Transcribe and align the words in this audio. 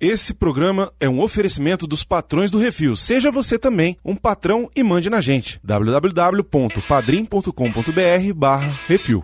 Esse 0.00 0.32
programa 0.32 0.90
é 0.98 1.06
um 1.06 1.20
oferecimento 1.20 1.86
dos 1.86 2.02
patrões 2.02 2.50
do 2.50 2.58
Refil. 2.58 2.96
Seja 2.96 3.30
você 3.30 3.58
também 3.58 3.98
um 4.02 4.16
patrão 4.16 4.70
e 4.74 4.82
mande 4.82 5.10
na 5.10 5.20
gente. 5.20 5.60
www.padrim.com.br 5.62 8.34
barra 8.34 8.72
Refil. 8.88 9.22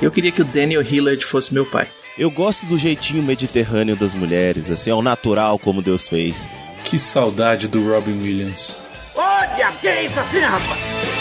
Eu 0.00 0.12
queria 0.12 0.30
que 0.30 0.42
o 0.42 0.44
Daniel 0.44 0.82
Hillard 0.82 1.24
fosse 1.24 1.52
meu 1.52 1.66
pai. 1.66 1.88
Eu 2.16 2.30
gosto 2.30 2.64
do 2.66 2.78
jeitinho 2.78 3.20
mediterrâneo 3.20 3.96
das 3.96 4.14
mulheres, 4.14 4.70
assim, 4.70 4.90
ao 4.90 5.02
natural 5.02 5.58
como 5.58 5.82
Deus 5.82 6.08
fez. 6.08 6.46
Que 6.84 6.96
saudade 6.96 7.66
do 7.66 7.84
Robin 7.88 8.22
Williams. 8.22 8.76
Olha, 9.16 9.72
que 9.80 9.88
é 9.88 10.06
isso 10.06 10.20
assim, 10.20 10.38
rapaz? 10.38 11.13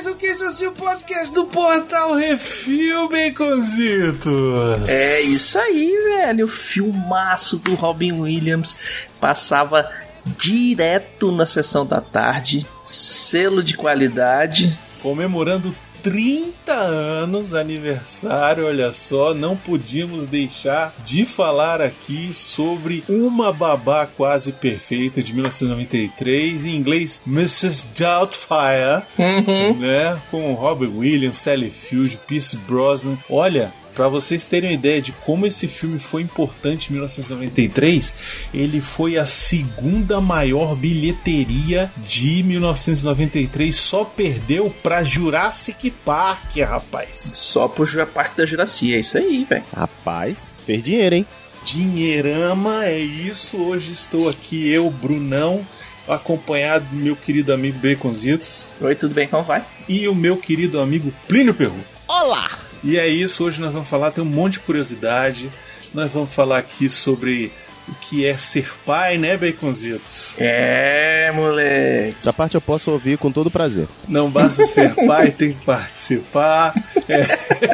Mais 0.00 0.06
um 0.06 0.14
Que 0.14 0.28
Isso 0.28 0.46
Assim, 0.46 0.66
o 0.66 0.72
podcast 0.72 1.34
do 1.34 1.44
Portal 1.44 2.14
Refil, 2.14 3.06
Baconzitos. 3.10 4.88
É 4.88 5.20
isso 5.20 5.58
aí, 5.58 5.94
velho. 6.04 6.46
O 6.46 6.48
filmaço 6.48 7.58
do 7.58 7.74
Robin 7.74 8.12
Williams 8.12 8.74
passava 9.20 9.90
direto 10.38 11.30
na 11.30 11.44
sessão 11.44 11.84
da 11.84 12.00
tarde. 12.00 12.66
Selo 12.82 13.62
de 13.62 13.76
qualidade. 13.76 14.74
Comemorando 15.02 15.76
30 16.02 16.72
anos, 16.72 17.54
aniversário, 17.54 18.66
olha 18.66 18.92
só, 18.92 19.34
não 19.34 19.56
podíamos 19.56 20.26
deixar 20.26 20.94
de 21.04 21.24
falar 21.24 21.80
aqui 21.80 22.30
sobre 22.34 23.04
Uma 23.08 23.52
Babá 23.52 24.06
Quase 24.06 24.52
Perfeita 24.52 25.22
de 25.22 25.32
1993, 25.34 26.66
em 26.66 26.76
inglês 26.76 27.22
Mrs. 27.26 27.88
Doubtfire, 27.98 29.02
Uhum. 29.18 29.78
né? 29.78 30.20
Com 30.30 30.52
Robin 30.54 30.86
Williams, 30.98 31.36
Sally 31.36 31.70
Field, 31.70 32.18
Pierce 32.26 32.56
Brosnan. 32.56 33.18
Olha, 33.28 33.72
Pra 33.94 34.08
vocês 34.08 34.46
terem 34.46 34.70
uma 34.70 34.74
ideia 34.74 35.02
de 35.02 35.12
como 35.12 35.46
esse 35.46 35.66
filme 35.66 35.98
foi 35.98 36.22
importante 36.22 36.88
em 36.88 36.92
1993, 36.92 38.14
ele 38.54 38.80
foi 38.80 39.18
a 39.18 39.26
segunda 39.26 40.20
maior 40.20 40.74
bilheteria 40.76 41.90
de 41.98 42.42
1993, 42.42 43.74
só 43.74 44.04
perdeu 44.04 44.74
pra 44.82 45.04
Jurassic 45.04 45.90
Park, 46.04 46.56
rapaz. 46.58 47.18
Só 47.18 47.68
pro 47.68 47.86
Parque 48.06 48.36
da 48.36 48.46
Juracia, 48.46 48.96
é 48.96 49.00
isso 49.00 49.18
aí, 49.18 49.44
velho. 49.48 49.64
Rapaz, 49.74 50.58
fez 50.64 50.82
dinheiro, 50.82 51.16
hein? 51.16 51.26
Dinheirama, 51.64 52.86
é 52.86 52.98
isso. 52.98 53.58
Hoje 53.58 53.92
estou 53.92 54.28
aqui, 54.28 54.70
eu, 54.70 54.88
Brunão, 54.90 55.66
acompanhado 56.08 56.86
do 56.86 56.96
meu 56.96 57.14
querido 57.14 57.52
amigo 57.52 57.78
Baconzitos 57.78 58.68
Oi, 58.80 58.94
tudo 58.94 59.14
bem? 59.14 59.28
Como 59.28 59.44
vai? 59.44 59.64
e 59.88 60.08
o 60.08 60.14
meu 60.14 60.36
querido 60.36 60.80
amigo 60.80 61.12
Plínio 61.28 61.52
Perru. 61.52 61.78
Olá! 62.08 62.69
E 62.82 62.98
é 62.98 63.06
isso, 63.06 63.44
hoje 63.44 63.60
nós 63.60 63.72
vamos 63.72 63.88
falar, 63.88 64.10
tem 64.10 64.24
um 64.24 64.26
monte 64.26 64.54
de 64.54 64.60
curiosidade. 64.60 65.50
Nós 65.92 66.12
vamos 66.12 66.32
falar 66.32 66.58
aqui 66.58 66.88
sobre 66.88 67.52
o 67.88 67.94
que 67.94 68.24
é 68.24 68.36
ser 68.36 68.72
pai, 68.86 69.18
né, 69.18 69.36
Baconzitos? 69.36 70.36
É, 70.38 71.32
moleque. 71.34 72.16
Essa 72.18 72.32
parte 72.32 72.54
eu 72.54 72.60
posso 72.60 72.90
ouvir 72.90 73.18
com 73.18 73.32
todo 73.32 73.50
prazer. 73.50 73.88
Não 74.08 74.30
basta 74.30 74.64
ser 74.64 74.94
pai, 74.94 75.32
tem 75.36 75.52
que 75.52 75.64
participar. 75.64 76.74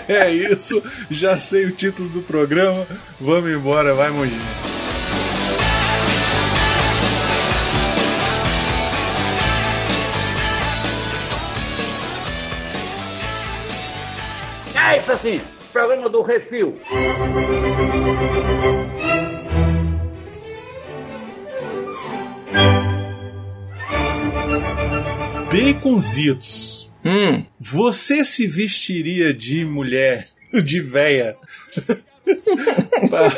É, 0.09 0.27
é 0.27 0.33
isso, 0.33 0.83
já 1.11 1.39
sei 1.39 1.67
o 1.67 1.73
título 1.73 2.09
do 2.09 2.23
programa. 2.23 2.87
Vamos 3.21 3.51
embora, 3.51 3.95
vai, 3.95 4.11
Moinho. 4.11 4.86
É 14.89 14.99
isso 14.99 15.11
assim, 15.13 15.41
programa 15.73 16.09
do 16.09 16.23
Refil. 16.23 16.79
Baconzitos, 25.51 26.91
Hum, 27.05 27.45
você 27.61 28.25
se 28.25 28.47
vestiria 28.49 29.33
de 29.33 29.65
mulher, 29.65 30.29
de 30.65 30.81
véia, 30.81 31.37
pra, 33.09 33.31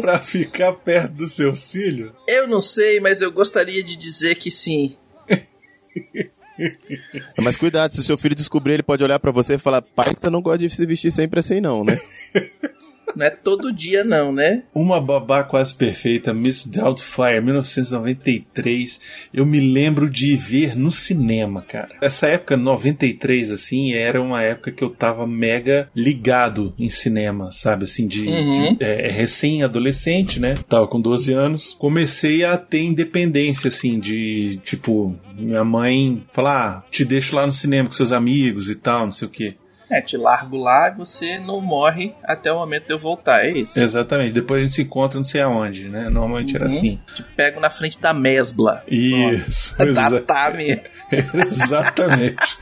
pra 0.00 0.18
ficar 0.20 0.72
perto 0.74 1.12
dos 1.14 1.32
seus 1.34 1.72
filhos? 1.72 2.12
eu 2.28 2.46
não 2.46 2.60
sei, 2.60 3.00
mas 3.00 3.20
eu 3.20 3.32
gostaria 3.32 3.82
de 3.82 3.96
dizer 3.96 4.36
que 4.36 4.50
sim. 4.50 4.96
Mas 7.42 7.56
cuidado, 7.56 7.90
se 7.90 8.00
o 8.00 8.02
seu 8.02 8.16
filho 8.16 8.34
descobrir, 8.34 8.74
ele 8.74 8.82
pode 8.82 9.04
olhar 9.04 9.18
pra 9.18 9.30
você 9.30 9.54
e 9.54 9.58
falar: 9.58 9.82
pai, 9.82 10.14
você 10.14 10.30
não 10.30 10.42
gosta 10.42 10.58
de 10.58 10.70
se 10.70 10.86
vestir 10.86 11.10
sempre 11.10 11.40
assim, 11.40 11.60
não, 11.60 11.84
né? 11.84 11.98
Não 13.16 13.24
é 13.26 13.30
todo 13.30 13.72
dia, 13.72 14.04
não, 14.04 14.30
né? 14.32 14.64
Uma 14.74 15.00
babá 15.00 15.42
quase 15.42 15.74
perfeita, 15.74 16.34
Miss 16.34 16.66
Doubtfire, 16.66 17.40
1993. 17.40 19.00
Eu 19.32 19.46
me 19.46 19.58
lembro 19.60 20.08
de 20.08 20.36
ver 20.36 20.76
no 20.76 20.90
cinema, 20.90 21.62
cara. 21.62 21.90
Essa 22.02 22.26
época, 22.28 22.56
93, 22.56 23.50
assim, 23.50 23.92
era 23.94 24.20
uma 24.20 24.42
época 24.42 24.70
que 24.72 24.84
eu 24.84 24.90
tava 24.90 25.26
mega 25.26 25.88
ligado 25.96 26.74
em 26.78 26.88
cinema, 26.90 27.50
sabe? 27.52 27.84
Assim, 27.84 28.06
de, 28.06 28.26
Uhum. 28.28 28.74
de- 28.76 28.84
é, 28.84 29.08
recém-adolescente, 29.08 30.38
né? 30.40 30.54
Tava 30.68 30.86
com 30.86 31.00
12 31.00 31.32
anos. 31.32 31.74
Comecei 31.78 32.44
a 32.44 32.56
ter 32.56 32.82
independência, 32.82 33.68
assim, 33.68 33.98
de 33.98 34.58
tipo, 34.64 35.16
minha 35.38 35.64
mãe 35.64 36.22
falar, 36.32 36.56
ah, 36.56 36.84
te 36.90 37.04
deixo 37.04 37.34
lá 37.36 37.46
no 37.46 37.52
cinema 37.52 37.88
com 37.88 37.94
seus 37.94 38.12
amigos 38.12 38.68
e 38.70 38.74
tal, 38.76 39.04
não 39.04 39.10
sei 39.10 39.28
o 39.28 39.30
quê. 39.30 39.54
É, 39.88 40.00
te 40.00 40.16
largo 40.16 40.56
lá 40.56 40.88
e 40.88 40.96
você 40.98 41.38
não 41.38 41.60
morre 41.60 42.12
até 42.24 42.52
o 42.52 42.58
momento 42.58 42.86
de 42.86 42.92
eu 42.92 42.98
voltar, 42.98 43.44
é 43.44 43.50
isso? 43.52 43.78
Exatamente. 43.78 44.32
Depois 44.32 44.60
a 44.60 44.62
gente 44.64 44.74
se 44.74 44.82
encontra 44.82 45.16
não 45.16 45.24
sei 45.24 45.40
aonde, 45.40 45.88
né? 45.88 46.08
Normalmente 46.10 46.56
era 46.56 46.64
Uhum. 46.66 46.70
assim. 46.72 47.00
Te 47.14 47.22
pego 47.36 47.60
na 47.60 47.70
frente 47.70 48.00
da 48.00 48.12
mesbla. 48.12 48.82
Isso, 48.88 49.80
exa- 49.80 50.20
Tami. 50.22 50.80
exatamente. 51.46 52.58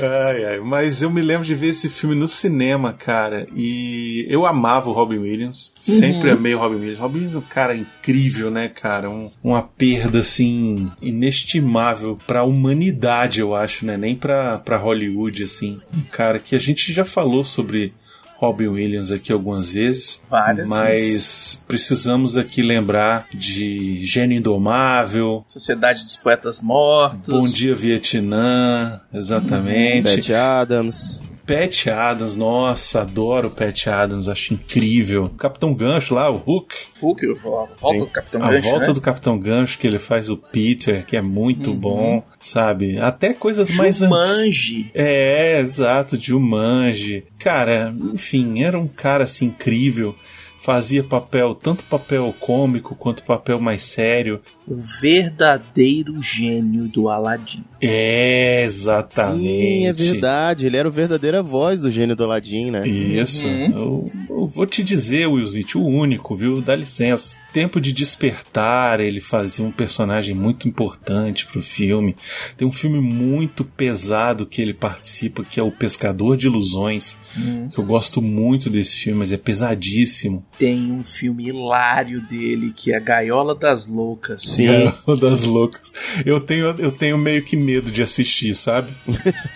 Ai, 0.00 0.44
ai. 0.44 0.58
Mas 0.60 1.00
eu 1.02 1.10
me 1.10 1.22
lembro 1.22 1.44
de 1.46 1.54
ver 1.54 1.68
esse 1.68 1.88
filme 1.88 2.14
no 2.16 2.26
cinema, 2.26 2.92
cara. 2.92 3.46
E 3.54 4.26
eu 4.28 4.44
amava 4.44 4.90
o 4.90 4.92
Robin 4.92 5.18
Williams. 5.18 5.72
Sempre 5.80 6.30
amei 6.30 6.54
o 6.54 6.58
Robin 6.58 6.76
Williams. 6.76 6.98
Robin 6.98 7.14
Williams 7.18 7.34
é 7.36 7.38
um 7.38 7.42
cara 7.42 7.76
incrível, 7.76 8.50
né, 8.50 8.68
cara? 8.68 9.08
Um- 9.08 9.30
uma 9.44 9.62
perda, 9.62 10.20
assim, 10.20 10.90
inestimável 11.00 12.18
pra 12.26 12.42
humanidade, 12.44 13.40
eu 13.40 13.54
acho, 13.54 13.86
né? 13.86 13.96
Nem 13.96 14.16
pra, 14.16 14.58
pra 14.58 14.76
Hollywood, 14.76 15.44
assim. 15.44 15.80
Um 15.94 16.02
cara 16.02 16.31
que 16.38 16.54
a 16.56 16.58
gente 16.58 16.92
já 16.92 17.04
falou 17.04 17.44
sobre. 17.44 17.94
Robin 18.36 18.66
Williams 18.66 19.12
aqui 19.12 19.32
algumas 19.32 19.70
vezes, 19.70 20.20
Várias 20.28 20.68
mas 20.68 21.00
vezes. 21.00 21.64
precisamos 21.68 22.36
aqui 22.36 22.60
lembrar 22.60 23.28
de 23.32 24.04
Gênio 24.04 24.36
Indomável, 24.36 25.44
Sociedade 25.46 26.02
dos 26.02 26.16
Poetas 26.16 26.58
Mortos. 26.58 27.28
Bom 27.28 27.46
Dia 27.46 27.72
Vietnã, 27.76 29.00
exatamente. 29.14 30.02
Beth 30.28 30.34
Adams. 30.34 31.22
Pat 31.46 31.86
Adams, 31.88 32.36
nossa, 32.36 33.02
adoro 33.02 33.50
Pat 33.50 33.86
Adams, 33.88 34.28
acho 34.28 34.54
incrível. 34.54 35.28
Capitão 35.36 35.74
Gancho 35.74 36.14
lá, 36.14 36.30
o 36.30 36.36
Hook. 36.36 36.72
Hulk, 37.00 37.26
a 37.30 37.34
volta 37.34 37.74
Sim. 37.92 37.98
do 37.98 38.06
Capitão 38.06 38.42
A 38.42 38.50
Gancho, 38.50 38.62
volta 38.68 38.86
né? 38.88 38.92
do 38.94 39.00
Capitão 39.00 39.38
Gancho 39.38 39.78
que 39.78 39.86
ele 39.86 39.98
faz 39.98 40.30
o 40.30 40.36
Peter, 40.36 41.04
que 41.04 41.16
é 41.16 41.22
muito 41.22 41.70
Uhum. 41.70 41.76
bom, 41.78 42.22
sabe? 42.40 42.98
Até 42.98 43.34
coisas 43.34 43.70
mais 43.76 44.00
antigas. 44.02 44.28
Jumanji. 44.28 44.90
É, 44.94 45.60
exato, 45.60 46.16
Jumanji. 46.20 47.24
Cara, 47.38 47.92
enfim, 48.12 48.62
era 48.62 48.78
um 48.78 48.88
cara 48.88 49.24
assim 49.24 49.46
incrível. 49.46 50.14
Fazia 50.60 51.02
papel, 51.02 51.56
tanto 51.56 51.82
papel 51.84 52.32
cômico 52.38 52.94
quanto 52.94 53.24
papel 53.24 53.60
mais 53.60 53.82
sério. 53.82 54.40
O 54.66 54.76
verdadeiro 54.76 56.22
gênio 56.22 56.84
do 56.88 57.08
Aladdin. 57.08 57.64
É, 57.80 58.62
exatamente. 58.64 59.42
Sim, 59.42 59.86
é 59.86 59.92
verdade. 59.92 60.66
Ele 60.66 60.76
era 60.76 60.88
o 60.88 60.92
verdadeira 60.92 61.42
voz 61.42 61.80
do 61.80 61.90
gênio 61.90 62.14
do 62.14 62.24
Aladdin, 62.24 62.70
né? 62.70 62.86
Isso. 62.86 63.46
Uhum. 63.48 63.72
Eu, 63.72 64.10
eu 64.30 64.46
vou 64.46 64.66
te 64.66 64.84
dizer, 64.84 65.26
Will 65.26 65.44
Smith, 65.44 65.74
o 65.74 65.84
único, 65.84 66.36
viu? 66.36 66.60
Dá 66.60 66.76
licença. 66.76 67.36
Tempo 67.52 67.80
de 67.80 67.92
Despertar, 67.92 69.00
ele 69.00 69.20
fazia 69.20 69.64
um 69.64 69.70
personagem 69.70 70.34
muito 70.34 70.66
importante 70.66 71.44
pro 71.46 71.60
filme. 71.60 72.16
Tem 72.56 72.66
um 72.66 72.72
filme 72.72 73.00
muito 73.00 73.64
pesado 73.64 74.46
que 74.46 74.62
ele 74.62 74.72
participa, 74.72 75.44
que 75.44 75.60
é 75.60 75.62
O 75.62 75.70
Pescador 75.72 76.36
de 76.36 76.46
Ilusões. 76.46 77.16
Hum. 77.36 77.68
que 77.68 77.78
Eu 77.78 77.84
gosto 77.84 78.22
muito 78.22 78.70
desse 78.70 78.96
filme, 78.96 79.18
mas 79.18 79.32
é 79.32 79.36
pesadíssimo. 79.36 80.44
tem 80.58 80.92
um 80.92 81.02
filme 81.02 81.48
hilário 81.48 82.20
dele 82.22 82.72
que 82.74 82.94
é 82.94 83.00
Gaiola 83.00 83.54
das 83.54 83.86
Loucas. 83.86 84.51
Sim. 84.52 84.66
Gaiola 84.66 85.16
das 85.20 85.44
loucas. 85.44 85.92
Eu 86.24 86.40
tenho, 86.40 86.66
eu 86.78 86.90
tenho 86.92 87.16
meio 87.18 87.42
que 87.42 87.56
medo 87.56 87.90
de 87.90 88.02
assistir, 88.02 88.54
sabe? 88.54 88.92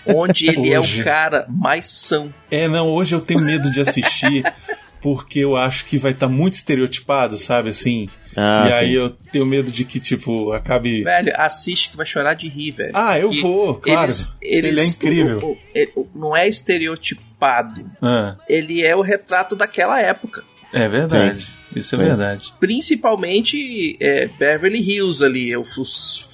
Onde 0.05 0.47
ele 0.49 0.73
é 0.73 0.79
Hoje. 0.79 1.01
o 1.01 1.03
cara 1.03 1.45
mais 1.49 1.87
são. 1.89 2.33
É, 2.51 2.67
não, 2.67 2.89
hoje 2.89 3.15
eu 3.15 3.21
tenho 3.21 3.39
medo 3.41 3.69
de 3.71 3.79
assistir 3.81 4.43
porque 5.01 5.39
eu 5.39 5.55
acho 5.55 5.85
que 5.85 5.97
vai 5.97 6.11
estar 6.11 6.27
muito 6.27 6.55
estereotipado, 6.55 7.37
sabe? 7.37 7.69
Assim. 7.69 8.09
Ah, 8.39 8.67
e 8.69 8.73
aí 8.73 8.87
sim. 8.89 8.93
eu 8.93 9.09
tenho 9.31 9.45
medo 9.47 9.71
de 9.71 9.83
que, 9.83 9.99
tipo, 9.99 10.51
acabe. 10.51 11.03
Velho, 11.03 11.33
assiste 11.37 11.89
que 11.89 11.97
vai 11.97 12.05
chorar 12.05 12.35
de 12.35 12.47
rir, 12.47 12.71
velho. 12.71 12.91
Ah, 12.93 13.17
eu 13.17 13.33
E 13.33 13.41
vou, 13.41 13.75
claro. 13.75 14.03
Eles, 14.05 14.35
eles- 14.41 14.71
Ele 14.71 14.79
é 14.81 14.85
incrível. 14.85 15.39
o- 15.39 15.51
o- 15.53 15.57
ele- 15.73 15.91
o- 15.95 16.07
não 16.13 16.37
é 16.37 16.47
estereotipado. 16.47 17.89
Ah, 18.01 18.35
Ele 18.47 18.83
é 18.85 18.95
o 18.95 19.01
retrato 19.01 19.55
daquela 19.55 19.99
época. 20.01 20.43
é 20.73 20.87
verdade. 20.87 21.47
Isso 21.75 21.95
é 21.95 21.97
Sim. 21.99 22.03
verdade. 22.05 22.53
Principalmente 22.59 23.97
é, 23.99 24.27
Beverly 24.27 24.79
Hills 24.79 25.23
ali. 25.23 25.55
O, 25.55 25.61
o 25.61 25.85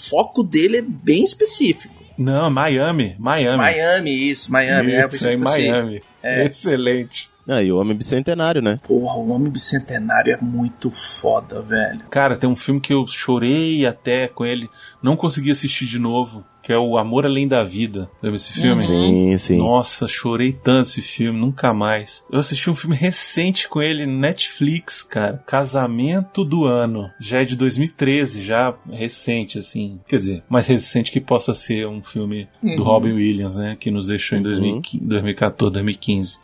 foco 0.10 0.44
dele 0.44 0.78
é 0.78 0.82
bem 0.82 1.24
específico. 1.24 1.94
Não, 2.18 2.50
Miami. 2.50 3.16
Miami. 3.18 3.58
Miami, 3.58 4.30
isso, 4.30 4.52
Miami. 4.52 4.94
é, 4.94 5.08
Isso, 5.08 5.28
é 5.28 5.34
em 5.34 5.38
tipo 5.38 5.50
assim, 5.50 5.68
Miami. 5.68 6.02
Excelente. 6.24 7.33
Ah, 7.48 7.62
e 7.62 7.72
o 7.72 7.78
Homem 7.78 7.96
Bicentenário, 7.98 8.62
né? 8.62 8.80
Porra, 8.88 9.16
o 9.18 9.30
Homem 9.30 9.52
Bicentenário 9.52 10.34
é 10.34 10.38
muito 10.42 10.90
foda, 10.92 11.62
velho. 11.62 12.02
Cara, 12.10 12.36
tem 12.38 12.50
um 12.50 12.56
filme 12.56 12.80
que 12.80 12.94
eu 12.94 13.06
chorei 13.06 13.86
até 13.86 14.28
com 14.28 14.46
ele. 14.46 14.70
Não 15.02 15.18
consegui 15.18 15.52
assistir 15.52 15.86
de 15.86 16.00
novo. 16.00 16.44
Que 16.62 16.72
é 16.72 16.78
o 16.78 16.98
Amor 16.98 17.26
Além 17.26 17.46
da 17.46 17.62
Vida. 17.62 18.10
Lembra 18.22 18.38
esse 18.38 18.54
filme? 18.54 18.80
Sim, 18.82 19.38
sim. 19.38 19.58
Nossa, 19.58 20.08
chorei 20.08 20.54
tanto 20.54 20.88
esse 20.88 21.02
filme, 21.02 21.38
nunca 21.38 21.74
mais. 21.74 22.26
Eu 22.32 22.40
assisti 22.40 22.70
um 22.70 22.76
filme 22.76 22.96
recente 22.96 23.68
com 23.68 23.82
ele 23.82 24.06
no 24.06 24.18
Netflix, 24.18 25.04
cara. 25.04 25.44
Casamento 25.46 26.46
do 26.46 26.64
Ano. 26.64 27.12
Já 27.20 27.42
é 27.42 27.46
de 27.46 27.58
2013, 27.58 28.42
já 28.42 28.74
recente, 28.90 29.60
assim. 29.60 30.00
Quer 30.08 30.16
dizer, 30.20 30.44
mais 30.48 30.66
recente 30.68 31.12
que 31.12 31.20
possa 31.20 31.54
ser 31.54 31.86
um 31.86 32.02
filme 32.02 32.48
do 32.62 32.70
Uhum. 32.70 32.84
Robin 32.84 33.12
Williams, 33.12 33.58
né? 33.58 33.76
Que 33.78 33.92
nos 33.92 34.08
deixou 34.08 34.38
em 34.38 34.42
Uhum. 34.42 34.48
2015, 34.48 35.04
2014, 35.06 35.74
2015. 35.74 36.38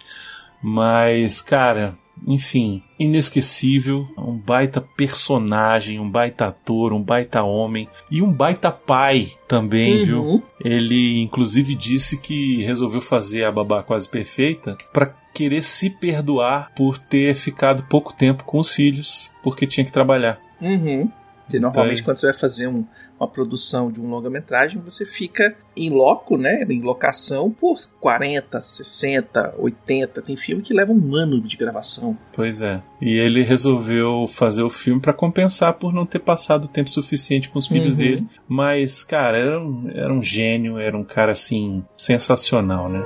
Mas, 0.62 1.42
cara, 1.42 1.96
enfim, 2.28 2.84
inesquecível, 3.00 4.08
um 4.18 4.38
baita 4.38 4.82
personagem, 4.82 6.00
um 6.00 6.10
baita 6.10 6.48
ator, 6.48 6.94
um 6.94 7.02
baita 7.02 7.44
homem 7.44 7.88
e 8.12 8.22
um 8.22 8.34
baita 8.34 8.72
pai 8.72 9.32
também, 9.48 10.06
viu? 10.06 10.24
Uhum. 10.24 10.42
Ele 10.64 11.22
inclusive 11.22 11.76
disse 11.76 12.20
que 12.20 12.62
resolveu 12.64 13.02
fazer 13.02 13.46
a 13.46 13.52
babá 13.52 13.82
quase 13.84 14.10
perfeita 14.10 14.78
pra 14.92 15.14
querer 15.34 15.64
se 15.64 15.90
perdoar 15.90 16.72
por 16.76 16.98
ter 16.98 17.36
ficado 17.36 17.84
pouco 17.84 18.14
tempo 18.14 18.44
com 18.44 18.60
os 18.60 18.74
filhos, 18.74 19.32
porque 19.44 19.66
tinha 19.68 19.86
que 19.86 19.92
trabalhar. 19.92 20.40
Uhum. 20.62 21.10
Que 21.48 21.60
normalmente 21.60 22.02
Então, 22.02 22.06
quando 22.06 22.18
você 22.18 22.28
vai 22.32 22.38
fazer 22.40 22.68
um- 22.68 22.86
uma 23.19 23.27
produção 23.27 23.92
de 23.92 24.00
um 24.00 24.10
longa-metragem, 24.10 24.80
você 24.81 25.06
fica 25.06 25.56
em 25.75 25.89
loco, 25.89 26.38
né? 26.38 26.63
Em 26.69 26.81
locação 26.81 27.51
por 27.51 27.80
40, 28.00 28.62
60, 28.62 29.56
80. 29.57 30.21
Tem 30.21 30.38
filme 30.38 30.62
que 30.63 30.74
leva 30.74 30.92
um 30.94 31.16
ano 31.16 31.42
de 31.42 31.57
gravação. 31.57 32.18
Pois 32.33 32.62
é. 32.62 32.81
E 33.01 33.18
ele 33.18 33.42
resolveu 33.44 34.25
fazer 34.27 34.63
o 34.63 34.69
filme 34.69 35.01
pra 35.01 35.12
compensar 35.13 35.74
por 35.74 35.94
não 35.94 36.06
ter 36.06 36.19
passado 36.19 36.68
tempo 36.68 36.89
suficiente 36.89 37.50
com 37.50 37.60
os 37.60 37.68
filhos 37.68 37.92
Uhum. 37.94 37.98
dele. 37.98 38.27
Mas, 38.48 39.04
cara, 39.04 39.38
era 39.38 39.60
um, 39.62 39.89
era 39.94 40.13
um 40.13 40.24
gênio, 40.24 40.77
era 40.80 40.98
um 40.98 41.04
cara 41.04 41.31
assim 41.33 41.83
sensacional, 41.98 42.88
né? 42.89 43.04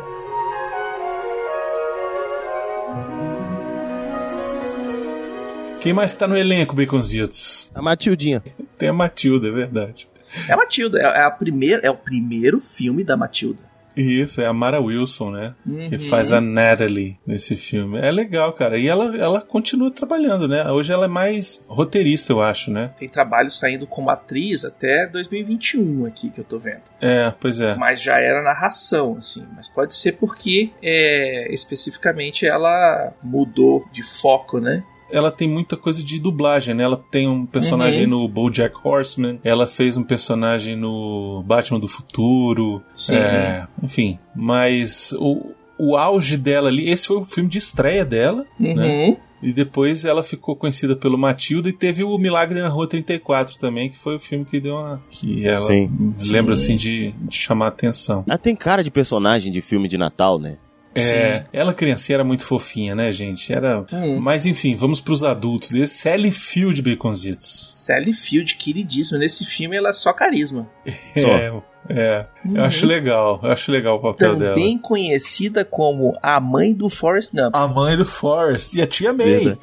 Quem 5.82 5.92
mais 5.92 6.14
tá 6.16 6.26
no 6.28 6.38
elenco, 6.38 6.74
Baconzitos? 6.76 7.70
A 7.76 7.82
Matildinha. 7.82 8.42
Tem 8.78 8.90
a 8.90 8.94
Matilda, 8.94 9.48
é 9.48 9.52
verdade. 9.52 10.08
É 10.48 10.54
a 10.54 10.58
Matilda, 10.58 11.00
é, 11.00 11.04
é 11.04 11.24
a 11.24 11.32
primeira, 11.32 11.82
é 11.86 11.90
o 11.92 11.96
primeiro 11.98 12.60
filme 12.60 13.04
da 13.04 13.16
Matilda. 13.16 13.60
Isso, 13.96 14.42
é 14.42 14.48
a 14.48 14.54
Mara 14.54 14.82
Wilson, 14.82 15.30
né? 15.30 15.54
Que 15.88 15.98
Uhum. 15.98 16.10
faz 16.10 16.32
a 16.32 16.42
Natalie 16.42 17.16
nesse 17.28 17.56
filme. 17.56 18.00
É 18.00 18.10
legal, 18.10 18.52
cara. 18.54 18.76
E 18.76 18.88
ela, 18.88 19.16
ela 19.16 19.40
continua 19.40 19.92
trabalhando, 19.92 20.48
né? 20.48 20.68
Hoje 20.72 20.92
ela 20.92 21.06
é 21.06 21.08
mais 21.08 21.64
roteirista, 21.68 22.34
eu 22.34 22.42
acho, 22.42 22.72
né? 22.72 22.90
Tem 22.98 23.08
trabalho 23.08 23.52
saindo 23.52 23.86
como 23.86 24.10
atriz 24.10 24.66
até 24.66 25.06
2021 25.06 26.08
aqui 26.08 26.32
que 26.32 26.40
eu 26.40 26.44
tô 26.44 26.58
vendo. 26.58 26.82
É, 27.00 27.32
pois 27.40 27.60
é. 27.60 27.76
Mas 27.76 28.02
já 28.02 28.20
era 28.20 28.42
narração, 28.42 29.18
assim. 29.20 29.46
Mas 29.56 29.68
pode 29.68 29.96
ser 29.96 30.14
porque 30.14 30.72
é, 30.82 31.54
especificamente 31.54 32.48
ela 32.48 33.14
mudou 33.22 33.86
de 33.92 34.02
foco, 34.02 34.60
né? 34.60 34.84
Ela 35.14 35.32
tem 35.32 35.48
muita 35.48 35.78
coisa 35.78 36.04
de 36.04 36.20
dublagem, 36.20 36.74
né? 36.74 36.84
Ela 36.84 36.98
tem 37.12 37.28
um 37.28 37.46
personagem 37.46 38.08
no 38.08 38.28
BoJack 38.28 38.76
Horseman, 38.84 39.40
ela 39.44 39.68
fez 39.68 39.96
um 39.96 40.04
personagem 40.04 40.76
no 40.76 41.44
Batman 41.46 41.80
do 41.80 41.88
Futuro, 41.88 42.82
Sim. 42.94 43.16
é, 43.16 43.68
enfim. 43.82 44.18
Mas 44.36 45.14
o, 45.20 45.52
o 45.78 45.96
auge 45.96 46.36
dela 46.38 46.70
ali, 46.70 46.90
esse 46.90 47.08
foi 47.08 47.18
o 47.18 47.26
filme 47.26 47.50
de 47.50 47.58
estreia 47.60 48.04
dela, 48.04 48.46
Uhum. 48.60 48.74
né? 48.76 49.18
E 49.42 49.52
depois 49.52 50.06
ela 50.06 50.24
ficou 50.24 50.56
conhecida 50.56 50.96
pelo 50.96 51.18
Matilda 51.18 51.68
e 51.68 51.74
teve 51.74 52.02
o 52.02 52.18
Milagre 52.18 52.62
na 52.62 52.70
Rua 52.70 52.88
34 52.88 53.60
também, 53.60 53.90
que 53.90 53.98
foi 53.98 54.16
o 54.16 54.20
filme 54.20 54.46
que 54.46 54.58
deu 54.58 54.74
uma. 54.76 55.04
que 55.10 55.46
ela 55.46 55.62
Sim. 55.64 55.90
lembra 56.30 56.56
Sim. 56.56 56.64
assim 56.64 56.76
de, 56.78 57.12
de 57.12 57.36
chamar 57.36 57.66
a 57.66 57.68
atenção. 57.68 58.24
Ela 58.26 58.38
tem 58.38 58.56
cara 58.56 58.82
de 58.82 58.90
personagem 58.90 59.52
de 59.52 59.60
filme 59.62 59.90
de 59.90 59.98
Natal, 59.98 60.40
né? 60.40 60.56
É, 60.96 61.46
ela 61.52 61.74
criancinha 61.74 62.18
era 62.18 62.24
muito 62.24 62.46
fofinha, 62.46 62.94
né, 62.94 63.12
gente? 63.12 63.52
Era. 63.52 63.86
Hum. 63.92 64.20
Mas 64.20 64.46
enfim, 64.46 64.76
vamos 64.76 65.02
pros 65.02 65.24
adultos 65.24 65.72
desse. 65.72 65.98
Sally 65.98 66.32
Field 66.32 66.82
Baconzitos. 66.82 67.72
Sally 67.76 68.14
Field, 68.14 68.56
queridíssima. 68.56 69.18
Nesse 69.18 69.46
filme 69.46 69.76
ela 69.76 69.90
é 69.90 69.94
só 69.94 70.14
carisma. 70.14 70.68
É, 71.16 71.52
é. 71.90 72.26
Eu 72.56 72.64
acho 72.64 72.86
legal, 72.86 73.40
eu 73.44 73.52
acho 73.52 73.72
legal 73.72 73.98
o 73.98 74.02
papel 74.02 74.36
dela. 74.36 74.54
Também 74.54 74.78
conhecida 74.78 75.66
como 75.66 76.18
a 76.22 76.40
mãe 76.40 76.74
do 76.74 76.90
Forrest 76.90 77.32
Gump. 77.34 77.54
A 77.54 77.68
mãe 77.68 77.98
do 77.98 78.06
Forrest. 78.06 78.74
E 78.74 78.82
a 78.82 78.88
tia 78.88 79.12
May. 79.14 79.40
Verdade. 79.40 79.60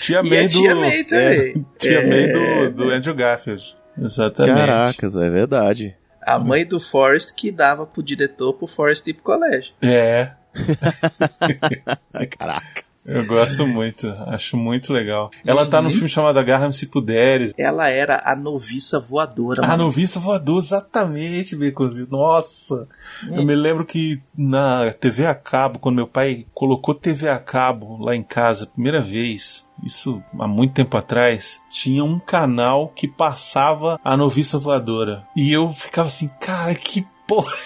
Tia 0.00 0.20
E 0.20 0.28
May 0.28 0.38
a 0.38 0.42
do. 0.42 0.48
tia 0.60 0.74
May 0.74 1.04
também. 1.04 1.50
É, 1.50 1.78
tia 1.78 1.98
É. 2.00 2.06
May 2.06 2.32
do, 2.32 2.84
do 2.84 2.90
Andrew 2.90 3.14
Garfield. 3.14 3.76
Exatamente. 3.98 4.56
Caracas, 4.56 5.16
é 5.16 5.30
verdade. 5.30 5.96
A 6.22 6.38
mãe 6.38 6.64
do 6.66 6.80
Forrest 6.80 7.34
que 7.34 7.50
dava 7.50 7.86
pro 7.86 8.02
diretor 8.02 8.54
pro 8.54 8.66
Forrest 8.66 9.06
ir 9.06 9.14
pro 9.14 9.22
colégio. 9.22 9.72
É, 9.82 10.32
Caraca. 12.38 12.84
eu 13.04 13.26
gosto 13.26 13.66
muito. 13.66 14.08
Acho 14.26 14.56
muito 14.56 14.92
legal. 14.92 15.30
Ela 15.44 15.66
tá 15.66 15.82
num 15.82 15.90
filme 15.90 16.08
chamado 16.08 16.38
Agarra-me 16.38 16.72
Se 16.72 16.86
Puderes. 16.86 17.52
Ela 17.58 17.88
era 17.88 18.22
a 18.24 18.34
noviça 18.34 18.98
voadora. 18.98 19.62
Ah, 19.62 19.68
mano. 19.68 19.84
noviça 19.84 20.18
voador, 20.18 20.58
exatamente, 20.58 21.56
Baconzitos. 21.56 22.08
Nossa! 22.08 22.88
Eu 23.30 23.44
me 23.44 23.54
lembro 23.54 23.84
que 23.84 24.22
na 24.36 24.90
TV 24.92 25.26
a 25.26 25.34
cabo, 25.34 25.78
quando 25.78 25.96
meu 25.96 26.06
pai 26.06 26.46
colocou 26.54 26.94
TV 26.94 27.28
a 27.28 27.38
cabo 27.38 27.98
lá 28.02 28.16
em 28.16 28.22
casa, 28.22 28.66
primeira 28.66 29.02
vez, 29.02 29.68
isso 29.82 30.22
há 30.38 30.48
muito 30.48 30.72
tempo 30.74 30.96
atrás, 30.96 31.60
tinha 31.70 32.04
um 32.04 32.18
canal 32.18 32.88
que 32.88 33.06
passava 33.06 34.00
a 34.02 34.16
noviça 34.16 34.58
voadora. 34.58 35.24
E 35.36 35.52
eu 35.52 35.72
ficava 35.72 36.06
assim, 36.06 36.28
cara, 36.40 36.74
que 36.74 37.06
porra 37.26 37.56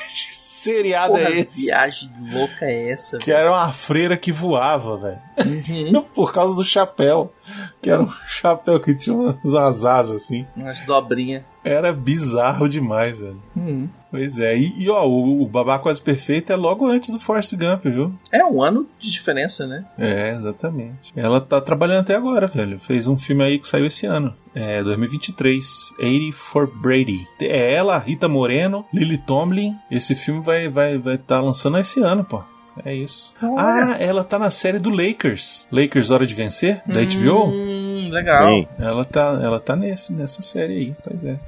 seriado 0.59 1.13
Porra, 1.15 1.25
é 1.29 1.41
esse? 1.41 1.67
viagem 1.67 2.11
louca 2.33 2.67
é 2.67 2.91
essa? 2.91 3.19
Que 3.19 3.31
era 3.31 3.51
uma 3.51 3.73
freira 3.73 4.17
que 4.17 4.33
voava, 4.33 4.97
velho. 4.97 5.19
Uhum. 5.47 6.03
Por 6.15 6.33
causa 6.33 6.55
do 6.55 6.65
chapéu. 6.65 7.33
Que 7.81 7.91
era 7.91 8.03
um 8.03 8.13
chapéu 8.27 8.81
que 8.81 8.95
tinha 8.95 9.17
umas 9.17 9.85
asas 9.85 10.23
assim. 10.23 10.47
Umas 10.57 10.81
dobrinhas. 10.81 11.43
Era 11.65 11.93
bizarro 11.93 12.69
demais, 12.69 13.19
velho. 13.19 13.43
Uhum. 13.57 13.89
Pois 14.11 14.39
é, 14.39 14.57
e, 14.57 14.85
e, 14.85 14.89
ó, 14.89 15.07
o, 15.07 15.43
o 15.43 15.47
Babá 15.47 15.79
Quase 15.79 16.01
Perfeito 16.01 16.53
é 16.53 16.57
logo 16.57 16.87
antes 16.87 17.11
do 17.11 17.21
Forrest 17.21 17.55
Gump, 17.55 17.85
viu? 17.85 18.13
É 18.33 18.45
um 18.45 18.63
ano 18.63 18.87
de 18.99 19.11
diferença, 19.11 19.67
né? 19.67 19.85
É, 19.99 20.31
exatamente. 20.31 21.13
Ela 21.15 21.41
tá 21.41 21.61
trabalhando 21.61 22.01
até 22.01 22.15
agora, 22.15 22.47
velho. 22.47 22.79
Fez 22.81 23.07
um 23.07 23.19
filme 23.19 23.45
aí 23.45 23.59
que 23.59 23.69
saiu 23.69 23.87
esse 23.87 24.07
ano. 24.07 24.35
É, 24.55 24.83
2023. 24.83 25.95
80 25.99 26.37
for 26.37 26.67
Brady. 26.67 27.27
É 27.41 27.75
ela, 27.75 27.99
Rita 27.99 28.29
Moreno, 28.29 28.85
Lily 28.93 29.19
Tomlin. 29.19 29.77
Esse 29.91 30.15
filme 30.15 30.41
vai 30.41 30.69
vai 30.69 30.97
vai 30.99 31.19
tá 31.19 31.41
lançando 31.41 31.79
esse 31.79 32.01
ano, 32.01 32.25
pô. 32.25 32.43
É 32.85 32.95
isso. 32.95 33.35
Olha. 33.43 33.55
Ah, 33.57 33.97
ela 33.99 34.25
tá 34.25 34.39
na 34.39 34.51
série 34.51 34.79
do 34.79 34.91
Lakers. 34.91 35.67
Lakers 35.71 36.11
Hora 36.11 36.27
de 36.27 36.35
Vencer, 36.35 36.83
da 36.87 37.01
HBO. 37.03 37.47
Hum, 37.47 38.09
legal. 38.11 38.49
Sim. 38.49 38.69
Ela 38.79 39.05
tá, 39.05 39.41
ela 39.43 39.61
tá 39.61 39.77
nesse, 39.77 40.13
nessa 40.13 40.43
série 40.43 40.75
aí, 40.75 40.93
pois 41.03 41.25
é. 41.25 41.39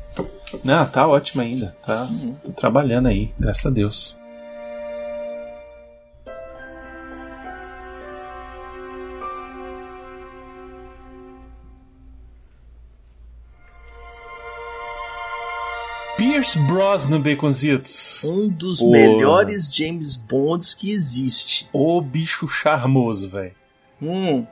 Não, 0.65 0.87
tá 0.87 1.07
ótima 1.07 1.43
ainda. 1.43 1.77
Tá, 1.85 2.09
trabalhando 2.57 3.09
aí, 3.09 3.33
graças 3.39 3.67
a 3.67 3.71
Deus. 3.71 4.21
Pierce 16.17 16.59
Brosnan, 16.67 17.21
Baconzitos. 17.21 18.25
Um 18.25 18.49
dos 18.49 18.83
melhores 18.83 19.75
James 19.75 20.17
Bonds 20.17 20.75
que 20.75 20.91
existe. 20.91 21.67
O 21.73 22.01
bicho 22.01 22.47
charmoso, 22.47 23.29
velho. 23.31 23.55
Hum, 24.03 24.47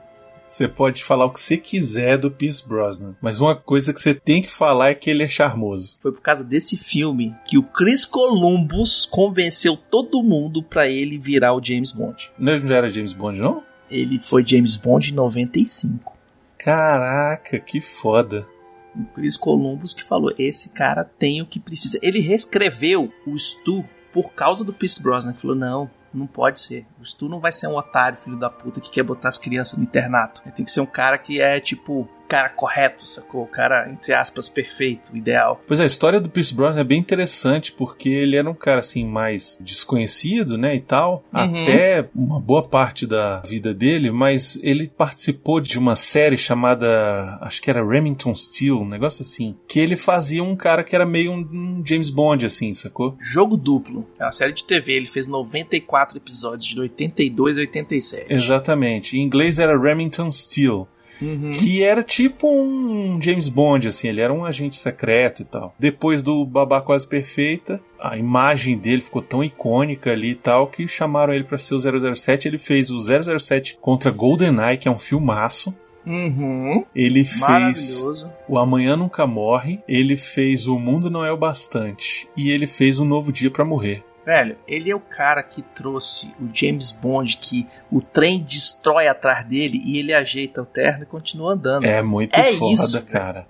Você 0.49 0.67
pode 0.67 1.03
falar 1.03 1.25
o 1.25 1.29
que 1.29 1.39
você 1.39 1.57
quiser 1.57 2.17
do 2.17 2.31
Pierce 2.31 2.67
Brosnan, 2.67 3.15
mas 3.21 3.39
uma 3.39 3.55
coisa 3.55 3.93
que 3.93 4.01
você 4.01 4.15
tem 4.15 4.41
que 4.41 4.49
falar 4.49 4.89
é 4.89 4.95
que 4.95 5.07
ele 5.07 5.21
é 5.21 5.29
charmoso. 5.29 5.99
Foi 6.01 6.11
por 6.11 6.21
causa 6.21 6.43
desse 6.43 6.75
filme 6.75 7.35
que 7.45 7.55
o 7.55 7.63
Chris 7.63 8.03
Columbus 8.03 9.05
convenceu 9.05 9.77
todo 9.77 10.23
mundo 10.23 10.63
pra 10.63 10.87
ele 10.87 11.19
virar 11.19 11.53
o 11.53 11.63
James 11.63 11.91
Bond. 11.91 12.31
Não 12.37 12.53
era 12.53 12.89
James 12.89 13.13
Bond, 13.13 13.39
não? 13.39 13.63
Ele 13.91 14.17
foi 14.17 14.43
James 14.43 14.75
Bond 14.75 15.11
em 15.11 15.15
95. 15.15 16.17
Caraca, 16.57 17.59
que 17.59 17.79
foda. 17.79 18.47
O 18.95 19.05
Chris 19.13 19.37
Columbus 19.37 19.93
que 19.93 20.03
falou: 20.03 20.33
esse 20.37 20.69
cara 20.69 21.03
tem 21.03 21.43
o 21.43 21.45
que 21.45 21.59
precisa. 21.59 21.99
Ele 22.01 22.19
reescreveu 22.19 23.13
o 23.25 23.37
Stu 23.37 23.85
por 24.11 24.33
causa 24.33 24.65
do 24.65 24.73
Pierce 24.73 25.01
Brosnan. 25.01 25.31
Ele 25.31 25.39
falou: 25.39 25.55
não, 25.55 25.89
não 26.13 26.27
pode 26.27 26.59
ser. 26.59 26.85
O 26.99 27.05
Stu 27.05 27.29
não 27.29 27.39
vai 27.39 27.51
ser 27.51 27.67
um 27.67 27.75
otário, 27.75 28.17
filho 28.17 28.37
da 28.37 28.49
puta, 28.49 28.79
que 28.79 28.89
quer 28.89 29.03
botar 29.03 29.29
as 29.29 29.37
crianças 29.37 29.77
no 29.77 29.83
internato. 29.83 30.41
Tem 30.55 30.65
que 30.65 30.71
ser 30.71 30.81
um 30.81 30.85
cara 30.85 31.17
que 31.17 31.41
é, 31.41 31.59
tipo, 31.59 32.09
cara 32.29 32.49
correto, 32.49 33.07
sacou? 33.07 33.43
O 33.43 33.47
cara, 33.47 33.89
entre 33.89 34.13
aspas, 34.13 34.47
perfeito, 34.47 35.15
ideal. 35.15 35.61
Pois 35.67 35.79
é, 35.79 35.83
a 35.83 35.87
história 35.87 36.19
do 36.21 36.29
Pierce 36.29 36.53
Brosnan 36.53 36.81
é 36.81 36.83
bem 36.83 36.99
interessante 36.99 37.71
porque 37.71 38.09
ele 38.09 38.35
era 38.35 38.49
um 38.49 38.53
cara 38.53 38.79
assim 38.79 39.05
mais 39.05 39.57
desconhecido, 39.61 40.57
né, 40.57 40.75
e 40.75 40.79
tal, 40.81 41.23
Uhum. 41.33 41.61
até 41.63 42.07
uma 42.15 42.39
boa 42.39 42.61
parte 42.67 43.05
da 43.07 43.41
vida 43.41 43.73
dele, 43.73 44.11
mas 44.11 44.59
ele 44.63 44.87
participou 44.87 45.59
de 45.59 45.77
uma 45.79 45.95
série 45.95 46.37
chamada, 46.37 47.37
acho 47.41 47.61
que 47.61 47.69
era 47.69 47.85
Remington 47.85 48.33
Steel, 48.35 48.79
um 48.79 48.87
negócio 48.87 49.21
assim, 49.23 49.57
que 49.67 49.79
ele 49.79 49.95
fazia 49.95 50.43
um 50.43 50.55
cara 50.55 50.83
que 50.83 50.95
era 50.95 51.05
meio 51.05 51.31
um, 51.31 51.39
um 51.79 51.83
James 51.85 52.09
Bond 52.09 52.45
assim, 52.45 52.73
sacou? 52.73 53.15
Jogo 53.19 53.57
Duplo. 53.57 54.07
É 54.19 54.23
uma 54.25 54.31
série 54.31 54.53
de 54.53 54.63
TV. 54.63 54.93
Ele 54.93 55.07
fez 55.07 55.25
94 55.27 56.17
episódios, 56.17 56.65
de 56.65 56.79
82 56.79 57.57
a 57.57 57.61
87. 57.61 58.25
Exatamente. 58.33 59.17
Em 59.17 59.21
inglês 59.21 59.59
era 59.59 59.79
Remington 59.79 60.29
Steel. 60.31 60.87
Uhum. 61.21 61.51
que 61.51 61.83
era 61.83 62.03
tipo 62.03 62.49
um 62.49 63.21
James 63.21 63.49
Bond, 63.49 63.87
assim, 63.87 64.07
ele 64.07 64.21
era 64.21 64.33
um 64.33 64.45
agente 64.45 64.77
secreto 64.77 65.41
e 65.41 65.45
tal. 65.45 65.75
Depois 65.77 66.23
do 66.23 66.45
Babá 66.45 66.81
Quase 66.81 67.07
Perfeita, 67.07 67.81
a 67.99 68.17
imagem 68.17 68.77
dele 68.77 69.01
ficou 69.01 69.21
tão 69.21 69.43
icônica 69.43 70.11
ali 70.11 70.31
e 70.31 70.35
tal 70.35 70.67
que 70.67 70.87
chamaram 70.87 71.33
ele 71.33 71.43
pra 71.43 71.57
ser 71.57 71.75
o 71.75 72.15
007. 72.15 72.47
Ele 72.47 72.57
fez 72.57 72.89
o 72.89 72.99
007 72.99 73.77
contra 73.81 74.11
GoldenEye, 74.11 74.77
que 74.77 74.87
é 74.87 74.91
um 74.91 74.99
filmaço. 74.99 75.75
Uhum. 76.05 76.85
Ele 76.95 77.23
fez 77.23 78.03
o 78.47 78.57
Amanhã 78.57 78.95
Nunca 78.95 79.27
Morre, 79.27 79.79
ele 79.87 80.15
fez 80.15 80.65
O 80.65 80.79
Mundo 80.79 81.09
Não 81.09 81.23
É 81.23 81.31
o 81.31 81.37
Bastante 81.37 82.27
e 82.35 82.49
ele 82.49 82.65
fez 82.65 82.97
Um 82.99 83.05
Novo 83.05 83.31
Dia 83.31 83.51
pra 83.51 83.65
Morrer. 83.65 84.03
Velho, 84.29 84.57
ele 84.67 84.91
é 84.91 84.95
o 84.95 84.99
cara 84.99 85.41
que 85.41 85.63
trouxe 85.63 86.27
o 86.39 86.47
James 86.53 86.91
Bond, 86.91 87.35
que 87.37 87.65
o 87.91 87.99
trem 87.99 88.43
destrói 88.43 89.07
atrás 89.07 89.43
dele 89.43 89.81
e 89.83 89.97
ele 89.97 90.13
ajeita 90.13 90.61
o 90.61 90.65
terno 90.67 91.01
e 91.01 91.05
continua 91.07 91.53
andando. 91.53 91.83
É 91.83 91.99
muito 92.03 92.35
É 92.39 92.51
foda, 92.53 92.73
isso, 92.75 93.01
cara. 93.07 93.47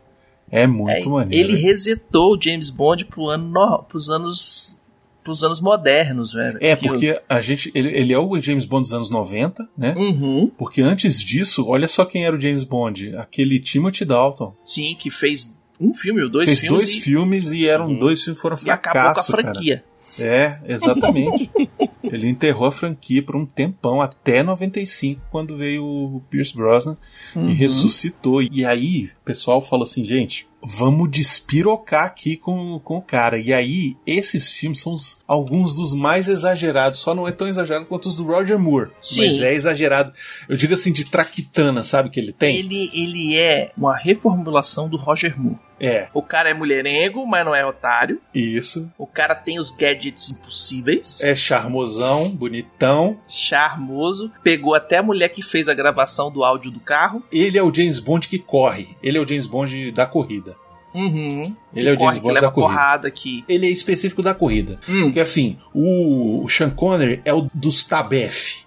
É 0.50 0.66
muito 0.66 1.10
É 1.10 1.12
maneiro. 1.12 1.50
Ele 1.52 1.62
resetou 1.62 2.34
o 2.38 2.42
James 2.42 2.70
Bond 2.70 3.04
pro 3.06 3.28
ano, 3.28 3.50
no- 3.50 3.84
pros 3.84 4.10
anos 4.10 4.78
pros 5.22 5.44
anos 5.44 5.60
modernos, 5.60 6.32
velho. 6.32 6.58
É, 6.62 6.78
porque 6.78 7.22
a 7.28 7.42
gente. 7.42 7.70
Ele, 7.76 7.90
ele 7.90 8.14
é 8.14 8.18
o 8.18 8.40
James 8.40 8.64
Bond 8.64 8.84
dos 8.84 8.94
anos 8.94 9.10
90, 9.12 9.68
né? 9.78 9.94
Uhum. 9.98 10.50
Porque 10.58 10.82
antes 10.82 11.22
disso, 11.22 11.68
olha 11.68 11.90
só 11.90 12.06
quem 12.06 12.26
era 12.26 12.36
o 12.36 12.40
James 12.40 12.64
Bond. 12.64 13.16
Aquele 13.18 13.60
Timothy 13.60 14.06
Dalton. 14.06 14.56
Sim, 14.64 14.96
que 14.98 15.12
fez 15.12 15.54
um 15.80 15.94
filme 15.94 16.24
ou 16.24 16.30
dois 16.30 16.48
Fez 16.50 16.62
filmes 16.62 16.84
dois 16.84 16.96
e, 16.96 17.02
filmes 17.02 17.52
e 17.52 17.68
eram 17.68 17.88
Uhum. 17.88 18.00
dois 18.00 18.24
filmes 18.24 18.38
que 18.38 18.42
foram 18.42 18.58
e 18.66 18.70
acabou 18.72 19.02
com 19.02 19.08
a 19.20 19.24
fracasso, 19.24 19.32
cara. 19.34 19.84
É, 20.22 20.60
exatamente. 20.68 21.50
Ele 22.04 22.28
enterrou 22.30 22.66
a 22.66 22.72
franquia 22.72 23.22
por 23.22 23.36
um 23.36 23.46
tempão, 23.46 24.02
até 24.02 24.42
95, 24.42 25.22
quando 25.30 25.56
veio 25.58 25.84
o 25.86 26.22
Pierce 26.30 26.56
Brosnan 26.56 26.98
Uhum. 27.36 27.50
e 27.50 27.54
ressuscitou. 27.54 28.42
E 28.42 28.66
aí, 28.66 29.12
o 29.22 29.26
pessoal 29.26 29.62
falou 29.62 29.84
assim, 29.84 30.04
gente, 30.04 30.48
vamos 30.64 31.12
despirocar 31.12 32.06
aqui 32.06 32.36
com, 32.38 32.80
com 32.80 32.98
o 32.98 33.02
cara. 33.02 33.38
E 33.38 33.54
aí, 33.54 33.96
esses 34.08 34.50
filmes 34.50 34.80
são 34.80 34.94
os- 34.94 35.22
alguns 35.28 35.76
dos 35.76 35.94
mais 35.94 36.28
exagerados. 36.28 37.00
Só 37.00 37.14
não 37.14 37.28
é 37.28 37.32
tão 37.32 37.48
exagerado 37.48 37.86
quanto 37.86 38.08
os 38.08 38.16
do 38.16 38.24
Roger 38.24 38.58
Moore. 38.58 38.90
Sim. 39.02 39.26
Mas 39.26 39.40
é 39.42 39.54
exagerado. 39.54 40.12
Eu 40.48 40.56
digo 40.58 40.74
assim, 40.74 40.92
de 40.92 41.06
traquitana, 41.06 41.84
sabe 41.84 42.10
que 42.10 42.20
ele 42.20 42.32
tem? 42.34 42.58
Ele, 42.58 42.90
ele 42.94 43.38
é 43.38 43.72
uma 43.78 43.96
reformulação 43.96 44.90
do 44.90 44.98
Roger 44.98 45.40
Moore. 45.40 45.60
É, 45.80 46.08
O 46.14 46.22
cara 46.22 46.50
é 46.50 46.54
mulherengo, 46.54 47.26
mas 47.26 47.46
não 47.46 47.56
é 47.56 47.66
otário. 47.66 48.20
isso. 48.34 48.92
O 48.98 49.08
cara 49.08 49.34
tem 49.36 49.58
os 49.60 49.70
gadgets 49.70 50.30
impossíveis. 50.30 51.22
É 51.22 51.34
charmosão, 51.36 52.30
bonitão. 52.30 53.18
Charmoso. 53.28 54.32
Pegou 54.44 54.76
até 54.76 54.98
a 54.98 55.04
mulher 55.04 55.30
que 55.30 55.42
fez 55.42 55.70
a 55.70 55.74
gravação 55.74 56.32
do 56.32 56.44
áudio 56.44 56.70
do 56.72 56.80
carro. 56.80 57.24
Ele 57.32 57.58
é 57.58 57.64
o 57.64 57.74
James 57.74 58.00
Bond 58.00 58.28
que 58.28 58.40
corre. 58.40 58.90
Ele 59.02 59.18
é 59.18 59.22
o 59.22 59.28
James 59.28 59.48
Bond 59.48 59.92
da 59.92 60.06
corrida. 60.06 60.56
Uhum. 60.94 61.56
Ele 61.74 61.90
é 61.90 61.94
o 61.94 61.98
corre, 61.98 62.16
James 62.16 62.18
que 62.18 62.28
Bond 62.28 62.42
da 62.42 62.52
corrida. 62.52 62.74
porrada 62.74 63.08
aqui. 63.08 63.44
Ele 63.48 63.68
é 63.68 63.70
específico 63.70 64.22
da 64.24 64.34
corrida. 64.34 64.80
Hum. 64.88 65.04
Porque 65.04 65.20
assim, 65.20 65.58
o, 65.74 66.44
o 66.44 66.50
Sean 66.50 66.70
Connery 66.72 67.22
é 67.24 67.34
o 67.34 67.48
dos 67.54 67.84
Tabef. 67.86 68.66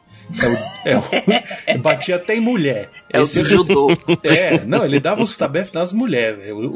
É 0.85 0.97
o, 0.97 1.03
é 1.71 1.77
o- 1.77 1.79
batia 1.83 2.17
até 2.17 2.37
em 2.37 2.41
mulher. 2.41 2.91
É 3.11 3.21
o 3.21 3.25
Esse 3.25 3.41
do 3.41 3.45
judô. 3.45 3.89
É, 4.25 4.65
não, 4.65 4.85
ele 4.85 4.99
dava 5.01 5.23
os 5.23 5.37
Tabef 5.37 5.73
nas 5.75 5.93
mulheres. 5.93 6.51
O, 6.53 6.57
o, 6.57 6.67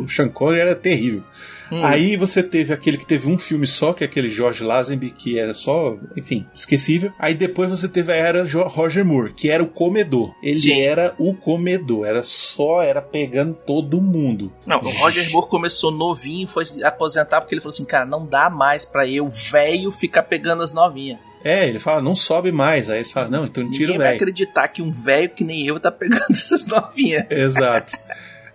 o, 0.00 0.02
o 0.04 0.08
Sean 0.08 0.28
Connery 0.28 0.60
era 0.60 0.74
terrível. 0.74 1.22
Hum. 1.70 1.84
Aí 1.84 2.16
você 2.16 2.42
teve 2.42 2.72
aquele 2.72 2.96
que 2.96 3.04
teve 3.04 3.28
um 3.28 3.36
filme 3.36 3.66
só, 3.66 3.92
que 3.92 4.04
é 4.04 4.06
aquele 4.06 4.30
George 4.30 4.62
Lazenby, 4.62 5.10
que 5.10 5.38
era 5.38 5.52
só, 5.52 5.96
enfim, 6.16 6.46
esquecível. 6.54 7.12
Aí 7.18 7.34
depois 7.34 7.68
você 7.68 7.88
teve 7.88 8.12
a 8.12 8.16
era 8.16 8.44
Roger 8.46 9.04
Moore, 9.04 9.32
que 9.34 9.50
era 9.50 9.62
o 9.62 9.66
comedor. 9.66 10.32
Ele 10.42 10.56
Sim. 10.56 10.80
era 10.80 11.14
o 11.18 11.34
comedor, 11.34 12.06
era 12.06 12.22
só, 12.22 12.82
era 12.82 13.02
pegando 13.02 13.52
todo 13.66 14.00
mundo. 14.00 14.52
Não, 14.64 14.78
o 14.80 14.90
Roger 14.90 15.28
Moore 15.32 15.48
começou 15.48 15.90
novinho 15.90 16.44
e 16.44 16.50
foi 16.50 16.64
se 16.64 16.84
aposentar 16.84 17.40
porque 17.40 17.54
ele 17.54 17.60
falou 17.60 17.74
assim, 17.74 17.84
cara, 17.84 18.06
não 18.06 18.24
dá 18.24 18.48
mais 18.48 18.84
pra 18.84 19.06
eu, 19.06 19.28
velho, 19.28 19.90
ficar 19.90 20.22
pegando 20.22 20.62
as 20.62 20.72
novinhas. 20.72 21.18
É, 21.46 21.68
ele 21.68 21.78
fala, 21.78 22.02
não 22.02 22.16
sobe 22.16 22.50
mais. 22.50 22.90
Aí 22.90 23.04
você 23.04 23.12
fala, 23.12 23.28
não, 23.28 23.46
então 23.46 23.70
tira 23.70 23.92
o 23.92 23.98
vai 23.98 24.06
velho. 24.08 24.16
acreditar 24.16 24.66
que 24.68 24.82
um 24.82 24.90
velho 24.90 25.30
que 25.30 25.44
nem 25.44 25.64
eu 25.66 25.78
tá 25.78 25.92
pegando 25.92 26.26
essas 26.30 26.66
novinhas. 26.66 27.24
Exato. 27.30 27.96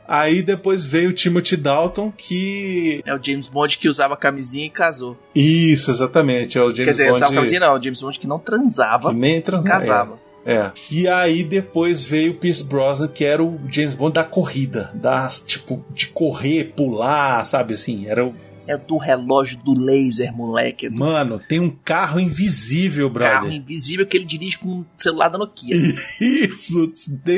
Aí 0.06 0.42
depois 0.42 0.84
veio 0.84 1.12
o 1.12 1.14
Timothy 1.14 1.56
Dalton, 1.56 2.12
que. 2.12 3.02
É 3.06 3.16
o 3.16 3.20
James 3.24 3.48
Bond 3.48 3.78
que 3.78 3.88
usava 3.88 4.18
camisinha 4.18 4.66
e 4.66 4.70
casou. 4.70 5.18
Isso, 5.34 5.90
exatamente. 5.90 6.58
É 6.58 6.62
o 6.62 6.66
James 6.66 6.84
Quer 6.84 6.92
dizer, 6.92 7.04
Bond 7.06 7.16
usava 7.16 7.34
camisinha 7.34 7.60
não, 7.62 7.76
o 7.76 7.82
James 7.82 8.02
Bond 8.02 8.20
que 8.20 8.28
não 8.28 8.38
transava, 8.38 9.10
que 9.10 9.16
nem 9.16 9.40
transava. 9.40 9.80
casava. 9.80 10.20
É, 10.46 10.54
é. 10.56 10.72
E 10.92 11.08
aí 11.08 11.46
depois 11.46 12.04
veio 12.04 12.34
o 12.34 12.36
Pierce 12.36 12.64
Brosnan, 12.64 13.08
que 13.08 13.24
era 13.24 13.42
o 13.42 13.58
James 13.70 13.96
Bond 13.96 14.14
da 14.14 14.26
corrida. 14.26 14.92
Da, 14.94 15.30
tipo, 15.46 15.82
de 15.92 16.08
correr, 16.08 16.74
pular, 16.76 17.46
sabe 17.46 17.76
assim? 17.76 18.06
Era 18.08 18.26
o. 18.26 18.34
É 18.68 18.78
do 18.78 18.98
relógio 18.98 19.58
do 19.64 19.80
laser, 19.80 20.34
moleque. 20.36 20.86
É 20.86 20.90
do 20.90 20.98
Mano, 20.98 21.40
tem 21.40 21.60
um 21.60 21.70
carro 21.70 22.20
invisível, 22.20 23.10
brother. 23.10 23.42
carro 23.42 23.52
invisível 23.52 24.06
que 24.06 24.18
ele 24.18 24.26
dirige 24.26 24.58
com 24.58 24.70
um 24.70 24.86
celular 24.98 25.30
da 25.30 25.38
Nokia. 25.38 25.76
Isso, 26.22 26.92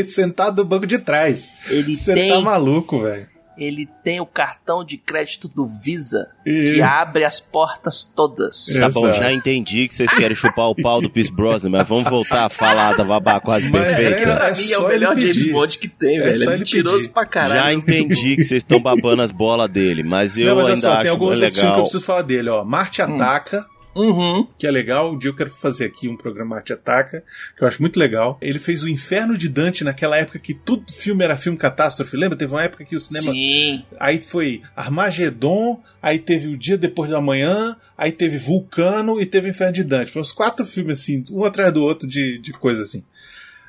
sentado 0.05 0.61
no 0.61 0.67
banco 0.67 0.85
de 0.85 0.99
trás. 0.99 1.53
Ele 1.67 1.95
Você 1.95 2.13
tem, 2.13 2.29
tá 2.29 2.41
maluco, 2.41 3.01
velho. 3.01 3.32
Ele 3.57 3.87
tem 4.03 4.19
o 4.19 4.25
cartão 4.25 4.83
de 4.83 4.97
crédito 4.97 5.47
do 5.47 5.65
Visa 5.65 6.29
Isso. 6.45 6.73
que 6.75 6.81
abre 6.81 7.23
as 7.23 7.39
portas 7.39 8.03
todas. 8.15 8.69
É. 8.69 8.79
Tá 8.79 8.89
bom, 8.89 9.07
Exato. 9.07 9.23
já 9.23 9.31
entendi 9.31 9.87
que 9.87 9.95
vocês 9.95 10.11
querem 10.13 10.35
chupar 10.35 10.69
o 10.69 10.75
pau 10.75 11.01
do 11.01 11.09
Pierce 11.09 11.31
Brosnan, 11.31 11.69
mas 11.69 11.87
vamos 11.87 12.09
voltar 12.09 12.45
a 12.45 12.49
falar 12.49 12.95
da 12.95 13.03
babá 13.03 13.39
quase 13.39 13.69
Mas 13.69 13.83
perfeita. 13.87 14.15
é- 14.31 14.35
pra 14.35 14.49
é 14.49 14.53
mim 14.53 14.71
é 14.71 14.77
o 14.77 14.87
melhor 14.87 15.19
James. 15.19 15.51
Bond 15.51 15.77
que 15.77 15.87
tem, 15.87 16.17
É 16.17 16.21
velho. 16.31 16.51
É 16.51 16.57
mentiroso 16.57 16.97
pedir. 16.97 17.09
pra 17.13 17.25
caralho. 17.25 17.53
Já 17.61 17.73
entendi 17.73 18.35
que 18.35 18.43
vocês 18.43 18.61
estão 18.63 18.79
babando 18.81 19.21
as 19.21 19.31
bolas 19.31 19.69
dele, 19.69 20.03
mas 20.03 20.37
eu 20.37 20.47
não, 20.47 20.55
mas 20.55 20.67
ainda 20.69 20.81
só, 20.81 20.91
tem 20.91 20.99
acho 21.01 21.09
alguns 21.11 21.29
outros 21.29 21.39
filmes 21.39 21.53
que 21.55 21.59
eu 21.59 21.63
legal. 21.69 21.81
preciso 21.83 22.03
falar 22.03 22.21
dele, 22.23 22.49
ó. 22.49 22.63
Marte 22.63 23.01
Ataca, 23.01 23.65
Uhum. 23.95 24.47
que 24.57 24.65
é 24.65 24.71
legal. 24.71 25.13
Um 25.13 25.17
dia 25.17 25.29
eu 25.29 25.35
quero 25.35 25.49
fazer 25.49 25.85
aqui 25.85 26.07
um 26.09 26.17
programa 26.17 26.55
Marte 26.55 26.73
Ataca, 26.73 27.23
que 27.57 27.63
eu 27.63 27.67
acho 27.67 27.81
muito 27.81 27.99
legal. 27.99 28.37
Ele 28.41 28.59
fez 28.59 28.83
o 28.83 28.89
Inferno 28.89 29.37
de 29.37 29.49
Dante 29.49 29.83
naquela 29.83 30.17
época 30.17 30.39
que 30.39 30.53
tudo 30.53 30.91
filme 30.91 31.23
era 31.23 31.37
filme 31.37 31.57
catástrofe. 31.57 32.17
Lembra? 32.17 32.37
Teve 32.37 32.53
uma 32.53 32.63
época 32.63 32.85
que 32.85 32.95
o 32.95 32.99
cinema. 32.99 33.31
Sim. 33.31 33.83
Aí 33.99 34.21
foi 34.21 34.61
Armagedon, 34.75 35.81
aí 36.01 36.19
teve 36.19 36.47
o 36.47 36.57
Dia 36.57 36.77
Depois 36.77 37.09
da 37.09 37.21
Manhã, 37.21 37.77
aí 37.97 38.11
teve 38.11 38.37
Vulcano 38.37 39.21
e 39.21 39.25
teve 39.25 39.49
Inferno 39.49 39.73
de 39.73 39.83
Dante. 39.83 40.11
Foram 40.11 40.23
os 40.23 40.31
quatro 40.31 40.65
filmes 40.65 41.01
assim, 41.01 41.23
um 41.31 41.43
atrás 41.43 41.71
do 41.73 41.83
outro 41.83 42.07
de, 42.07 42.39
de 42.39 42.51
coisa 42.51 42.83
assim. 42.83 43.03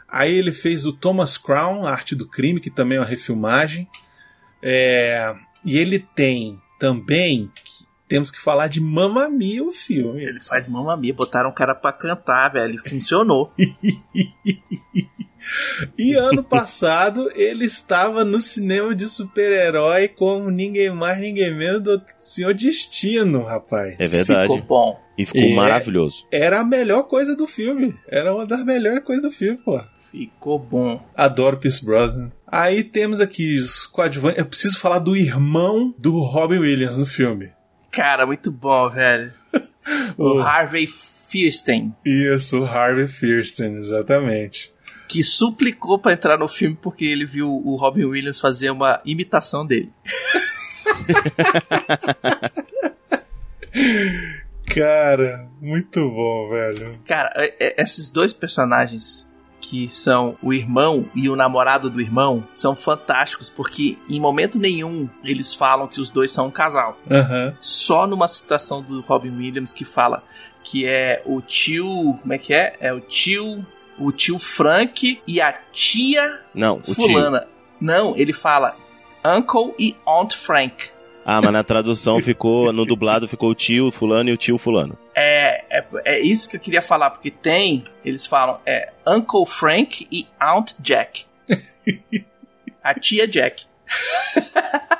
Aí 0.08 0.32
ele 0.32 0.52
fez 0.52 0.86
o 0.86 0.92
Thomas 0.92 1.36
Crown, 1.36 1.84
A 1.84 1.90
Arte 1.90 2.14
do 2.14 2.28
Crime, 2.28 2.60
que 2.60 2.70
também 2.70 2.98
é 2.98 3.00
uma 3.00 3.06
refilmagem. 3.06 3.88
É, 4.62 5.34
e 5.64 5.76
ele 5.76 5.98
tem 6.14 6.60
também, 6.78 7.50
temos 8.14 8.30
que 8.30 8.38
falar 8.40 8.68
de 8.68 8.80
Mamma 8.80 9.28
Mia, 9.28 9.64
o 9.64 9.72
filme. 9.72 10.22
Ele 10.22 10.40
faz 10.40 10.68
mamma 10.68 10.96
mia, 10.96 11.12
botaram 11.12 11.50
um 11.50 11.52
cara 11.52 11.74
pra 11.74 11.92
cantar, 11.92 12.48
velho. 12.52 12.76
E 12.76 12.88
funcionou. 12.88 13.52
E 15.98 16.14
ano 16.14 16.42
passado 16.42 17.30
ele 17.34 17.66
estava 17.66 18.24
no 18.24 18.40
cinema 18.40 18.94
de 18.94 19.06
super-herói 19.06 20.08
como 20.08 20.48
ninguém 20.50 20.90
mais, 20.90 21.18
ninguém 21.20 21.52
menos 21.54 21.82
do 21.82 22.00
Senhor 22.16 22.54
Destino, 22.54 23.42
rapaz. 23.42 23.94
É 23.98 24.06
verdade. 24.06 24.42
Ficou 24.54 24.62
bom. 24.62 25.00
E 25.18 25.26
ficou 25.26 25.42
É. 25.42 25.54
maravilhoso. 25.54 26.24
Era 26.32 26.60
a 26.60 26.64
melhor 26.64 27.02
coisa 27.08 27.36
do 27.36 27.46
filme. 27.46 27.94
Era 28.08 28.34
uma 28.34 28.46
das 28.46 28.64
melhores 28.64 29.04
coisas 29.04 29.22
do 29.22 29.30
filme, 29.30 29.58
pô. 29.58 29.78
Ficou 30.10 30.58
bom. 30.58 31.04
Adoro 31.14 31.58
Pierce 31.58 31.84
Brosnan. 31.84 32.32
Aí 32.46 32.82
temos 32.82 33.20
aqui 33.20 33.58
os 33.58 33.84
coadjuvantes. 33.84 34.38
Eu 34.38 34.46
preciso 34.46 34.78
falar 34.78 35.00
do 35.00 35.14
irmão 35.14 35.94
do 35.98 36.20
Robin 36.22 36.58
Williams 36.60 36.96
no 36.96 37.04
filme. 37.04 37.50
Cara, 37.94 38.26
muito 38.26 38.50
bom, 38.50 38.88
velho. 38.90 39.32
o 40.18 40.36
O- 40.36 40.42
Harvey 40.42 40.86
Fierstein, 41.28 41.94
Isso, 42.04 42.60
o 42.60 42.64
Harvey 42.64 43.08
Fierstein, 43.08 43.74
exatamente. 43.76 44.72
que 45.08 45.22
suplicou 45.22 45.98
pra 45.98 46.12
entrar 46.12 46.38
no 46.38 46.48
filme 46.48 46.76
porque 46.80 47.04
ele 47.04 47.26
viu 47.26 47.48
o 47.50 47.76
Robin 47.76 48.04
Williams 48.04 48.40
fazer 48.40 48.70
uma 48.70 49.00
imitação 49.04 49.66
dele. 49.66 49.92
Cara, 54.66 55.48
muito 55.60 56.00
bom, 56.10 56.48
velho. 56.50 56.92
Cara, 57.06 57.32
é- 57.36 57.54
é- 57.60 57.82
esses 57.82 58.10
dois 58.10 58.32
personagens 58.32 59.30
que 59.64 59.88
são 59.88 60.36
o 60.42 60.52
irmão 60.52 61.06
e 61.14 61.28
o 61.28 61.34
namorado 61.34 61.88
do 61.88 62.00
irmão 62.00 62.44
são 62.52 62.76
fantásticos 62.76 63.48
porque 63.48 63.96
em 64.08 64.20
momento 64.20 64.58
nenhum 64.58 65.08
eles 65.24 65.54
falam 65.54 65.88
que 65.88 66.00
os 66.00 66.10
dois 66.10 66.30
são 66.30 66.48
um 66.48 66.50
casal. 66.50 66.98
Aham. 67.10 67.56
Só 67.60 68.06
numa 68.06 68.28
citação 68.28 68.82
do 68.82 69.00
Robin 69.00 69.36
Williams 69.36 69.72
que 69.72 69.84
fala 69.84 70.22
que 70.62 70.86
é 70.86 71.22
o 71.24 71.40
tio, 71.40 72.16
como 72.20 72.32
é 72.32 72.38
que 72.38 72.54
é? 72.54 72.76
É 72.80 72.92
o 72.92 73.00
tio, 73.00 73.64
o 73.98 74.12
tio 74.12 74.38
Frank 74.38 75.20
e 75.26 75.40
a 75.40 75.52
tia 75.72 76.40
Não, 76.54 76.82
fulana. 76.82 77.46
Não, 77.80 78.16
ele 78.16 78.32
fala 78.32 78.76
Uncle 79.24 79.74
e 79.78 79.96
Aunt 80.04 80.34
Frank. 80.34 80.90
Ah, 81.24 81.40
mas 81.40 81.52
na 81.52 81.64
tradução 81.64 82.20
ficou, 82.20 82.72
no 82.72 82.84
dublado 82.84 83.26
ficou 83.26 83.50
o 83.50 83.54
tio 83.54 83.90
fulano 83.90 84.28
e 84.28 84.32
o 84.32 84.36
tio 84.36 84.58
fulano. 84.58 84.98
É, 85.14 85.64
é, 85.70 85.84
é 86.04 86.20
isso 86.20 86.50
que 86.50 86.56
eu 86.56 86.60
queria 86.60 86.82
falar, 86.82 87.10
porque 87.10 87.30
tem, 87.30 87.84
eles 88.04 88.26
falam, 88.26 88.60
é 88.66 88.92
Uncle 89.06 89.46
Frank 89.46 90.06
e 90.12 90.26
Aunt 90.38 90.72
Jack. 90.78 91.24
A 92.82 92.94
tia 92.94 93.26
Jack. 93.26 93.64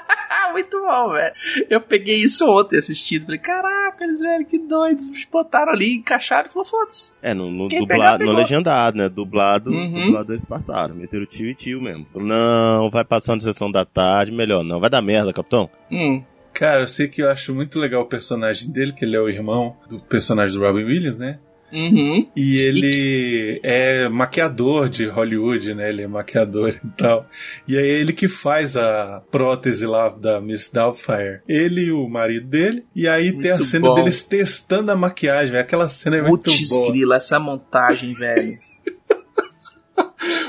Muito 0.54 0.80
bom, 0.80 1.11
velho. 1.12 1.34
Eu 1.68 1.80
peguei 1.80 2.16
isso 2.16 2.49
ontem 2.49 2.78
assistindo. 2.78 3.25
Falei, 3.25 3.38
caraca, 3.40 4.04
eles, 4.04 4.20
velho, 4.20 4.46
que 4.46 4.58
doidos. 4.58 5.11
Me 5.11 5.26
botaram 5.30 5.73
ali, 5.73 5.96
encaixaram 5.96 6.49
e 6.49 6.52
falou, 6.52 6.64
foda-se. 6.64 7.12
É, 7.20 7.34
no, 7.34 7.50
no 7.50 7.68
dublado, 7.68 7.87
pegar, 7.87 8.18
no 8.18 8.32
legendado, 8.32 8.96
né? 8.96 9.08
Dublado, 9.08 9.70
Uhum. 9.70 10.06
dublado 10.06 10.32
eles 10.32 10.44
passaram. 10.44 10.94
Meteram 10.94 11.26
tio 11.26 11.49
e 11.49 11.54
tio 11.54 11.82
mesmo. 11.82 12.06
Falou, 12.12 12.26
não, 12.28 12.90
vai 12.90 13.04
passando 13.04 13.40
sessão 13.42 13.70
da 13.70 13.84
tarde, 13.84 14.30
melhor 14.32 14.62
não. 14.64 14.78
Vai 14.80 14.88
dar 14.90 15.02
merda, 15.02 15.32
capitão. 15.32 15.68
Hum, 15.90 16.23
Cara, 16.52 16.82
eu 16.82 16.87
sei 16.88 17.08
que 17.08 17.20
eu 17.20 17.28
acho 17.28 17.52
muito 17.52 17.80
legal 17.80 18.02
o 18.02 18.06
personagem 18.08 18.70
dele, 18.70 18.92
que 18.92 19.04
ele 19.04 19.16
é 19.16 19.20
o 19.20 19.28
irmão 19.28 19.76
do 19.90 20.00
personagem 20.04 20.56
do 20.56 20.64
Robin 20.64 20.84
Williams, 20.84 21.18
né? 21.18 21.40
Uhum. 21.74 22.28
E 22.36 22.58
ele 22.58 23.60
é 23.62 24.08
maquiador 24.08 24.88
de 24.88 25.06
Hollywood, 25.06 25.74
né? 25.74 25.88
Ele 25.88 26.02
é 26.02 26.06
maquiador 26.06 26.70
e 26.70 26.88
tal. 26.96 27.26
E 27.66 27.76
é 27.76 27.84
ele 27.84 28.12
que 28.12 28.28
faz 28.28 28.76
a 28.76 29.22
prótese 29.30 29.86
lá 29.86 30.08
da 30.08 30.40
Miss 30.40 30.70
Doubtfire. 30.72 31.40
Ele 31.48 31.86
e 31.86 31.92
o 31.92 32.08
marido 32.08 32.46
dele. 32.46 32.84
E 32.94 33.08
aí 33.08 33.32
tem 33.32 33.50
a 33.50 33.54
Muito 33.54 33.66
cena 33.66 33.88
bom. 33.88 33.94
deles 33.94 34.24
testando 34.24 34.90
a 34.92 34.96
maquiagem. 34.96 35.56
Aquela 35.56 35.88
cena 35.88 36.16
é 36.16 36.22
muito 36.22 36.50
Putz, 36.50 36.68
boa. 36.68 36.90
grila, 36.90 37.16
essa 37.16 37.38
montagem, 37.38 38.14
velho. 38.14 38.58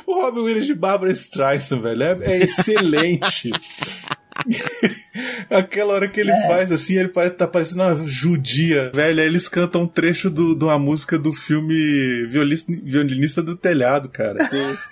O 0.08 0.22
Robin 0.22 0.42
Williams 0.42 0.68
de 0.68 0.76
Barbara 0.76 1.12
Streisand, 1.12 1.82
velho, 1.82 2.04
é, 2.04 2.18
é 2.24 2.44
excelente. 2.44 3.52
Aquela 5.50 5.94
hora 5.94 6.08
que 6.08 6.20
ele 6.20 6.32
faz 6.48 6.72
assim, 6.72 6.98
ele 6.98 7.10
parece 7.10 7.36
tá 7.36 7.48
parecendo 7.48 7.84
uma 7.84 8.08
judia, 8.08 8.92
velho. 8.94 9.22
Aí 9.22 9.28
eles 9.28 9.48
cantam 9.48 9.84
um 9.84 9.88
trecho 9.88 10.30
do- 10.30 10.56
de 10.56 10.64
uma 10.66 10.78
música 10.78 11.18
do 11.18 11.32
filme 11.34 12.26
Violinista, 12.28 12.72
Violinista 12.84 13.42
do 13.42 13.56
Telhado, 13.56 14.10
cara. 14.10 14.48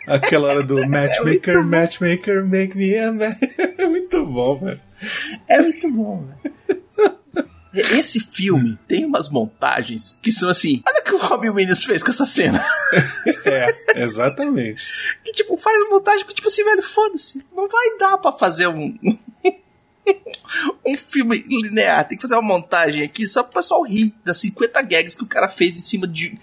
Aquela 0.08 0.48
hora 0.50 0.64
do 0.64 0.76
Matchmaker, 0.88 1.64
Matchmaker, 1.64 2.46
make 2.46 2.78
me 2.78 2.98
a 2.98 3.12
man. 3.12 3.36
É 3.78 3.88
muito 3.88 4.26
bom, 4.26 4.60
velho. 4.60 4.80
É 5.48 5.62
muito 5.62 5.92
bom, 5.92 6.26
velho. 6.42 6.54
Esse 7.98 8.20
filme 8.20 8.78
tem 8.88 9.04
umas 9.04 9.30
montagens 9.30 10.20
que 10.22 10.32
são 10.32 10.48
assim. 10.48 10.84
Olha 10.88 11.02
o 11.02 11.04
que 11.04 11.14
o 11.16 11.18
Robin 11.18 11.50
Williams 11.50 11.84
fez 11.84 12.04
com 12.04 12.12
essa 12.12 12.26
cena. 12.26 12.64
É, 13.46 14.02
exatamente. 14.04 14.86
Que 15.24 15.32
tipo, 15.34 15.58
faz 15.58 15.76
uma 15.82 15.90
montagem 15.96 16.24
que, 16.26 16.36
tipo 16.36 16.48
assim, 16.50 16.64
velho, 16.64 16.84
foda-se. 16.84 17.44
Não 17.56 17.68
vai 17.68 17.98
dar 17.98 18.18
pra 18.20 18.32
fazer 18.32 18.68
um. 18.68 18.96
um 20.86 20.96
filme 20.96 21.44
linear. 21.48 22.08
Tem 22.08 22.18
que 22.18 22.22
fazer 22.22 22.36
uma 22.36 22.42
montagem 22.42 23.04
aqui 23.04 23.28
só 23.28 23.44
pro 23.44 23.54
pessoal 23.54 23.84
rir 23.84 24.14
das 24.24 24.38
50 24.38 24.82
gags 24.82 25.16
que 25.16 25.24
o 25.24 25.28
cara 25.28 25.50
fez 25.50 25.78
em 25.78 25.82
cima 25.82 26.08
de 26.08 26.38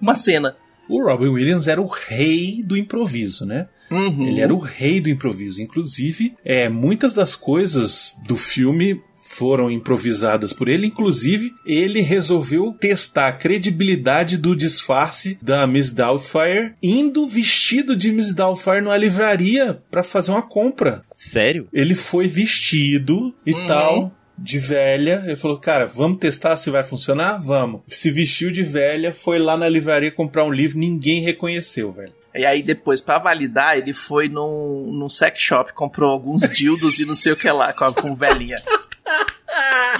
uma 0.00 0.14
cena. 0.14 0.56
O 0.88 1.02
Robin 1.02 1.28
Williams 1.28 1.68
era 1.68 1.80
o 1.80 1.86
rei 1.86 2.62
do 2.62 2.76
improviso, 2.76 3.46
né? 3.46 3.68
Uhum. 3.90 4.26
Ele 4.26 4.40
era 4.40 4.54
o 4.54 4.58
rei 4.58 5.00
do 5.00 5.08
improviso. 5.08 5.62
Inclusive, 5.62 6.34
é, 6.44 6.68
muitas 6.68 7.14
das 7.14 7.36
coisas 7.36 8.16
do 8.26 8.36
filme 8.36 9.00
foram 9.32 9.70
improvisadas 9.70 10.52
por 10.52 10.68
ele. 10.68 10.86
Inclusive, 10.86 11.54
ele 11.64 12.00
resolveu 12.00 12.72
testar 12.78 13.28
a 13.28 13.32
credibilidade 13.32 14.36
do 14.36 14.54
disfarce 14.54 15.38
da 15.40 15.66
Miss 15.66 15.92
Doubtfire 15.92 16.74
indo 16.82 17.26
vestido 17.26 17.96
de 17.96 18.12
Miss 18.12 18.34
Doubtfire 18.34 18.80
numa 18.82 18.96
livraria 18.96 19.80
para 19.90 20.02
fazer 20.02 20.30
uma 20.32 20.42
compra. 20.42 21.02
Sério? 21.14 21.66
Ele 21.72 21.94
foi 21.94 22.28
vestido 22.28 23.34
e 23.46 23.52
Uhum. 23.54 23.66
tal. 23.66 24.12
De 24.38 24.58
velha, 24.58 25.22
ele 25.26 25.36
falou: 25.36 25.58
Cara, 25.58 25.86
vamos 25.86 26.18
testar 26.18 26.56
se 26.56 26.70
vai 26.70 26.82
funcionar? 26.82 27.38
Vamos. 27.38 27.82
Se 27.86 28.10
vestiu 28.10 28.50
de 28.50 28.62
velha, 28.62 29.14
foi 29.14 29.38
lá 29.38 29.56
na 29.56 29.68
livraria 29.68 30.10
comprar 30.10 30.44
um 30.44 30.50
livro, 30.50 30.78
ninguém 30.78 31.22
reconheceu, 31.22 31.92
velho. 31.92 32.12
E 32.34 32.44
aí 32.46 32.62
depois, 32.62 33.00
pra 33.00 33.18
validar, 33.18 33.76
ele 33.76 33.92
foi 33.92 34.28
num, 34.28 34.90
num 34.90 35.08
sex 35.08 35.38
shop, 35.38 35.72
comprou 35.74 36.10
alguns 36.10 36.40
dildos 36.50 36.98
e 36.98 37.04
não 37.04 37.14
sei 37.14 37.32
o 37.32 37.36
que 37.36 37.48
lá, 37.50 37.72
com, 37.74 37.92
com 37.92 38.14
velhinha. 38.16 38.56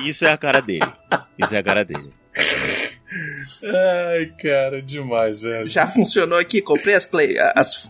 Isso 0.01 0.25
é 0.25 0.33
a 0.33 0.37
cara 0.37 0.61
dele. 0.61 0.93
Isso 1.39 1.55
é 1.55 1.59
a 1.59 1.63
cara 1.63 1.85
dele. 1.85 2.09
Ai, 3.63 4.33
cara, 4.41 4.81
demais, 4.81 5.41
velho. 5.41 5.69
Já 5.69 5.87
funcionou 5.87 6.39
aqui, 6.39 6.63
comprei 6.63 6.95
as, 6.95 7.05
play, 7.05 7.37
as, 7.39 7.89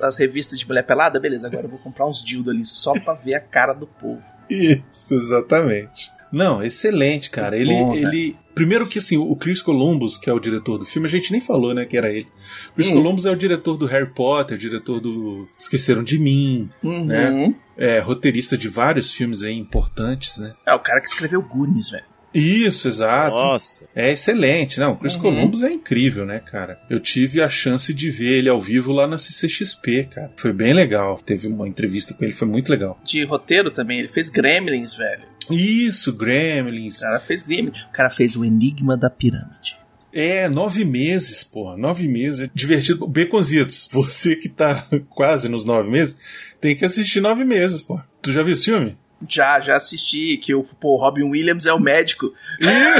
as 0.00 0.16
revistas 0.16 0.58
de 0.58 0.66
mulher 0.66 0.84
pelada, 0.84 1.20
beleza, 1.20 1.46
agora 1.46 1.66
eu 1.66 1.70
vou 1.70 1.78
comprar 1.78 2.06
uns 2.06 2.24
dildos 2.24 2.54
ali 2.54 2.64
só 2.64 2.92
pra 2.98 3.14
ver 3.14 3.34
a 3.34 3.40
cara 3.40 3.74
do 3.74 3.86
povo. 3.86 4.22
Isso, 4.48 5.14
exatamente. 5.14 6.10
Não, 6.32 6.62
excelente, 6.62 7.30
cara. 7.30 7.56
Ele, 7.56 7.70
bom, 7.72 7.94
né? 7.94 8.00
ele. 8.00 8.36
Primeiro 8.54 8.88
que 8.88 8.98
assim, 8.98 9.16
o 9.16 9.36
Chris 9.36 9.62
Columbus, 9.62 10.18
que 10.18 10.28
é 10.28 10.32
o 10.32 10.40
diretor 10.40 10.78
do 10.78 10.84
filme, 10.84 11.06
a 11.06 11.10
gente 11.10 11.30
nem 11.30 11.40
falou, 11.40 11.72
né, 11.72 11.84
que 11.84 11.96
era 11.96 12.10
ele. 12.10 12.26
O 12.72 12.74
Chris 12.74 12.88
Hum. 12.88 12.94
Columbus 12.94 13.24
é 13.24 13.30
o 13.30 13.36
diretor 13.36 13.76
do 13.76 13.86
Harry 13.86 14.10
Potter, 14.12 14.58
diretor 14.58 15.00
do 15.00 15.46
Esqueceram 15.56 16.02
de 16.02 16.18
Mim, 16.18 16.68
Uhum. 16.82 17.04
Né? 17.06 17.54
é 17.76 18.00
roteirista 18.00 18.58
de 18.58 18.68
vários 18.68 19.12
filmes 19.12 19.44
aí 19.44 19.56
importantes, 19.56 20.38
né? 20.38 20.54
É 20.66 20.74
o 20.74 20.80
cara 20.80 21.00
que 21.00 21.06
escreveu 21.06 21.40
Goonies, 21.40 21.90
velho. 21.90 22.04
Isso, 22.34 22.88
exato. 22.88 23.36
Nossa. 23.36 23.84
É 23.94 24.12
excelente. 24.12 24.78
Não, 24.78 24.92
o 24.92 24.96
Chris 24.96 25.14
Uhum. 25.14 25.20
Columbus 25.22 25.62
é 25.62 25.72
incrível, 25.72 26.26
né, 26.26 26.38
cara? 26.40 26.78
Eu 26.90 27.00
tive 27.00 27.40
a 27.40 27.48
chance 27.48 27.92
de 27.94 28.10
ver 28.10 28.38
ele 28.38 28.48
ao 28.48 28.58
vivo 28.58 28.92
lá 28.92 29.06
na 29.06 29.16
CCXP, 29.18 30.04
cara. 30.10 30.32
Foi 30.36 30.52
bem 30.52 30.72
legal. 30.74 31.18
Teve 31.24 31.46
uma 31.48 31.66
entrevista 31.66 32.14
com 32.14 32.24
ele, 32.24 32.32
foi 32.32 32.46
muito 32.46 32.68
legal. 32.70 33.00
De 33.04 33.24
roteiro 33.24 33.70
também, 33.70 33.98
ele 33.98 34.08
fez 34.08 34.28
Gremlins, 34.28 34.94
velho. 34.94 35.22
Isso, 35.50 36.12
Gremlins. 36.16 36.98
O 36.98 37.00
cara 37.02 37.20
fez 37.20 37.42
Gremlins. 37.42 37.82
O 37.82 37.88
cara 37.90 38.10
fez 38.10 38.36
o 38.36 38.44
Enigma 38.44 38.96
da 38.96 39.08
Pirâmide. 39.08 39.76
É, 40.12 40.48
nove 40.48 40.84
meses, 40.84 41.44
porra. 41.44 41.76
Nove 41.76 42.08
meses. 42.08 42.40
É 42.42 42.50
divertido. 42.54 43.06
Baconzitos, 43.06 43.88
você 43.92 44.36
que 44.36 44.48
tá 44.48 44.86
quase 45.08 45.48
nos 45.48 45.64
nove 45.64 45.88
meses, 45.90 46.18
tem 46.60 46.76
que 46.76 46.84
assistir 46.84 47.20
nove 47.20 47.44
meses, 47.44 47.80
porra. 47.80 48.06
Tu 48.20 48.32
já 48.32 48.42
viu 48.42 48.52
esse 48.52 48.64
filme? 48.66 48.96
Já, 49.28 49.58
já 49.60 49.74
assisti 49.76 50.36
que 50.36 50.54
o 50.54 50.62
pô, 50.80 50.96
Robin 50.96 51.24
Williams 51.24 51.66
é 51.66 51.72
o 51.72 51.80
médico. 51.80 52.32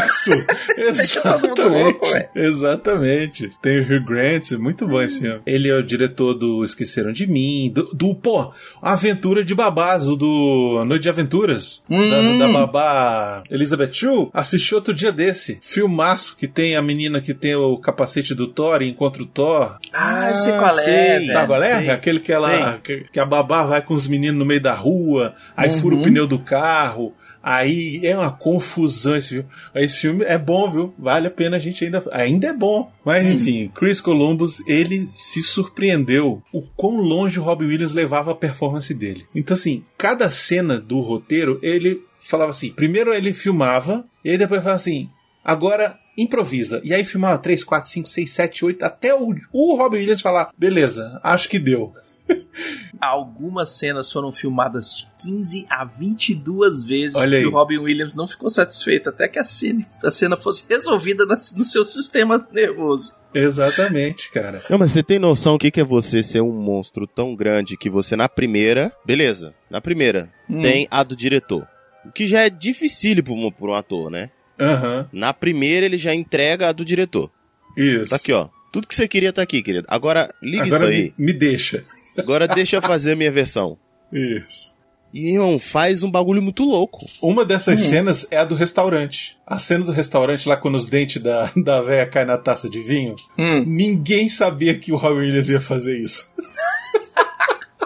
Isso! 0.07 0.31
todo 1.23 1.49
mundo 1.49 1.69
louco, 1.69 2.07
exatamente. 2.35 3.45
exatamente. 3.45 3.51
Tem 3.63 3.81
o 3.81 3.83
Hugh 3.83 4.05
Grant, 4.05 4.51
muito 4.53 4.87
bom 4.87 5.01
esse 5.01 5.21
filme. 5.21 5.41
Ele 5.47 5.69
é 5.69 5.75
o 5.77 5.83
diretor 5.83 6.35
do 6.35 6.65
Esqueceram 6.65 7.13
de 7.13 7.27
Mim, 7.27 7.71
do, 7.75 7.85
do 7.95 8.15
pô, 8.15 8.53
Aventura 8.83 9.45
de 9.45 9.55
Babás, 9.55 10.09
o 10.09 10.17
do 10.17 10.85
Noite 10.87 11.03
de 11.03 11.09
Aventuras, 11.09 11.85
Hum. 11.89 12.09
da, 12.39 12.47
da 12.47 12.53
babá 12.53 13.43
Elizabeth 13.51 13.93
Chu. 13.93 14.31
Assisti 14.33 14.75
outro 14.75 14.93
dia 14.95 15.13
desse. 15.13 15.59
Filmaço 15.63 16.37
que 16.37 16.47
tem 16.49 16.77
a 16.77 16.83
menina 16.83 17.21
que 17.21 17.35
tem 17.35 17.55
o 17.55 17.77
capacete 17.79 18.35
do 18.35 18.47
Thor 18.47 18.83
e 18.83 18.89
encontra 18.89 19.23
o 19.23 19.27
Thor. 19.27 19.79
Ah, 19.93 20.31
eu 20.31 20.37
sei 20.37 20.53
qual 20.53 20.79
é. 20.81 21.21
Sabe 21.25 21.47
qual 21.47 21.63
é? 21.63 21.91
Aquele 21.91 22.21
que 22.21 22.33
ela. 22.33 22.79
Que, 22.79 23.05
que 23.13 23.21
a 23.21 23.25
babá 23.27 23.63
vai 23.63 23.83
com 23.83 23.95
os 23.95 24.07
meninos 24.07 24.39
no 24.39 24.45
meio 24.45 24.61
da 24.61 24.75
rua, 24.75 25.35
aí 25.57 25.69
Uhum. 25.71 25.79
fura 25.79 25.95
o 25.97 26.03
pneu 26.09 26.27
do 26.27 26.39
carro. 26.39 27.15
Aí 27.43 28.01
é 28.03 28.17
uma 28.17 28.33
confusão 28.33 29.17
esse 29.17 29.29
filme. 29.31 29.49
Esse 29.75 29.99
filme 29.99 30.25
é 30.25 30.37
bom, 30.37 30.71
viu? 30.71 30.95
Vale 30.99 31.29
a 31.29 31.31
pena 31.31 31.57
a 31.57 31.59
gente 31.59 31.85
ainda. 31.85 32.05
Ainda 32.13 32.49
é 32.49 32.53
bom. 32.53 32.91
Mas 33.05 33.27
enfim, 33.27 33.71
Chris 33.75 34.01
Columbus, 34.01 34.67
ele 34.67 35.07
se 35.07 35.43
surpreendeu 35.43 36.43
o 36.53 36.63
quão 36.63 36.97
longe 36.97 37.39
o 37.39 37.43
Robbie 37.43 37.67
Williams 37.67 37.95
levava 37.95 38.33
a 38.33 38.35
performance 38.35 38.93
dele. 38.93 39.25
Então, 39.35 39.55
assim, 39.55 39.85
cada 39.97 40.31
cena 40.31 40.79
do 40.81 41.01
roteiro, 41.01 41.59
ele 41.63 42.03
falava 42.19 42.51
assim: 42.51 42.71
primeiro 42.71 43.15
ele 43.15 43.33
filmava, 43.33 44.05
e 44.25 44.31
aí 44.31 44.39
depois 44.39 44.61
falava 44.61 44.77
assim: 44.77 45.09
agora 45.45 45.99
improvisa. 46.19 46.81
E 46.85 46.93
aí 46.93 47.05
filmava 47.05 47.39
3, 47.39 47.63
4, 47.63 47.89
5, 47.89 48.09
6, 48.09 48.31
7, 48.31 48.65
8, 48.65 48.83
até 48.85 49.15
o, 49.15 49.35
o 49.53 49.77
Robin 49.77 49.99
Williams 49.99 50.21
falar, 50.21 50.51
beleza, 50.59 51.21
acho 51.23 51.49
que 51.49 51.59
deu. 51.59 51.95
Algumas 53.01 53.79
cenas 53.79 54.11
foram 54.11 54.33
filmadas 54.33 54.91
de 54.97 55.09
15 55.23 55.67
a 55.71 55.85
22 55.85 56.83
vezes 56.83 57.17
Olha 57.17 57.37
e 57.37 57.39
aí. 57.41 57.47
o 57.47 57.51
Robin 57.51 57.79
Williams 57.79 58.15
não 58.15 58.27
ficou 58.27 58.51
satisfeito 58.51 59.09
até 59.09 59.29
que 59.29 59.39
a 59.39 59.45
cena, 59.45 59.85
a 60.05 60.11
cena 60.11 60.37
fosse 60.37 60.65
resolvida 60.69 61.25
na- 61.25 61.35
no 61.37 61.65
seu 61.65 61.85
sistema 61.85 62.45
nervoso. 62.53 63.17
Exatamente, 63.33 64.31
cara. 64.33 64.61
Não, 64.69 64.79
mas 64.79 64.91
você 64.91 65.03
tem 65.03 65.19
noção 65.19 65.55
o 65.55 65.59
que 65.59 65.71
que 65.71 65.81
é 65.81 65.85
você 65.85 66.23
ser 66.23 66.41
um 66.41 66.53
monstro 66.53 67.07
tão 67.07 67.37
grande 67.37 67.77
que 67.77 67.89
você 67.91 68.17
na 68.17 68.29
primeira, 68.29 68.93
beleza, 69.07 69.55
na 69.71 69.81
primeira, 69.81 70.31
Hum. 70.49 70.61
tem 70.61 70.89
a 70.91 71.03
do 71.03 71.15
diretor. 71.15 71.67
O 72.05 72.11
que 72.13 72.27
já 72.27 72.41
é 72.41 72.51
dificílimo 72.51 73.25
pra 73.27 73.35
um, 73.35 73.51
pra 73.53 73.71
um 73.71 73.75
ator, 73.75 74.11
né? 74.11 74.31
Aham, 74.59 75.09
Na 75.13 75.33
primeira 75.33 75.87
ele 75.87 75.99
já 75.99 76.15
entrega 76.15 76.69
a 76.69 76.73
do 76.73 76.85
diretor. 76.85 77.31
isso. 77.77 78.11
Tá 78.11 78.17
aqui, 78.17 78.33
ó. 78.33 78.49
Tudo 78.73 78.87
que 78.89 78.95
você 78.95 79.07
queria 79.07 79.33
tá 79.33 79.41
aqui, 79.43 79.63
querido. 79.63 79.87
Agora, 79.89 80.35
liga 80.43 80.65
Agora 80.65 80.93
isso 80.93 81.03
aí. 81.03 81.15
me, 81.17 81.27
me 81.27 81.33
deixa. 81.33 81.85
Agora 82.19 82.47
deixa 82.49 82.77
eu 82.77 82.83
fazer 82.83 83.13
a 83.13 83.17
minha 83.17 83.31
versão. 83.33 83.79
Isso. 84.13 84.77
E, 85.13 85.33
irmão, 85.33 85.59
faz 85.59 86.03
um 86.03 86.11
bagulho 86.11 86.43
muito 86.43 86.63
louco. 86.65 86.99
Uma 87.23 87.43
dessas 87.45 87.81
Uhum. 87.83 87.89
cenas 87.89 88.27
é 88.31 88.37
a 88.37 88.45
do 88.45 88.55
restaurante. 88.55 89.39
A 89.47 89.59
cena 89.59 89.83
do 89.85 89.93
restaurante 89.93 90.47
lá 90.47 90.57
quando 90.57 90.75
os 90.75 90.87
dentes 90.87 91.23
da, 91.23 91.51
da 91.57 91.81
véia 91.81 92.07
caem 92.07 92.27
na 92.27 92.37
taça 92.37 92.69
de 92.69 92.83
vinho. 92.83 93.15
Hum. 93.39 93.65
Ninguém 93.67 94.29
sabia 94.29 94.79
que 94.79 94.93
o 94.93 94.97
Robin 94.97 95.21
Williams 95.21 95.49
ia 95.49 95.61
fazer 95.61 95.97
isso. 95.99 96.25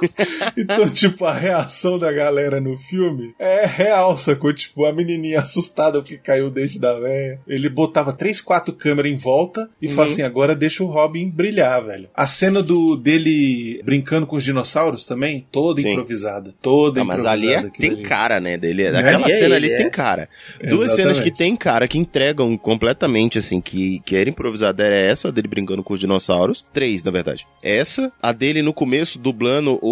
então, 0.56 0.88
tipo, 0.88 1.24
a 1.24 1.32
reação 1.32 1.98
da 1.98 2.12
galera 2.12 2.60
no 2.60 2.76
filme 2.76 3.34
é 3.38 3.66
real, 3.66 4.16
sacou? 4.18 4.52
Tipo, 4.52 4.84
a 4.84 4.92
menininha 4.92 5.40
assustada 5.40 6.00
porque 6.00 6.16
caiu 6.18 6.46
o 6.46 6.50
dente 6.50 6.78
da 6.78 6.98
véia. 6.98 7.40
Ele 7.46 7.68
botava 7.68 8.12
três, 8.12 8.40
quatro 8.40 8.74
câmeras 8.74 9.10
em 9.12 9.16
volta 9.16 9.68
e 9.80 9.86
Uhum. 9.86 9.92
falava 9.94 10.12
assim, 10.12 10.22
agora 10.22 10.54
deixa 10.54 10.82
o 10.84 10.86
Robin 10.86 11.28
brilhar, 11.28 11.84
velho. 11.84 12.08
A 12.14 12.26
cena 12.26 12.62
do 12.62 12.96
dele 12.96 13.80
brincando 13.84 14.26
com 14.26 14.36
os 14.36 14.44
dinossauros 14.44 15.04
também, 15.06 15.46
toda 15.50 15.80
Sim. 15.82 15.90
improvisada. 15.92 16.54
Toda 16.62 17.00
Não, 17.00 17.06
mas 17.06 17.24
ali 17.24 17.46
improvisada. 17.46 17.68
é, 17.76 17.80
tem 17.80 17.90
ali. 17.90 18.02
cara, 18.02 18.40
né? 18.40 18.56
Dele. 18.56 18.86
Aquela 18.88 19.28
E 19.28 19.32
aí, 19.32 19.38
cena 19.38 19.56
ali 19.56 19.70
é. 19.72 19.76
tem 19.76 19.90
cara. 19.90 20.28
Duas 20.68 20.92
cenas 20.92 21.18
que 21.20 21.30
tem 21.30 21.56
cara, 21.56 21.86
que 21.88 21.98
entregam 21.98 22.56
completamente, 22.56 23.38
assim, 23.38 23.60
que, 23.60 24.00
que 24.04 24.16
era 24.16 24.28
improvisada. 24.30 24.82
Era 24.84 24.94
essa, 24.96 25.28
a 25.28 25.30
dele 25.30 25.48
brincando 25.48 25.82
com 25.82 25.94
os 25.94 26.00
dinossauros. 26.00 26.64
Três, 26.72 27.02
na 27.04 27.10
verdade. 27.10 27.46
Essa, 27.62 28.12
a 28.20 28.32
dele 28.32 28.62
no 28.62 28.72
começo 28.72 29.18
dublando 29.18 29.78
o. 29.82 29.91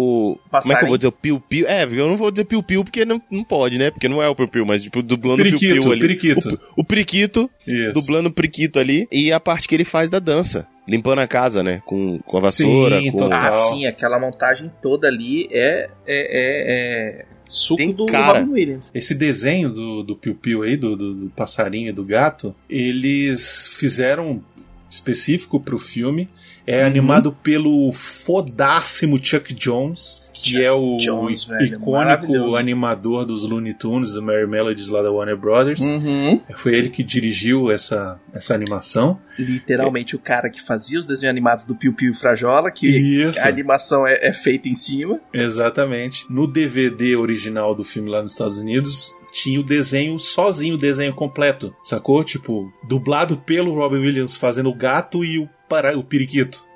Como 0.61 0.73
é 0.73 0.77
que 0.77 0.83
eu 0.83 0.87
vou 0.87 0.97
dizer? 0.97 1.07
O 1.07 1.11
piu-piu. 1.11 1.67
É, 1.67 1.83
eu 1.83 2.07
não 2.07 2.15
vou 2.15 2.31
dizer 2.31 2.45
piu-piu 2.45 2.83
porque 2.83 3.05
não, 3.05 3.21
não 3.29 3.43
pode, 3.43 3.77
né? 3.77 3.91
Porque 3.91 4.07
não 4.07 4.21
é 4.21 4.29
o 4.29 4.35
piu-piu, 4.35 4.65
mas 4.65 4.83
tipo, 4.83 5.01
dublando 5.01 5.41
o 5.41 5.45
piu-piu 5.45 5.91
ali. 5.91 6.01
periquito. 6.01 6.59
O, 6.75 6.81
o 6.81 6.85
periquito, 6.85 7.49
Isso. 7.65 7.93
dublando 7.93 8.29
o 8.29 8.31
periquito 8.31 8.79
ali. 8.79 9.07
E 9.11 9.31
a 9.31 9.39
parte 9.39 9.67
que 9.67 9.75
ele 9.75 9.85
faz 9.85 10.09
da 10.09 10.19
dança. 10.19 10.67
Limpando 10.87 11.19
a 11.19 11.27
casa, 11.27 11.63
né? 11.63 11.81
Com, 11.85 12.19
com 12.19 12.37
a 12.37 12.41
vassoura. 12.41 12.99
Sim, 12.99 13.11
com... 13.11 13.17
total. 13.19 13.39
Ah, 13.41 13.51
sim, 13.51 13.85
aquela 13.85 14.19
montagem 14.19 14.71
toda 14.81 15.07
ali 15.07 15.47
é, 15.51 15.89
é, 16.05 16.07
é, 16.07 17.21
é 17.21 17.25
suco 17.51 17.77
Tem 17.77 17.91
do 17.91 18.05
cara. 18.05 18.39
Robin 18.39 18.51
Williams. 18.53 18.89
Esse 18.93 19.13
desenho 19.13 19.69
do, 19.69 20.03
do 20.03 20.15
Piu 20.15 20.33
Piu 20.33 20.63
aí, 20.63 20.75
do, 20.75 20.95
do, 20.95 21.13
do 21.13 21.29
passarinho 21.29 21.89
e 21.89 21.91
do 21.91 22.03
gato, 22.03 22.55
eles 22.69 23.67
fizeram 23.67 24.41
específico 24.89 25.59
pro 25.59 25.77
filme. 25.77 26.29
É 26.65 26.81
Uhum. 26.81 26.87
animado 26.87 27.31
pelo 27.31 27.91
fodássimo 27.91 29.19
Chuck 29.23 29.53
Jones, 29.53 30.29
que 30.33 30.51
Chuck 30.51 30.63
é 30.63 30.71
o 30.71 30.97
Jones, 30.97 31.43
velho, 31.43 31.65
icônico 31.65 31.91
maravilhoso. 31.91 32.55
animador 32.55 33.25
dos 33.25 33.43
Looney 33.43 33.73
Tunes, 33.73 34.11
do 34.13 34.21
Mary 34.21 34.47
Melodies 34.47 34.87
lá 34.89 35.01
da 35.01 35.11
Warner 35.11 35.37
Brothers. 35.37 35.81
Uhum. 35.81 36.39
Foi 36.55 36.73
ele 36.75 36.89
que 36.89 37.03
dirigiu 37.03 37.71
essa, 37.71 38.19
essa 38.33 38.53
animação. 38.55 39.19
Literalmente 39.37 40.15
o 40.15 40.19
cara 40.19 40.49
que 40.49 40.61
fazia 40.61 40.99
os 40.99 41.05
desenhos 41.05 41.31
animados 41.31 41.63
do 41.65 41.75
Piu 41.75 41.93
Piu 41.93 42.11
e 42.11 42.15
Frajola, 42.15 42.71
que 42.71 42.87
Isso. 42.87 43.39
a 43.39 43.47
animação 43.47 44.05
é, 44.07 44.19
é 44.21 44.33
feita 44.33 44.69
em 44.69 44.75
cima. 44.75 45.19
Exatamente. 45.33 46.25
No 46.29 46.47
DVD 46.47 47.15
original 47.15 47.73
do 47.75 47.83
filme 47.83 48.09
lá 48.09 48.21
nos 48.21 48.31
Estados 48.31 48.57
Unidos, 48.57 49.13
tinha 49.31 49.59
o 49.59 49.63
desenho 49.63 50.19
sozinho, 50.19 50.75
o 50.75 50.77
desenho 50.77 51.13
completo, 51.13 51.73
sacou? 51.83 52.23
Tipo, 52.23 52.71
dublado 52.83 53.37
pelo 53.37 53.73
Robin 53.73 53.97
Williams 53.99 54.35
fazendo 54.37 54.69
o 54.69 54.75
gato 54.75 55.23
e 55.23 55.39
o, 55.39 55.49
para, 55.69 55.97
o 55.97 56.03
periquito. 56.03 56.69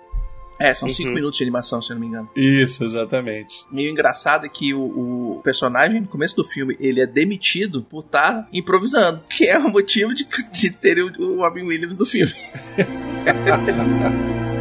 É, 0.58 0.74
são 0.74 0.88
cinco 0.88 1.10
Uhum. 1.10 1.16
minutos 1.16 1.38
de 1.38 1.44
animação, 1.44 1.82
se 1.82 1.92
eu 1.92 1.96
não 1.96 2.02
me 2.02 2.08
engano. 2.08 2.30
Isso, 2.34 2.82
exatamente. 2.86 3.66
Meio 3.70 3.92
engraçado 3.92 4.46
é 4.46 4.50
que 4.50 4.74
o, 4.74 5.38
o 5.38 5.42
personagem, 5.44 6.00
no 6.00 6.08
começo 6.08 6.34
do 6.38 6.46
filme, 6.46 6.78
ele 6.80 7.02
é 7.02 7.06
demitido 7.06 7.84
por 7.84 8.00
estar 8.00 8.48
improvisando. 8.54 9.20
Que 9.30 9.48
é 9.50 9.60
o 9.60 9.70
motivo 9.70 10.14
de, 10.14 10.26
de 10.54 10.72
ter 10.72 11.00
o, 11.00 11.08
o 11.22 11.42
Robin 11.42 11.64
Williams 11.64 11.98
no 11.98 12.06
filme. 12.06 12.32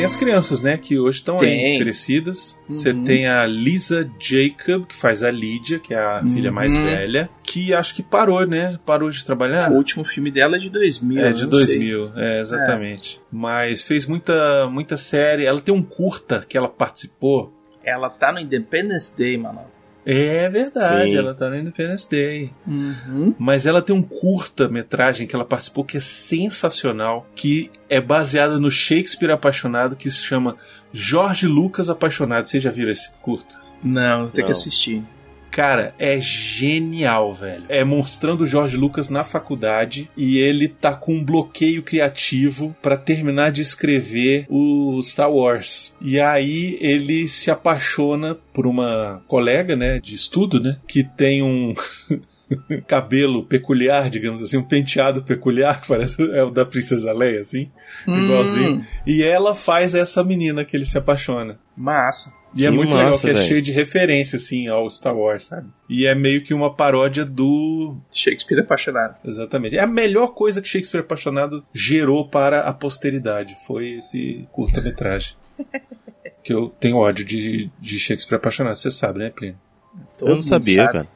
Tem 0.00 0.04
as 0.06 0.16
crianças, 0.16 0.62
né, 0.62 0.76
que 0.76 0.98
hoje 0.98 1.18
estão 1.18 1.38
aí 1.40 1.78
crescidas. 1.78 2.60
Uhum. 2.68 2.74
Você 2.74 2.94
tem 2.94 3.26
a 3.28 3.44
Lisa 3.46 4.10
Jacob, 4.18 4.86
que 4.86 4.96
faz 4.96 5.22
a 5.22 5.30
Lydia, 5.30 5.78
que 5.78 5.92
é 5.94 5.98
a 5.98 6.22
filha 6.26 6.50
mais 6.50 6.76
Uhum. 6.76 6.84
velha, 6.84 7.30
que 7.42 7.74
acho 7.74 7.94
que 7.94 8.02
parou, 8.02 8.46
né? 8.46 8.78
Parou 8.86 9.10
de 9.10 9.24
trabalhar. 9.24 9.70
O 9.70 9.76
último 9.76 10.04
filme 10.04 10.30
dela 10.30 10.56
é 10.56 10.58
de 10.58 10.70
2000. 10.70 11.24
É, 11.24 11.32
de 11.32 11.46
não 11.46 11.54
sei. 11.54 11.66
2000, 11.66 12.12
é, 12.16 12.40
exatamente. 12.40 13.20
Mas 13.30 13.82
fez 13.82 14.06
muita, 14.06 14.66
muita 14.68 14.96
série. 14.96 15.44
Ela 15.44 15.60
tem 15.60 15.74
um 15.74 15.82
curta 15.82 16.44
que 16.48 16.56
ela 16.56 16.68
participou. 16.68 17.52
Ela 17.84 18.10
tá 18.10 18.32
no 18.32 18.38
Independence 18.38 19.16
Day, 19.16 19.36
mano. 19.36 19.60
É 20.04 20.48
verdade, 20.48 21.10
Sim. 21.10 21.16
ela 21.16 21.34
tá 21.34 21.50
no 21.50 21.56
Independence 21.56 22.08
Day. 22.10 22.50
Uhum. 22.66 23.34
Mas 23.38 23.66
ela 23.66 23.82
tem 23.82 23.94
um 23.94 24.02
curta-metragem 24.02 25.26
que 25.26 25.34
ela 25.34 25.44
participou 25.44 25.84
que 25.84 25.98
é 25.98 26.00
sensacional, 26.00 27.26
que 27.34 27.70
é 27.88 28.00
baseada 28.00 28.58
no 28.58 28.70
Shakespeare 28.70 29.30
apaixonado, 29.30 29.96
que 29.96 30.10
se 30.10 30.18
chama 30.18 30.56
Jorge 30.92 31.46
Lucas 31.46 31.90
Apaixonado. 31.90 32.46
Vocês 32.46 32.62
já 32.62 32.70
viram 32.70 32.90
esse 32.90 33.10
curta? 33.22 33.60
Não, 33.84 34.28
tem 34.28 34.44
que 34.44 34.50
assistir. 34.50 35.02
Cara, 35.50 35.94
é 35.98 36.20
genial, 36.20 37.34
velho. 37.34 37.64
É 37.68 37.84
mostrando 37.84 38.42
o 38.42 38.46
Jorge 38.46 38.76
Lucas 38.76 39.10
na 39.10 39.24
faculdade 39.24 40.08
e 40.16 40.38
ele 40.38 40.68
tá 40.68 40.94
com 40.94 41.14
um 41.14 41.24
bloqueio 41.24 41.82
criativo 41.82 42.74
pra 42.80 42.96
terminar 42.96 43.50
de 43.50 43.62
escrever 43.62 44.46
o 44.48 45.00
Star 45.02 45.30
Wars. 45.30 45.94
E 46.00 46.20
aí 46.20 46.78
ele 46.80 47.28
se 47.28 47.50
apaixona 47.50 48.36
por 48.52 48.66
uma 48.66 49.22
colega, 49.26 49.74
né, 49.74 49.98
de 50.00 50.14
estudo, 50.14 50.60
né, 50.60 50.78
que 50.86 51.02
tem 51.02 51.42
um 51.42 51.74
cabelo 52.86 53.44
peculiar, 53.44 54.10
digamos 54.10 54.42
assim, 54.42 54.56
um 54.56 54.62
penteado 54.62 55.22
peculiar 55.22 55.80
que 55.80 55.88
parece 55.88 56.20
é 56.34 56.42
o 56.42 56.50
da 56.50 56.64
Princesa 56.66 57.12
Leia, 57.12 57.40
assim, 57.40 57.70
igualzinho. 58.06 58.76
Hum, 58.80 58.84
E 59.06 59.22
ela 59.22 59.54
faz 59.54 59.94
essa 59.94 60.22
menina 60.24 60.64
que 60.64 60.76
ele 60.76 60.86
se 60.86 60.98
apaixona. 60.98 61.58
massa. 61.76 62.32
E 62.52 62.66
é 62.66 62.68
Que 62.68 62.74
muito 62.76 62.90
massa, 62.94 63.04
legal, 63.04 63.20
que 63.20 63.30
é 63.30 63.32
velho. 63.34 63.46
cheio 63.46 63.62
de 63.62 63.70
referência, 63.70 64.36
assim, 64.36 64.66
ao 64.66 64.90
Star 64.90 65.16
Wars, 65.16 65.46
sabe? 65.46 65.68
E 65.88 66.04
é 66.04 66.16
meio 66.16 66.42
que 66.42 66.52
uma 66.52 66.74
paródia 66.74 67.24
do. 67.24 67.96
Shakespeare 68.12 68.58
é 68.58 68.62
apaixonado. 68.62 69.14
Exatamente. 69.24 69.76
É 69.76 69.80
a 69.80 69.86
melhor 69.86 70.34
coisa 70.34 70.60
que 70.60 70.66
Shakespeare 70.66 71.02
Apaixonado 71.02 71.64
gerou 71.72 72.28
para 72.28 72.62
a 72.62 72.72
posteridade. 72.72 73.56
Foi 73.68 73.90
esse 73.98 74.48
curta-metragem. 74.50 75.34
que 76.42 76.52
eu 76.52 76.70
tenho 76.80 76.96
ódio 76.96 77.24
de, 77.24 77.70
de 77.80 77.98
Shakespeare 78.00 78.38
Apaixonado, 78.38 78.74
você 78.74 78.90
sabe, 78.90 79.20
né, 79.20 79.30
Plínio? 79.30 79.56
Todo 80.18 80.30
Eu 80.30 80.34
não 80.34 80.42
sabia, 80.42 80.82
sabe. 80.86 80.92
cara. 80.92 81.08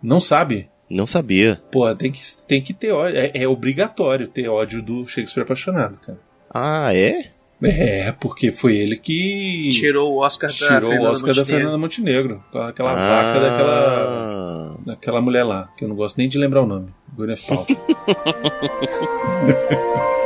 Não 0.00 0.20
sabe? 0.20 0.68
Não 0.88 1.06
sabia. 1.06 1.60
Pô, 1.72 1.92
tem 1.94 2.12
que, 2.12 2.20
tem 2.46 2.62
que 2.62 2.72
ter 2.72 2.92
ódio. 2.92 3.18
É, 3.18 3.30
é 3.34 3.48
obrigatório 3.48 4.28
ter 4.28 4.48
ódio 4.48 4.80
do 4.82 5.06
Shakespeare 5.06 5.42
Apaixonado, 5.44 5.98
cara. 5.98 6.18
Ah, 6.52 6.94
é? 6.94 7.30
É, 7.62 8.12
porque 8.12 8.52
foi 8.52 8.76
ele 8.76 8.96
que 8.96 9.70
Tirou 9.72 10.12
o 10.14 10.18
Oscar 10.22 10.50
da 10.50 10.54
tirou 10.56 10.90
o 10.90 10.92
Fernanda 10.92 11.10
Oscar 11.10 11.34
da 11.34 11.40
Montenegro. 11.40 11.56
Fernanda 11.56 11.78
Montenegro. 11.78 12.44
Aquela 12.54 12.92
Ah. 12.92 12.96
vaca 13.32 13.40
daquela. 13.40 14.76
daquela 14.86 15.20
mulher 15.22 15.42
lá, 15.42 15.68
que 15.76 15.84
eu 15.84 15.88
não 15.88 15.96
gosto 15.96 16.18
nem 16.18 16.28
de 16.28 16.38
lembrar 16.38 16.62
o 16.62 16.66
nome. 16.66 16.90
Gwyneth 17.16 17.40
Paltrow. 17.48 17.76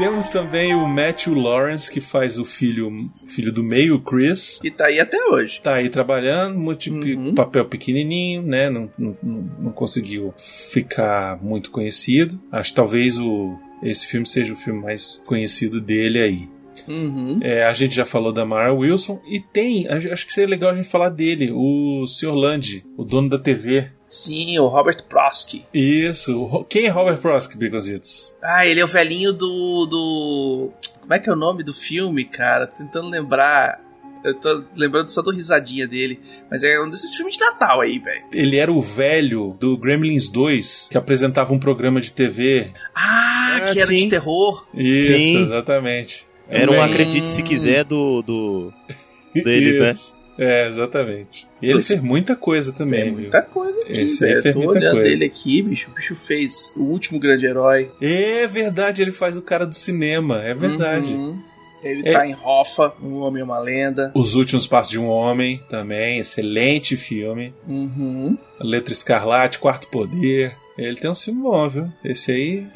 Temos 0.00 0.30
também 0.30 0.74
o 0.74 0.88
Matthew 0.88 1.34
Lawrence, 1.34 1.92
que 1.92 2.00
faz 2.00 2.38
o 2.38 2.44
filho, 2.44 3.10
filho 3.26 3.52
do 3.52 3.62
meio, 3.62 3.96
o 3.96 4.00
Chris. 4.00 4.58
E 4.64 4.70
tá 4.70 4.86
aí 4.86 4.98
até 4.98 5.18
hoje. 5.28 5.60
Tá 5.62 5.74
aí 5.74 5.90
trabalhando, 5.90 6.58
muito 6.58 6.90
Uhum. 6.90 7.34
papel 7.34 7.66
pequenininho, 7.66 8.40
né? 8.40 8.70
Não, 8.70 8.90
não, 8.98 9.14
não 9.22 9.50
não 9.60 9.72
conseguiu 9.72 10.32
ficar 10.72 11.38
muito 11.42 11.70
conhecido. 11.70 12.40
Acho 12.50 12.70
que 12.70 12.76
talvez 12.76 13.18
o, 13.18 13.58
esse 13.82 14.06
filme 14.06 14.26
seja 14.26 14.54
o 14.54 14.56
filme 14.56 14.80
mais 14.80 15.22
conhecido 15.26 15.82
dele 15.82 16.18
aí. 16.18 16.48
Uhum. 16.88 17.38
É, 17.42 17.64
a 17.66 17.72
gente 17.74 17.94
já 17.94 18.06
falou 18.06 18.32
da 18.32 18.44
Mara 18.46 18.72
Wilson. 18.72 19.20
E 19.28 19.38
tem, 19.38 19.86
acho 19.86 20.26
que 20.26 20.32
seria 20.32 20.48
legal 20.48 20.70
a 20.70 20.76
gente 20.76 20.88
falar 20.88 21.10
dele, 21.10 21.50
o 21.52 22.06
Sr. 22.06 22.32
Land, 22.32 22.84
o 22.96 23.04
dono 23.04 23.28
da 23.28 23.38
TV. 23.38 23.90
Sim, 24.10 24.58
o 24.58 24.66
Robert 24.66 25.04
Prosky. 25.08 25.64
Isso. 25.72 26.66
Quem 26.68 26.86
é 26.86 26.88
Robert 26.88 27.18
Prosky, 27.18 27.56
Bigositos? 27.56 28.36
Ah, 28.42 28.66
ele 28.66 28.80
é 28.80 28.84
o 28.84 28.88
velhinho 28.88 29.32
do, 29.32 29.86
do. 29.86 30.70
Como 31.00 31.14
é 31.14 31.20
que 31.20 31.30
é 31.30 31.32
o 31.32 31.36
nome 31.36 31.62
do 31.62 31.72
filme, 31.72 32.24
cara? 32.24 32.66
Tentando 32.66 33.08
lembrar. 33.08 33.80
Eu 34.24 34.34
tô 34.34 34.64
lembrando 34.74 35.08
só 35.08 35.22
do 35.22 35.30
risadinha 35.30 35.86
dele. 35.86 36.20
Mas 36.50 36.64
é 36.64 36.80
um 36.80 36.88
desses 36.88 37.14
filmes 37.14 37.36
de 37.36 37.40
Natal 37.40 37.80
aí, 37.80 38.00
velho. 38.00 38.24
Ele 38.34 38.58
era 38.58 38.72
o 38.72 38.80
velho 38.80 39.56
do 39.60 39.78
Gremlins 39.78 40.28
2, 40.28 40.88
que 40.90 40.98
apresentava 40.98 41.54
um 41.54 41.58
programa 41.60 42.00
de 42.00 42.10
TV. 42.10 42.72
Ah, 42.92 43.54
ah 43.54 43.72
que 43.72 43.78
era 43.78 43.86
sim. 43.86 43.94
de 43.94 44.08
terror. 44.08 44.66
Isso, 44.74 45.06
sim. 45.06 45.36
exatamente. 45.40 46.26
Era 46.48 46.72
um 46.72 46.82
Acredite 46.82 47.28
Se 47.28 47.44
Quiser 47.44 47.84
do, 47.84 48.22
do 48.22 48.72
deles, 49.32 49.78
né? 49.78 50.19
É, 50.40 50.66
exatamente. 50.68 51.46
E 51.60 51.70
ele 51.70 51.82
fez 51.82 52.00
muita 52.00 52.34
coisa 52.34 52.72
também. 52.72 53.02
Fez 53.02 53.12
muita 53.12 53.42
coisa 53.42 53.82
aqui, 53.82 53.92
Esse 53.92 54.20
velho. 54.20 54.42
Fez 54.42 54.54
Tô 54.54 54.62
muita 54.62 54.78
olhando 54.78 54.92
coisa. 54.94 55.08
ele 55.08 55.24
aqui, 55.26 55.60
bicho. 55.60 55.90
O 55.90 55.94
bicho 55.94 56.16
fez 56.26 56.72
o 56.74 56.84
último 56.84 57.20
grande 57.20 57.44
herói. 57.44 57.90
É 58.00 58.46
verdade, 58.46 59.02
ele 59.02 59.12
faz 59.12 59.36
o 59.36 59.42
cara 59.42 59.66
do 59.66 59.74
cinema. 59.74 60.42
É 60.42 60.54
verdade. 60.54 61.12
Uhum. 61.12 61.38
Ele 61.82 62.08
é. 62.08 62.12
tá 62.12 62.26
em 62.26 62.34
Hoffa, 62.34 62.94
Um 63.02 63.16
Homem 63.18 63.42
é 63.42 63.44
uma 63.44 63.58
Lenda. 63.58 64.12
Os 64.14 64.34
Últimos 64.34 64.66
Passos 64.66 64.90
de 64.90 64.98
um 64.98 65.08
Homem, 65.08 65.60
também. 65.68 66.18
Excelente 66.18 66.96
filme. 66.96 67.54
Uhum. 67.68 68.38
Letra 68.58 68.94
Escarlate, 68.94 69.58
Quarto 69.58 69.88
Poder. 69.88 70.56
Ele 70.78 70.96
tem 70.96 71.10
um 71.10 71.14
filme 71.14 71.42
bom, 71.42 71.68
viu? 71.68 71.92
Esse 72.02 72.32
aí. 72.32 72.66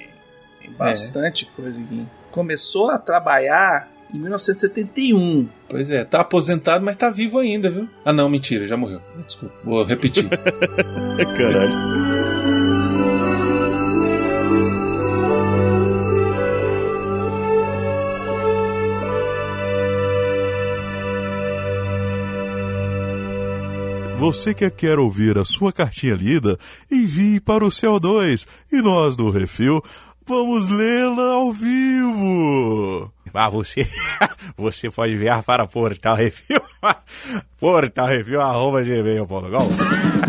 Tem 0.61 0.71
bastante 0.73 1.49
é. 1.51 1.57
coisa 1.63 1.81
aqui. 1.81 2.05
Começou 2.31 2.91
a 2.91 2.99
trabalhar 2.99 3.94
em 4.15 4.19
1971. 4.19 5.49
Pois 5.69 5.91
é, 5.91 6.05
tá 6.05 6.21
aposentado, 6.21 6.85
mas 6.85 6.97
tá 6.97 7.11
vivo 7.11 7.39
ainda, 7.39 7.69
viu? 7.69 7.89
Ah, 8.05 8.13
não, 8.13 8.29
mentira, 8.29 8.67
já 8.67 8.77
morreu. 8.77 9.01
Desculpa, 9.27 9.55
vou 9.65 9.85
repetir. 9.85 10.29
Caralho. 11.37 11.95
Você 24.17 24.55
que 24.55 24.71
quer 24.71 24.99
ouvir 24.99 25.37
a 25.37 25.45
sua 25.45 25.71
cartinha 25.71 26.15
lida, 26.15 26.59
envie 26.91 27.41
para 27.41 27.63
o 27.63 27.69
CO2 27.69 28.47
e 28.73 28.81
nós 28.81 29.17
do 29.17 29.29
Refil 29.29 29.83
vamos 30.27 30.69
lê-la 30.69 31.35
ao 31.35 31.53
vivo. 31.53 33.14
Ah, 33.37 33.49
você, 33.49 33.85
você 34.57 34.89
pode 34.89 35.15
enviar 35.15 35.43
para 35.43 35.67
Portal 35.67 36.15
Refil, 36.15 36.63
portal 37.59 38.07
refil, 38.07 38.41
arroba 38.41 38.81
gmail.com. 38.83 40.25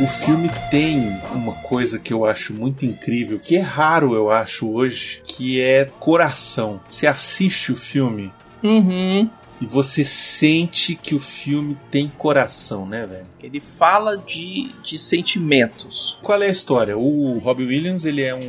O 0.00 0.06
filme 0.06 0.50
tem 0.70 1.20
uma 1.32 1.52
coisa 1.52 1.98
que 1.98 2.12
eu 2.12 2.24
acho 2.24 2.52
muito 2.52 2.84
incrível, 2.84 3.40
que 3.40 3.56
é 3.56 3.60
raro, 3.60 4.14
eu 4.14 4.30
acho, 4.30 4.68
hoje, 4.68 5.20
que 5.24 5.60
é 5.60 5.84
coração. 5.84 6.80
Você 6.88 7.06
assiste 7.08 7.72
o 7.72 7.76
filme 7.76 8.32
uhum. 8.62 9.28
e 9.60 9.66
você 9.66 10.04
sente 10.04 10.94
que 10.94 11.14
o 11.14 11.20
filme 11.20 11.76
tem 11.90 12.08
coração, 12.08 12.86
né, 12.86 13.06
velho? 13.06 13.26
Ele 13.42 13.60
fala 13.60 14.16
de, 14.16 14.70
de 14.84 14.98
sentimentos. 14.98 16.18
Qual 16.22 16.42
é 16.42 16.46
a 16.46 16.50
história? 16.50 16.96
O 16.96 17.38
Robbie 17.38 17.66
Williams, 17.66 18.04
ele 18.04 18.22
é 18.22 18.34
um 18.34 18.40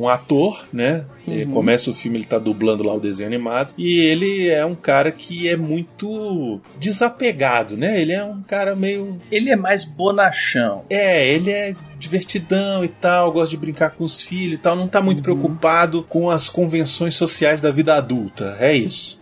um 0.00 0.08
ator, 0.08 0.66
né? 0.72 1.04
Uhum. 1.26 1.52
Começa 1.52 1.90
o 1.90 1.94
filme, 1.94 2.16
ele 2.16 2.24
tá 2.24 2.38
dublando 2.38 2.82
lá 2.82 2.94
o 2.94 3.00
desenho 3.00 3.28
animado. 3.28 3.74
E 3.76 4.00
ele 4.00 4.48
é 4.48 4.64
um 4.64 4.74
cara 4.74 5.12
que 5.12 5.46
é 5.46 5.56
muito 5.58 6.58
desapegado, 6.78 7.76
né? 7.76 8.00
Ele 8.00 8.12
é 8.12 8.24
um 8.24 8.40
cara 8.42 8.74
meio. 8.74 9.18
Ele 9.30 9.50
é 9.50 9.56
mais 9.56 9.84
bonachão. 9.84 10.86
É, 10.88 11.30
ele 11.30 11.50
é 11.50 11.74
divertidão 11.98 12.82
e 12.82 12.88
tal, 12.88 13.30
gosta 13.30 13.50
de 13.50 13.58
brincar 13.58 13.90
com 13.90 14.02
os 14.02 14.22
filhos 14.22 14.58
e 14.58 14.62
tal, 14.62 14.74
não 14.74 14.88
tá 14.88 15.02
muito 15.02 15.18
uhum. 15.18 15.22
preocupado 15.22 16.02
com 16.02 16.30
as 16.30 16.48
convenções 16.48 17.14
sociais 17.14 17.60
da 17.60 17.70
vida 17.70 17.94
adulta. 17.94 18.56
É 18.58 18.74
isso. 18.74 19.19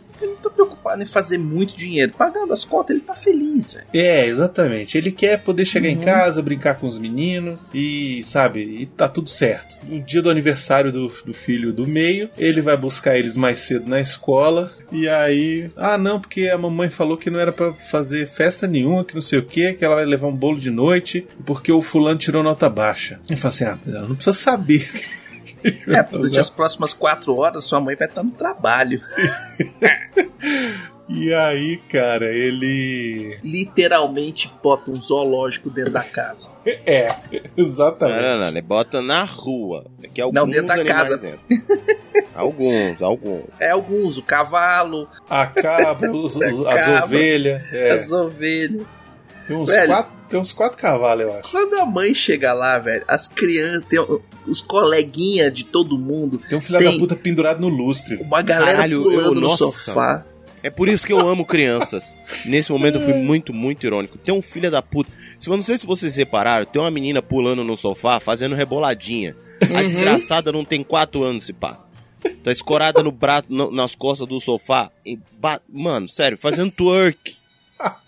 Preocupado 0.99 1.03
em 1.03 1.07
fazer 1.07 1.39
muito 1.39 1.77
dinheiro. 1.77 2.13
Pagando 2.17 2.53
as 2.53 2.65
contas, 2.65 2.97
ele 2.97 3.05
tá 3.05 3.15
feliz, 3.15 3.73
velho. 3.73 3.87
É, 3.93 4.27
exatamente. 4.27 4.99
Ele 4.99 5.11
quer 5.11 5.39
poder 5.39 5.65
chegar 5.65 5.89
uhum. 5.89 5.95
em 5.95 6.01
casa, 6.01 6.43
brincar 6.43 6.77
com 6.77 6.87
os 6.87 6.99
meninos 6.99 7.59
e, 7.73 8.23
sabe, 8.25 8.61
e 8.61 8.87
tá 8.87 9.09
tudo 9.09 9.29
certo. 9.29 9.79
No 9.87 10.01
dia 10.01 10.23
do 10.23 10.31
aniversário 10.31 10.93
do, 10.93 11.07
do 11.25 11.33
filho 11.33 11.73
do 11.73 11.87
meio, 11.87 12.29
ele 12.37 12.61
vai 12.61 12.77
buscar 12.77 13.17
eles 13.19 13.37
mais 13.37 13.61
cedo 13.61 13.89
na 13.89 14.01
escola. 14.01 14.73
E 14.91 15.09
aí, 15.09 15.71
ah, 15.77 15.99
não, 15.99 16.21
porque 16.21 16.49
a 16.49 16.59
mamãe 16.59 16.91
falou 16.91 17.17
que 17.17 17.31
não 17.31 17.39
era 17.39 17.53
para 17.53 17.73
fazer 17.73 18.29
festa 18.29 18.67
nenhuma, 18.67 19.05
que 19.05 19.15
não 19.15 19.21
sei 19.21 19.39
o 19.39 19.45
que, 19.45 19.75
que 19.75 19.85
ela 19.85 19.97
vai 19.97 20.07
levar 20.07 20.29
um 20.29 20.37
bolo 20.37 20.59
de 20.59 20.71
noite, 20.71 21.27
porque 21.45 21.71
o 21.71 21.81
fulano 21.81 22.19
tirou 22.19 22.43
nota 22.43 22.69
baixa. 22.69 23.21
E 23.31 23.37
fala 23.37 23.55
assim: 23.55 23.65
ah, 23.65 23.79
ela 23.87 24.09
não 24.09 24.15
precisa 24.15 24.37
saber 24.37 24.89
É, 25.89 26.03
durante 26.03 26.39
as 26.39 26.51
próximas 26.51 26.93
quatro 26.93 27.35
horas 27.37 27.65
sua 27.65 27.81
mãe 27.81 27.97
vai 27.97 28.07
estar 28.07 28.23
no 28.23 28.31
trabalho. 28.31 29.01
E 31.09 31.33
aí, 31.33 31.79
cara, 31.89 32.27
ele. 32.27 33.39
Literalmente 33.43 34.53
bota 34.63 34.91
um 34.91 34.97
zoológico 34.97 35.71
dentro 35.71 35.93
da 35.93 36.03
casa. 36.03 36.51
É, 36.67 37.09
exatamente. 37.57 38.21
Não, 38.21 38.35
não, 38.35 38.41
não, 38.41 38.49
ele 38.49 38.61
bota 38.61 39.01
na 39.01 39.25
rua. 39.25 39.87
Que 40.15 40.21
não, 40.31 40.47
dentro 40.47 40.67
da 40.67 40.85
casa. 40.85 41.19
alguns, 42.35 43.01
alguns. 43.01 43.45
É, 43.59 43.71
alguns. 43.71 44.19
O 44.19 44.23
cavalo. 44.23 45.09
A 45.31 45.47
cabra, 45.47 46.13
os, 46.13 46.37
os, 46.37 46.67
as 46.67 47.03
ovelhas. 47.05 47.73
É. 47.73 47.93
As 47.93 48.13
ovelhas. 48.13 48.87
Tem 49.47 49.57
uns, 49.57 49.75
quatro, 49.75 50.13
tem 50.29 50.39
uns 50.39 50.53
quatro 50.53 50.77
cavalos, 50.77 51.25
eu 51.25 51.33
acho. 51.39 51.51
Quando 51.51 51.81
a 51.81 51.87
mãe 51.87 52.13
chega 52.13 52.53
lá, 52.53 52.79
velho, 52.79 53.03
as 53.09 53.29
crianças, 53.29 53.83
tem 53.85 53.99
os 54.49 54.61
coleguinhas 54.61 55.53
de 55.53 55.65
todo 55.65 55.99
mundo. 55.99 56.41
Tem 56.49 56.59
um 56.59 56.61
filho 56.61 56.83
da 56.83 56.93
puta 56.93 57.17
pendurado 57.17 57.61
no 57.61 57.69
lustre. 57.69 58.17
Uma 58.17 58.43
galera 58.43 58.73
Caralho, 58.73 59.03
pulando 59.03 59.21
eu, 59.21 59.35
no 59.35 59.41
nossa. 59.43 59.57
sofá. 59.57 60.25
É 60.63 60.71
por 60.71 60.89
isso 60.89 61.07
que 61.07 61.13
eu 61.13 61.21
amo 61.21 61.45
crianças. 61.45 62.17
Nesse 62.45 62.73
momento 62.73 62.99
eu 62.99 63.05
fui 63.05 63.15
muito, 63.15 63.53
muito 63.53 63.87
irônico. 63.87 64.19
Tem 64.19 64.35
um 64.35 64.43
filho 64.43 64.71
da 64.71 64.83
puta. 64.83 65.11
Se, 65.39 65.49
não 65.49 65.63
sei 65.63 65.79
se 65.79 65.87
vocês 65.87 66.17
repararam, 66.17 66.67
tem 66.67 66.83
uma 66.83 66.91
menina 66.91 67.23
pulando 67.23 67.63
no 67.63 67.77
sofá 67.77 68.19
fazendo 68.19 68.57
reboladinha. 68.57 69.37
A 69.63 69.75
uhum. 69.75 69.83
desgraçada 69.83 70.51
não 70.51 70.65
tem 70.65 70.83
quatro 70.83 71.23
anos, 71.23 71.47
se 71.47 71.53
pá. 71.53 71.79
Tá 72.43 72.51
escorada 72.51 73.03
no 73.03 73.13
braço, 73.13 73.47
no, 73.49 73.71
nas 73.71 73.95
costas 73.95 74.29
do 74.29 74.41
sofá. 74.41 74.91
Mano, 75.69 76.09
sério, 76.09 76.37
fazendo 76.37 76.73
twerk. 76.73 77.37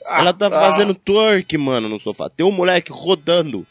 Ela 0.05 0.33
tá 0.33 0.51
fazendo 0.51 0.93
twerk, 0.95 1.57
mano, 1.57 1.89
no 1.89 2.01
sofá. 2.01 2.29
Tem 2.29 2.45
um 2.45 2.51
moleque 2.51 2.91
rodando 2.91 3.65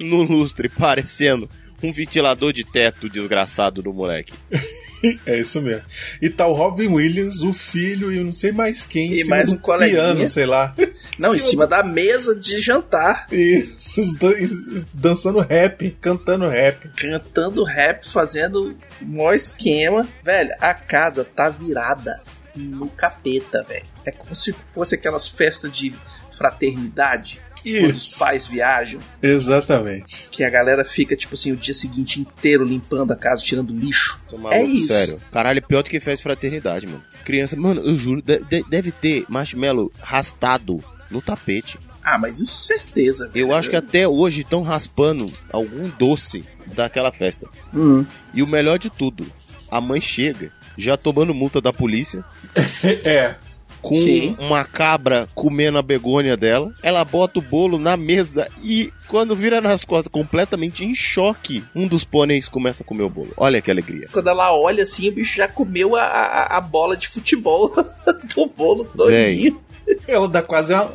no 0.00 0.24
lustre, 0.24 0.68
parecendo 0.68 1.48
um 1.86 1.92
ventilador 1.92 2.52
de 2.52 2.64
teto 2.64 3.08
desgraçado 3.08 3.82
do 3.82 3.92
moleque. 3.92 4.32
é 5.26 5.38
isso 5.38 5.60
mesmo. 5.60 5.84
E 6.20 6.30
tá 6.30 6.46
o 6.46 6.52
Robin 6.52 6.88
Williams, 6.88 7.42
o 7.42 7.52
filho 7.52 8.12
e 8.12 8.18
eu 8.18 8.24
não 8.24 8.32
sei 8.32 8.52
mais 8.52 8.84
quem. 8.84 9.14
E 9.14 9.24
mais 9.24 9.52
um 9.52 9.56
coleguinha. 9.56 10.02
piano, 10.02 10.28
sei 10.28 10.46
lá. 10.46 10.74
Não, 11.16 11.32
em 11.32 11.38
cima 11.38 11.64
da 11.64 11.80
mesa 11.80 12.34
de 12.34 12.60
jantar. 12.60 13.28
Isso, 13.30 14.00
os 14.00 14.14
dois 14.14 14.50
dançando 14.94 15.38
rap, 15.38 15.96
cantando 16.00 16.48
rap. 16.48 16.88
Cantando 16.96 17.62
rap, 17.62 18.04
fazendo 18.04 18.76
um 19.00 19.32
esquema. 19.32 20.08
Velho, 20.24 20.52
a 20.60 20.74
casa 20.74 21.24
tá 21.24 21.48
virada 21.48 22.20
no 22.56 22.88
capeta, 22.88 23.62
velho. 23.62 23.84
É 24.04 24.10
como 24.10 24.34
se 24.34 24.52
fosse 24.74 24.96
aquelas 24.96 25.28
festas 25.28 25.70
de 25.70 25.94
fraternidade. 26.36 27.40
Isso. 27.64 27.86
Quando 27.86 27.96
os 27.96 28.18
pais 28.18 28.46
viajam. 28.46 29.00
Exatamente. 29.22 30.28
Que 30.30 30.44
a 30.44 30.50
galera 30.50 30.84
fica, 30.84 31.16
tipo 31.16 31.34
assim, 31.34 31.52
o 31.52 31.56
dia 31.56 31.74
seguinte 31.74 32.20
inteiro 32.20 32.64
limpando 32.64 33.12
a 33.12 33.16
casa, 33.16 33.42
tirando 33.42 33.72
lixo. 33.72 34.20
Maluco, 34.32 34.54
é 34.54 34.64
isso. 34.64 34.88
Sério. 34.88 35.20
Caralho, 35.32 35.58
é 35.58 35.60
pior 35.60 35.82
do 35.82 35.90
que 35.90 36.00
festa 36.00 36.22
fraternidade, 36.22 36.86
mano. 36.86 37.02
Criança, 37.24 37.56
mano, 37.56 37.80
eu 37.80 37.94
juro, 37.94 38.22
deve 38.68 38.92
ter 38.92 39.24
marshmallow 39.28 39.90
rastado 40.00 40.82
no 41.10 41.22
tapete. 41.22 41.78
Ah, 42.02 42.18
mas 42.18 42.40
isso 42.40 42.60
certeza. 42.60 43.30
Eu 43.34 43.46
velho. 43.46 43.58
acho 43.58 43.70
que 43.70 43.76
até 43.76 44.06
hoje 44.06 44.42
estão 44.42 44.62
raspando 44.62 45.32
algum 45.50 45.88
doce 45.98 46.44
daquela 46.74 47.10
festa. 47.10 47.48
Uhum. 47.72 48.04
E 48.34 48.42
o 48.42 48.46
melhor 48.46 48.78
de 48.78 48.90
tudo, 48.90 49.26
a 49.70 49.80
mãe 49.80 50.00
chega 50.00 50.52
já 50.76 50.96
tomando 50.96 51.32
multa 51.32 51.60
da 51.60 51.72
polícia. 51.72 52.24
é. 53.04 53.36
Com 53.84 53.94
Sim. 53.94 54.34
uma 54.38 54.64
cabra 54.64 55.28
comendo 55.34 55.76
a 55.76 55.82
begônia 55.82 56.38
dela. 56.38 56.72
Ela 56.82 57.04
bota 57.04 57.38
o 57.38 57.42
bolo 57.42 57.78
na 57.78 57.98
mesa 57.98 58.46
e 58.62 58.90
quando 59.08 59.36
vira 59.36 59.60
nas 59.60 59.84
costas, 59.84 60.10
completamente 60.10 60.82
em 60.84 60.94
choque, 60.94 61.62
um 61.74 61.86
dos 61.86 62.02
pôneis 62.02 62.48
começa 62.48 62.82
a 62.82 62.86
comer 62.86 63.02
o 63.02 63.10
bolo. 63.10 63.34
Olha 63.36 63.60
que 63.60 63.70
alegria. 63.70 64.08
Quando 64.10 64.28
ela 64.28 64.56
olha 64.56 64.84
assim, 64.84 65.10
o 65.10 65.12
bicho 65.12 65.36
já 65.36 65.46
comeu 65.46 65.94
a, 65.96 66.02
a, 66.02 66.56
a 66.56 66.60
bola 66.62 66.96
de 66.96 67.08
futebol 67.08 67.68
do 68.34 68.46
bolo 68.46 68.84
todinho. 68.86 69.60
Ela 70.08 70.26
dá 70.28 70.40
quase 70.40 70.72
uma, 70.72 70.90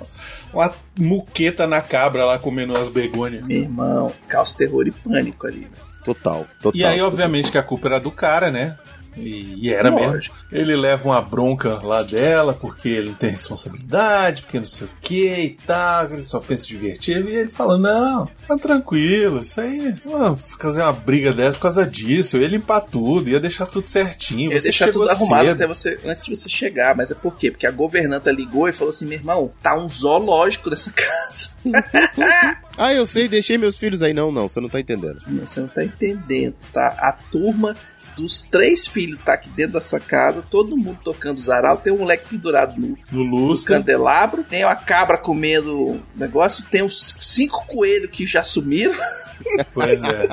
uma 0.52 0.74
muqueta 0.98 1.68
na 1.68 1.82
cabra 1.82 2.26
lá 2.26 2.40
comendo 2.40 2.76
as 2.76 2.90
begônias. 2.90 3.46
Meu 3.46 3.62
irmão, 3.62 4.12
caos, 4.28 4.56
terror 4.56 4.88
e 4.88 4.92
pânico 4.92 5.46
ali, 5.46 5.62
né? 5.62 5.70
Total, 6.04 6.48
total. 6.60 6.80
E 6.80 6.84
aí, 6.84 7.00
obviamente, 7.02 7.52
que 7.52 7.58
a 7.58 7.64
culpa 7.64 7.88
era 7.88 8.00
do 8.00 8.10
cara, 8.10 8.50
né? 8.50 8.76
E, 9.18 9.56
e 9.68 9.74
era 9.74 9.90
Lógico. 9.90 10.14
mesmo. 10.14 10.34
Ele 10.52 10.76
leva 10.76 11.08
uma 11.10 11.22
bronca 11.22 11.76
lá 11.84 12.02
dela, 12.02 12.54
porque 12.54 12.90
ele 12.90 13.10
não 13.10 13.16
tem 13.16 13.30
responsabilidade, 13.30 14.42
porque 14.42 14.58
não 14.58 14.66
sei 14.66 14.88
o 14.88 14.90
que 15.02 15.28
e 15.36 15.50
tal, 15.66 16.06
ele 16.12 16.24
só 16.24 16.40
pensa 16.40 16.66
em 16.66 16.70
divertir. 16.70 17.24
E 17.26 17.36
ele 17.36 17.50
fala: 17.50 17.78
Não, 17.78 18.28
tá 18.48 18.58
tranquilo, 18.58 19.42
isso 19.42 19.62
aí, 19.62 19.96
mano, 20.04 20.38
fazer 20.60 20.82
uma 20.82 20.94
briga 20.94 21.32
dessa 21.32 21.54
por 21.54 21.62
causa 21.62 21.86
disso. 21.86 22.38
Eu 22.38 22.42
ia 22.42 22.48
limpar 22.48 22.82
tudo, 22.82 23.30
ia 23.30 23.40
deixar 23.40 23.66
tudo 23.68 23.88
certinho. 23.88 24.52
Ia 24.52 24.60
deixar 24.60 24.92
tudo 24.92 25.10
arrumado 25.10 25.46
cedo. 25.46 25.56
até 25.56 25.68
você, 25.68 26.00
antes 26.04 26.26
de 26.26 26.36
você 26.36 26.50
chegar. 26.50 26.96
Mas 26.96 27.12
é 27.12 27.16
por 27.16 27.36
quê? 27.36 27.52
Porque 27.52 27.68
a 27.68 27.72
governanta 27.72 28.32
ligou 28.32 28.68
e 28.68 28.74
falou 28.74 28.90
assim: 28.90 29.06
Meu 29.06 29.20
irmão, 29.20 29.52
tá 29.62 29.78
um 29.78 29.88
zoológico 29.88 30.70
nessa 30.70 30.92
casa. 30.96 31.50
ah, 32.78 32.94
eu 32.94 33.06
sei, 33.06 33.28
deixei 33.28 33.58
meus 33.58 33.78
filhos 33.78 34.02
aí. 34.02 34.14
Não, 34.14 34.32
não, 34.32 34.48
você 34.50 34.60
não 34.60 34.70
tá 34.70 34.80
entendendo. 34.80 35.18
Não, 35.28 35.46
você 35.46 35.60
não 35.60 35.68
tá 35.68 35.84
entendendo, 35.84 36.56
tá? 36.74 36.88
A 37.00 37.12
turma 37.32 37.76
dos 38.20 38.42
três 38.42 38.86
filhos 38.88 39.20
tá 39.24 39.34
aqui 39.34 39.50
dentro 39.50 39.74
dessa 39.74 40.00
casa, 40.00 40.44
todo 40.50 40.78
mundo 40.78 41.00
tocando 41.04 41.40
zaral, 41.40 41.78
tem 41.78 41.94
um 41.94 42.00
moleque 42.00 42.30
pendurado 42.30 42.80
no, 42.80 42.98
no, 43.12 43.48
no 43.48 43.64
candelabro, 43.64 44.44
tem 44.44 44.66
uma 44.66 44.76
cabra 44.76 45.18
comendo 45.18 46.02
negócio, 46.16 46.66
tem 46.70 46.84
os 46.84 47.16
cinco 47.20 47.66
coelhos 47.66 48.12
que 48.12 48.26
já 48.26 48.44
sumiram. 48.44 48.96
Pois 49.74 50.04
é. 50.04 50.28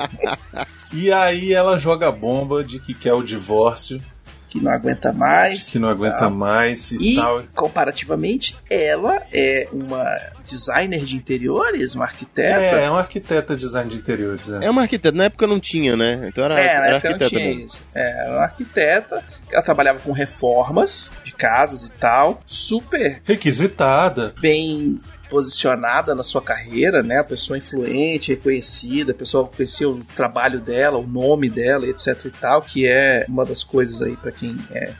E 0.93 1.11
aí 1.11 1.51
ela 1.51 1.77
joga 1.77 2.07
a 2.07 2.11
bomba 2.11 2.63
de 2.63 2.79
que 2.79 2.93
quer 2.93 3.13
o 3.13 3.21
divórcio 3.21 4.01
que 4.49 4.59
não 4.61 4.71
aguenta 4.71 5.11
mais. 5.11 5.69
Que 5.69 5.79
não 5.79 5.89
aguenta 5.89 6.17
tal. 6.17 6.31
mais 6.31 6.91
e, 6.91 7.13
e 7.13 7.15
tal. 7.15 7.43
comparativamente, 7.55 8.57
ela 8.69 9.21
é 9.31 9.67
uma 9.71 10.05
designer 10.45 11.03
de 11.03 11.15
interiores, 11.15 11.93
uma 11.93 12.05
arquiteta. 12.05 12.59
É, 12.59 12.85
é 12.85 12.89
uma 12.89 12.99
arquiteta 12.99 13.55
de 13.55 13.61
design 13.61 13.89
de 13.89 13.97
interiores. 13.97 14.49
É, 14.49 14.65
é 14.65 14.69
uma 14.69 14.83
arquiteta. 14.83 15.15
Na 15.15 15.25
época 15.25 15.45
não 15.45 15.59
tinha, 15.59 15.95
né? 15.95 16.27
Então 16.27 16.45
era, 16.45 16.59
é, 16.59 16.65
era 16.65 16.95
arquiteta 16.95 17.35
mesmo. 17.35 17.65
Isso. 17.65 17.83
É, 17.93 18.21
era 18.21 18.31
uma 18.31 18.43
arquiteta. 18.43 19.23
Ela 19.51 19.61
trabalhava 19.61 19.99
com 19.99 20.11
reformas 20.11 21.11
de 21.23 21.31
casas 21.31 21.83
e 21.83 21.91
tal. 21.91 22.39
Super. 22.45 23.21
Requisitada. 23.25 24.33
Bem 24.39 24.99
posicionada 25.29 26.15
na 26.15 26.23
sua 26.23 26.41
carreira, 26.41 27.01
né? 27.03 27.19
A 27.19 27.23
pessoa 27.23 27.57
influente, 27.57 28.33
reconhecida, 28.33 29.11
a 29.11 29.15
pessoa 29.15 29.47
conhecia 29.47 29.89
o 29.89 30.03
trabalho 30.15 30.59
dela, 30.59 30.97
o 30.97 31.07
nome 31.07 31.49
dela, 31.49 31.87
etc 31.87 32.25
e 32.25 32.31
tal, 32.31 32.61
que 32.61 32.87
é 32.87 33.25
uma 33.27 33.45
das 33.45 33.63
coisas 33.63 34.01
aí 34.01 34.15
para 34.15 34.31
quem 34.31 34.57
é 34.71 34.93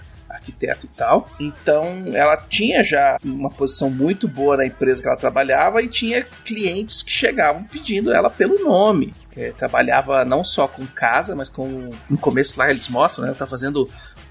arquiteto 0.48 0.86
e 0.86 0.90
tal. 0.90 1.30
Então, 1.40 1.86
ela 2.14 2.38
tinha 2.38 2.84
já 2.84 3.18
uma 3.24 3.50
posição 3.50 3.90
muito 3.90 4.28
boa 4.28 4.58
na 4.58 4.66
empresa 4.66 5.02
que 5.02 5.08
ela 5.08 5.18
trabalhava 5.18 5.82
e 5.82 5.88
tinha 5.88 6.24
clientes 6.46 7.02
que 7.02 7.12
chegavam 7.12 7.64
pedindo 7.64 8.14
ela 8.14 8.30
pelo 8.30 8.64
nome. 8.64 9.14
É, 9.36 9.52
trabalhava 9.52 10.26
não 10.26 10.44
só 10.44 10.68
com 10.68 10.86
casa, 10.88 11.36
mas 11.36 11.48
com. 11.48 11.92
No 12.10 12.18
começo 12.18 12.58
lá 12.58 12.72
eles 12.72 12.90
mostram, 12.90 13.24
né? 13.24 13.30
Ela 13.30 13.38
tá 13.38 13.46
fazendo 13.46 13.88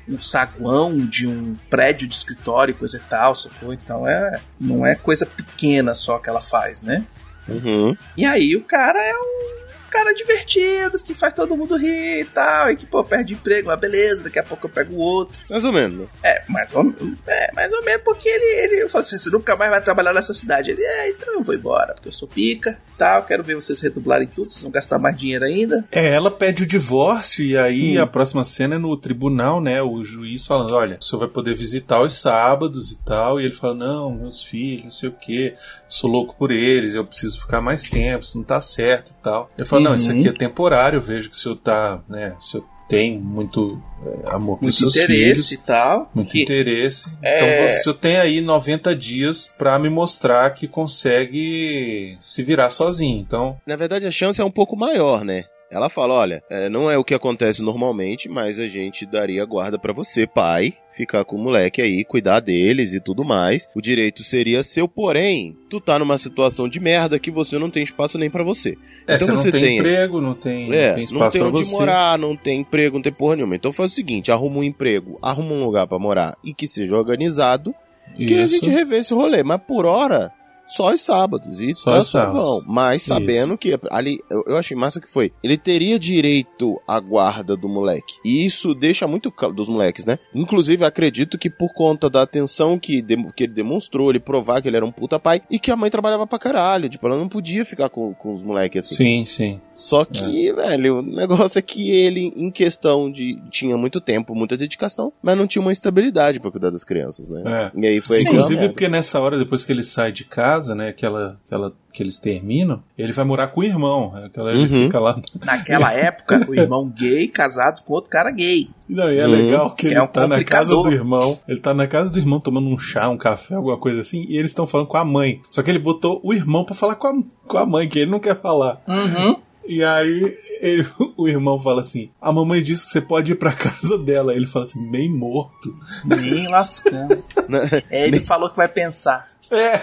um 0.09 0.21
saguão 0.21 0.97
de 0.97 1.27
um 1.27 1.55
prédio 1.69 2.07
de 2.07 2.15
escritório, 2.15 2.75
coisa 2.75 2.97
e 2.97 3.09
tal, 3.09 3.35
sacou? 3.35 3.73
Então 3.73 4.07
é, 4.07 4.41
não 4.61 4.87
é 4.87 4.95
coisa 4.95 5.27
pequena 5.27 5.95
só 5.95 6.19
que 6.19 6.29
ela 6.29 6.43
faz, 6.43 6.83
né? 6.83 7.05
Uhum. 7.49 7.97
E 8.17 8.25
aí 8.25 8.57
o 8.57 8.63
cara 8.63 9.01
é 9.01 9.15
um 9.15 9.66
cara 9.97 10.13
divertido, 10.13 10.99
que 10.99 11.15
faz 11.15 11.33
todo 11.33 11.57
mundo 11.57 11.77
rir 11.77 12.21
e 12.21 12.25
tal, 12.27 12.71
e 12.71 12.77
que, 12.77 12.85
pô, 12.85 13.03
perde 13.03 13.33
emprego, 13.33 13.69
mas 13.69 13.81
beleza, 13.81 14.25
daqui 14.25 14.39
a 14.39 14.43
pouco 14.43 14.67
eu 14.67 14.71
pego 14.71 14.95
o 14.95 14.99
outro. 14.99 15.39
Mais 15.49 15.65
ou 15.65 15.73
menos. 15.73 16.01
Né? 16.01 16.07
É, 16.23 16.43
mais 16.49 16.75
ou, 16.75 16.95
é, 17.27 17.53
mais 17.55 17.73
ou 17.73 17.83
menos, 17.83 18.03
porque 18.03 18.29
ele, 18.29 18.45
ele 18.65 18.83
eu 18.83 18.91
falo 18.91 19.03
assim, 19.03 19.19
você 19.19 19.31
nunca 19.31 19.57
mais 19.57 19.71
vai 19.71 19.81
trabalhar 19.81 20.13
nessa 20.13 20.35
cidade. 20.35 20.71
Ele, 20.71 20.83
é, 20.83 21.09
então 21.09 21.35
eu 21.35 21.43
vou 21.43 21.55
embora, 21.55 21.95
porque 21.95 22.09
eu 22.09 22.13
sou 22.13 22.29
pica 22.29 22.79
tal, 22.97 23.25
quero 23.25 23.43
ver 23.43 23.55
vocês 23.55 23.81
redublarem 23.81 24.27
tudo, 24.27 24.51
vocês 24.51 24.63
vão 24.63 24.71
gastar 24.71 24.99
mais 24.99 25.17
dinheiro 25.17 25.45
ainda. 25.45 25.85
É, 25.93 26.15
ela 26.15 26.31
pede 26.31 26.63
o 26.63 26.67
divórcio, 26.67 27.45
e 27.45 27.57
aí 27.57 27.99
hum. 27.99 28.03
a 28.03 28.07
próxima 28.07 28.43
cena 28.43 28.77
é 28.77 28.79
no 28.79 28.97
tribunal, 28.97 29.61
né, 29.61 29.83
o 29.83 30.03
juiz 30.03 30.47
falando, 30.47 30.75
olha, 30.75 30.99
o 31.01 31.05
senhor 31.05 31.21
vai 31.21 31.29
poder 31.29 31.55
visitar 31.55 32.01
os 32.03 32.15
sábados 32.15 32.91
e 32.91 33.05
tal, 33.05 33.41
e 33.41 33.45
ele 33.45 33.55
fala, 33.55 33.75
não, 33.75 34.13
meus 34.13 34.43
filhos, 34.43 34.85
não 34.85 34.91
sei 34.91 35.09
o 35.09 35.13
que, 35.13 35.55
sou 35.89 36.11
louco 36.11 36.35
por 36.39 36.51
eles, 36.51 36.95
eu 36.95 37.05
preciso 37.05 37.41
ficar 37.41 37.61
mais 37.61 37.83
tempo, 37.83 38.25
isso 38.25 38.39
não 38.39 38.45
tá 38.45 38.61
certo 38.61 39.11
e 39.11 39.23
tal. 39.23 39.51
Ele 39.57 39.67
fala, 39.67 39.83
uhum. 39.83 39.86
Não, 39.89 39.97
isso 39.97 40.11
aqui 40.11 40.27
é 40.27 40.31
uhum. 40.31 40.37
temporário, 40.37 41.01
vejo 41.01 41.31
que 41.31 41.37
o 41.37 41.39
senhor 41.39 41.57
tá, 41.57 42.03
né, 42.09 42.35
o 42.39 42.43
senhor 42.43 42.67
tem 42.89 43.19
muito 43.19 43.83
é, 44.05 44.31
amor 44.31 44.61
muito 44.63 44.75
seus 44.75 44.97
interesse 44.97 45.51
filhos, 45.51 45.53
e 45.53 45.67
tal. 45.67 46.11
Muito 46.15 46.31
que... 46.31 46.43
interesse. 46.43 47.13
É... 47.23 47.37
Então 47.37 47.77
você 47.83 47.95
tem 47.95 48.17
aí 48.17 48.41
90 48.41 48.95
dias 48.95 49.53
para 49.59 49.79
me 49.79 49.91
mostrar 49.91 50.49
que 50.51 50.69
consegue 50.69 52.17
se 52.21 52.43
virar 52.43 52.71
sozinho. 52.71 53.19
Então, 53.19 53.61
na 53.67 53.77
verdade 53.77 54.07
a 54.07 54.11
chance 54.11 54.41
é 54.41 54.45
um 54.45 54.51
pouco 54.51 54.77
maior, 54.77 55.25
né? 55.25 55.45
Ela 55.71 55.89
fala: 55.89 56.15
olha, 56.15 56.43
é, 56.49 56.69
não 56.69 56.91
é 56.91 56.97
o 56.97 57.05
que 57.05 57.15
acontece 57.15 57.63
normalmente, 57.63 58.29
mas 58.29 58.59
a 58.59 58.69
gente 58.69 59.05
daria 59.05 59.45
guarda 59.45 59.79
para 59.79 59.93
você, 59.93 60.27
pai, 60.27 60.75
ficar 60.97 61.25
com 61.25 61.37
o 61.37 61.39
moleque 61.39 61.83
aí, 61.83 62.05
cuidar 62.05 62.41
deles 62.41 62.93
e 62.95 63.01
tudo 63.01 63.25
mais. 63.25 63.69
O 63.75 63.81
direito 63.81 64.25
seria 64.25 64.63
seu, 64.63 64.89
porém, 64.89 65.57
tu 65.69 65.81
tá 65.81 65.99
numa 65.99 66.17
situação 66.17 66.69
de 66.69 66.81
merda 66.81 67.19
que 67.19 67.31
você 67.31 67.59
não 67.59 67.71
tem 67.71 67.83
espaço 67.83 68.17
nem 68.17 68.31
para 68.31 68.43
você. 68.43 68.77
É, 69.07 69.17
então 69.17 69.29
você, 69.29 69.45
não 69.45 69.53
tem, 69.53 69.63
tem, 69.63 69.79
emprego, 69.79 70.21
não 70.21 70.35
tem, 70.35 70.73
é, 70.73 70.89
não 70.89 70.95
tem 70.95 71.05
espaço 71.05 71.23
não 71.23 71.31
tem 71.31 71.43
onde 71.43 71.65
você. 71.65 71.79
morar, 71.79 72.19
não 72.19 72.37
tem 72.37 72.61
emprego, 72.61 72.97
não 72.97 73.03
tem 73.03 73.13
porra 73.13 73.37
nenhuma. 73.37 73.55
Então 73.55 73.73
faz 73.73 73.93
o 73.93 73.95
seguinte, 73.95 74.33
arruma 74.33 74.59
um 74.59 74.65
emprego, 74.65 75.19
arruma 75.23 75.53
um 75.53 75.65
lugar 75.65 75.87
para 75.87 75.99
morar 75.99 76.37
e 76.43 76.55
que 76.55 76.67
seja 76.67 76.97
organizado, 76.97 77.75
que 78.17 78.35
a 78.35 78.47
gente 78.47 78.71
revê 78.71 78.99
esse 78.99 79.13
rolê. 79.13 79.43
Mas 79.43 79.61
por 79.67 79.85
hora, 79.85 80.33
só 80.67 80.93
os 80.93 81.01
sábados. 81.01 81.61
E 81.61 81.75
só 81.75 81.99
os 82.01 82.11
sábados. 82.11 82.43
vão. 82.43 82.63
Mas 82.67 83.03
sabendo 83.03 83.55
isso. 83.55 83.59
que 83.59 83.79
ali, 83.91 84.21
eu, 84.31 84.43
eu, 84.47 84.57
achei 84.57 84.77
massa 84.77 85.01
que 85.01 85.09
foi. 85.09 85.33
Ele 85.43 85.57
teria 85.57 85.99
direito 85.99 86.81
à 86.87 86.99
guarda 86.99 87.57
do 87.57 87.69
moleque. 87.69 88.15
E 88.25 88.45
isso 88.45 88.75
deixa 88.75 89.07
muito 89.07 89.33
dos 89.55 89.69
moleques, 89.69 90.07
né? 90.07 90.19
Inclusive, 90.35 90.85
acredito 90.85 91.39
que 91.39 91.49
por 91.51 91.73
conta 91.73 92.11
da 92.11 92.23
atenção 92.23 92.79
que, 92.79 93.05
que 93.35 93.45
ele 93.45 93.53
demonstrou, 93.53 94.11
ele 94.11 94.21
provar 94.21 94.61
que 94.61 94.69
ele 94.69 94.77
era 94.77 94.87
um 94.87 94.93
puta 94.93 95.19
pai 95.19 95.41
e 95.51 95.59
que 95.59 95.71
a 95.71 95.77
mãe 95.77 95.91
trabalhava 95.91 96.27
pra 96.27 96.39
caralho. 96.39 96.89
Tipo, 96.89 97.07
ela 97.07 97.17
não 97.17 97.29
podia 97.29 97.65
ficar 97.65 97.89
com, 97.89 98.15
com 98.15 98.35
os 98.35 98.43
moleques 98.43 98.85
assim. 98.87 98.97
Sim, 98.97 99.25
sim. 99.25 99.61
Só 99.75 100.05
que, 100.05 100.49
é. 100.49 100.53
velho, 100.53 100.99
o 100.99 101.03
negócio 101.03 101.59
é 101.59 101.63
que 101.63 101.91
ele, 101.91 102.33
em 102.35 102.51
questão 102.51 103.11
de. 103.11 103.39
tinha 103.51 103.77
muito 103.77 104.01
tempo, 104.01 104.35
muita 104.35 104.57
dedicação, 104.57 105.13
mas 105.23 105.37
não 105.37 105.47
tinha 105.47 105.63
uma 105.63 105.73
estabilidade 105.73 106.41
para 106.41 106.51
cuidar 106.51 106.71
das 106.71 106.85
crianças, 106.85 107.29
né? 107.29 107.43
É. 107.47 107.79
E 107.79 107.87
aí 107.87 108.01
foi 108.01 108.23
Inclusive, 108.23 108.69
porque 108.71 108.89
nessa 108.89 109.21
hora, 109.21 109.39
depois 109.39 109.65
que 109.65 109.73
ele 109.73 109.85
sai 109.85 110.13
de 110.13 110.25
casa, 110.25 110.56
casa, 110.57 110.75
né? 110.75 110.89
Aquela, 110.89 111.39
aquela 111.47 111.73
que 111.93 112.03
eles 112.03 112.19
terminam, 112.19 112.83
ele 112.97 113.13
vai 113.13 113.25
morar 113.25 113.49
com 113.49 113.61
o 113.61 113.65
irmão. 113.65 114.15
Aquela, 114.25 114.53
uhum. 114.53 114.57
Ele 114.57 114.85
fica 114.85 114.99
lá. 114.99 115.21
Naquela 115.41 115.93
época, 115.93 116.47
o 116.49 116.55
irmão 116.55 116.89
gay 116.89 117.29
casado 117.29 117.83
com 117.85 117.93
outro 117.93 118.11
cara 118.11 118.31
gay. 118.31 118.69
Não, 118.89 119.13
e 119.13 119.19
é 119.19 119.27
uhum. 119.27 119.33
legal 119.33 119.71
que 119.75 119.87
ele 119.87 119.97
é 119.97 120.03
um 120.03 120.07
tá 120.07 120.27
na 120.27 120.43
casa 120.43 120.75
do 120.75 120.91
irmão. 120.91 121.39
Ele 121.47 121.61
tá 121.61 121.75
na 121.75 121.87
casa 121.87 122.11
do 122.11 122.19
irmão 122.19 122.41
tomando 122.41 122.69
um 122.69 122.79
chá, 122.79 123.09
um 123.09 123.19
café, 123.19 123.55
alguma 123.55 123.79
coisa 123.79 124.01
assim, 124.01 124.27
e 124.29 124.37
eles 124.37 124.51
estão 124.51 124.67
falando 124.67 124.87
com 124.87 124.97
a 124.97 125.05
mãe. 125.05 125.41
Só 125.51 125.63
que 125.63 125.71
ele 125.71 125.79
botou 125.79 126.21
o 126.23 126.33
irmão 126.33 126.65
para 126.65 126.75
falar 126.75 126.97
com 126.97 127.09
a, 127.09 127.15
com 127.47 127.59
a 127.59 127.67
mãe, 127.67 127.89
que 127.89 127.99
ele 127.99 128.11
não 128.11 128.21
quer 128.21 128.37
falar. 128.37 128.81
Uhum. 128.87 129.37
E 129.69 129.83
aí 129.83 130.39
ele, 130.61 130.87
o 131.17 131.29
irmão 131.29 131.61
fala 131.61 131.83
assim: 131.83 132.11
a 132.21 132.33
mamãe 132.33 132.63
disse 132.63 132.87
que 132.87 132.93
você 132.93 133.01
pode 133.01 133.33
ir 133.33 133.37
pra 133.37 133.53
casa 133.53 133.99
dela. 133.99 134.35
Ele 134.35 134.47
fala 134.47 134.65
assim: 134.65 134.89
nem 134.89 135.11
morto. 135.11 135.77
Nem 136.05 136.49
lascou. 136.49 136.93
é, 137.91 138.07
ele 138.07 138.21
falou 138.21 138.51
que 138.51 138.57
vai 138.57 138.69
pensar. 138.69 139.29
É. 139.51 139.81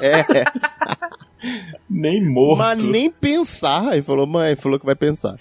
É. 0.00 0.44
nem 1.88 2.22
morto. 2.22 2.58
Mas 2.58 2.82
nem 2.82 3.10
pensar. 3.10 3.92
Ele 3.92 4.02
falou, 4.02 4.26
mãe, 4.26 4.56
falou 4.56 4.78
que 4.78 4.86
vai 4.86 4.94
pensar. 4.94 5.36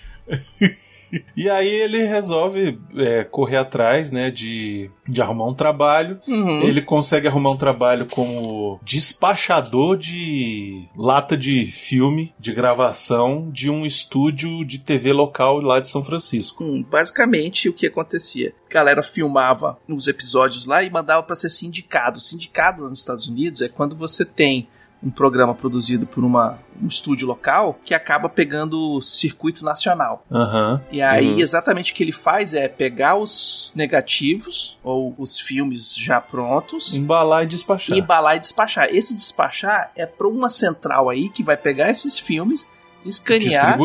E 1.35 1.49
aí 1.49 1.67
ele 1.67 2.03
resolve 2.03 2.79
é, 2.95 3.23
correr 3.23 3.57
atrás, 3.57 4.11
né, 4.11 4.29
de, 4.29 4.91
de 5.07 5.21
arrumar 5.21 5.47
um 5.47 5.53
trabalho. 5.53 6.19
Uhum. 6.27 6.61
Ele 6.61 6.81
consegue 6.81 7.27
arrumar 7.27 7.51
um 7.51 7.57
trabalho 7.57 8.05
como 8.05 8.79
despachador 8.83 9.97
de 9.97 10.87
lata 10.95 11.37
de 11.37 11.65
filme, 11.65 12.33
de 12.39 12.53
gravação, 12.53 13.49
de 13.51 13.69
um 13.69 13.85
estúdio 13.85 14.63
de 14.65 14.79
TV 14.79 15.13
local 15.13 15.59
lá 15.59 15.79
de 15.79 15.87
São 15.87 16.03
Francisco. 16.03 16.63
Hum, 16.63 16.85
basicamente, 16.87 17.69
o 17.69 17.73
que 17.73 17.87
acontecia? 17.87 18.53
A 18.69 18.73
galera 18.73 19.01
filmava 19.01 19.77
os 19.87 20.07
episódios 20.07 20.65
lá 20.65 20.83
e 20.83 20.89
mandava 20.89 21.23
para 21.23 21.35
ser 21.35 21.49
sindicado. 21.49 22.19
Sindicado 22.19 22.89
nos 22.89 22.99
Estados 22.99 23.27
Unidos 23.27 23.61
é 23.61 23.69
quando 23.69 23.95
você 23.95 24.23
tem 24.25 24.67
um 25.03 25.09
programa 25.09 25.55
produzido 25.55 26.05
por 26.05 26.23
uma, 26.23 26.59
um 26.81 26.87
estúdio 26.87 27.27
local 27.27 27.79
que 27.83 27.93
acaba 27.93 28.29
pegando 28.29 28.95
o 28.95 29.01
circuito 29.01 29.65
nacional. 29.65 30.25
Uhum. 30.29 30.79
E 30.91 31.01
aí, 31.01 31.33
uhum. 31.33 31.39
exatamente 31.39 31.91
o 31.91 31.95
que 31.95 32.03
ele 32.03 32.11
faz 32.11 32.53
é 32.53 32.67
pegar 32.67 33.15
os 33.15 33.73
negativos 33.75 34.77
ou 34.83 35.15
os 35.17 35.39
filmes 35.39 35.95
já 35.95 36.21
prontos, 36.21 36.93
embalar 36.93 37.43
e 37.43 37.47
despachar. 37.47 37.97
Embalar 37.97 38.35
e 38.35 38.39
despachar. 38.39 38.89
Esse 38.91 39.15
despachar 39.15 39.91
é 39.95 40.05
para 40.05 40.27
uma 40.27 40.49
central 40.49 41.09
aí 41.09 41.29
que 41.29 41.43
vai 41.43 41.57
pegar 41.57 41.89
esses 41.89 42.19
filmes 42.19 42.69
escanear, 43.05 43.77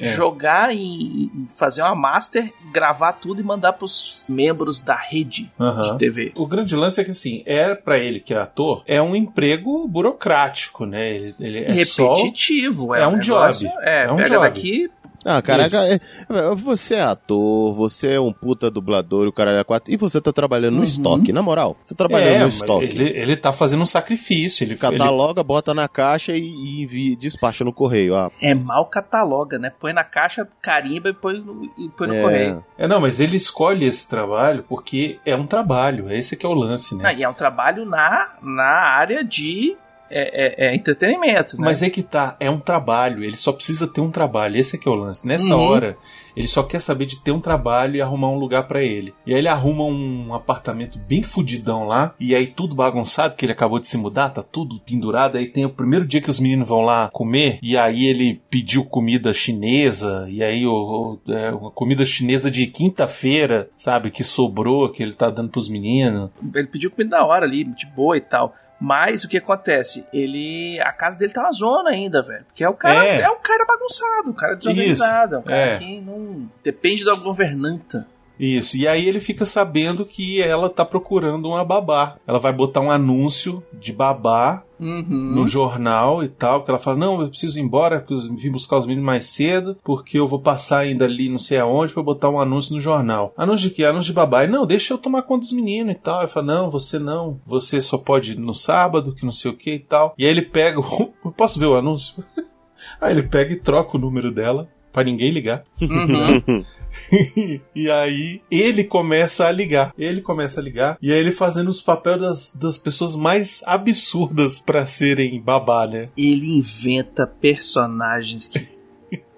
é. 0.00 0.12
jogar 0.12 0.74
e 0.74 1.30
fazer 1.56 1.82
uma 1.82 1.94
master, 1.94 2.52
gravar 2.72 3.12
tudo 3.14 3.40
e 3.40 3.44
mandar 3.44 3.74
pros 3.74 4.24
membros 4.28 4.80
da 4.80 4.96
rede 4.96 5.50
uhum. 5.58 5.82
de 5.82 5.98
TV. 5.98 6.32
O 6.34 6.46
grande 6.46 6.74
lance 6.74 7.00
é 7.00 7.04
que 7.04 7.10
assim, 7.10 7.42
é 7.46 7.74
para 7.74 7.98
ele 7.98 8.20
que 8.20 8.34
é 8.34 8.38
ator, 8.38 8.82
é 8.86 9.00
um 9.00 9.14
emprego 9.14 9.86
burocrático, 9.88 10.84
né? 10.84 11.14
Ele, 11.14 11.34
ele 11.38 11.58
é 11.58 11.72
repetitivo, 11.72 12.86
só, 12.86 12.94
é, 12.94 13.02
é 13.02 13.06
um 13.06 13.18
job. 13.18 13.66
É, 13.80 14.04
é 14.04 14.12
um 14.12 14.16
pega 14.16 14.28
job. 14.30 14.40
daqui, 14.40 14.90
ah, 15.24 15.40
caraca, 15.40 15.78
é, 15.86 15.94
é, 15.94 16.54
você 16.54 16.96
é 16.96 17.02
ator, 17.02 17.74
você 17.74 18.14
é 18.14 18.20
um 18.20 18.32
puta 18.32 18.70
dublador, 18.70 19.26
o 19.26 19.32
cara 19.32 19.58
é 19.58 19.64
quatro. 19.64 19.92
E 19.92 19.96
você 19.96 20.20
tá 20.20 20.32
trabalhando 20.32 20.74
uhum. 20.74 20.80
no 20.80 20.84
estoque, 20.84 21.32
na 21.32 21.42
moral. 21.42 21.76
Você 21.84 21.94
tá 21.94 22.06
trabalhando 22.06 22.34
é, 22.34 22.40
no 22.40 22.48
estoque. 22.48 22.84
Ele, 22.84 23.08
ele 23.08 23.36
tá 23.36 23.52
fazendo 23.52 23.82
um 23.82 23.86
sacrifício. 23.86 24.64
Ele 24.64 24.76
cataloga, 24.76 25.40
ele... 25.40 25.46
bota 25.46 25.72
na 25.72 25.88
caixa 25.88 26.32
e, 26.32 26.42
e 26.42 26.82
envia, 26.82 27.16
despacha 27.16 27.64
no 27.64 27.72
correio. 27.72 28.14
Ah. 28.14 28.30
É 28.40 28.54
mal 28.54 28.86
cataloga, 28.86 29.58
né? 29.58 29.72
Põe 29.80 29.92
na 29.92 30.04
caixa, 30.04 30.46
carimba 30.60 31.08
e 31.08 31.14
põe 31.14 31.40
no, 31.40 31.64
e 31.78 31.88
põe 31.88 32.08
no 32.08 32.14
é. 32.14 32.22
correio. 32.22 32.64
É, 32.76 32.86
não, 32.86 33.00
mas 33.00 33.20
ele 33.20 33.36
escolhe 33.36 33.86
esse 33.86 34.08
trabalho 34.08 34.64
porque 34.68 35.18
é 35.24 35.34
um 35.34 35.46
trabalho. 35.46 36.10
Esse 36.10 36.36
que 36.36 36.44
é 36.44 36.48
o 36.48 36.54
lance, 36.54 36.94
né? 36.94 37.08
Ah, 37.08 37.12
e 37.12 37.22
é 37.22 37.28
um 37.28 37.34
trabalho 37.34 37.84
na, 37.86 38.34
na 38.42 38.64
área 38.64 39.24
de 39.24 39.76
é, 40.10 40.66
é, 40.66 40.68
é, 40.68 40.74
entretenimento. 40.74 41.56
Né? 41.56 41.64
Mas 41.64 41.82
é 41.82 41.90
que 41.90 42.02
tá, 42.02 42.36
é 42.38 42.50
um 42.50 42.60
trabalho, 42.60 43.24
ele 43.24 43.36
só 43.36 43.52
precisa 43.52 43.86
ter 43.86 44.00
um 44.00 44.10
trabalho, 44.10 44.56
esse 44.56 44.76
é 44.76 44.78
que 44.78 44.88
é 44.88 44.90
o 44.90 44.94
lance. 44.94 45.26
Nessa 45.26 45.54
uhum. 45.56 45.62
hora, 45.62 45.96
ele 46.36 46.48
só 46.48 46.62
quer 46.62 46.80
saber 46.80 47.06
de 47.06 47.22
ter 47.22 47.32
um 47.32 47.40
trabalho 47.40 47.96
e 47.96 48.02
arrumar 48.02 48.28
um 48.28 48.38
lugar 48.38 48.66
para 48.66 48.82
ele. 48.82 49.14
E 49.26 49.32
aí 49.32 49.38
ele 49.38 49.48
arruma 49.48 49.84
um 49.84 50.34
apartamento 50.34 50.98
bem 50.98 51.22
fudidão 51.22 51.84
lá, 51.84 52.14
e 52.18 52.34
aí 52.34 52.46
tudo 52.46 52.74
bagunçado, 52.74 53.36
que 53.36 53.44
ele 53.44 53.52
acabou 53.52 53.78
de 53.78 53.88
se 53.88 53.96
mudar, 53.96 54.30
tá 54.30 54.42
tudo 54.42 54.80
pendurado. 54.80 55.36
Aí 55.36 55.46
tem 55.46 55.64
o 55.64 55.70
primeiro 55.70 56.06
dia 56.06 56.20
que 56.20 56.30
os 56.30 56.40
meninos 56.40 56.68
vão 56.68 56.80
lá 56.80 57.08
comer, 57.12 57.58
e 57.62 57.76
aí 57.76 58.06
ele 58.06 58.40
pediu 58.50 58.84
comida 58.84 59.32
chinesa, 59.32 60.26
e 60.28 60.42
aí 60.42 60.66
o, 60.66 61.18
o 61.26 61.32
é, 61.32 61.52
uma 61.52 61.70
comida 61.70 62.04
chinesa 62.04 62.50
de 62.50 62.66
quinta-feira, 62.66 63.68
sabe, 63.76 64.10
que 64.10 64.24
sobrou, 64.24 64.90
que 64.90 65.02
ele 65.02 65.12
tá 65.12 65.30
dando 65.30 65.50
pros 65.50 65.68
meninos. 65.68 66.30
Ele 66.54 66.66
pediu 66.66 66.90
comida 66.90 67.16
da 67.16 67.24
hora 67.24 67.46
ali, 67.46 67.64
de 67.64 67.86
boa 67.86 68.16
e 68.16 68.20
tal. 68.20 68.54
Mas 68.80 69.24
o 69.24 69.28
que 69.28 69.38
acontece? 69.38 70.04
Ele. 70.12 70.78
A 70.80 70.92
casa 70.92 71.16
dele 71.18 71.32
tá 71.32 71.42
na 71.42 71.52
zona 71.52 71.90
ainda, 71.90 72.22
velho. 72.22 72.44
Porque 72.44 72.64
é 72.64 72.68
o 72.68 72.74
cara. 72.74 73.06
É, 73.06 73.20
é 73.22 73.30
um 73.30 73.38
cara 73.40 73.64
bagunçado, 73.64 74.30
um 74.30 74.32
cara 74.32 74.56
desorganizado. 74.56 75.36
É 75.36 75.38
um 75.38 75.42
cara 75.42 75.56
é. 75.56 75.78
que 75.78 76.00
não. 76.00 76.50
Depende 76.62 77.04
da 77.04 77.14
governanta. 77.14 78.06
Isso, 78.38 78.76
e 78.76 78.86
aí 78.86 79.06
ele 79.06 79.20
fica 79.20 79.44
sabendo 79.44 80.04
que 80.04 80.42
ela 80.42 80.68
tá 80.68 80.84
procurando 80.84 81.48
uma 81.48 81.64
babá. 81.64 82.16
Ela 82.26 82.38
vai 82.38 82.52
botar 82.52 82.80
um 82.80 82.90
anúncio 82.90 83.62
de 83.72 83.92
babá 83.92 84.64
uhum. 84.78 85.04
no 85.34 85.46
jornal 85.46 86.22
e 86.22 86.28
tal, 86.28 86.64
que 86.64 86.70
ela 86.70 86.78
fala, 86.78 86.96
não, 86.96 87.20
eu 87.20 87.28
preciso 87.28 87.58
ir 87.58 87.62
embora, 87.62 88.00
porque 88.00 88.14
eu 88.14 88.36
vim 88.36 88.50
buscar 88.50 88.78
os 88.78 88.86
meninos 88.86 89.06
mais 89.06 89.26
cedo, 89.26 89.76
porque 89.84 90.18
eu 90.18 90.26
vou 90.26 90.40
passar 90.40 90.80
ainda 90.80 91.04
ali 91.04 91.28
não 91.28 91.38
sei 91.38 91.58
aonde 91.58 91.92
para 91.92 92.02
botar 92.02 92.28
um 92.28 92.40
anúncio 92.40 92.74
no 92.74 92.80
jornal. 92.80 93.32
Anúncio 93.36 93.68
de 93.68 93.74
quê? 93.74 93.84
Anúncio 93.84 94.12
de 94.12 94.16
babá. 94.16 94.44
E, 94.44 94.48
não, 94.48 94.66
deixa 94.66 94.94
eu 94.94 94.98
tomar 94.98 95.22
conta 95.22 95.40
dos 95.40 95.52
meninos 95.52 95.94
e 95.94 95.98
tal. 95.98 96.18
Ela 96.18 96.28
fala, 96.28 96.46
não, 96.46 96.70
você 96.70 96.98
não, 96.98 97.40
você 97.46 97.80
só 97.80 97.98
pode 97.98 98.32
ir 98.32 98.38
no 98.38 98.54
sábado, 98.54 99.14
que 99.14 99.24
não 99.24 99.32
sei 99.32 99.50
o 99.50 99.56
que 99.56 99.74
e 99.74 99.78
tal. 99.80 100.14
E 100.18 100.24
aí 100.24 100.30
ele 100.30 100.42
pega, 100.42 100.80
posso 101.36 101.58
ver 101.58 101.66
o 101.66 101.76
anúncio? 101.76 102.24
aí 103.00 103.12
ele 103.12 103.22
pega 103.22 103.52
e 103.52 103.60
troca 103.60 103.96
o 103.96 104.00
número 104.00 104.32
dela 104.32 104.68
para 104.94 105.04
ninguém 105.04 105.32
ligar. 105.32 105.64
Uhum. 105.82 106.64
e 107.74 107.90
aí 107.90 108.40
ele 108.48 108.84
começa 108.84 109.44
a 109.44 109.50
ligar. 109.50 109.92
Ele 109.98 110.22
começa 110.22 110.60
a 110.60 110.62
ligar. 110.62 110.96
E 111.02 111.12
aí 111.12 111.18
ele 111.18 111.32
fazendo 111.32 111.68
os 111.68 111.82
papéis 111.82 112.20
das, 112.20 112.56
das 112.56 112.78
pessoas 112.78 113.16
mais 113.16 113.60
absurdas 113.66 114.62
para 114.62 114.86
serem 114.86 115.40
babá, 115.40 115.84
né? 115.88 116.10
Ele 116.16 116.56
inventa 116.56 117.26
personagens 117.26 118.46
que, 118.46 118.68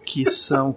que 0.05 0.25
são 0.27 0.77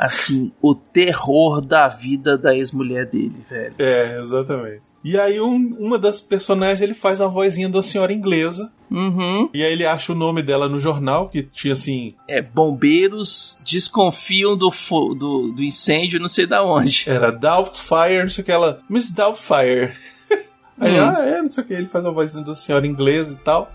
assim, 0.00 0.50
o 0.62 0.74
terror 0.74 1.60
da 1.60 1.86
vida 1.86 2.38
da 2.38 2.56
ex-mulher 2.56 3.04
dele, 3.04 3.36
velho. 3.48 3.74
É, 3.78 4.18
exatamente. 4.22 4.82
E 5.04 5.20
aí 5.20 5.38
um, 5.38 5.76
uma 5.78 5.98
das 5.98 6.22
personagens 6.22 6.80
ele 6.80 6.94
faz 6.94 7.20
uma 7.20 7.28
vozinha 7.28 7.68
da 7.68 7.82
senhora 7.82 8.10
inglesa. 8.10 8.72
Uhum. 8.90 9.50
E 9.52 9.62
aí 9.62 9.70
ele 9.70 9.84
acha 9.84 10.12
o 10.12 10.16
nome 10.16 10.42
dela 10.42 10.70
no 10.70 10.80
jornal, 10.80 11.28
que 11.28 11.42
tinha 11.42 11.74
assim. 11.74 12.14
É, 12.26 12.40
bombeiros 12.40 13.60
desconfiam 13.62 14.56
do, 14.56 14.70
do, 15.18 15.52
do 15.52 15.62
incêndio, 15.62 16.18
não 16.18 16.28
sei 16.28 16.46
da 16.46 16.64
onde. 16.64 17.04
Era 17.06 17.30
Doubtfire, 17.30 18.22
não 18.22 18.30
sei 18.30 18.42
o 18.42 18.44
que 18.46 18.52
ela. 18.52 18.80
Miss 18.88 19.12
Doubtfire. 19.12 19.92
Aí, 20.80 20.98
hum. 20.98 21.04
ah, 21.04 21.22
é, 21.22 21.42
não 21.42 21.48
sei 21.48 21.62
o 21.62 21.66
que, 21.66 21.74
ele 21.74 21.88
faz 21.88 22.06
uma 22.06 22.12
vozinha 22.12 22.42
da 22.42 22.54
senhora 22.54 22.86
inglesa 22.86 23.34
e 23.38 23.44
tal. 23.44 23.70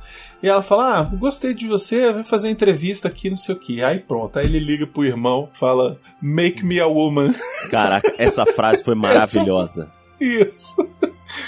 E 0.45 0.47
ela 0.47 0.61
fala: 0.61 0.99
Ah, 0.99 1.03
gostei 1.03 1.55
de 1.55 1.67
você, 1.67 2.13
vai 2.13 2.23
fazer 2.23 2.45
uma 2.45 2.53
entrevista 2.53 3.07
aqui, 3.07 3.31
não 3.31 3.35
sei 3.35 3.55
o 3.55 3.57
que. 3.57 3.81
Aí 3.81 3.97
pronto, 3.97 4.37
aí 4.37 4.45
ele 4.45 4.59
liga 4.59 4.85
pro 4.85 5.03
irmão, 5.03 5.49
fala: 5.53 5.99
Make 6.21 6.63
me 6.63 6.79
a 6.79 6.85
woman. 6.85 7.33
Caraca, 7.71 8.13
essa 8.19 8.45
frase 8.45 8.83
foi 8.83 8.93
maravilhosa. 8.93 9.91
Essa... 10.21 10.47
Isso. 10.47 10.87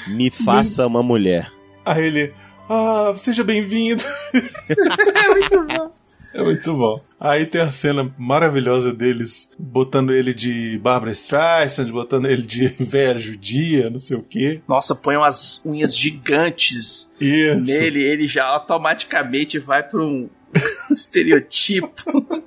Me 0.07 0.31
faça 0.31 0.87
uma 0.87 1.03
mulher. 1.03 1.47
Aí 1.85 2.05
ele: 2.07 2.33
Ah, 2.67 3.13
seja 3.17 3.43
bem-vindo. 3.43 4.03
é 4.33 5.27
muito 5.27 5.67
bom. 5.67 5.91
É 6.33 6.43
muito 6.43 6.73
bom. 6.73 6.99
Aí 7.19 7.45
tem 7.45 7.61
a 7.61 7.71
cena 7.71 8.13
maravilhosa 8.17 8.93
deles 8.93 9.55
botando 9.57 10.13
ele 10.13 10.33
de 10.33 10.77
Barbara 10.79 11.11
Streisand, 11.11 11.91
botando 11.91 12.27
ele 12.27 12.41
de 12.41 12.67
velha 12.79 13.19
judia, 13.19 13.89
não 13.89 13.99
sei 13.99 14.17
o 14.17 14.23
quê. 14.23 14.61
Nossa, 14.67 14.95
põe 14.95 15.15
umas 15.15 15.61
unhas 15.65 15.97
gigantes 15.97 17.11
Isso. 17.19 17.61
nele, 17.61 18.03
ele 18.03 18.27
já 18.27 18.45
automaticamente 18.45 19.59
vai 19.59 19.83
para 19.83 20.01
um 20.01 20.29
estereotipo. 20.91 22.43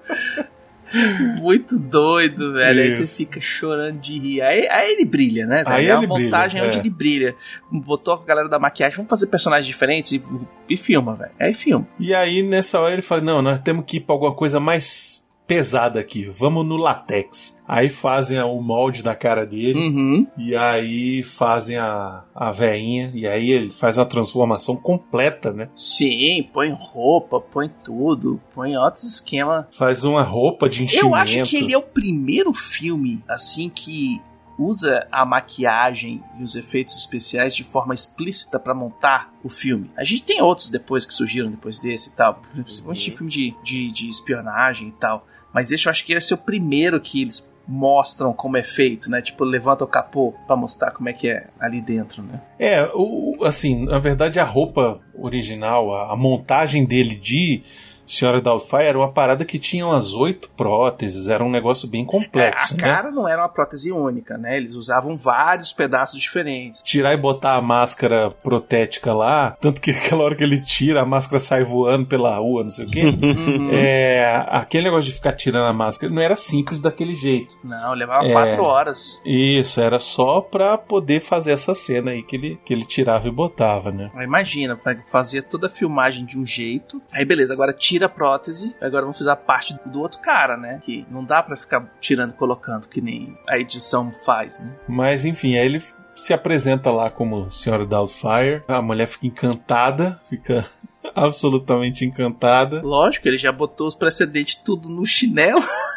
Muito 1.41 1.79
doido, 1.79 2.53
velho. 2.53 2.85
Isso. 2.85 3.01
Aí 3.01 3.07
você 3.07 3.17
fica 3.19 3.41
chorando 3.41 4.01
de 4.01 4.19
rir. 4.19 4.43
Aí, 4.43 4.69
aí 4.69 4.93
ele 4.93 5.05
brilha, 5.05 5.47
né? 5.47 5.65
Velho? 5.65 5.69
Aí 5.69 5.87
é 5.87 5.97
uma 5.97 6.07
montagem 6.07 6.61
brilha, 6.61 6.67
onde 6.67 6.79
é. 6.79 6.81
ele 6.81 6.91
brilha. 6.91 7.37
Botou 7.71 8.15
a 8.15 8.25
galera 8.25 8.49
da 8.49 8.59
maquiagem, 8.59 8.97
vamos 8.97 9.11
fazer 9.11 9.27
personagens 9.27 9.67
diferentes 9.67 10.13
e, 10.13 10.23
e 10.69 10.77
filma, 10.77 11.15
velho. 11.15 11.33
Aí 11.39 11.55
filma. 11.55 11.87
E 11.99 12.15
aí 12.15 12.43
nessa 12.43 12.81
hora 12.81 12.95
ele 12.95 13.03
fala: 13.03 13.21
Não, 13.21 13.43
nós 13.43 13.59
temos 13.61 13.85
que 13.87 13.99
ir 13.99 14.01
pra 14.01 14.15
alguma 14.15 14.35
coisa 14.35 14.59
mais 14.59 15.27
pesada 15.51 15.99
aqui, 15.99 16.27
vamos 16.27 16.65
no 16.65 16.77
latex. 16.77 17.61
Aí 17.67 17.91
fazem 17.91 18.41
o 18.41 18.63
molde 18.63 19.03
da 19.03 19.17
cara 19.17 19.45
dele, 19.45 19.81
uhum. 19.81 20.25
e 20.39 20.55
aí 20.55 21.25
fazem 21.25 21.77
a, 21.77 22.23
a 22.33 22.53
veinha, 22.53 23.11
e 23.13 23.27
aí 23.27 23.51
ele 23.51 23.69
faz 23.69 23.99
a 23.99 24.07
transformação 24.07 24.77
completa, 24.77 25.53
né? 25.53 25.69
Sim, 25.75 26.49
põe 26.53 26.71
roupa, 26.71 27.41
põe 27.41 27.69
tudo, 27.83 28.41
põe 28.55 28.77
outros 28.77 29.03
esquema. 29.03 29.67
Faz 29.73 30.05
uma 30.05 30.23
roupa 30.23 30.69
de 30.69 30.85
enchimento. 30.85 31.09
Eu 31.09 31.17
acho 31.17 31.43
que 31.43 31.57
ele 31.57 31.75
é 31.75 31.79
o 31.79 31.83
primeiro 31.83 32.55
filme, 32.55 33.21
assim, 33.27 33.69
que 33.69 34.21
usa 34.57 35.09
a 35.11 35.25
maquiagem 35.25 36.23
e 36.39 36.45
os 36.45 36.55
efeitos 36.55 36.95
especiais 36.95 37.57
de 37.57 37.65
forma 37.65 37.93
explícita 37.93 38.61
para 38.61 38.73
montar 38.73 39.35
o 39.43 39.49
filme. 39.49 39.91
A 39.97 40.05
gente 40.05 40.23
tem 40.23 40.41
outros 40.41 40.71
depois 40.71 41.05
que 41.05 41.13
surgiram 41.13 41.51
depois 41.51 41.81
desse 41.81 42.11
e 42.11 42.13
tal, 42.13 42.41
principalmente 42.53 43.11
uhum. 43.11 43.17
filme 43.17 43.33
de, 43.33 43.55
de, 43.65 43.91
de 43.91 44.09
espionagem 44.09 44.89
e 44.89 44.93
tal. 44.93 45.27
Mas 45.53 45.73
esse 45.73 45.87
eu 45.87 45.91
acho 45.91 46.05
que 46.05 46.13
esse 46.13 46.33
é 46.33 46.37
o 46.37 46.39
primeiro 46.39 47.01
que 47.01 47.23
eles 47.23 47.49
mostram 47.67 48.33
como 48.33 48.57
é 48.57 48.63
feito, 48.63 49.11
né? 49.11 49.23
Tipo, 49.23 49.45
levanta 49.45 49.85
o 49.85 49.87
capô 49.87 50.35
para 50.47 50.57
mostrar 50.57 50.91
como 50.91 51.09
é 51.09 51.13
que 51.13 51.29
é 51.29 51.47
ali 51.59 51.81
dentro, 51.81 52.23
né? 52.23 52.41
É, 52.59 52.91
o, 52.95 53.45
assim, 53.45 53.85
na 53.85 53.99
verdade 53.99 54.41
a 54.41 54.45
roupa 54.45 55.01
original, 55.15 55.95
a, 55.95 56.13
a 56.13 56.17
montagem 56.17 56.85
dele 56.85 57.15
de 57.15 57.63
Senhora 58.11 58.41
Doubtfire 58.41 58.83
era 58.83 58.99
uma 58.99 59.13
parada 59.13 59.45
que 59.45 59.59
tinha 59.59 59.87
umas 59.87 60.13
oito 60.13 60.51
próteses, 60.57 61.29
era 61.29 61.45
um 61.45 61.51
negócio 61.51 61.89
bem 61.89 62.05
complexo. 62.05 62.75
É, 62.75 62.85
a 62.85 62.89
né? 62.89 62.95
cara 62.95 63.11
não 63.11 63.29
era 63.29 63.43
uma 63.43 63.49
prótese 63.49 63.93
única, 63.93 64.37
né? 64.37 64.57
Eles 64.57 64.75
usavam 64.75 65.17
vários 65.17 65.73
pedaços 65.73 66.21
diferentes. 66.21 66.83
Tirar 66.83 67.15
e 67.15 67.17
botar 67.17 67.55
a 67.55 67.63
máscara 67.63 68.31
protética 68.31 69.13
lá, 69.13 69.57
tanto 69.61 69.81
que 69.81 69.93
aquela 69.95 70.25
hora 70.25 70.35
que 70.35 70.43
ele 70.43 70.61
tira, 70.61 71.03
a 71.03 71.07
máscara 71.07 71.39
sai 71.39 71.63
voando 71.63 72.07
pela 72.07 72.37
rua, 72.37 72.65
não 72.65 72.71
sei 72.71 72.87
o 72.87 72.91
quê. 72.91 73.05
Uhum. 73.31 73.71
É, 73.73 74.45
aquele 74.49 74.85
negócio 74.85 75.11
de 75.11 75.13
ficar 75.13 75.33
tirando 75.33 75.67
a 75.67 75.73
máscara 75.73 76.13
não 76.13 76.21
era 76.21 76.37
simples 76.37 76.81
daquele 76.81 77.15
jeito. 77.15 77.57
Não, 77.63 77.93
levava 77.93 78.27
é, 78.27 78.33
quatro 78.33 78.63
horas. 78.65 79.21
Isso, 79.25 79.81
era 79.81 80.01
só 80.01 80.41
pra 80.41 80.77
poder 80.77 81.21
fazer 81.21 81.53
essa 81.53 81.75
cena 81.75 82.11
aí 82.11 82.23
que 82.23 82.37
ele, 82.37 82.59
que 82.65 82.73
ele 82.73 82.85
tirava 82.85 83.29
e 83.29 83.31
botava, 83.31 83.93
né? 83.93 84.11
Imagina, 84.23 84.79
fazia 85.11 85.43
toda 85.43 85.69
a 85.69 85.71
filmagem 85.71 86.25
de 86.25 86.39
um 86.39 86.45
jeito, 86.45 87.01
aí 87.13 87.25
beleza, 87.25 87.53
agora 87.53 87.73
tira 87.73 88.00
tira 88.01 88.07
a 88.07 88.09
prótese, 88.09 88.75
agora 88.81 89.03
vamos 89.03 89.19
fazer 89.19 89.31
a 89.31 89.37
parte 89.37 89.79
do 89.85 90.01
outro 90.01 90.21
cara, 90.21 90.57
né? 90.57 90.81
Que 90.83 91.07
não 91.11 91.25
dá 91.25 91.43
para 91.43 91.57
ficar 91.57 91.87
tirando 92.01 92.31
e 92.31 92.35
colocando, 92.35 92.89
que 92.89 93.01
nem 93.01 93.37
a 93.49 93.59
edição 93.59 94.11
faz, 94.25 94.59
né? 94.59 94.73
Mas 94.89 95.25
enfim, 95.25 95.57
aí 95.57 95.67
ele 95.67 95.83
se 96.15 96.33
apresenta 96.33 96.91
lá 96.91 97.11
como 97.11 97.51
Senhora 97.51 97.87
Doubtfire. 97.87 98.63
A 98.67 98.81
mulher 98.81 99.07
fica 99.07 99.27
encantada, 99.27 100.21
fica 100.29 100.67
absolutamente 101.15 102.05
encantada. 102.05 102.83
Lógico, 102.83 103.29
ele 103.29 103.39
já 103.39 103.53
botou 103.53 103.87
os 103.87 103.95
precedentes 103.95 104.55
tudo 104.57 104.89
no 104.89 105.05
chinelo. 105.05 105.61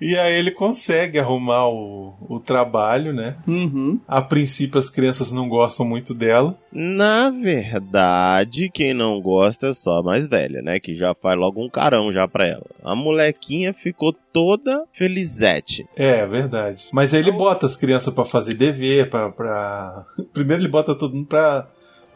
e 0.00 0.16
aí 0.16 0.38
ele 0.38 0.50
consegue 0.50 1.18
arrumar 1.18 1.68
o, 1.68 2.14
o 2.28 2.40
trabalho, 2.40 3.12
né? 3.12 3.36
Uhum. 3.46 4.00
A 4.06 4.22
princípio 4.22 4.78
as 4.78 4.90
crianças 4.90 5.32
não 5.32 5.48
gostam 5.48 5.86
muito 5.86 6.14
dela. 6.14 6.56
Na 6.72 7.30
verdade, 7.30 8.70
quem 8.72 8.94
não 8.94 9.20
gosta 9.20 9.68
é 9.68 9.74
só 9.74 9.98
a 9.98 10.02
mais 10.02 10.26
velha, 10.26 10.62
né? 10.62 10.78
Que 10.78 10.94
já 10.94 11.14
faz 11.14 11.38
logo 11.38 11.64
um 11.64 11.68
carão 11.68 12.12
já 12.12 12.28
pra 12.28 12.46
ela. 12.46 12.66
A 12.82 12.94
molequinha 12.94 13.72
ficou 13.74 14.14
toda 14.32 14.84
felizete. 14.92 15.86
É, 15.96 16.20
é 16.20 16.26
verdade. 16.26 16.88
Mas 16.92 17.12
aí 17.12 17.20
ele 17.20 17.32
bota 17.32 17.66
as 17.66 17.76
crianças 17.76 18.12
para 18.12 18.24
fazer 18.24 18.54
dever, 18.54 19.10
pra, 19.10 19.30
pra... 19.30 20.04
Primeiro 20.32 20.62
ele 20.62 20.68
bota 20.68 20.94
todo 20.94 21.14
mundo 21.14 21.26
pra 21.26 21.68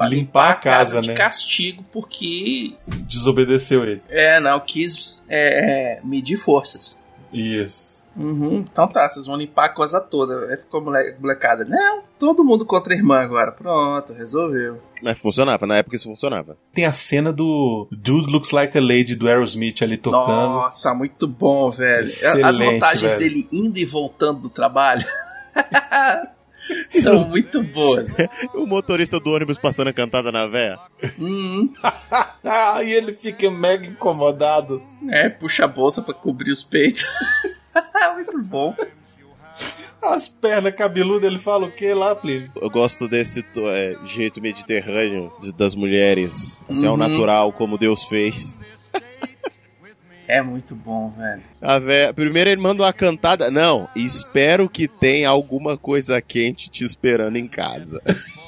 limpar, 0.09 0.17
limpar 0.17 0.51
a 0.51 0.55
casa, 0.55 0.79
casa 0.79 1.01
de 1.03 1.09
né? 1.09 1.15
castigo 1.15 1.85
porque 1.93 2.75
desobedeceu 3.07 3.83
ele. 3.83 4.03
É, 4.09 4.41
não 4.41 4.61
quis 4.61 5.23
é, 5.29 5.99
é, 5.99 6.01
medir 6.05 6.37
forças. 6.37 6.99
Isso. 7.33 8.01
Uhum. 8.17 8.65
Então 8.71 8.89
tá, 8.89 9.09
vocês 9.09 9.25
vão 9.25 9.37
limpar 9.37 9.67
a 9.67 9.69
coisa 9.75 10.01
toda. 10.01 10.47
Aí 10.51 10.57
ficou 10.57 10.81
mole 10.83 11.15
molecada. 11.21 11.65
Não, 11.65 12.03
todo 12.19 12.45
mundo 12.45 12.67
contra 12.67 12.93
a 12.93 12.97
irmã 12.97 13.21
agora. 13.21 13.53
Pronto, 13.53 14.13
resolveu. 14.13 14.81
Mas 15.03 15.19
funcionava, 15.19 15.67
na 15.67 15.77
época 15.77 15.97
isso 15.97 16.09
funcionava. 16.09 16.57
Tem 16.75 16.85
a 16.85 16.93
cena 16.93 17.33
do 17.33 17.87
Dude 17.91 18.33
Looks 18.33 18.51
Like 18.51 18.77
a 18.77 18.81
Lady 18.81 19.15
do 19.15 19.29
Aerosmith 19.29 19.83
ali 19.83 19.97
tocando. 19.97 20.27
Nossa, 20.27 20.93
muito 20.93 21.27
bom, 21.27 21.71
velho. 21.71 22.05
Excelente, 22.05 22.45
As 22.45 22.59
montagens 22.59 23.13
velho. 23.13 23.19
dele 23.19 23.49
indo 23.53 23.79
e 23.79 23.85
voltando 23.85 24.41
do 24.41 24.51
trabalho. 24.51 25.07
São 26.91 27.29
muito 27.29 27.63
boas. 27.63 28.09
o 28.55 28.67
motorista 28.67 29.19
do 29.19 29.31
ônibus 29.31 29.59
passando 29.59 29.89
a 29.89 29.93
cantada 29.93 30.31
na 30.31 30.47
véia. 30.47 30.79
Hum. 31.19 31.73
e 32.85 32.93
ele 32.93 33.13
fica 33.13 33.51
mega 33.51 33.87
incomodado. 33.87 34.83
É, 35.09 35.29
puxa 35.29 35.65
a 35.65 35.69
bolsa 35.69 36.03
pra 36.03 36.15
cobrir 36.15 36.51
os 36.51 36.63
peitos. 36.63 37.05
muito 38.15 38.43
bom. 38.43 38.75
As 40.03 40.29
pernas 40.29 40.75
cabeludas, 40.75 41.31
ele 41.31 41.39
fala 41.39 41.67
o 41.67 41.71
que 41.71 41.93
lá, 41.93 42.15
Plínio? 42.15 42.51
Eu 42.57 42.71
gosto 42.71 43.07
desse 43.07 43.45
é, 43.57 43.97
jeito 44.07 44.41
mediterrâneo 44.41 45.31
de, 45.41 45.53
das 45.53 45.75
mulheres. 45.75 46.61
Assim, 46.69 46.87
uhum. 46.87 46.93
ao 46.93 46.97
natural, 46.97 47.53
como 47.53 47.77
Deus 47.77 48.05
fez. 48.05 48.57
É 50.31 50.43
muito 50.43 50.77
bom, 50.77 51.11
velho. 51.17 51.43
A 51.61 51.79
véia, 51.79 52.15
primeiro 52.15 52.49
ele 52.49 52.61
manda 52.61 52.83
uma 52.85 52.93
cantada. 52.93 53.51
Não, 53.51 53.89
espero 53.97 54.69
que 54.69 54.87
tenha 54.87 55.29
alguma 55.29 55.77
coisa 55.77 56.21
quente 56.21 56.71
te 56.71 56.85
esperando 56.85 57.37
em 57.37 57.49
casa. 57.49 58.01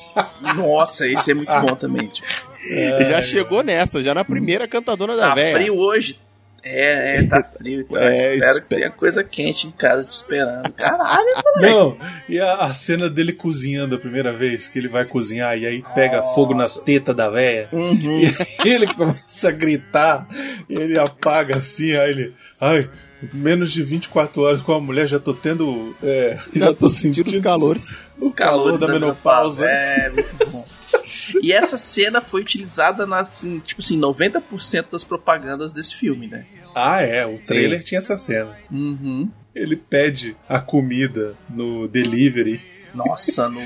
Nossa, 0.56 1.08
esse 1.08 1.32
é 1.32 1.34
muito 1.34 1.52
bom 1.60 1.74
também, 1.74 2.06
tipo. 2.06 2.28
É, 2.70 3.04
já 3.04 3.20
chegou 3.20 3.64
nessa, 3.64 4.02
já 4.02 4.14
na 4.14 4.24
primeira 4.24 4.68
cantadora 4.68 5.16
da 5.16 5.30
tá 5.30 5.34
véia. 5.34 5.52
Tá 5.52 5.58
frio 5.58 5.76
hoje. 5.76 6.18
É, 6.64 7.18
é, 7.18 7.24
tá 7.24 7.42
frio. 7.56 7.80
Então 7.80 8.00
é, 8.00 8.12
espero 8.12 8.34
espero 8.36 8.62
que 8.62 8.68
tenha 8.68 8.90
coisa 8.90 9.24
quente 9.24 9.66
em 9.66 9.70
casa 9.70 10.06
te 10.06 10.12
esperando. 10.12 10.72
Caralho, 10.72 11.26
moleque. 11.56 11.74
Não, 11.74 11.96
e 12.28 12.40
a, 12.40 12.54
a, 12.64 12.74
cena 12.74 13.10
dele 13.10 13.32
cozinhando 13.32 13.96
a 13.96 13.98
primeira 13.98 14.32
vez, 14.32 14.68
que 14.68 14.78
ele 14.78 14.88
vai 14.88 15.04
cozinhar 15.04 15.58
e 15.58 15.66
aí 15.66 15.82
pega 15.94 16.18
Nossa. 16.18 16.34
fogo 16.34 16.54
nas 16.54 16.78
tetas 16.78 17.16
da 17.16 17.28
véia. 17.28 17.68
Uhum. 17.72 18.20
E 18.64 18.68
ele 18.68 18.86
começa 18.94 19.48
a 19.48 19.52
gritar, 19.52 20.26
e 20.68 20.74
ele 20.74 20.98
apaga 20.98 21.58
assim, 21.58 21.96
aí 21.96 22.10
ele. 22.10 22.34
Ai, 22.60 22.88
menos 23.32 23.72
de 23.72 23.82
24 23.82 24.42
horas 24.42 24.62
com 24.62 24.72
a 24.72 24.80
mulher, 24.80 25.08
já 25.08 25.18
tô 25.18 25.34
tendo. 25.34 25.96
É, 26.02 26.38
já, 26.54 26.66
já 26.66 26.74
tô 26.74 26.88
sentindo 26.88 27.26
os 27.28 27.38
calores. 27.40 27.94
Os 28.20 28.30
calores 28.30 28.80
da, 28.80 28.86
da 28.86 28.92
menopausa. 28.92 29.66
É, 29.68 30.10
muito 30.10 30.46
bom. 30.46 30.64
E 31.42 31.52
essa 31.52 31.76
cena 31.76 32.20
foi 32.20 32.40
utilizada 32.40 33.06
nas, 33.06 33.28
assim, 33.28 33.60
tipo 33.60 33.80
assim, 33.80 33.98
90% 34.00 34.86
das 34.90 35.04
propagandas 35.04 35.72
desse 35.72 35.94
filme, 35.96 36.26
né? 36.26 36.46
Ah, 36.74 37.00
é. 37.02 37.26
O 37.26 37.38
trailer 37.38 37.80
Sim. 37.80 37.84
tinha 37.84 37.98
essa 38.00 38.16
cena. 38.16 38.56
Uhum. 38.70 39.30
Ele 39.54 39.76
pede 39.76 40.36
a 40.48 40.60
comida 40.60 41.36
no 41.48 41.86
delivery. 41.86 42.60
Nossa, 42.94 43.48
no 43.48 43.60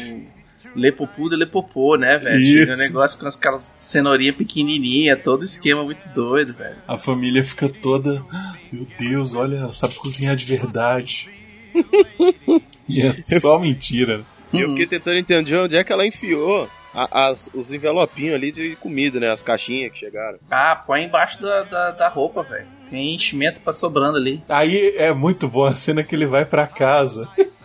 Lepopu 0.76 1.30
de 1.30 1.36
Lepopô, 1.36 1.96
né, 1.96 2.18
velho? 2.18 2.72
Um 2.72 2.76
negócio 2.76 3.18
com 3.18 3.26
aquelas 3.26 3.74
cenourinha 3.78 4.32
pequenininha, 4.32 5.16
todo 5.16 5.44
esquema 5.44 5.82
muito 5.82 6.06
doido, 6.10 6.52
velho. 6.52 6.76
A 6.86 6.98
família 6.98 7.42
fica 7.42 7.68
toda, 7.68 8.22
ah, 8.30 8.56
meu 8.70 8.86
Deus, 8.98 9.34
olha, 9.34 9.72
sabe 9.72 9.94
cozinhar 9.94 10.36
de 10.36 10.44
verdade. 10.44 11.30
e 12.88 13.00
é 13.00 13.22
só 13.22 13.58
mentira. 13.58 14.24
E 14.52 14.60
eu 14.60 14.70
fiquei 14.70 14.86
tentando 14.86 15.16
entender 15.16 15.56
onde 15.56 15.76
é 15.76 15.82
que 15.82 15.92
ela 15.92 16.06
enfiou 16.06 16.68
as, 16.96 17.50
os 17.52 17.72
envelopinhos 17.72 18.34
ali 18.34 18.50
de 18.50 18.76
comida, 18.76 19.20
né? 19.20 19.30
As 19.30 19.42
caixinhas 19.42 19.92
que 19.92 19.98
chegaram. 19.98 20.38
Ah, 20.50 20.74
põe 20.74 21.04
embaixo 21.04 21.40
da, 21.40 21.62
da, 21.62 21.90
da 21.90 22.08
roupa, 22.08 22.42
velho. 22.42 22.66
Tem 22.90 23.14
enchimento 23.14 23.60
pra 23.60 23.72
sobrando 23.72 24.16
ali. 24.16 24.42
Aí 24.48 24.94
é 24.96 25.12
muito 25.12 25.46
bom 25.48 25.64
a 25.64 25.74
cena 25.74 26.02
que 26.02 26.14
ele 26.14 26.26
vai 26.26 26.44
para 26.44 26.66
casa. 26.66 27.28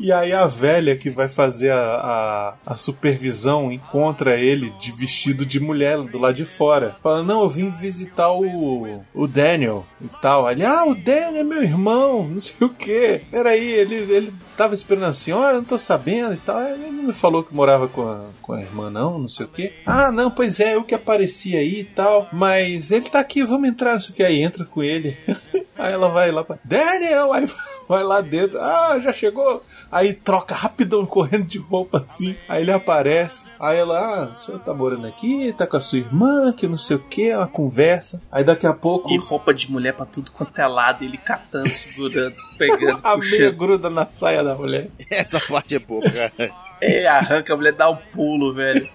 E 0.00 0.12
aí 0.12 0.32
a 0.32 0.46
velha 0.46 0.96
que 0.96 1.10
vai 1.10 1.28
fazer 1.28 1.72
a, 1.72 1.76
a, 1.76 2.54
a, 2.64 2.76
supervisão 2.76 3.72
encontra 3.72 4.38
ele 4.38 4.70
de 4.78 4.92
vestido 4.92 5.44
de 5.44 5.58
mulher 5.58 5.98
do 5.98 6.18
lado 6.18 6.34
de 6.34 6.44
fora. 6.44 6.96
Fala, 7.02 7.24
não, 7.24 7.42
eu 7.42 7.48
vim 7.48 7.68
visitar 7.68 8.30
o, 8.30 9.02
o 9.12 9.26
Daniel 9.26 9.84
e 10.00 10.06
tal. 10.22 10.48
Ele, 10.48 10.64
ah, 10.64 10.84
o 10.84 10.94
Daniel 10.94 11.40
é 11.40 11.42
meu 11.42 11.62
irmão, 11.64 12.28
não 12.28 12.38
sei 12.38 12.64
o 12.64 12.70
que. 12.70 13.22
Peraí, 13.28 13.68
ele, 13.72 13.96
ele 13.96 14.34
tava 14.58 14.74
esperando 14.74 15.04
a 15.04 15.12
senhora, 15.12 15.54
não 15.54 15.64
tô 15.64 15.78
sabendo 15.78 16.34
e 16.34 16.38
tal. 16.38 16.60
Ele 16.60 16.90
não 16.90 17.04
me 17.04 17.12
falou 17.12 17.44
que 17.44 17.54
morava 17.54 17.86
com 17.86 18.08
a, 18.08 18.24
com 18.42 18.54
a 18.54 18.60
irmã, 18.60 18.90
não, 18.90 19.16
não 19.16 19.28
sei 19.28 19.46
o 19.46 19.48
que. 19.48 19.72
Ah, 19.86 20.10
não, 20.10 20.32
pois 20.32 20.58
é, 20.58 20.74
eu 20.74 20.82
que 20.82 20.96
apareci 20.96 21.56
aí 21.56 21.80
e 21.80 21.84
tal. 21.84 22.28
Mas 22.32 22.90
ele 22.90 23.04
tá 23.08 23.20
aqui, 23.20 23.44
vamos 23.44 23.68
entrar, 23.68 23.92
não 23.92 24.00
sei 24.00 24.12
o 24.12 24.16
que. 24.16 24.24
Aí 24.24 24.42
entra 24.42 24.64
com 24.64 24.82
ele. 24.82 25.16
aí 25.78 25.92
ela 25.92 26.08
vai 26.08 26.32
lá 26.32 26.42
pra. 26.42 26.58
Daniel! 26.64 27.32
Aí 27.32 27.46
vai 27.88 28.02
lá 28.02 28.20
dentro. 28.20 28.60
Ah, 28.60 28.98
já 28.98 29.12
chegou? 29.12 29.62
Aí 29.92 30.12
troca 30.12 30.56
rapidão, 30.56 31.06
correndo 31.06 31.44
de 31.44 31.58
roupa 31.58 31.98
assim. 31.98 32.34
Aí 32.48 32.62
ele 32.62 32.72
aparece. 32.72 33.46
Aí 33.60 33.78
ela, 33.78 33.98
ah, 33.98 34.32
o 34.32 34.34
senhor 34.34 34.60
tá 34.60 34.74
morando 34.74 35.06
aqui, 35.06 35.54
tá 35.56 35.68
com 35.68 35.76
a 35.76 35.80
sua 35.80 36.00
irmã, 36.00 36.52
que 36.52 36.66
não 36.66 36.76
sei 36.76 36.96
o 36.96 37.00
que, 37.00 37.32
uma 37.32 37.46
conversa. 37.46 38.20
Aí 38.30 38.42
daqui 38.42 38.66
a 38.66 38.74
pouco. 38.74 39.08
E 39.10 39.18
roupa 39.18 39.54
de 39.54 39.70
mulher 39.70 39.94
pra 39.94 40.04
tudo 40.04 40.32
quanto 40.32 40.58
é 40.58 40.66
lado, 40.66 41.04
ele 41.04 41.16
catando, 41.16 41.68
segurando, 41.68 42.34
pegando. 42.58 43.00
a 43.06 43.16
meia 43.16 43.50
gruda 43.50 43.88
na 43.88 44.06
saia 44.06 44.42
da 44.42 44.54
mulher. 44.54 44.88
Essa 45.10 45.40
parte 45.40 45.76
é 45.76 45.78
boa, 45.78 46.02
cara. 46.10 46.52
É, 46.80 47.06
arranca 47.06 47.54
a 47.54 47.56
mulher, 47.56 47.72
dá 47.72 47.88
um 47.88 47.96
pulo, 47.96 48.54
velho. 48.54 48.88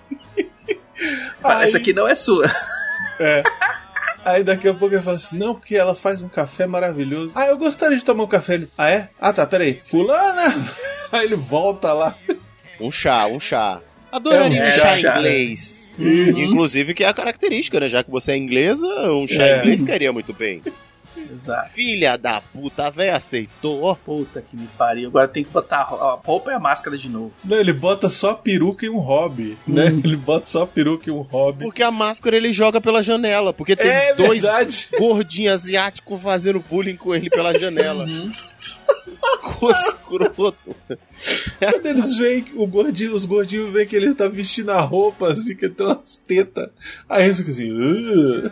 Aí... 1.43 1.65
Essa 1.65 1.77
aqui 1.77 1.93
não 1.93 2.07
é 2.07 2.15
sua. 2.15 2.45
É. 3.19 3.43
Aí 4.25 4.43
daqui 4.43 4.67
a 4.67 4.73
pouco 4.73 4.95
ele 4.95 5.03
fala 5.03 5.17
assim: 5.17 5.37
não, 5.37 5.53
porque 5.53 5.75
ela 5.75 5.93
faz 5.93 6.21
um 6.21 6.29
café 6.29 6.65
maravilhoso. 6.65 7.33
Ah, 7.35 7.47
eu 7.47 7.57
gostaria 7.57 7.97
de 7.97 8.05
tomar 8.05 8.23
um 8.23 8.27
café. 8.27 8.55
Ele, 8.55 8.67
ah, 8.77 8.89
é? 8.89 9.09
Ah, 9.19 9.33
tá, 9.33 9.45
peraí. 9.45 9.81
Fulana! 9.83 10.53
Aí 11.11 11.25
ele 11.25 11.35
volta 11.35 11.93
lá. 11.93 12.15
Um 12.79 12.89
chá, 12.89 13.27
um 13.27 13.39
chá. 13.39 13.81
Adoraria 14.11 14.59
é 14.59 14.63
um, 14.63 14.67
um 14.67 14.71
chá, 14.71 14.97
chá 14.97 15.17
inglês. 15.17 15.91
Uhum. 15.97 16.39
Inclusive, 16.39 16.93
que 16.93 17.03
é 17.03 17.07
a 17.07 17.13
característica, 17.13 17.79
né? 17.79 17.89
Já 17.89 18.03
que 18.03 18.09
você 18.09 18.31
é 18.31 18.37
inglesa, 18.37 18.87
um 19.11 19.27
chá 19.27 19.43
é. 19.43 19.59
inglês 19.59 19.83
queria 19.83 20.13
muito 20.13 20.33
bem. 20.33 20.61
Exato. 21.31 21.71
Filha 21.73 22.17
da 22.17 22.41
puta, 22.41 22.89
velho, 22.89 23.15
aceitou. 23.15 23.95
Puta 23.95 24.41
que 24.41 24.55
me 24.55 24.67
pariu. 24.77 25.09
Agora 25.09 25.27
tem 25.27 25.43
que 25.43 25.51
botar 25.51 25.77
a 25.77 26.19
roupa 26.23 26.51
e 26.51 26.53
a 26.53 26.59
máscara 26.59 26.97
de 26.97 27.09
novo. 27.09 27.33
Não, 27.43 27.57
ele 27.57 27.73
bota 27.73 28.09
só 28.09 28.31
a 28.31 28.35
peruca 28.35 28.85
e 28.85 28.89
um 28.89 28.99
hobby, 28.99 29.57
né? 29.67 29.89
Hum. 29.89 30.01
Ele 30.03 30.15
bota 30.15 30.45
só 30.45 30.63
a 30.63 30.67
peruca 30.67 31.09
e 31.09 31.11
um 31.11 31.21
hobby. 31.21 31.63
Porque 31.63 31.83
a 31.83 31.91
máscara 31.91 32.35
ele 32.35 32.51
joga 32.51 32.81
pela 32.81 33.03
janela. 33.03 33.53
Porque 33.53 33.75
tem 33.75 33.89
é 33.89 34.13
dois 34.13 34.41
verdade. 34.41 34.89
gordinhos 34.97 35.53
asiáticos 35.53 36.21
fazendo 36.21 36.59
bullying 36.59 36.95
com 36.95 37.13
ele 37.13 37.29
pela 37.29 37.57
janela. 37.57 38.05
Uhum. 38.05 38.31
escroto. 39.71 40.75
Quando 41.59 41.85
eles 41.85 42.17
veem, 42.17 42.45
o 42.55 42.67
gordinho, 42.67 43.13
os 43.13 43.25
gordinhos 43.25 43.71
veem 43.71 43.87
que 43.87 43.95
ele 43.95 44.13
tá 44.13 44.27
vestindo 44.27 44.71
a 44.71 44.81
roupa 44.81 45.31
assim, 45.31 45.55
que 45.55 45.69
tem 45.69 45.85
umas 45.85 46.17
tetas. 46.17 46.69
Aí 47.07 47.25
eles 47.25 47.37
ficam 47.37 47.53
assim. 47.53 47.71
Uh. 47.71 48.51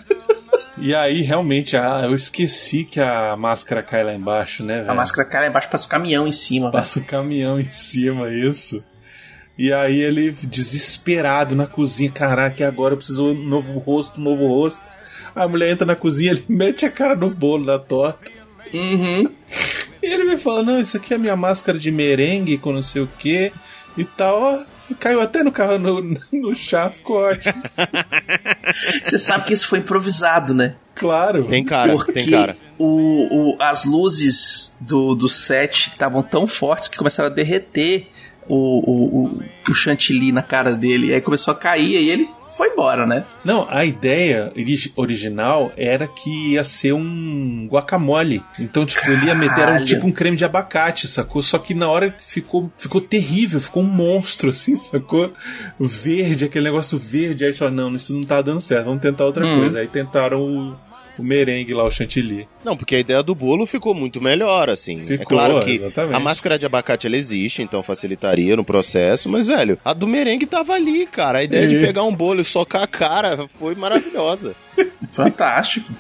E 0.78 0.96
aí, 0.96 1.22
realmente, 1.22 1.76
ah, 1.76 2.02
eu 2.04 2.16
esqueci 2.16 2.86
que 2.86 3.00
a 3.00 3.36
máscara 3.36 3.84
cai 3.84 4.04
lá 4.04 4.14
embaixo, 4.14 4.64
né, 4.64 4.80
velho? 4.80 4.92
A 4.92 4.96
máscara 4.96 5.28
cai 5.28 5.42
lá 5.42 5.48
embaixo, 5.48 5.70
passa 5.70 5.86
o 5.86 5.90
caminhão 5.90 6.28
em 6.28 6.32
cima. 6.32 6.72
Passa 6.72 7.00
o 7.00 7.04
caminhão 7.04 7.60
em 7.60 7.70
cima, 7.70 8.30
isso. 8.30 8.84
E 9.58 9.72
aí 9.72 10.02
ele, 10.02 10.32
desesperado 10.32 11.56
na 11.56 11.68
cozinha, 11.68 12.10
caraca, 12.10 12.68
agora 12.68 12.94
eu 12.94 12.98
preciso 12.98 13.28
um 13.28 13.48
novo 13.48 13.78
rosto, 13.80 14.20
um 14.20 14.24
novo 14.24 14.48
rosto. 14.48 14.92
A 15.36 15.48
mulher 15.48 15.72
entra 15.72 15.86
na 15.86 15.96
cozinha, 15.96 16.32
ele 16.32 16.44
mete 16.50 16.86
a 16.86 16.90
cara 16.90 17.16
no 17.16 17.30
bolo 17.30 17.66
da 17.66 17.78
torta. 17.78 18.32
Uhum. 18.74 19.30
E 20.02 20.06
ele 20.08 20.24
me 20.24 20.38
fala, 20.38 20.64
não, 20.64 20.80
isso 20.80 20.98
aqui 20.98 21.14
é 21.14 21.18
minha 21.18 21.36
máscara 21.36 21.78
de 21.78 21.92
merengue 21.92 22.58
com 22.58 22.72
não 22.72 22.82
sei 22.82 23.02
o 23.02 23.10
que 23.20 23.52
e 23.98 24.04
tal. 24.04 24.66
Caiu 25.00 25.22
até 25.22 25.44
no 25.44 25.52
carro 25.52 25.78
no, 25.78 26.18
no 26.32 26.56
chá, 26.56 26.90
ficou 26.90 27.18
ótimo. 27.18 27.62
Você 29.04 29.18
sabe 29.18 29.46
que 29.46 29.54
isso 29.54 29.68
foi 29.68 29.80
improvisado, 29.80 30.54
né? 30.54 30.76
Claro. 30.96 31.46
Tem 31.46 31.64
cara, 31.64 31.94
Porque 31.94 32.14
tem 32.14 32.30
cara. 32.30 32.56
O, 32.78 33.56
o, 33.56 33.62
as 33.62 33.86
luzes 33.86 34.76
do, 34.80 35.16
do 35.16 35.30
set 35.30 35.90
estavam 35.90 36.22
tão 36.22 36.48
fortes 36.48 36.90
que 36.90 36.98
começaram 36.98 37.30
a 37.30 37.34
derreter 37.34 38.08
o, 38.48 38.56
o, 38.56 39.26
o, 39.26 39.44
o 39.70 39.74
chantilly 39.74 40.32
na 40.32 40.42
cara 40.42 40.74
dele. 40.74 41.08
E 41.08 41.14
aí 41.14 41.22
começou 41.22 41.52
a 41.54 41.56
cair 41.56 42.02
e 42.02 42.10
ele 42.10 42.30
foi 42.52 42.70
embora, 42.70 43.06
né? 43.06 43.26
Não, 43.44 43.68
a 43.70 43.86
ideia 43.86 44.52
original 44.96 45.72
era 45.78 46.08
que 46.08 46.54
ia 46.54 46.64
ser 46.64 46.94
um 46.94 47.68
guacamole. 47.70 48.44
Então, 48.60 48.86
tipo, 48.86 49.02
Caralho. 49.02 49.20
ele 49.20 49.28
ia 49.28 49.36
meter 49.36 49.62
era 49.62 49.74
um, 49.74 49.86
tipo 49.86 50.08
um 50.08 50.12
creme 50.12 50.38
de 50.38 50.46
abacate, 50.46 51.08
sacou? 51.08 51.42
Só 51.42 51.58
que 51.58 51.74
na 51.74 51.90
hora 51.90 52.16
ficou, 52.20 52.72
ficou 52.78 53.00
terrível, 53.00 53.62
ficou 53.62 53.84
um 53.84 53.88
monstro, 53.88 54.50
assim, 54.50 54.76
sacou? 54.76 55.34
Verde, 55.80 56.46
aquele 56.46 56.66
negócio 56.66 56.98
verde. 56.98 57.46
Aí 57.46 57.54
falaram, 57.54 57.78
não, 57.78 57.96
isso 57.96 58.14
não 58.14 58.24
tá 58.24 58.42
dando 58.42 58.62
certo, 58.62 58.86
vamos 58.86 59.02
tentar 59.02 59.26
outra 59.26 59.46
hum. 59.46 59.60
coisa. 59.60 59.80
Aí 59.80 59.88
tentaram 59.88 60.42
o 60.42 60.91
o 61.22 61.24
merengue 61.24 61.74
lá, 61.74 61.86
o 61.86 61.92
chantilly. 61.92 62.48
Não, 62.66 62.76
porque 62.76 62.96
a 62.96 63.00
ideia 63.00 63.22
do 63.22 63.36
bolo 63.36 63.66
ficou 63.66 63.94
muito 63.94 64.20
melhor, 64.20 64.70
assim. 64.70 65.02
É 65.02 65.06
ficou, 65.06 65.24
é 65.24 65.26
claro 65.26 65.64
que 65.64 65.74
exatamente. 65.74 66.16
a 66.16 66.20
máscara 66.20 66.58
de 66.58 66.66
abacate 66.66 67.06
ela 67.06 67.16
existe, 67.16 67.62
então 67.62 67.84
facilitaria 67.84 68.56
no 68.56 68.66
processo, 68.66 69.30
mas, 69.30 69.46
velho, 69.46 69.78
a 69.86 69.94
do 69.94 70.08
merengue 70.08 70.46
tava 70.46 70.74
ali, 70.74 71.06
cara. 71.06 71.40
A 71.40 71.44
ideia 71.44 71.68
de 71.68 71.80
pegar 71.80 72.04
um 72.04 72.14
bolo 72.14 72.42
e 72.42 72.44
socar 72.44 72.84
a 72.84 72.88
cara 72.88 73.48
foi 73.60 73.76
maravilhosa. 73.76 74.56
Fantástico. 75.14 75.92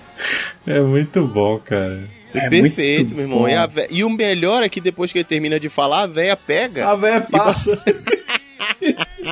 É 0.65 0.79
muito 0.79 1.21
bom, 1.25 1.59
cara. 1.59 2.09
É 2.33 2.49
perfeito, 2.49 3.13
meu 3.13 3.25
irmão. 3.25 3.47
E, 3.47 3.67
vé... 3.67 3.87
e, 3.89 4.03
o 4.03 4.09
melhor 4.09 4.63
é 4.63 4.69
que 4.69 4.79
depois 4.79 5.11
que 5.11 5.19
ele 5.19 5.25
termina 5.25 5.59
de 5.59 5.69
falar, 5.69 6.03
a 6.03 6.07
véia 6.07 6.35
pega. 6.37 6.87
A 6.87 6.95
véia 6.95 7.21
passa. 7.21 7.81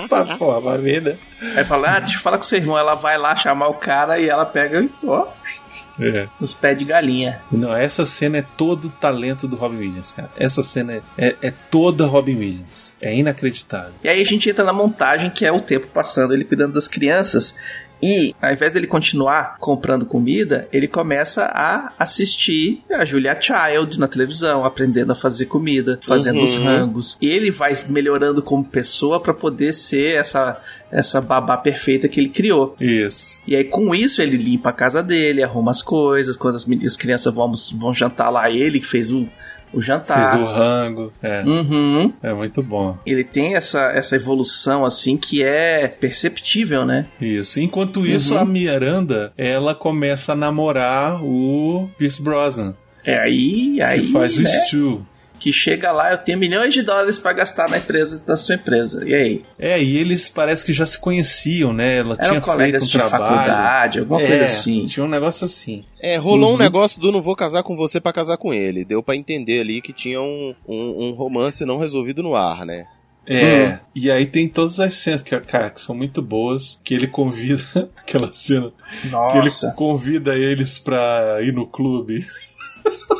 pra 0.09 0.37
porra, 0.37 0.77
vida. 0.77 1.17
Aí 1.55 1.63
fala, 1.63 1.97
ah, 1.97 1.99
deixa 1.99 2.17
eu 2.17 2.21
falar 2.21 2.37
com 2.37 2.43
seu 2.43 2.57
irmão. 2.57 2.77
Ela 2.77 2.95
vai 2.95 3.17
lá 3.17 3.35
chamar 3.35 3.67
o 3.67 3.75
cara 3.75 4.19
e 4.19 4.29
ela 4.29 4.45
pega, 4.45 4.87
ó, 5.03 5.27
é. 5.99 6.27
Nos 6.39 6.53
pés 6.53 6.77
de 6.77 6.85
galinha. 6.85 7.41
Não, 7.51 7.75
essa 7.75 8.05
cena 8.05 8.37
é 8.37 8.45
todo 8.57 8.85
o 8.85 8.89
talento 8.89 9.47
do 9.47 9.55
Robin 9.55 9.77
Williams, 9.77 10.11
cara. 10.11 10.29
Essa 10.37 10.63
cena 10.63 10.93
é, 10.93 11.01
é, 11.17 11.35
é, 11.41 11.53
toda 11.69 12.05
Robin 12.05 12.35
Williams. 12.35 12.95
É 13.01 13.15
inacreditável. 13.15 13.93
E 14.03 14.09
aí 14.09 14.21
a 14.21 14.25
gente 14.25 14.49
entra 14.49 14.63
na 14.63 14.73
montagem, 14.73 15.29
que 15.29 15.45
é 15.45 15.51
o 15.51 15.61
tempo 15.61 15.87
passando, 15.87 16.33
ele 16.33 16.45
cuidando 16.45 16.73
das 16.73 16.87
crianças. 16.87 17.57
E 18.01 18.35
ao 18.41 18.51
invés 18.51 18.73
dele 18.73 18.87
continuar 18.87 19.57
comprando 19.59 20.05
comida, 20.05 20.67
ele 20.71 20.87
começa 20.87 21.45
a 21.45 21.93
assistir 21.97 22.81
a 22.91 23.03
Julia 23.05 23.39
Child 23.39 23.99
na 23.99 24.07
televisão, 24.07 24.65
aprendendo 24.65 25.11
a 25.11 25.15
fazer 25.15 25.45
comida, 25.45 25.99
fazendo 26.01 26.37
uhum. 26.37 26.43
os 26.43 26.55
rangos. 26.55 27.17
E 27.21 27.27
ele 27.27 27.51
vai 27.51 27.75
melhorando 27.87 28.41
como 28.41 28.63
pessoa 28.63 29.19
para 29.19 29.33
poder 29.33 29.73
ser 29.73 30.15
essa 30.15 30.61
essa 30.91 31.21
babá 31.21 31.55
perfeita 31.57 32.07
que 32.07 32.19
ele 32.19 32.29
criou. 32.29 32.75
Isso. 32.79 33.41
E 33.45 33.55
aí, 33.55 33.63
com 33.63 33.93
isso, 33.93 34.21
ele 34.21 34.37
limpa 34.37 34.69
a 34.69 34.73
casa 34.73 35.03
dele, 35.03 35.43
arruma 35.43 35.71
as 35.71 35.81
coisas. 35.81 36.35
Quando 36.35 36.55
as, 36.55 36.67
as 36.67 36.97
crianças 36.97 37.33
vão, 37.33 37.51
vão 37.77 37.93
jantar 37.93 38.29
lá, 38.29 38.49
ele 38.49 38.79
que 38.79 38.87
fez 38.87 39.11
o, 39.11 39.27
o 39.73 39.81
jantar. 39.81 40.29
Fez 40.29 40.41
o 40.41 40.45
rango. 40.45 41.11
É. 41.21 41.43
Uhum. 41.43 42.13
é 42.21 42.33
muito 42.33 42.61
bom. 42.61 42.97
Ele 43.05 43.23
tem 43.23 43.55
essa, 43.55 43.91
essa 43.91 44.15
evolução, 44.15 44.85
assim, 44.85 45.17
que 45.17 45.43
é 45.43 45.87
perceptível, 45.87 46.85
né? 46.85 47.07
Isso. 47.19 47.59
Enquanto 47.59 48.05
isso, 48.05 48.33
uhum. 48.33 48.41
a 48.41 48.45
Miranda, 48.45 49.33
ela 49.37 49.75
começa 49.75 50.33
a 50.33 50.35
namorar 50.35 51.23
o 51.23 51.89
Pierce 51.97 52.21
Brosnan. 52.21 52.75
É 53.05 53.17
aí, 53.17 53.81
aí. 53.81 54.01
Que 54.01 54.11
faz 54.11 54.37
né? 54.37 54.43
o 54.43 54.65
Stu 54.65 55.05
que 55.39 55.51
chega 55.51 55.91
lá, 55.91 56.11
eu 56.11 56.17
tenho 56.17 56.37
milhões 56.37 56.73
de 56.73 56.81
dólares 56.81 57.17
para 57.17 57.33
gastar 57.33 57.69
na 57.69 57.77
empresa 57.77 58.23
da 58.25 58.35
sua 58.35 58.55
empresa. 58.55 59.07
E 59.07 59.15
aí? 59.15 59.45
É, 59.57 59.81
e 59.81 59.97
eles 59.97 60.27
parece 60.27 60.65
que 60.65 60.73
já 60.73 60.85
se 60.85 60.99
conheciam, 60.99 61.71
né? 61.71 61.97
Ela 61.99 62.15
Eram 62.19 62.41
tinha 62.41 62.57
feito 62.57 62.83
um 62.83 62.87
de 62.87 62.91
trabalho. 62.91 63.23
faculdade, 63.23 63.99
alguma 63.99 64.21
é, 64.21 64.27
coisa 64.27 64.45
assim. 64.45 64.85
Tinha 64.85 65.05
um 65.05 65.09
negócio 65.09 65.45
assim. 65.45 65.85
É, 66.01 66.17
rolou 66.17 66.49
uhum. 66.49 66.55
um 66.55 66.59
negócio 66.59 66.99
do 66.99 67.11
não 67.11 67.21
vou 67.21 67.35
casar 67.35 67.63
com 67.63 67.75
você 67.75 67.99
para 67.99 68.13
casar 68.13 68.37
com 68.37 68.53
ele. 68.53 68.83
Deu 68.83 69.01
para 69.01 69.15
entender 69.15 69.61
ali 69.61 69.81
que 69.81 69.93
tinha 69.93 70.21
um, 70.21 70.53
um, 70.67 71.07
um 71.07 71.11
romance 71.13 71.65
não 71.65 71.77
resolvido 71.77 72.21
no 72.21 72.35
ar, 72.35 72.65
né? 72.65 72.85
É, 73.31 73.73
hum. 73.73 73.77
e 73.93 74.09
aí 74.09 74.25
tem 74.25 74.49
todas 74.49 74.79
as 74.79 74.95
cenas 74.95 75.21
que, 75.21 75.39
cara, 75.41 75.69
que 75.69 75.79
são 75.79 75.95
muito 75.95 76.19
boas, 76.19 76.81
que 76.83 76.95
ele 76.95 77.05
convida 77.05 77.61
aquela 77.95 78.33
cena, 78.33 78.71
Nossa. 79.05 79.31
que 79.31 79.37
ele 79.37 79.75
convida 79.75 80.35
eles 80.35 80.79
pra 80.79 81.37
ir 81.43 81.53
no 81.53 81.67
clube. 81.67 82.25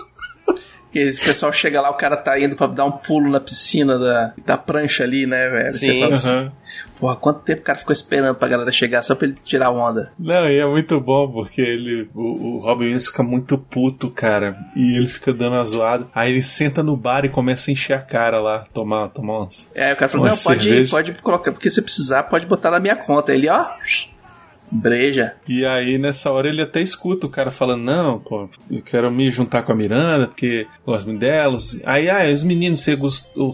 E 0.93 1.09
o 1.09 1.19
pessoal 1.19 1.51
chega 1.51 1.81
lá, 1.81 1.89
o 1.89 1.95
cara 1.95 2.17
tá 2.17 2.39
indo 2.39 2.55
pra 2.55 2.67
dar 2.67 2.85
um 2.85 2.91
pulo 2.91 3.29
na 3.29 3.39
piscina 3.39 3.97
da, 3.97 4.33
da 4.45 4.57
prancha 4.57 5.03
ali, 5.03 5.25
né, 5.25 5.47
velho? 5.49 5.71
Sim. 5.71 5.99
Fala, 6.01 6.15
assim, 6.15 6.51
Porra, 6.99 7.15
quanto 7.15 7.41
tempo 7.41 7.61
o 7.61 7.63
cara 7.63 7.77
ficou 7.77 7.93
esperando 7.93 8.35
pra 8.35 8.49
galera 8.49 8.71
chegar 8.71 9.01
só 9.01 9.15
pra 9.15 9.27
ele 9.27 9.37
tirar 9.43 9.71
onda? 9.71 10.11
Não, 10.19 10.49
e 10.49 10.57
é 10.57 10.65
muito 10.65 10.99
bom, 10.99 11.31
porque 11.31 11.61
ele. 11.61 12.09
O, 12.13 12.57
o 12.57 12.59
Robin 12.59 12.85
Williams 12.85 13.07
fica 13.07 13.23
muito 13.23 13.57
puto, 13.57 14.09
cara. 14.09 14.57
E 14.75 14.97
ele 14.97 15.07
fica 15.07 15.33
dando 15.33 15.55
a 15.55 15.63
zoada. 15.63 16.07
Aí 16.13 16.31
ele 16.31 16.43
senta 16.43 16.83
no 16.83 16.97
bar 16.97 17.23
e 17.23 17.29
começa 17.29 17.71
a 17.71 17.73
encher 17.73 17.93
a 17.93 18.01
cara 18.01 18.41
lá, 18.41 18.65
tomar, 18.73 19.07
tomar 19.09 19.39
umas. 19.39 19.71
É, 19.73 19.93
o 19.93 19.95
cara 19.95 20.09
falou, 20.09 20.27
não, 20.27 20.35
pode, 20.35 20.89
pode 20.89 21.13
colocar, 21.13 21.51
porque 21.53 21.69
se 21.69 21.81
precisar, 21.81 22.23
pode 22.23 22.45
botar 22.45 22.69
na 22.69 22.79
minha 22.81 22.97
conta. 22.97 23.33
Ele, 23.33 23.47
ó 23.47 23.65
Breja. 24.71 25.33
E 25.47 25.65
aí, 25.65 25.97
nessa 25.97 26.31
hora, 26.31 26.47
ele 26.47 26.61
até 26.61 26.81
escuta 26.81 27.27
o 27.27 27.29
cara 27.29 27.51
falando: 27.51 27.83
Não, 27.83 28.19
pô, 28.19 28.49
eu 28.69 28.81
quero 28.81 29.09
me 29.11 29.29
juntar 29.31 29.63
com 29.63 29.71
a 29.71 29.75
Miranda, 29.75 30.27
porque 30.27 30.67
gosto 30.85 31.11
delas. 31.17 31.79
Aí, 31.85 32.09
ah, 32.09 32.31
os 32.31 32.43
meninos, 32.43 32.81
você 32.81 32.97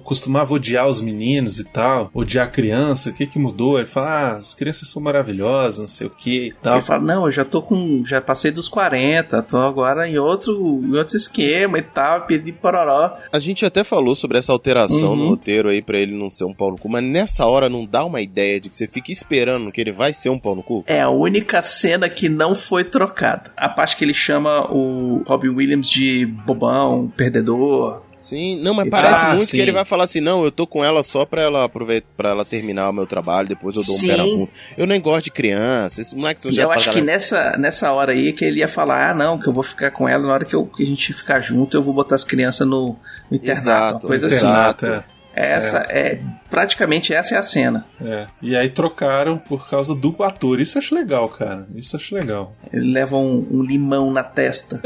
costumava 0.04 0.54
odiar 0.54 0.88
os 0.88 1.02
meninos 1.02 1.60
e 1.60 1.64
tal, 1.64 2.10
odiar 2.14 2.48
a 2.48 2.52
criança, 2.52 3.10
o 3.10 3.14
que 3.14 3.26
que 3.26 3.40
mudou? 3.40 3.78
Ele 3.78 3.88
fala: 3.88 4.08
Ah, 4.08 4.32
as 4.36 4.54
crianças 4.54 4.90
são 4.90 5.02
maravilhosas, 5.02 5.80
não 5.80 5.88
sei 5.88 6.08
o 6.08 6.10
que 6.10 6.48
e 6.48 6.54
tal. 6.54 6.78
Ele 6.78 6.86
fala: 6.86 7.04
Não, 7.04 7.26
eu 7.26 7.32
já 7.32 7.46
tô 7.46 7.62
com. 7.62 8.04
Já 8.06 8.22
passei 8.22 8.52
dos 8.52 8.68
40, 8.68 9.42
tô 9.44 9.58
agora 9.58 10.08
em 10.08 10.18
outro, 10.18 10.82
em 10.84 10.96
outro 10.96 11.16
esquema 11.16 11.78
e 11.78 11.82
tal, 11.82 12.26
pedi 12.26 12.52
pororó. 12.52 13.18
A 13.32 13.40
gente 13.40 13.66
até 13.66 13.84
falou 13.84 14.16
sobre 14.16 14.38
essa 14.38 14.52
alteração 14.52 15.12
uhum. 15.12 15.16
no 15.16 15.30
roteiro 15.30 15.70
aí 15.70 15.82
pra 15.82 15.98
ele 15.98 16.18
não 16.18 16.30
ser 16.30 16.46
um 16.46 16.54
pau 16.54 16.72
no 16.72 16.78
cu, 16.78 16.90
mas 16.90 17.04
nessa 17.04 17.46
hora 17.46 17.70
não 17.70 17.86
dá 17.86 18.04
uma 18.04 18.22
ideia 18.22 18.60
de 18.60 18.70
que 18.70 18.78
você 18.78 18.88
fica 18.88 19.12
esperando 19.12 19.72
que 19.72 19.82
ele 19.82 19.92
vai 19.92 20.14
ser 20.14 20.30
um 20.30 20.40
pau 20.40 20.56
no 20.56 20.64
cu? 20.64 20.84
É, 20.88 21.05
a 21.06 21.10
única 21.10 21.62
cena 21.62 22.10
que 22.10 22.28
não 22.28 22.56
foi 22.56 22.84
trocada. 22.84 23.52
A 23.56 23.70
parte 23.70 23.96
que 23.96 24.04
ele 24.04 24.14
chama 24.14 24.72
o 24.72 25.24
Robin 25.28 25.50
Williams 25.50 25.90
de 25.90 26.26
bobão, 26.26 27.12
perdedor. 27.16 28.02
Sim, 28.20 28.60
não, 28.60 28.74
mas 28.74 28.90
parece 28.90 29.24
ah, 29.24 29.36
muito 29.36 29.46
sim. 29.46 29.58
que 29.58 29.62
ele 29.62 29.72
vai 29.72 29.86
falar 29.86 30.06
assim: 30.06 30.20
não, 30.20 30.44
eu 30.44 30.52
tô 30.52 30.66
com 30.66 30.84
ela 30.84 31.04
só 31.04 31.26
pra 31.26 31.44
ela 31.44 31.64
aproveitar, 31.64 32.08
pra 32.18 32.30
ela 32.32 32.44
terminar 32.44 32.90
o 32.90 32.94
meu 32.94 33.06
trabalho, 33.06 33.48
depois 33.48 33.76
eu 33.76 33.84
dou 33.84 33.96
sim. 33.96 34.08
um 34.08 34.10
pé 34.10 34.18
na 34.18 34.24
bunda. 34.24 34.52
Eu 34.76 34.88
nem 34.88 35.00
gosto 35.00 35.26
de 35.26 35.32
criança, 35.32 36.02
esse 36.02 36.16
moleque 36.16 36.52
já 36.52 36.64
Eu 36.64 36.72
acho 36.72 36.92
que 36.92 37.02
nessa, 37.02 37.56
nessa 37.56 37.92
hora 37.92 38.14
aí 38.14 38.34
que 38.34 38.44
ele 38.44 38.62
ia 38.62 38.68
falar: 38.68 39.12
ah, 39.12 39.14
não, 39.14 39.38
que 39.38 39.48
eu 39.48 39.54
vou 39.54 39.62
ficar 39.62 39.92
com 39.92 40.10
ela 40.10 40.26
na 40.26 40.34
hora 40.34 40.44
que, 40.44 40.56
eu, 40.56 40.66
que 40.66 40.82
a 40.82 40.88
gente 40.88 41.14
ficar 41.14 41.40
junto, 41.40 41.78
eu 41.78 41.84
vou 41.84 41.94
botar 41.94 42.16
as 42.16 42.24
crianças 42.24 42.68
no, 42.68 42.96
no 43.30 43.38
internato, 43.38 43.60
Exato, 43.62 43.94
uma 43.94 44.08
coisa 44.08 44.26
assim. 44.26 44.38
Exato, 44.38 44.86
é. 44.88 45.04
Essa 45.36 45.86
é. 45.90 46.00
é. 46.00 46.20
praticamente 46.50 47.14
essa 47.14 47.36
é 47.36 47.38
a 47.38 47.44
cena. 47.44 47.86
É. 48.02 48.28
E 48.42 48.56
aí 48.56 48.70
trocaram 48.70 49.38
por 49.38 49.70
causa 49.70 49.94
do 49.94 50.16
ator. 50.24 50.62
Isso 50.62 50.78
eu 50.78 50.82
acho 50.82 50.96
legal, 50.96 51.28
cara. 51.28 51.68
Isso 51.76 51.96
eu 51.96 52.00
acho 52.00 52.16
legal. 52.16 52.56
Ele 52.72 52.94
leva 52.94 53.18
um, 53.18 53.46
um 53.52 53.62
limão 53.62 54.14
na 54.14 54.24
testa. 54.24 54.82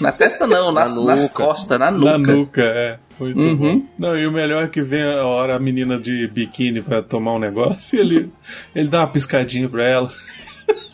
na 0.00 0.10
testa 0.10 0.48
não, 0.48 0.72
na, 0.74 0.88
na 0.88 1.00
nas 1.00 1.30
costas, 1.30 1.78
na 1.78 1.92
nuca. 1.92 2.10
Na 2.10 2.18
nuca, 2.18 2.62
é. 2.62 2.98
Muito 3.20 3.38
uhum. 3.38 3.56
bom. 3.56 3.86
Não, 3.96 4.18
e 4.18 4.26
o 4.26 4.32
melhor 4.32 4.64
é 4.64 4.68
que 4.68 4.82
vem 4.82 5.04
a 5.04 5.24
hora 5.24 5.54
a 5.54 5.58
menina 5.60 5.96
de 5.96 6.26
biquíni 6.26 6.82
para 6.82 7.00
tomar 7.00 7.34
um 7.34 7.38
negócio 7.38 7.96
e 7.96 8.00
ele, 8.00 8.32
ele 8.74 8.88
dá 8.88 9.00
uma 9.00 9.08
piscadinha 9.08 9.68
pra 9.68 9.84
ela. 9.86 10.12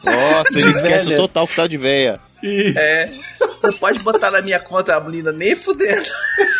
Nossa, 0.04 0.58
ele 0.58 0.70
esquece 0.70 1.16
total 1.16 1.46
que 1.46 1.56
tá 1.56 1.66
de 1.66 1.78
véia. 1.78 2.20
E... 2.42 2.74
É. 2.76 3.10
Você 3.62 3.72
pode 3.72 3.98
botar 4.00 4.30
na 4.30 4.42
minha 4.42 4.58
conta 4.58 4.96
a 4.96 5.00
menina 5.00 5.32
nem 5.32 5.54
fudendo. 5.54 6.06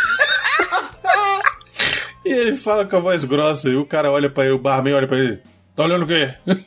E 2.30 2.32
ele 2.32 2.54
fala 2.54 2.86
com 2.86 2.94
a 2.94 3.00
voz 3.00 3.24
grossa 3.24 3.68
e 3.68 3.74
o 3.74 3.84
cara 3.84 4.08
olha 4.08 4.30
para 4.30 4.44
ele, 4.44 4.52
o 4.52 4.58
barman 4.58 4.94
olha 4.94 5.08
para 5.08 5.18
ele. 5.18 5.40
Tá 5.74 5.82
olhando 5.82 6.04
o 6.04 6.06
quê? 6.06 6.32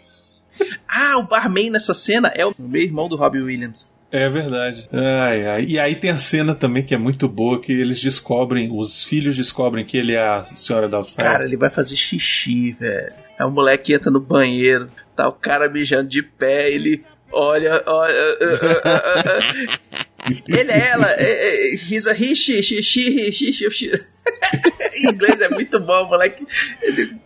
ah, 0.90 1.18
o 1.20 1.24
barman 1.24 1.70
nessa 1.70 1.94
cena 1.94 2.28
é 2.36 2.46
o 2.46 2.54
meu 2.60 2.82
irmão 2.82 3.08
do 3.08 3.16
Robbie 3.16 3.42
Williams. 3.42 3.88
É 4.12 4.30
verdade. 4.30 4.90
Ai, 4.92 5.48
ai. 5.48 5.66
E 5.66 5.80
aí 5.80 5.96
tem 5.96 6.12
a 6.12 6.18
cena 6.18 6.54
também 6.54 6.84
que 6.84 6.94
é 6.94 6.98
muito 6.98 7.30
boa, 7.30 7.62
que 7.62 7.72
eles 7.72 8.02
descobrem, 8.02 8.78
os 8.78 9.06
filhos 9.06 9.38
descobrem 9.38 9.86
que 9.86 9.96
ele 9.96 10.12
é 10.12 10.22
a 10.22 10.44
senhora 10.44 10.90
Doubtfire. 10.90 11.24
Cara, 11.24 11.46
ele 11.46 11.56
vai 11.56 11.70
fazer 11.70 11.96
xixi, 11.96 12.74
velho. 12.74 13.14
É 13.40 13.46
o 13.46 13.50
moleque 13.50 13.86
que 13.86 13.94
entra 13.94 14.12
no 14.12 14.20
banheiro, 14.20 14.90
tá 15.16 15.30
o 15.30 15.32
cara 15.32 15.70
mijando 15.70 16.10
de 16.10 16.22
pé, 16.22 16.70
ele 16.70 17.06
olha, 17.32 17.82
olha. 17.88 18.14
Uh, 20.26 20.30
uh, 20.30 20.30
uh, 20.30 20.42
ele 20.48 20.72
é 20.72 20.88
ela, 20.88 21.12
é, 21.18 21.24
é, 21.24 21.76
he's 21.76 22.08
a 22.08 22.14
he, 22.14 22.34
she, 22.34 22.64
she, 22.64 22.82
she, 22.82 23.30
she, 23.32 23.52
she, 23.52 23.92
inglês 25.10 25.42
é 25.42 25.50
muito 25.50 25.80
bom, 25.80 26.06
moleque. 26.08 26.46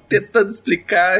Tentando 0.07 0.49
explicar 0.49 1.17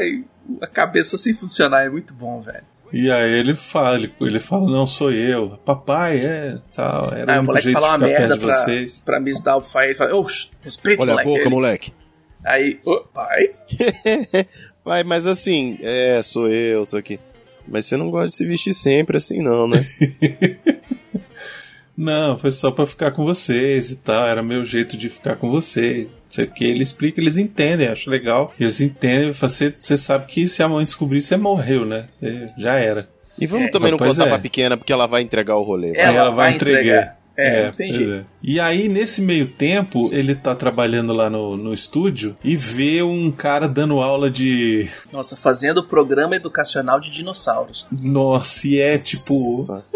a 0.60 0.66
cabeça 0.66 1.18
sem 1.18 1.34
funcionar, 1.34 1.84
é 1.84 1.88
muito 1.88 2.14
bom, 2.14 2.40
velho. 2.40 2.64
E 2.92 3.10
aí 3.10 3.32
ele 3.38 3.54
fala, 3.54 3.96
ele, 3.96 4.12
ele 4.20 4.40
fala, 4.40 4.70
não 4.70 4.86
sou 4.86 5.12
eu, 5.12 5.58
papai, 5.62 6.20
é, 6.20 6.58
tal, 6.74 7.12
era 7.12 7.34
aí 7.34 7.38
o 7.38 7.42
moleque 7.42 7.70
fala 7.70 7.88
uma 7.88 7.98
merda 7.98 8.38
pra, 8.38 8.54
vocês. 8.54 9.02
pra 9.04 9.20
Miss 9.20 9.40
Doubtfire, 9.42 9.84
ele 9.84 9.94
fala, 9.94 10.16
oxe, 10.16 10.48
respeita 10.62 11.02
Olha 11.02 11.12
moleque. 11.12 11.28
Olha 11.28 11.34
a 11.34 11.38
boca, 11.38 11.48
ele, 11.48 11.54
moleque. 11.54 11.92
Aí, 12.42 12.80
oh, 12.86 13.00
pai? 13.12 13.52
pai, 14.82 15.04
mas 15.04 15.26
assim, 15.26 15.78
é, 15.82 16.22
sou 16.22 16.48
eu, 16.48 16.86
sou 16.86 16.98
aqui. 16.98 17.20
Mas 17.66 17.84
você 17.84 17.98
não 17.98 18.10
gosta 18.10 18.28
de 18.28 18.36
se 18.36 18.46
vestir 18.46 18.72
sempre 18.72 19.18
assim 19.18 19.42
não, 19.42 19.68
né? 19.68 19.84
Não, 21.98 22.38
foi 22.38 22.52
só 22.52 22.70
pra 22.70 22.86
ficar 22.86 23.10
com 23.10 23.24
vocês 23.24 23.90
e 23.90 23.96
tal. 23.96 24.24
Era 24.24 24.40
meu 24.40 24.64
jeito 24.64 24.96
de 24.96 25.10
ficar 25.10 25.34
com 25.34 25.50
vocês. 25.50 26.16
sei 26.28 26.44
o 26.44 26.50
que. 26.50 26.64
Ele 26.64 26.84
explica, 26.84 27.20
eles 27.20 27.36
entendem, 27.36 27.88
acho 27.88 28.08
legal. 28.08 28.54
Eles 28.58 28.80
entendem, 28.80 29.32
você, 29.32 29.74
você 29.76 29.98
sabe 29.98 30.26
que 30.26 30.46
se 30.46 30.62
a 30.62 30.68
mãe 30.68 30.84
descobrir, 30.84 31.20
você 31.20 31.36
morreu, 31.36 31.84
né? 31.84 32.06
É, 32.22 32.46
já 32.56 32.74
era. 32.74 33.08
E 33.36 33.48
vamos 33.48 33.66
é, 33.66 33.70
também 33.70 33.90
não 33.90 33.98
contar 33.98 34.26
é. 34.26 34.28
pra 34.28 34.38
pequena, 34.38 34.76
porque 34.76 34.92
ela 34.92 35.08
vai 35.08 35.22
entregar 35.22 35.56
o 35.56 35.64
rolê. 35.64 35.92
Ela, 35.96 36.18
ela 36.18 36.30
vai, 36.30 36.54
entregar. 36.54 36.78
entregar. 36.78 37.17
É, 37.38 37.60
é, 37.60 37.68
entendi. 37.68 38.12
É. 38.12 38.24
E 38.42 38.58
aí, 38.58 38.88
nesse 38.88 39.22
meio 39.22 39.46
tempo, 39.46 40.10
ele 40.12 40.34
tá 40.34 40.56
trabalhando 40.56 41.12
lá 41.12 41.30
no, 41.30 41.56
no 41.56 41.72
estúdio 41.72 42.36
e 42.42 42.56
vê 42.56 43.00
um 43.00 43.30
cara 43.30 43.68
dando 43.68 44.00
aula 44.00 44.28
de. 44.28 44.90
Nossa, 45.12 45.36
fazendo 45.36 45.84
programa 45.84 46.34
educacional 46.34 46.98
de 46.98 47.12
dinossauros. 47.12 47.86
Nossa, 48.02 48.66
e 48.66 48.80
é 48.80 48.98
tipo. 48.98 49.32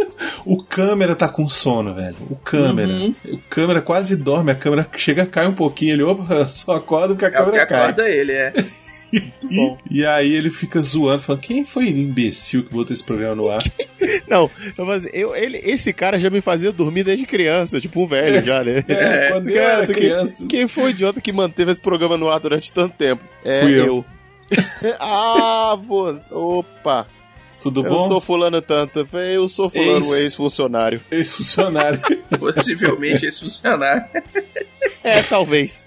o 0.46 0.62
câmera 0.62 1.16
tá 1.16 1.28
com 1.28 1.48
sono, 1.48 1.92
velho. 1.92 2.16
O 2.30 2.36
câmera. 2.36 2.92
Uhum. 2.92 3.12
O 3.24 3.38
câmera 3.50 3.82
quase 3.82 4.14
dorme, 4.14 4.52
a 4.52 4.54
câmera 4.54 4.88
chega, 4.96 5.26
cai 5.26 5.48
um 5.48 5.54
pouquinho, 5.54 5.94
ele, 5.94 6.02
opa, 6.04 6.46
só 6.46 6.76
acorda 6.76 7.08
porque 7.08 7.24
a 7.24 7.28
é 7.28 7.32
câmera 7.32 7.66
cai. 7.66 7.80
acorda 7.80 8.08
ele, 8.08 8.32
é. 8.32 8.52
E, 9.12 9.76
e, 9.98 10.06
aí 10.06 10.32
ele 10.32 10.48
fica 10.48 10.80
zoando, 10.80 11.22
falando: 11.22 11.42
quem 11.42 11.66
foi 11.66 11.84
o 11.84 11.98
imbecil 11.98 12.64
que 12.64 12.72
botou 12.72 12.94
esse 12.94 13.04
programa 13.04 13.34
no 13.34 13.50
ar? 13.50 13.62
Não, 14.32 14.86
mas 14.86 15.06
eu, 15.12 15.34
ele, 15.36 15.58
esse 15.58 15.92
cara 15.92 16.18
já 16.18 16.30
me 16.30 16.40
fazia 16.40 16.72
dormir 16.72 17.04
desde 17.04 17.26
criança, 17.26 17.80
tipo 17.80 18.02
um 18.02 18.06
velho 18.06 18.42
já, 18.44 18.64
né? 18.64 18.84
É, 18.88 19.28
quando 19.30 19.50
eu 19.50 19.62
era 19.62 19.86
criança. 19.86 20.36
Quem, 20.38 20.48
quem 20.48 20.68
foi 20.68 20.84
o 20.84 20.90
idiota 20.90 21.20
que 21.20 21.32
manteve 21.32 21.70
esse 21.70 21.80
programa 21.80 22.16
no 22.16 22.28
ar 22.28 22.40
durante 22.40 22.72
tanto 22.72 22.96
tempo? 22.96 23.22
É 23.44 23.60
Fui 23.60 23.72
eu. 23.72 23.84
eu. 23.84 24.04
ah, 25.00 25.78
pô, 25.86 26.16
opa. 26.30 27.06
Tudo 27.60 27.86
eu 27.86 27.90
bom? 27.90 28.04
Eu 28.04 28.08
sou 28.08 28.20
fulano 28.20 28.60
tanto. 28.60 29.08
Eu 29.12 29.48
sou 29.48 29.70
fulano 29.70 30.14
ex-funcionário. 30.16 31.00
Ex-funcionário. 31.10 32.00
Possivelmente 32.38 33.24
ex-funcionário. 33.24 34.04
é, 35.04 35.22
talvez. 35.22 35.86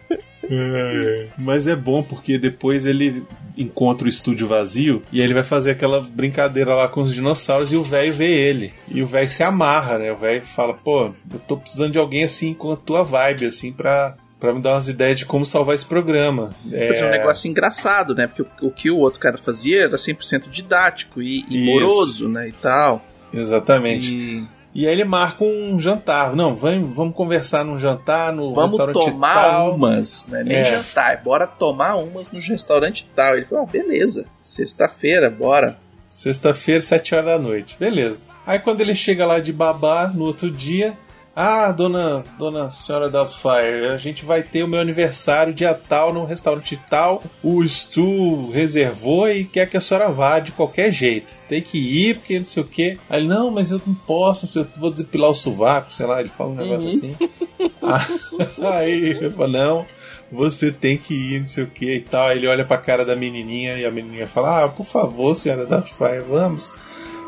É, 0.50 1.28
mas 1.38 1.68
é 1.68 1.76
bom 1.76 2.04
porque 2.04 2.38
depois 2.38 2.86
ele 2.86 3.24
encontra 3.58 4.06
o 4.06 4.10
estúdio 4.10 4.48
vazio 4.48 5.02
e 5.12 5.20
aí 5.20 5.26
ele 5.26 5.34
vai 5.34 5.44
fazer 5.44 5.72
aquela 5.72 6.02
brincadeira 6.02 6.76
lá 6.76 6.88
com 6.88 7.02
os 7.02 7.14
dinossauros 7.14 7.72
e 7.72 7.78
o 7.78 7.84
velho 7.84 8.14
vê 8.14 8.32
ele. 8.32 8.74
E 8.88 9.02
o 9.02 9.08
velho 9.08 9.30
se 9.30 9.44
amarra, 9.44 9.98
né? 9.98 10.12
O 10.12 10.18
velho 10.18 10.46
fala: 10.46 10.74
pô, 10.74 11.14
eu 11.32 11.40
tô 11.48 11.58
precisando 11.58 11.94
de 11.94 12.00
alguém 12.00 12.24
assim 12.24 12.54
com 12.54 12.72
a 12.72 12.78
tua 12.78 13.04
vibe, 13.04 13.46
assim, 13.46 13.72
pra, 13.72 14.16
para 14.40 14.54
me 14.54 14.62
dar 14.62 14.74
umas 14.74 14.88
ideias 14.88 15.20
de 15.20 15.26
como 15.26 15.46
salvar 15.46 15.76
esse 15.76 15.86
programa. 15.86 16.50
É, 16.72 17.00
é 17.00 17.06
um 17.06 17.12
negócio 17.12 17.50
engraçado, 17.50 18.14
né? 18.14 18.28
Porque 18.28 18.42
o, 18.42 18.68
o, 18.68 18.72
que 18.72 18.92
o 18.92 18.98
outro 18.98 19.20
cara 19.20 19.38
fazia 19.38 19.84
era 19.84 19.96
100% 19.96 20.50
didático 20.50 21.22
e, 21.22 21.46
e 21.50 21.66
moroso, 21.66 22.28
né? 22.28 22.50
E 22.50 22.52
tal. 22.54 23.04
Exatamente. 23.34 24.14
E... 24.14 24.55
E 24.76 24.86
aí 24.86 24.92
ele 24.92 25.06
marca 25.06 25.42
um 25.46 25.80
jantar. 25.80 26.36
Não, 26.36 26.54
vamos, 26.54 26.94
vamos 26.94 27.16
conversar 27.16 27.64
num 27.64 27.80
jantar 27.80 28.34
no 28.34 28.54
vamos 28.54 28.74
restaurante 28.74 29.06
tomar 29.06 29.42
tal. 29.42 29.76
umas, 29.76 30.28
né? 30.28 30.44
Nem 30.44 30.58
é. 30.58 30.66
jantar, 30.66 31.24
bora 31.24 31.48
tomar 31.48 31.96
umas 31.96 32.30
no 32.30 32.42
restaurante 32.42 33.10
tal. 33.16 33.38
Ele 33.38 33.46
falou, 33.46 33.64
ah, 33.64 33.72
beleza, 33.72 34.26
sexta-feira, 34.42 35.30
bora. 35.30 35.78
Sexta-feira, 36.10 36.82
sete 36.82 37.16
horas 37.16 37.26
da 37.26 37.40
noite. 37.40 37.78
Beleza. 37.80 38.26
Aí 38.46 38.60
quando 38.60 38.82
ele 38.82 38.94
chega 38.94 39.26
lá 39.26 39.40
de 39.40 39.54
babá 39.54 40.12
no 40.14 40.26
outro 40.26 40.52
dia, 40.52 40.98
ah, 41.36 41.70
dona, 41.72 42.24
dona 42.40 42.70
senhora 42.70 43.10
Doubtfire, 43.10 43.88
a 43.94 43.98
gente 43.98 44.24
vai 44.24 44.42
ter 44.42 44.64
o 44.64 44.68
meu 44.70 44.80
aniversário 44.80 45.54
dia 45.54 45.74
tal 45.74 46.14
no 46.14 46.24
restaurante 46.24 46.78
tal. 46.90 47.22
O 47.44 47.62
Stu 47.68 48.50
reservou 48.52 49.28
e 49.28 49.44
quer 49.44 49.70
que 49.70 49.76
a 49.76 49.82
senhora 49.82 50.10
vá 50.10 50.40
de 50.40 50.54
qualquer 50.54 50.94
jeito. 50.94 51.36
Tem 51.50 51.62
que 51.62 51.78
ir, 51.78 52.16
porque 52.16 52.40
não 52.40 52.46
sei 52.46 52.64
o 52.64 52.66
quê. 52.66 52.98
Aí 53.10 53.20
ele, 53.20 53.28
não, 53.28 53.52
mas 53.52 53.72
eu 53.72 53.82
não 53.86 53.94
posso, 53.94 54.58
eu 54.58 54.66
vou 54.78 54.92
depilar 54.92 55.30
o 55.30 55.36
sovaco, 55.36 55.92
sei 55.92 56.06
lá, 56.06 56.22
ele 56.22 56.30
fala 56.30 56.52
um 56.52 56.56
negócio 56.56 56.90
uhum. 56.90 56.96
assim. 56.96 57.18
aí 58.66 59.10
ele 59.10 59.30
fala, 59.32 59.48
não, 59.50 59.86
você 60.32 60.72
tem 60.72 60.98
que 60.98 61.14
ir, 61.14 61.40
não 61.42 61.48
sei 61.48 61.66
o 61.66 61.68
que 61.68 61.96
e 61.96 62.02
tal. 62.02 62.28
Aí 62.28 62.38
ele 62.38 62.48
olha 62.48 62.64
pra 62.64 62.78
cara 62.78 63.04
da 63.04 63.16
menininha 63.16 63.78
e 63.78 63.86
a 63.86 63.92
menininha 63.92 64.26
fala, 64.26 64.64
ah, 64.64 64.70
por 64.70 64.86
favor, 64.86 65.36
senhora 65.36 65.66
Doubtfire, 65.66 66.24
vamos. 66.30 66.74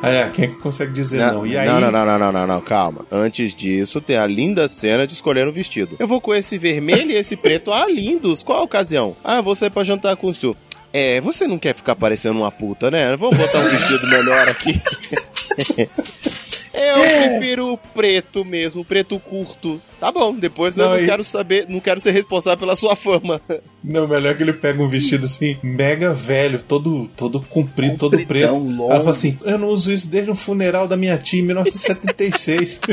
É, 0.01 0.29
quem 0.29 0.45
é 0.45 0.47
que 0.49 0.55
consegue 0.55 0.91
dizer 0.91 1.19
não? 1.19 1.33
não? 1.33 1.47
E 1.47 1.57
aí... 1.57 1.67
não, 1.67 1.81
não, 1.81 1.91
não, 1.91 2.05
não, 2.05 2.19
não, 2.19 2.31
não, 2.31 2.47
não, 2.47 2.61
calma. 2.61 3.05
Antes 3.11 3.53
disso, 3.53 3.99
tem 3.99 4.17
a 4.17 4.25
linda 4.25 4.67
cena 4.67 5.07
de 5.07 5.13
escolher 5.13 5.47
um 5.47 5.51
vestido. 5.51 5.95
Eu 5.99 6.07
vou 6.07 6.21
com 6.21 6.33
esse 6.33 6.57
vermelho 6.57 7.11
e 7.11 7.15
esse 7.15 7.35
preto. 7.35 7.71
Ah, 7.71 7.87
lindos! 7.87 8.43
Qual 8.43 8.59
a 8.59 8.63
ocasião? 8.63 9.15
Ah, 9.23 9.41
vou 9.41 9.55
sair 9.55 9.69
pra 9.69 9.83
jantar 9.83 10.15
com 10.15 10.27
o 10.27 10.33
senhor. 10.33 10.55
É, 10.93 11.19
você 11.19 11.47
não 11.47 11.59
quer 11.59 11.75
ficar 11.75 11.95
parecendo 11.95 12.39
uma 12.39 12.51
puta, 12.51 12.89
né? 12.89 13.15
Vamos 13.17 13.37
botar 13.37 13.59
um 13.59 13.69
vestido 13.69 14.07
melhor 14.07 14.47
aqui. 14.47 14.81
Eu 16.77 17.03
é. 17.03 17.29
prefiro 17.29 17.73
o 17.73 17.77
preto 17.77 18.45
mesmo, 18.45 18.81
o 18.81 18.85
preto 18.85 19.19
curto. 19.19 19.81
Tá 19.99 20.11
bom, 20.11 20.35
depois 20.35 20.77
não, 20.77 20.85
eu 20.85 20.91
não 20.91 20.99
e... 20.99 21.05
quero 21.07 21.23
saber, 21.23 21.65
não 21.67 21.79
quero 21.79 21.99
ser 21.99 22.11
responsável 22.11 22.59
pela 22.59 22.75
sua 22.75 22.95
fama. 22.95 23.41
Não, 23.83 24.05
melhor 24.05 24.35
que 24.35 24.43
ele 24.43 24.51
pega 24.51 24.83
um 24.83 24.89
vestido 24.89 25.25
assim, 25.25 25.57
mega 25.63 26.13
velho, 26.13 26.61
todo, 26.61 27.09
todo 27.15 27.39
comprido, 27.39 27.97
todo 27.97 28.19
preto. 28.25 28.59
Longo. 28.59 28.91
Ela 28.91 28.99
fala 28.99 29.11
assim: 29.11 29.39
Eu 29.45 29.57
não 29.57 29.69
uso 29.69 29.93
isso 29.93 30.09
desde 30.09 30.29
o 30.29 30.35
funeral 30.35 30.89
da 30.89 30.97
minha 30.97 31.17
tia 31.17 31.39
em 31.39 31.43
1976. 31.43 32.81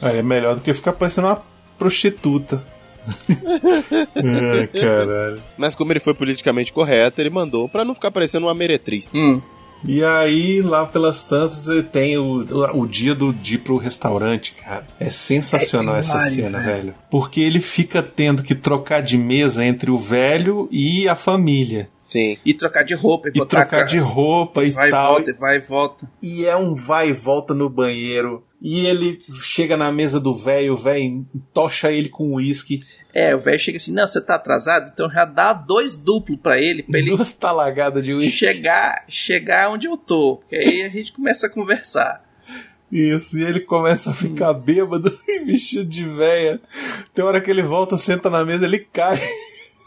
é 0.00 0.22
melhor 0.22 0.54
do 0.54 0.60
que 0.60 0.72
ficar 0.72 0.92
parecendo 0.92 1.26
uma 1.26 1.42
prostituta. 1.76 2.64
Ai, 4.14 4.68
caralho. 4.68 5.42
Mas 5.58 5.74
como 5.74 5.92
ele 5.92 5.98
foi 5.98 6.14
politicamente 6.14 6.72
correto, 6.72 7.20
ele 7.20 7.30
mandou 7.30 7.68
para 7.68 7.84
não 7.84 7.94
ficar 7.94 8.12
parecendo 8.12 8.46
uma 8.46 8.54
meretriz. 8.54 9.10
Hum. 9.12 9.42
E 9.84 10.04
aí, 10.04 10.60
lá 10.62 10.86
pelas 10.86 11.24
tantas, 11.24 11.66
tem 11.90 12.16
o, 12.16 12.44
o 12.74 12.86
dia 12.86 13.14
do 13.14 13.32
de 13.32 13.56
ir 13.56 13.58
pro 13.58 13.76
restaurante, 13.76 14.54
cara. 14.54 14.86
É 14.98 15.10
sensacional 15.10 15.96
é 15.96 15.98
essa 16.00 16.20
cena, 16.22 16.58
velho. 16.58 16.72
velho. 16.72 16.94
Porque 17.10 17.40
ele 17.40 17.60
fica 17.60 18.02
tendo 18.02 18.42
que 18.42 18.54
trocar 18.54 19.02
de 19.02 19.18
mesa 19.18 19.64
entre 19.64 19.90
o 19.90 19.98
velho 19.98 20.68
e 20.70 21.08
a 21.08 21.16
família. 21.16 21.88
Sim. 22.12 22.36
E 22.44 22.52
trocar 22.52 22.84
de 22.84 22.94
roupa. 22.94 23.28
E, 23.28 23.38
e 23.38 23.46
trocar 23.46 23.84
de 23.84 23.98
roupa 23.98 24.62
e 24.64 24.70
vai 24.70 24.90
tal. 24.90 25.14
Vai 25.14 25.22
e 25.22 25.24
volta, 25.24 25.40
vai 25.40 25.56
e 25.56 25.60
volta. 25.60 26.10
E 26.22 26.46
é 26.46 26.56
um 26.56 26.74
vai 26.74 27.08
e 27.08 27.12
volta 27.12 27.54
no 27.54 27.70
banheiro. 27.70 28.44
E 28.60 28.86
ele 28.86 29.20
chega 29.42 29.76
na 29.76 29.90
mesa 29.90 30.20
do 30.20 30.34
velho, 30.34 30.74
o 30.74 30.76
velho 30.76 31.26
tocha 31.52 31.90
ele 31.90 32.08
com 32.08 32.34
uísque. 32.34 32.80
É, 33.14 33.34
o 33.34 33.38
velho 33.38 33.58
chega 33.58 33.76
assim, 33.76 33.92
não, 33.92 34.06
você 34.06 34.20
tá 34.20 34.36
atrasado, 34.36 34.90
então 34.92 35.10
já 35.10 35.24
dá 35.24 35.52
dois 35.52 35.94
duplos 35.94 36.38
para 36.40 36.58
ele, 36.58 36.82
pra 36.82 36.98
ele 36.98 37.10
Duas 37.10 37.34
talagadas 37.34 38.02
de 38.02 38.14
uísque. 38.14 38.38
Chegar, 38.38 39.04
chegar 39.06 39.70
onde 39.70 39.86
eu 39.86 39.96
tô, 39.98 40.42
que 40.48 40.56
aí 40.56 40.82
a 40.82 40.88
gente 40.88 41.12
começa 41.12 41.46
a 41.46 41.50
conversar. 41.50 42.24
Isso, 42.90 43.38
e 43.38 43.42
ele 43.42 43.60
começa 43.60 44.10
a 44.10 44.14
ficar 44.14 44.52
bêbado 44.52 45.10
e 45.28 45.44
vestido 45.44 45.84
de 45.84 46.06
véia. 46.06 46.60
Tem 47.14 47.24
hora 47.24 47.40
que 47.40 47.50
ele 47.50 47.62
volta, 47.62 47.96
senta 47.96 48.28
na 48.28 48.44
mesa, 48.44 48.64
ele 48.64 48.80
cai. 48.80 49.20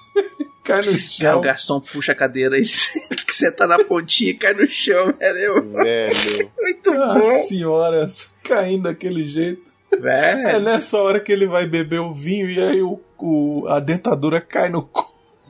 cai 0.64 0.82
no 0.84 0.98
chão. 0.98 1.38
O 1.38 1.42
garçom 1.42 1.80
puxa 1.80 2.14
a 2.14 2.16
cadeira 2.16 2.60
e 2.60 2.66
senta 3.30 3.68
na 3.68 3.84
pontinha 3.84 4.32
e 4.32 4.34
cai 4.34 4.54
no 4.54 4.68
chão, 4.68 5.14
velho. 5.20 5.72
Velho. 5.72 6.52
Muito 6.60 6.92
ah, 6.92 7.20
bom. 7.20 7.30
senhora, 7.30 8.08
caindo 8.44 8.84
daquele 8.84 9.28
jeito. 9.28 9.75
Velho. 10.00 10.48
É 10.48 10.60
nessa 10.60 11.02
hora 11.02 11.20
que 11.20 11.32
ele 11.32 11.46
vai 11.46 11.66
beber 11.66 12.00
o 12.00 12.12
vinho 12.12 12.50
e 12.50 12.62
aí 12.62 12.82
o 12.82 13.00
o, 13.18 13.66
a 13.68 13.80
dentadura 13.80 14.42
cai 14.42 14.70
no 14.70 14.90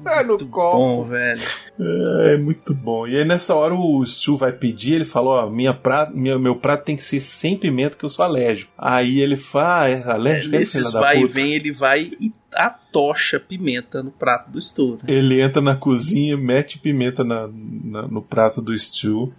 Cai 0.03 0.23
no 0.23 0.29
muito 0.29 0.45
copo. 0.47 0.77
bom, 0.77 1.03
velho. 1.05 1.41
É, 1.79 2.33
é, 2.33 2.37
muito 2.37 2.73
bom. 2.75 3.07
E 3.07 3.15
aí 3.15 3.23
nessa 3.23 3.55
hora 3.55 3.73
o 3.73 4.05
Stu 4.05 4.35
vai 4.35 4.51
pedir, 4.51 4.95
ele 4.95 5.05
falou, 5.05 5.33
ó, 5.33 5.49
minha 5.49 5.73
prato, 5.73 6.15
minha, 6.15 6.37
meu 6.37 6.57
prato 6.57 6.83
tem 6.83 6.97
que 6.97 7.03
ser 7.03 7.21
sem 7.21 7.57
pimenta 7.57 7.95
que 7.95 8.03
eu 8.03 8.09
sou 8.09 8.25
alérgico. 8.25 8.73
Aí 8.77 9.21
ele 9.21 9.37
fala, 9.37 9.83
ah, 9.83 9.89
é 9.89 10.03
alérgico? 10.03 10.53
É, 10.53 10.59
nesses 10.59 10.91
vai 10.91 11.21
e 11.21 11.27
vem, 11.27 11.53
ele 11.53 11.71
vai 11.71 12.11
e 12.19 12.33
atocha 12.53 13.39
pimenta 13.39 14.03
no 14.03 14.11
prato 14.11 14.51
do 14.51 14.61
Stu. 14.61 14.99
Né? 15.01 15.13
Ele 15.13 15.41
entra 15.41 15.61
na 15.61 15.77
cozinha, 15.77 16.35
mete 16.35 16.77
pimenta 16.77 17.23
na, 17.23 17.49
na, 17.49 18.01
no 18.01 18.21
prato 18.21 18.61
do 18.61 18.77
Stu. 18.77 19.33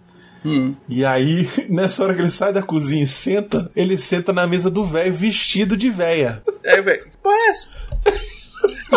Hum. 0.45 0.75
E 0.87 1.05
aí, 1.05 1.47
nessa 1.69 2.03
hora 2.03 2.13
que 2.13 2.21
ele 2.21 2.31
sai 2.31 2.53
da 2.53 2.61
cozinha 2.61 3.03
e 3.03 3.07
senta, 3.07 3.71
ele 3.75 3.97
senta 3.97 4.31
na 4.33 4.47
mesa 4.47 4.69
do 4.69 4.83
velho 4.83 5.13
vestido 5.13 5.75
de 5.77 5.89
véia. 5.89 6.41
É, 6.63 6.81
velho, 6.81 7.03
que 7.03 7.17
porra 7.17 7.35
é 7.35 7.49
essa? 7.49 7.69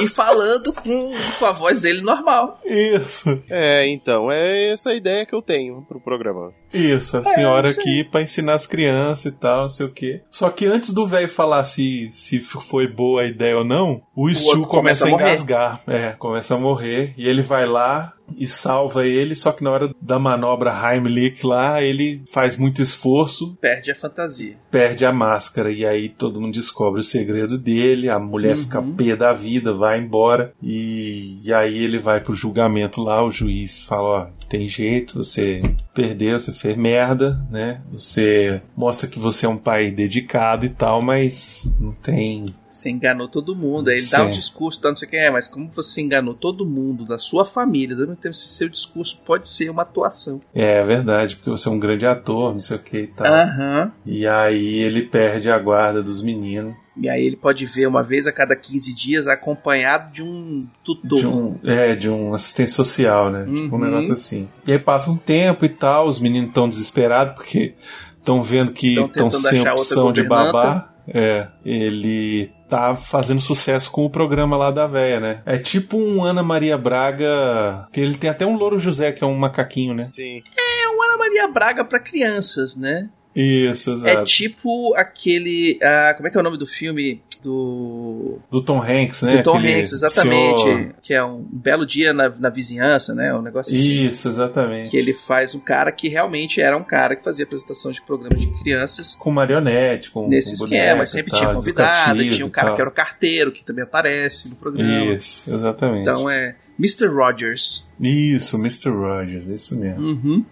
e 0.03 0.09
falando 0.09 0.73
com, 0.73 1.13
com 1.39 1.47
a 1.47 1.53
voz 1.53 1.79
dele 1.79 2.01
normal. 2.01 2.61
Isso. 2.65 3.43
É, 3.49 3.87
então, 3.89 4.31
é 4.31 4.73
essa 4.73 4.91
a 4.91 4.95
ideia 4.95 5.27
que 5.27 5.35
eu 5.35 5.43
tenho 5.43 5.83
pro 5.83 6.01
programa. 6.01 6.53
Isso, 6.73 7.17
a 7.17 7.25
senhora 7.25 7.69
é, 7.69 7.73
aqui 7.73 8.05
para 8.05 8.23
ensinar 8.23 8.55
as 8.55 8.67
crianças 8.67 9.27
e 9.27 9.33
tal, 9.33 9.63
não 9.63 9.71
sei 9.71 9.87
o 9.87 9.93
quê. 9.93 10.23
Só 10.31 10.49
que 10.51 10.67
antes 10.67 10.93
do 10.93 11.07
velho 11.07 11.29
falar 11.29 11.65
se, 11.65 12.09
se 12.13 12.41
foi 12.41 12.87
boa 12.87 13.23
a 13.23 13.27
ideia 13.27 13.59
ou 13.59 13.65
não, 13.65 14.03
o, 14.15 14.27
o 14.27 14.35
Stu 14.35 14.67
começa, 14.67 15.05
começa 15.05 15.07
a 15.07 15.11
engasgar. 15.11 15.83
É, 15.87 16.13
começa 16.13 16.55
a 16.55 16.59
morrer. 16.59 17.13
E 17.17 17.29
ele 17.29 17.43
vai 17.43 17.67
lá, 17.67 18.13
e 18.37 18.47
salva 18.47 19.07
ele, 19.07 19.35
só 19.35 19.53
que 19.53 19.63
na 19.63 19.71
hora 19.71 19.95
da 20.01 20.19
manobra 20.19 20.73
Heimlich 20.73 21.45
lá, 21.45 21.83
ele 21.83 22.23
faz 22.31 22.57
muito 22.57 22.83
esforço. 22.83 23.57
Perde 23.61 23.91
a 23.91 23.95
fantasia. 23.95 24.57
Perde 24.71 25.05
a 25.05 25.13
máscara, 25.13 25.71
e 25.71 25.87
aí 25.87 26.09
todo 26.09 26.41
mundo 26.41 26.55
descobre 26.55 27.01
o 27.01 27.05
segredo 27.05 27.59
dele, 27.59 28.09
a 28.09 28.19
mulher 28.19 28.57
uhum. 28.57 28.63
fica 28.63 28.83
pé 28.83 29.17
da 29.17 29.33
vida, 29.33 29.75
vai 29.75 30.01
embora, 30.01 30.53
e, 30.63 31.39
e 31.43 31.53
aí 31.53 31.77
ele 31.79 31.99
vai 31.99 32.21
pro 32.21 32.35
julgamento 32.35 33.03
lá, 33.03 33.25
o 33.25 33.31
juiz 33.31 33.85
fala, 33.85 34.03
ó, 34.03 34.27
tem 34.49 34.69
jeito, 34.69 35.15
você 35.15 35.63
perdeu, 35.95 36.39
você 36.39 36.53
fez 36.53 36.77
merda, 36.77 37.41
né? 37.51 37.81
Você 37.93 38.61
mostra 38.77 39.09
que 39.09 39.19
você 39.19 39.47
é 39.47 39.49
um 39.49 39.57
pai 39.57 39.91
dedicado 39.91 40.67
e 40.67 40.69
tal, 40.69 41.01
mas 41.01 41.77
não 41.81 41.93
tem 41.93 42.47
Você 42.71 42.89
enganou 42.89 43.29
todo 43.29 43.57
mundo. 43.57 43.89
Aí 43.89 43.97
ele 43.97 44.03
Sim. 44.03 44.17
dá 44.17 44.25
um 44.25 44.31
discurso, 44.31 44.81
tá, 44.81 44.89
não 44.89 44.97
sei 44.97 45.09
o 45.09 45.11
que 45.11 45.17
é, 45.17 45.31
mas 45.31 45.49
como 45.49 45.69
você 45.69 46.01
enganou 46.01 46.35
todo 46.35 46.65
mundo 46.65 47.05
da 47.05 47.19
sua 47.19 47.45
família, 47.45 47.95
ao 47.95 48.01
mesmo 48.01 48.17
tempo, 48.17 48.35
esse 48.35 48.49
seu 48.49 48.69
discurso 48.69 49.21
pode 49.25 49.49
ser 49.49 49.69
uma 49.71 49.83
atuação. 49.83 50.41
É, 50.55 50.79
é 50.79 50.85
verdade, 50.85 51.37
porque 51.37 51.51
você 51.51 51.69
é 51.69 51.73
um 51.73 51.79
grande 51.79 52.07
ator, 52.07 52.53
não 52.53 52.61
sei 52.61 52.77
o 52.77 52.81
que 52.81 52.99
e 52.99 53.07
tal. 53.09 53.27
Uhum. 53.27 53.91
E 54.07 54.27
aí 54.27 54.77
ele 54.83 55.03
perde 55.03 55.51
a 55.51 55.59
guarda 55.59 56.03
dos 56.03 56.23
meninos. 56.23 56.75
E 56.97 57.09
aí 57.09 57.25
ele 57.25 57.37
pode 57.37 57.65
ver 57.67 57.87
uma 57.87 58.03
vez 58.03 58.27
a 58.27 58.33
cada 58.33 58.55
15 58.55 58.95
dias 58.95 59.27
acompanhado 59.27 60.13
de 60.13 60.23
um 60.23 60.67
tutor. 60.85 61.19
De 61.19 61.27
um, 61.27 61.59
é, 61.65 61.97
de 61.97 62.11
um 62.11 62.35
assistente 62.35 62.71
social, 62.71 63.31
né? 63.31 63.45
Uhum. 63.45 63.55
Tipo 63.55 63.77
um 63.77 63.79
uhum. 63.79 63.85
negócio 63.87 64.13
assim. 64.13 64.49
E 64.67 64.73
aí 64.73 64.79
passa 64.79 65.11
um 65.11 65.17
tempo 65.17 65.65
e 65.65 65.69
tal, 65.69 66.07
os 66.07 66.21
meninos 66.21 66.49
estão 66.49 66.69
desesperados 66.69 67.35
porque 67.35 67.75
estão 68.19 68.43
vendo 68.43 68.73
que 68.73 69.01
estão 69.01 69.31
sem 69.31 69.67
opção 69.67 70.13
de 70.13 70.23
babá. 70.23 70.93
É, 71.09 71.49
ele 71.65 72.53
tá 72.71 72.97
fazendo 72.97 73.41
sucesso 73.41 73.91
com 73.91 74.05
o 74.05 74.11
programa 74.11 74.57
lá 74.57 74.71
da 74.71 74.87
véia, 74.87 75.19
né? 75.19 75.43
É 75.45 75.59
tipo 75.59 75.99
um 75.99 76.25
Ana 76.25 76.43
Maria 76.43 76.79
Braga, 76.79 77.89
que 77.93 78.01
ele 78.01 78.17
tem 78.17 78.31
até 78.31 78.47
um 78.47 78.57
Louro 78.57 78.79
José, 78.79 79.13
que 79.13 79.25
é 79.25 79.27
um 79.27 79.37
macaquinho, 79.37 79.93
né? 79.93 80.11
Sim. 80.15 80.43
É 80.57 80.89
um 80.89 81.03
Ana 81.03 81.19
Maria 81.19 81.49
Braga 81.49 81.85
para 81.85 81.99
crianças, 81.99 82.77
né? 82.77 83.09
Isso, 83.35 83.93
exato. 83.93 84.19
É 84.19 84.25
tipo 84.25 84.95
aquele. 84.95 85.79
Uh, 85.83 86.17
como 86.17 86.29
é 86.29 86.31
que 86.31 86.37
é 86.37 86.41
o 86.41 86.45
nome 86.45 86.59
do 86.59 86.67
filme? 86.67 87.23
Do. 87.43 88.39
Do 88.51 88.63
Tom 88.63 88.83
Hanks, 88.83 89.23
né? 89.23 89.39
Do 89.39 89.43
Tom 89.45 89.57
aquele 89.57 89.81
Hanks, 89.81 89.93
exatamente. 89.93 90.63
Senhor... 90.63 90.95
Que 91.03 91.15
é 91.15 91.25
um 91.25 91.43
belo 91.51 91.87
dia 91.87 92.13
na, 92.13 92.29
na 92.29 92.51
vizinhança, 92.51 93.15
né? 93.15 93.35
Um 93.35 93.43
negócio 93.43 93.73
assim. 93.73 94.07
Isso, 94.07 94.29
exatamente. 94.29 94.91
Que 94.91 94.97
ele 94.97 95.15
faz 95.15 95.55
um 95.55 95.61
cara 95.61 95.91
que 95.91 96.09
realmente 96.09 96.61
era 96.61 96.77
um 96.77 96.85
cara 96.85 97.17
que 97.17 97.25
fazia 97.25 97.45
apresentação 97.45 97.91
de 97.91 98.03
programa 98.03 98.37
de 98.37 98.47
crianças. 98.63 99.15
Com 99.15 99.31
marionete, 99.31 100.11
com. 100.11 100.29
Nesse 100.29 100.59
com 100.59 100.65
esquema, 100.65 101.07
sempre 101.07 101.33
tinha 101.33 101.53
convidado, 101.53 102.29
tinha 102.29 102.47
um 102.47 102.51
cara 102.51 102.75
que 102.75 102.81
era 102.81 102.91
o 102.91 102.93
carteiro, 102.93 103.53
que 103.53 103.65
também 103.65 103.85
aparece 103.85 104.49
no 104.49 104.57
programa. 104.57 105.15
Isso, 105.15 105.53
exatamente. 105.53 106.03
Então 106.03 106.29
é. 106.29 106.55
Mr. 106.79 107.09
Rogers. 107.09 107.87
Isso, 108.01 108.57
Mr. 108.57 108.89
Rogers, 108.91 109.47
isso 109.47 109.79
mesmo. 109.79 110.03
Uhum. 110.03 110.45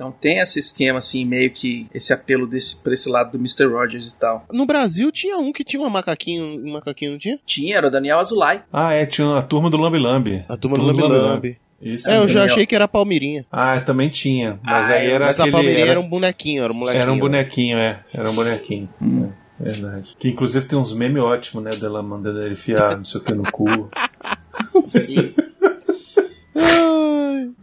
Então 0.00 0.10
tem 0.10 0.38
esse 0.38 0.58
esquema, 0.58 0.96
assim, 0.96 1.26
meio 1.26 1.50
que 1.50 1.86
esse 1.92 2.10
apelo 2.10 2.46
desse, 2.46 2.74
pra 2.82 2.94
esse 2.94 3.06
lado 3.06 3.32
do 3.32 3.36
Mr. 3.36 3.66
Rogers 3.66 4.12
e 4.12 4.18
tal. 4.18 4.46
No 4.50 4.64
Brasil 4.64 5.12
tinha 5.12 5.36
um 5.36 5.52
que 5.52 5.62
tinha 5.62 5.82
um 5.82 5.90
macaquinho, 5.90 6.42
um 6.42 6.72
macaquinho, 6.72 7.10
não 7.10 7.18
tinha? 7.18 7.38
Tinha, 7.44 7.76
era 7.76 7.86
o 7.86 7.90
Daniel 7.90 8.18
Azulay. 8.18 8.62
Ah, 8.72 8.94
é, 8.94 9.04
tinha 9.04 9.36
a 9.36 9.42
turma 9.42 9.68
do 9.68 9.76
Lambi 9.76 9.98
Lambi. 9.98 10.42
A 10.48 10.56
turma, 10.56 10.78
turma 10.78 10.94
do 10.94 10.98
Lambi 11.00 11.14
Lambi. 11.18 11.58
Isso, 11.82 12.10
é, 12.10 12.16
eu 12.16 12.26
já 12.26 12.44
achei 12.44 12.64
que 12.64 12.74
era 12.74 12.86
a 12.86 12.88
Palmirinha. 12.88 13.44
Ah, 13.52 13.78
também 13.82 14.08
tinha. 14.08 14.58
Mas 14.62 14.88
ah, 14.88 14.94
aí 14.94 15.10
era 15.10 15.26
Mas 15.26 15.38
aquele, 15.38 15.48
a 15.50 15.52
Palmirinha 15.52 15.82
era... 15.82 15.90
era... 15.90 16.00
um 16.00 16.08
bonequinho, 16.08 16.64
era 16.64 16.72
um 16.72 16.76
molequinho. 16.76 17.02
Era 17.02 17.12
um 17.12 17.18
bonequinho, 17.18 17.78
é. 17.78 18.00
Era 18.14 18.30
um 18.30 18.34
bonequinho. 18.34 18.88
Hum. 19.02 19.30
É, 19.60 19.64
verdade. 19.64 20.16
Que 20.18 20.30
inclusive 20.30 20.66
tem 20.66 20.78
uns 20.78 20.94
memes 20.94 21.22
ótimos, 21.22 21.62
né? 21.62 21.72
Dela 21.72 22.02
mandando 22.02 22.40
ele 22.40 22.54
enfiar 22.54 22.96
não 22.96 23.04
sei 23.04 23.20
o 23.20 23.24
que 23.24 23.34
no 23.34 23.42
cu. 23.52 23.66
Sim. 24.96 25.34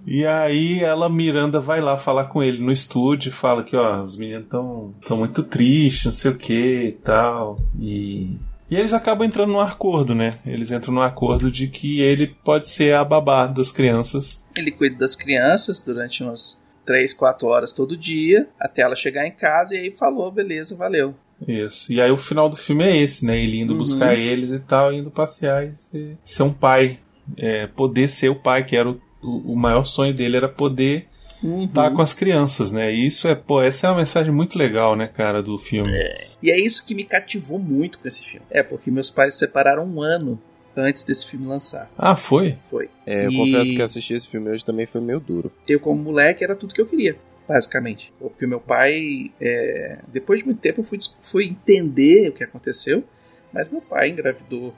E 0.06 0.26
aí 0.26 0.80
ela, 0.80 1.10
Miranda, 1.10 1.60
vai 1.60 1.82
lá 1.82 1.98
falar 1.98 2.26
com 2.26 2.42
ele 2.42 2.60
no 2.60 2.72
estúdio, 2.72 3.32
fala 3.32 3.64
que, 3.64 3.76
ó, 3.76 4.04
os 4.04 4.18
meninos 4.18 4.44
estão 4.44 4.94
tão 5.06 5.18
muito 5.18 5.44
tristes, 5.44 6.06
não 6.06 6.14
sei 6.14 6.32
o 6.32 6.38
que 6.38 6.88
e 6.88 6.92
tal. 6.92 7.60
E. 7.80 8.38
E 8.70 8.76
eles 8.76 8.92
acabam 8.92 9.26
entrando 9.26 9.54
num 9.54 9.62
acordo, 9.62 10.14
né? 10.14 10.40
Eles 10.46 10.72
entram 10.72 10.94
num 10.94 11.02
acordo 11.02 11.50
de 11.50 11.68
que 11.68 12.02
ele 12.02 12.28
pode 12.28 12.68
ser 12.68 12.96
a 12.96 13.04
babá 13.04 13.48
das 13.48 13.72
crianças. 13.72 14.44
Ele 14.58 14.72
cuida 14.72 14.98
das 14.98 15.16
crianças 15.16 15.80
durante 15.80 16.22
umas 16.22 16.60
3, 16.86 17.14
4 17.14 17.48
horas 17.48 17.72
todo 17.72 17.96
dia, 17.96 18.48
até 18.60 18.82
ela 18.82 18.96
chegar 18.96 19.26
em 19.26 19.32
casa 19.32 19.76
e 19.76 19.78
aí 19.78 19.92
falou, 19.92 20.32
beleza, 20.32 20.76
valeu. 20.76 21.16
Isso. 21.46 21.92
E 21.94 22.02
aí 22.02 22.10
o 22.10 22.18
final 22.18 22.50
do 22.50 22.56
filme 22.56 22.84
é 22.84 22.98
esse, 22.98 23.26
né? 23.26 23.38
Ele 23.38 23.60
indo 23.60 23.74
uhum. 23.74 23.80
buscar 23.80 24.16
eles 24.16 24.52
e 24.52 24.60
tal, 24.60 24.92
indo 24.92 25.12
passear 25.12 25.66
e 25.66 25.76
ser, 25.76 26.18
ser 26.24 26.44
um 26.44 26.54
pai. 26.54 27.00
É, 27.36 27.68
poder 27.68 28.08
ser 28.08 28.30
o 28.30 28.36
pai, 28.36 28.64
que 28.64 28.76
era 28.76 28.90
o 28.90 29.02
o, 29.30 29.56
maior 29.56 29.84
sonho 29.84 30.14
dele 30.14 30.38
era 30.38 30.50
poder 30.50 31.08
uhum. 31.44 31.66
estar 31.66 31.92
com 31.92 32.02
as 32.02 32.14
crianças, 32.14 32.72
né? 32.72 32.94
E 32.94 33.06
isso 33.06 33.28
é, 33.28 33.36
pô, 33.36 33.62
essa 33.62 33.88
é 33.88 33.90
uma 33.90 33.98
mensagem 33.98 34.32
muito 34.32 34.58
legal, 34.58 34.96
né, 34.96 35.08
cara, 35.08 35.42
do 35.42 35.58
filme. 35.58 35.92
É. 35.92 36.28
E 36.42 36.52
é 36.52 36.60
isso 36.60 36.86
que 36.86 36.96
me 36.96 37.04
cativou 37.04 37.60
muito 37.60 38.00
com 38.00 38.08
esse 38.08 38.24
filme. 38.24 38.46
É, 38.50 38.64
porque 38.64 38.92
meus 38.92 39.10
pais 39.10 39.34
se 39.34 39.40
separaram 39.40 39.86
um 39.86 40.02
ano 40.02 40.40
antes 40.76 41.04
desse 41.04 41.26
filme 41.26 41.46
lançar. 41.48 41.90
Ah, 41.98 42.16
foi? 42.16 42.58
Foi. 42.70 42.90
É, 43.06 43.26
eu 43.26 43.32
e... 43.32 43.38
confesso 43.38 43.72
que 43.72 43.82
assistir 43.82 44.14
esse 44.14 44.28
filme 44.28 44.50
hoje 44.50 44.64
também 44.64 44.86
foi 44.86 45.02
meio 45.02 45.20
duro. 45.20 45.52
Eu, 45.68 45.80
como 45.80 46.02
moleque, 46.02 46.44
era 46.44 46.56
tudo 46.56 46.74
que 46.74 46.82
eu 46.82 46.86
queria, 46.86 47.18
basicamente. 47.48 48.14
Porque 48.20 48.46
meu 48.46 48.60
pai, 48.60 49.32
é... 49.42 50.00
depois 50.08 50.40
de 50.40 50.46
muito 50.46 50.60
tempo, 50.60 50.82
eu 50.82 50.86
fui, 50.86 51.00
fui 51.22 51.46
entender 51.46 52.30
o 52.30 52.34
que 52.34 52.44
aconteceu, 52.44 53.04
mas 53.52 53.68
meu 53.70 53.82
pai 53.82 54.10
engravidou 54.10 54.74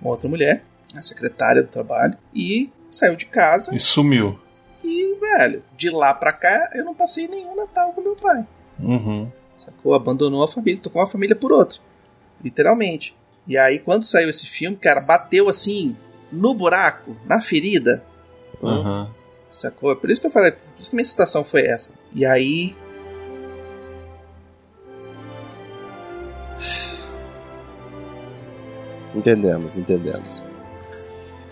uma 0.00 0.10
outra 0.10 0.28
mulher, 0.28 0.64
a 0.94 1.02
secretária 1.02 1.62
do 1.62 1.68
trabalho, 1.68 2.16
e 2.34 2.70
saiu 2.94 3.16
de 3.16 3.26
casa. 3.26 3.74
E 3.74 3.78
sumiu. 3.78 4.38
E, 4.82 5.14
velho, 5.18 5.62
de 5.76 5.90
lá 5.90 6.12
pra 6.12 6.32
cá 6.32 6.70
eu 6.74 6.84
não 6.84 6.94
passei 6.94 7.26
nenhum 7.26 7.56
Natal 7.56 7.92
com 7.92 8.02
meu 8.02 8.14
pai. 8.14 8.46
Uhum. 8.78 9.30
Sacou? 9.58 9.94
Abandonou 9.94 10.44
a 10.44 10.48
família, 10.48 10.80
tocou 10.80 11.00
uma 11.00 11.08
família 11.08 11.34
por 11.34 11.52
outra. 11.52 11.78
Literalmente. 12.42 13.14
E 13.46 13.56
aí, 13.56 13.78
quando 13.78 14.04
saiu 14.04 14.28
esse 14.28 14.46
filme, 14.46 14.76
cara, 14.76 15.00
bateu 15.00 15.48
assim, 15.48 15.96
no 16.30 16.54
buraco, 16.54 17.16
na 17.26 17.40
ferida. 17.40 18.02
Uhum. 18.62 19.08
Sacou? 19.50 19.92
É 19.92 19.94
por 19.94 20.10
isso 20.10 20.20
que 20.20 20.26
eu 20.26 20.30
falei, 20.30 20.52
por 20.52 20.60
isso 20.76 20.90
que 20.90 20.96
minha 20.96 21.04
citação 21.04 21.44
foi 21.44 21.62
essa. 21.66 21.92
E 22.12 22.26
aí. 22.26 22.74
Entendemos, 29.14 29.76
entendemos. 29.76 30.44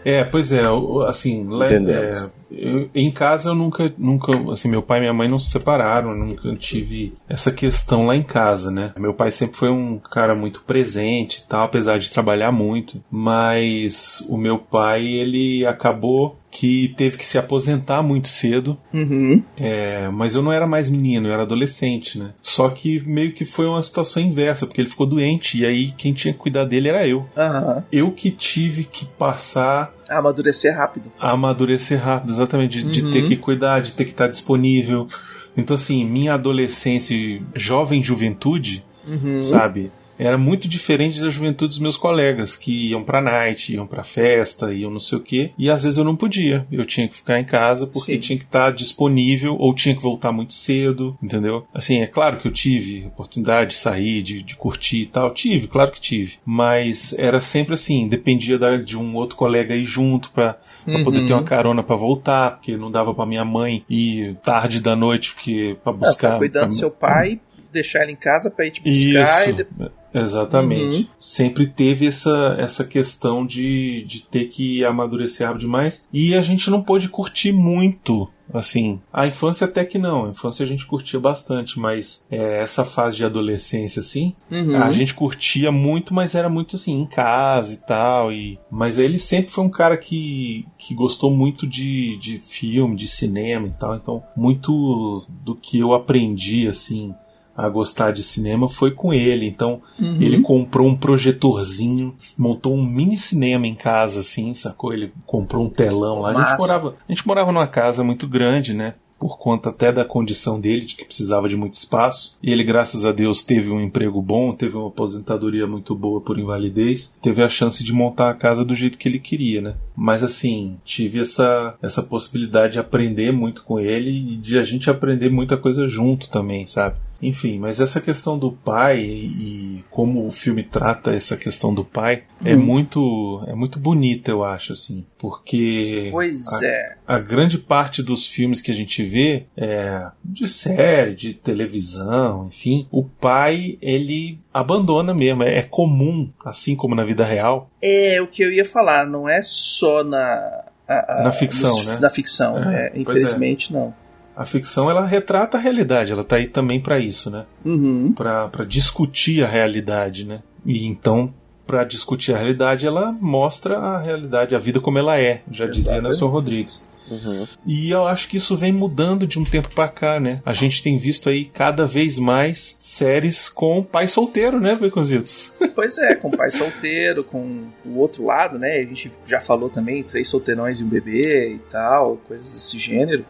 É, 0.04 0.24
pois 0.24 0.52
é, 0.52 0.62
assim, 1.06 1.46
é, 1.62 2.28
eu, 2.50 2.90
em 2.94 3.10
casa 3.10 3.50
eu 3.50 3.54
nunca, 3.54 3.92
nunca, 3.96 4.32
assim, 4.52 4.68
meu 4.68 4.82
pai 4.82 4.98
e 4.98 5.00
minha 5.02 5.12
mãe 5.12 5.28
não 5.28 5.38
se 5.38 5.50
separaram, 5.50 6.14
nunca 6.14 6.54
tive 6.56 7.14
essa 7.28 7.50
questão 7.50 8.06
lá 8.06 8.16
em 8.16 8.22
casa, 8.22 8.70
né? 8.70 8.92
Meu 8.98 9.14
pai 9.14 9.30
sempre 9.30 9.56
foi 9.56 9.70
um 9.70 9.98
cara 9.98 10.34
muito 10.34 10.62
presente 10.62 11.38
e 11.38 11.48
tal, 11.48 11.64
apesar 11.64 11.98
de 11.98 12.10
trabalhar 12.10 12.52
muito, 12.52 13.02
mas 13.10 14.24
o 14.28 14.36
meu 14.36 14.58
pai, 14.58 15.06
ele 15.06 15.64
acabou 15.66 16.38
que 16.52 16.92
teve 16.98 17.16
que 17.16 17.24
se 17.24 17.38
aposentar 17.38 18.02
muito 18.02 18.28
cedo. 18.28 18.78
Uhum. 18.92 19.42
É, 19.56 20.08
mas 20.10 20.34
eu 20.34 20.42
não 20.42 20.52
era 20.52 20.66
mais 20.66 20.90
menino, 20.90 21.26
eu 21.26 21.32
era 21.32 21.42
adolescente, 21.42 22.18
né? 22.18 22.32
Só 22.42 22.68
que 22.68 23.00
meio 23.06 23.32
que 23.32 23.46
foi 23.46 23.66
uma 23.66 23.80
situação 23.80 24.22
inversa, 24.22 24.66
porque 24.66 24.82
ele 24.82 24.90
ficou 24.90 25.06
doente 25.06 25.58
e 25.58 25.64
aí 25.64 25.92
quem 25.92 26.12
tinha 26.12 26.32
que 26.32 26.38
cuidar 26.38 26.66
dele 26.66 26.88
era 26.88 27.08
eu. 27.08 27.20
Uhum. 27.20 27.82
Eu 27.90 28.12
que 28.12 28.30
tive 28.30 28.84
que 28.84 29.06
passar. 29.06 29.94
A 30.06 30.18
amadurecer 30.18 30.76
rápido. 30.76 31.10
A 31.18 31.30
amadurecer 31.30 31.98
rápido, 31.98 32.30
exatamente. 32.30 32.82
De, 32.82 32.84
uhum. 32.84 33.10
de 33.10 33.10
ter 33.10 33.24
que 33.26 33.36
cuidar, 33.36 33.80
de 33.80 33.92
ter 33.92 34.04
que 34.04 34.10
estar 34.10 34.28
disponível. 34.28 35.08
Então, 35.56 35.74
assim, 35.74 36.04
minha 36.04 36.34
adolescência, 36.34 37.16
jovem 37.54 38.02
juventude, 38.02 38.84
uhum. 39.08 39.42
sabe? 39.42 39.90
Era 40.18 40.38
muito 40.38 40.68
diferente 40.68 41.20
da 41.20 41.30
juventude 41.30 41.70
dos 41.70 41.78
meus 41.78 41.96
colegas, 41.96 42.56
que 42.56 42.90
iam 42.90 43.02
pra 43.02 43.20
night, 43.20 43.74
iam 43.74 43.86
pra 43.86 44.04
festa, 44.04 44.72
iam 44.72 44.90
não 44.90 45.00
sei 45.00 45.18
o 45.18 45.22
quê, 45.22 45.52
e 45.58 45.70
às 45.70 45.82
vezes 45.82 45.98
eu 45.98 46.04
não 46.04 46.16
podia. 46.16 46.66
Eu 46.70 46.84
tinha 46.84 47.08
que 47.08 47.16
ficar 47.16 47.38
em 47.38 47.44
casa 47.44 47.86
porque 47.86 48.14
Sim. 48.14 48.20
tinha 48.20 48.38
que 48.38 48.44
estar 48.44 48.72
disponível 48.72 49.56
ou 49.58 49.74
tinha 49.74 49.94
que 49.94 50.02
voltar 50.02 50.32
muito 50.32 50.52
cedo, 50.52 51.16
entendeu? 51.22 51.66
Assim, 51.72 52.00
é 52.00 52.06
claro 52.06 52.38
que 52.38 52.46
eu 52.46 52.52
tive 52.52 53.06
oportunidade 53.06 53.70
de 53.70 53.76
sair, 53.76 54.22
de, 54.22 54.42
de 54.42 54.56
curtir 54.56 55.02
e 55.02 55.06
tal, 55.06 55.32
tive, 55.32 55.66
claro 55.66 55.90
que 55.90 56.00
tive, 56.00 56.36
mas 56.44 57.16
era 57.18 57.40
sempre 57.40 57.74
assim, 57.74 58.08
dependia 58.08 58.58
da, 58.58 58.76
de 58.76 58.96
um 58.96 59.14
outro 59.16 59.36
colega 59.36 59.74
ir 59.74 59.84
junto 59.84 60.30
pra 60.30 60.58
Pra 60.84 60.94
uhum. 60.94 61.04
poder 61.04 61.26
ter 61.26 61.32
uma 61.32 61.44
carona 61.44 61.82
para 61.82 61.94
voltar, 61.94 62.56
porque 62.56 62.76
não 62.76 62.90
dava 62.90 63.14
para 63.14 63.24
minha 63.24 63.44
mãe 63.44 63.84
ir 63.88 64.34
tarde 64.42 64.80
da 64.80 64.96
noite 64.96 65.32
porque 65.32 65.76
para 65.82 65.92
buscar. 65.92 66.26
É, 66.26 66.30
pra 66.30 66.38
cuidar 66.38 66.60
pra... 66.60 66.68
do 66.68 66.74
seu 66.74 66.90
pai, 66.90 67.40
deixar 67.72 68.02
ele 68.02 68.12
em 68.12 68.16
casa 68.16 68.50
para 68.50 68.66
ir 68.66 68.72
te 68.72 68.82
buscar 68.82 69.40
Isso. 69.40 69.50
e 69.50 69.52
depois 69.52 70.01
Exatamente. 70.14 70.98
Uhum. 70.98 71.06
Sempre 71.18 71.66
teve 71.66 72.06
essa, 72.06 72.56
essa 72.58 72.84
questão 72.84 73.46
de, 73.46 74.04
de 74.04 74.22
ter 74.22 74.46
que 74.46 74.84
amadurecer 74.84 75.46
rápido 75.46 75.62
demais. 75.62 76.08
E 76.12 76.34
a 76.34 76.42
gente 76.42 76.70
não 76.70 76.82
pôde 76.82 77.08
curtir 77.08 77.52
muito 77.52 78.28
assim. 78.52 79.00
A 79.12 79.26
infância 79.26 79.66
até 79.66 79.84
que 79.84 79.98
não, 79.98 80.26
a 80.26 80.28
infância 80.28 80.64
a 80.64 80.66
gente 80.66 80.86
curtia 80.86 81.18
bastante, 81.18 81.78
mas 81.78 82.22
é, 82.30 82.62
essa 82.62 82.84
fase 82.84 83.16
de 83.16 83.24
adolescência, 83.24 84.00
assim, 84.00 84.34
uhum. 84.50 84.76
a 84.76 84.92
gente 84.92 85.14
curtia 85.14 85.72
muito, 85.72 86.12
mas 86.12 86.34
era 86.34 86.48
muito 86.48 86.76
assim, 86.76 87.00
em 87.00 87.06
casa 87.06 87.74
e 87.74 87.76
tal. 87.78 88.32
E... 88.32 88.58
Mas 88.70 88.98
ele 88.98 89.18
sempre 89.18 89.50
foi 89.50 89.64
um 89.64 89.70
cara 89.70 89.96
que, 89.96 90.66
que 90.78 90.94
gostou 90.94 91.30
muito 91.30 91.66
de, 91.66 92.16
de 92.18 92.38
filme, 92.38 92.96
de 92.96 93.08
cinema 93.08 93.68
e 93.68 93.72
tal. 93.72 93.96
Então, 93.96 94.22
muito 94.36 95.24
do 95.28 95.54
que 95.54 95.78
eu 95.78 95.94
aprendi, 95.94 96.66
assim, 96.68 97.14
a 97.56 97.68
gostar 97.68 98.12
de 98.12 98.22
cinema 98.22 98.68
foi 98.68 98.90
com 98.90 99.12
ele. 99.12 99.46
Então 99.46 99.82
uhum. 99.98 100.20
ele 100.20 100.40
comprou 100.40 100.88
um 100.88 100.96
projetorzinho, 100.96 102.14
montou 102.36 102.74
um 102.74 102.84
mini 102.84 103.18
cinema 103.18 103.66
em 103.66 103.74
casa, 103.74 104.20
assim, 104.20 104.54
sacou? 104.54 104.92
Ele 104.92 105.12
comprou 105.26 105.64
um 105.64 105.70
telão 105.70 106.20
lá. 106.20 106.30
A 106.30 106.46
gente 106.46 106.58
morava, 106.58 106.94
a 107.08 107.12
gente 107.12 107.26
morava 107.26 107.52
numa 107.52 107.66
casa 107.66 108.02
muito 108.02 108.26
grande, 108.26 108.74
né? 108.74 108.94
por 109.22 109.38
conta 109.38 109.70
até 109.70 109.92
da 109.92 110.04
condição 110.04 110.60
dele, 110.60 110.84
de 110.84 110.96
que 110.96 111.04
precisava 111.04 111.48
de 111.48 111.56
muito 111.56 111.74
espaço. 111.74 112.36
E 112.42 112.50
ele, 112.50 112.64
graças 112.64 113.04
a 113.06 113.12
Deus, 113.12 113.44
teve 113.44 113.70
um 113.70 113.80
emprego 113.80 114.20
bom, 114.20 114.52
teve 114.52 114.76
uma 114.76 114.88
aposentadoria 114.88 115.64
muito 115.64 115.94
boa 115.94 116.20
por 116.20 116.40
invalidez, 116.40 117.16
teve 117.22 117.40
a 117.40 117.48
chance 117.48 117.84
de 117.84 117.92
montar 117.92 118.30
a 118.30 118.34
casa 118.34 118.64
do 118.64 118.74
jeito 118.74 118.98
que 118.98 119.08
ele 119.08 119.20
queria, 119.20 119.60
né? 119.60 119.74
Mas 119.94 120.24
assim, 120.24 120.76
tive 120.84 121.20
essa, 121.20 121.76
essa 121.80 122.02
possibilidade 122.02 122.72
de 122.72 122.78
aprender 122.80 123.30
muito 123.30 123.62
com 123.62 123.78
ele 123.78 124.10
e 124.10 124.36
de 124.36 124.58
a 124.58 124.64
gente 124.64 124.90
aprender 124.90 125.30
muita 125.30 125.56
coisa 125.56 125.86
junto 125.86 126.28
também, 126.28 126.66
sabe? 126.66 126.96
Enfim, 127.22 127.60
mas 127.60 127.80
essa 127.80 128.00
questão 128.00 128.36
do 128.36 128.50
pai 128.50 128.98
e 128.98 129.84
como 129.90 130.26
o 130.26 130.32
filme 130.32 130.64
trata 130.64 131.12
essa 131.12 131.36
questão 131.36 131.72
do 131.72 131.84
pai 131.84 132.24
é 132.44 132.52
uhum. 132.52 132.52
é 132.52 132.56
muito 132.56 133.44
é 133.46 133.54
muito 133.54 133.78
bonita, 133.78 134.32
eu 134.32 134.42
acho 134.42 134.72
assim, 134.72 135.06
porque 135.18 136.08
pois 136.10 136.52
a, 136.52 136.66
é. 136.66 136.96
a 137.06 137.18
grande 137.20 137.58
parte 137.58 138.02
dos 138.02 138.26
filmes 138.26 138.60
que 138.60 138.72
a 138.72 138.74
gente 138.74 139.04
vê 139.04 139.46
é 139.56 140.06
de 140.24 140.48
série, 140.48 141.14
de 141.14 141.32
televisão, 141.32 142.48
enfim, 142.48 142.88
o 142.90 143.04
pai 143.04 143.78
ele 143.80 144.40
abandona 144.52 145.14
mesmo, 145.14 145.44
é, 145.44 145.58
é 145.58 145.62
comum, 145.62 146.28
assim 146.44 146.74
como 146.74 146.96
na 146.96 147.04
vida 147.04 147.24
real. 147.24 147.70
É 147.80 148.20
o 148.20 148.26
que 148.26 148.42
eu 148.42 148.52
ia 148.52 148.64
falar, 148.64 149.06
não 149.06 149.28
é 149.28 149.40
só 149.42 150.02
na 150.02 150.64
a, 150.88 151.20
a, 151.20 151.22
na 151.22 151.32
ficção, 151.32 151.76
nos, 151.76 151.86
né? 151.86 151.98
Na 152.00 152.10
ficção, 152.10 152.58
é, 152.58 152.88
é, 152.88 152.98
infelizmente 152.98 153.72
não 153.72 153.94
a 154.36 154.44
ficção 154.44 154.90
ela 154.90 155.04
retrata 155.04 155.56
a 155.56 155.60
realidade, 155.60 156.12
ela 156.12 156.24
tá 156.24 156.36
aí 156.36 156.46
também 156.46 156.80
para 156.80 156.98
isso, 156.98 157.30
né? 157.30 157.44
Uhum. 157.64 158.12
Para 158.12 158.64
discutir 158.66 159.44
a 159.44 159.48
realidade, 159.48 160.24
né? 160.24 160.42
E 160.64 160.86
então, 160.86 161.32
para 161.66 161.84
discutir 161.84 162.34
a 162.34 162.38
realidade, 162.38 162.86
ela 162.86 163.12
mostra 163.12 163.78
a 163.78 163.98
realidade, 163.98 164.54
a 164.54 164.58
vida 164.58 164.80
como 164.80 164.98
ela 164.98 165.18
é, 165.18 165.42
já 165.50 165.64
Exato. 165.64 165.70
dizia 165.70 166.02
Nelson 166.02 166.26
Rodrigues. 166.26 166.88
Uhum. 167.12 167.46
E 167.66 167.90
eu 167.90 168.06
acho 168.06 168.28
que 168.28 168.38
isso 168.38 168.56
vem 168.56 168.72
mudando 168.72 169.26
de 169.26 169.38
um 169.38 169.44
tempo 169.44 169.68
para 169.74 169.88
cá, 169.88 170.18
né? 170.18 170.40
A 170.44 170.52
gente 170.52 170.82
tem 170.82 170.98
visto 170.98 171.28
aí 171.28 171.44
cada 171.44 171.86
vez 171.86 172.18
mais 172.18 172.76
séries 172.80 173.48
com 173.48 173.82
pai 173.82 174.08
solteiro, 174.08 174.60
né, 174.60 174.74
Baconzitos? 174.74 175.52
Pois 175.74 175.96
é, 175.96 176.14
com 176.14 176.30
pai 176.30 176.50
solteiro, 176.50 177.24
com 177.24 177.64
o 177.84 177.96
outro 177.96 178.26
lado, 178.26 178.58
né? 178.58 178.74
A 178.74 178.84
gente 178.84 179.10
já 179.24 179.40
falou 179.40 179.70
também, 179.70 180.02
três 180.02 180.28
solteirões 180.28 180.80
e 180.80 180.84
um 180.84 180.88
bebê 180.88 181.54
e 181.54 181.58
tal, 181.70 182.18
coisas 182.28 182.52
desse 182.52 182.78
gênero. 182.78 183.24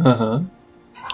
Aham. 0.00 0.38
Uhum. 0.38 0.46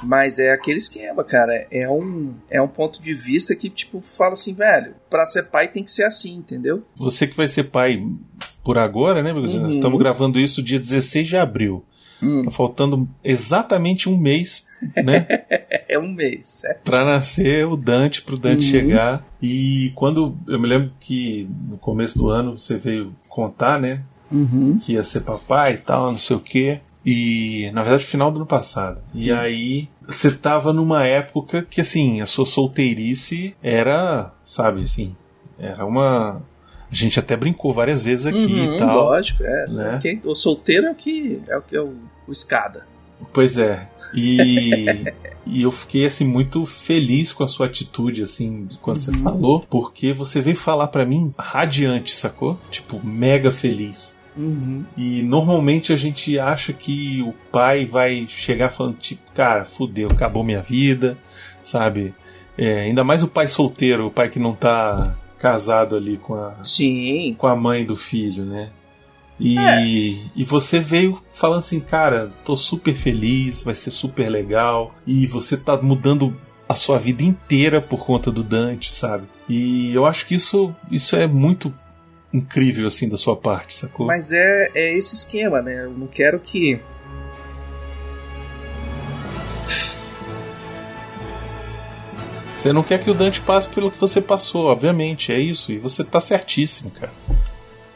Mas 0.03 0.39
é 0.39 0.53
aquele 0.53 0.79
esquema, 0.79 1.23
cara. 1.23 1.67
É 1.71 1.89
um, 1.89 2.35
é 2.49 2.61
um 2.61 2.69
ponto 2.69 3.03
de 3.03 3.13
vista 3.13 3.55
que, 3.55 3.69
tipo, 3.69 4.03
fala 4.17 4.33
assim, 4.33 4.55
velho, 4.55 4.95
pra 5.09 5.27
ser 5.27 5.45
pai 5.45 5.69
tem 5.69 5.85
que 5.85 5.93
ser 5.93 6.05
assim, 6.05 6.37
entendeu? 6.37 6.83
Você 6.97 7.27
que 7.27 7.37
vai 7.37 7.49
ser 7.49 7.65
pai 7.65 8.03
por 8.65 8.79
agora, 8.79 9.23
né? 9.23 9.33
Uhum. 9.33 9.69
Estamos 9.69 9.99
gravando 9.99 10.39
isso 10.39 10.63
dia 10.63 10.79
16 10.79 11.29
de 11.29 11.37
abril. 11.37 11.85
Hum. 12.23 12.43
Tá 12.43 12.51
faltando 12.51 13.09
exatamente 13.25 14.09
um 14.09 14.17
mês, 14.17 14.67
né? 14.97 15.27
é 15.89 15.99
um 15.99 16.13
mês, 16.13 16.49
certo? 16.49 16.83
Pra 16.85 17.05
nascer 17.05 17.67
o 17.67 17.77
Dante, 17.77 18.23
pro 18.23 18.37
Dante 18.37 18.65
uhum. 18.65 18.71
chegar. 18.71 19.25
E 19.43 19.93
quando. 19.95 20.37
Eu 20.47 20.59
me 20.59 20.69
lembro 20.69 20.93
que 21.01 21.49
no 21.69 21.79
começo 21.79 22.19
do 22.19 22.29
ano 22.29 22.57
você 22.57 22.79
veio 22.79 23.15
contar, 23.29 23.81
né? 23.81 24.03
Uhum. 24.31 24.79
Que 24.79 24.93
ia 24.93 25.03
ser 25.03 25.21
papai 25.21 25.75
e 25.75 25.79
tal, 25.79 26.11
não 26.11 26.19
sei 26.19 26.37
o 26.37 26.41
quê. 26.41 26.81
E, 27.05 27.71
na 27.73 27.83
verdade, 27.83 28.05
final 28.05 28.31
do 28.31 28.37
ano 28.37 28.47
passado. 28.47 29.01
E 29.15 29.33
hum. 29.33 29.39
aí, 29.39 29.89
você 30.07 30.31
tava 30.31 30.73
numa 30.73 31.07
época 31.07 31.67
que, 31.69 31.81
assim, 31.81 32.21
a 32.21 32.27
sua 32.27 32.45
solteirice 32.45 33.55
era, 33.63 34.33
sabe, 34.45 34.83
assim, 34.83 35.17
era 35.59 35.85
uma. 35.85 36.43
A 36.91 36.95
gente 36.95 37.19
até 37.21 37.37
brincou 37.37 37.73
várias 37.73 38.03
vezes 38.03 38.27
aqui 38.27 38.39
uhum, 38.39 38.75
e 38.75 38.79
tal. 38.79 38.97
Lógico, 38.97 39.45
é. 39.45 39.67
Né? 39.69 39.99
Quem, 40.03 40.21
o 40.25 40.35
solteiro 40.35 40.87
é 40.87 40.91
o 40.91 40.95
que 40.95 41.41
é 41.47 41.57
o, 41.57 41.63
que 41.63 41.77
é 41.77 41.81
o, 41.81 41.95
o 42.27 42.33
escada. 42.33 42.85
Pois 43.33 43.59
é. 43.59 43.89
E, 44.13 45.05
e 45.47 45.63
eu 45.63 45.71
fiquei 45.71 46.07
assim 46.07 46.25
muito 46.25 46.67
feliz 46.67 47.33
com 47.33 47.45
a 47.45 47.49
sua 47.49 47.67
atitude 47.67 48.23
assim 48.23 48.67
quando 48.83 48.97
uhum. 48.97 49.03
você 49.03 49.13
falou, 49.13 49.61
porque 49.71 50.13
você 50.13 50.41
veio 50.41 50.57
falar 50.57 50.89
para 50.89 51.07
mim 51.07 51.33
radiante, 51.39 52.13
sacou? 52.13 52.59
Tipo, 52.71 53.01
mega 53.05 53.53
feliz. 53.53 54.21
Uhum. 54.37 54.85
E 54.97 55.23
normalmente 55.23 55.93
a 55.93 55.97
gente 55.97 56.39
acha 56.39 56.73
que 56.73 57.23
o 57.23 57.33
pai 57.53 57.87
vai 57.87 58.27
chegar 58.29 58.71
falando, 58.71 58.97
tipo, 58.97 59.23
cara, 59.33 59.65
fudeu, 59.65 60.09
acabou 60.11 60.43
minha 60.43 60.63
vida, 60.63 61.17
sabe? 61.63 62.15
É, 62.57 62.81
ainda 62.81 63.05
mais 63.05 63.23
o 63.23 63.29
pai 63.29 63.49
solteiro, 63.49 64.07
o 64.07 64.11
pai 64.11 64.29
que 64.29 64.39
não 64.39 64.55
tá 64.55 65.17
casado 65.41 65.97
ali 65.97 66.19
com 66.19 66.35
a, 66.35 66.55
Sim. 66.63 67.35
Com 67.37 67.47
a 67.47 67.57
mãe 67.57 67.85
do 67.85 67.97
filho, 67.97 68.45
né? 68.45 68.71
E, 69.39 69.59
é. 69.59 69.83
e 70.37 70.45
você 70.45 70.79
veio 70.79 71.21
falando 71.33 71.61
assim, 71.61 71.81
cara, 71.81 72.31
tô 72.45 72.55
super 72.55 72.95
feliz, 72.95 73.63
vai 73.63 73.75
ser 73.75 73.91
super 73.91 74.29
legal, 74.29 74.95
e 75.07 75.27
você 75.27 75.57
tá 75.57 75.81
mudando 75.81 76.37
a 76.69 76.75
sua 76.75 76.99
vida 76.99 77.23
inteira 77.23 77.81
por 77.81 78.05
conta 78.05 78.31
do 78.31 78.45
Dante, 78.45 78.95
sabe? 78.95 79.25
E 79.49 79.95
eu 79.95 80.05
acho 80.05 80.27
que 80.27 80.35
isso, 80.35 80.73
isso 80.91 81.17
é 81.17 81.27
muito 81.27 81.75
incrível 82.33 82.87
assim 82.87 83.09
da 83.09 83.17
sua 83.17 83.35
parte, 83.35 83.77
sacou? 83.77 84.07
Mas 84.07 84.31
é, 84.31 84.71
é 84.75 84.97
esse 84.97 85.15
esquema, 85.15 85.63
né? 85.63 85.85
Eu 85.85 85.91
não 85.91 86.07
quero 86.07 86.39
que. 86.39 86.79
Você 92.61 92.75
não 92.75 92.83
quer 92.83 93.03
que 93.03 93.11
o 93.11 93.15
Dante 93.15 93.41
passe 93.41 93.67
pelo 93.69 93.91
que 93.91 93.99
você 93.99 94.21
passou, 94.21 94.67
obviamente, 94.67 95.33
é 95.33 95.41
isso. 95.41 95.73
E 95.73 95.79
você 95.79 96.05
tá 96.05 96.21
certíssimo, 96.21 96.91
cara. 96.91 97.11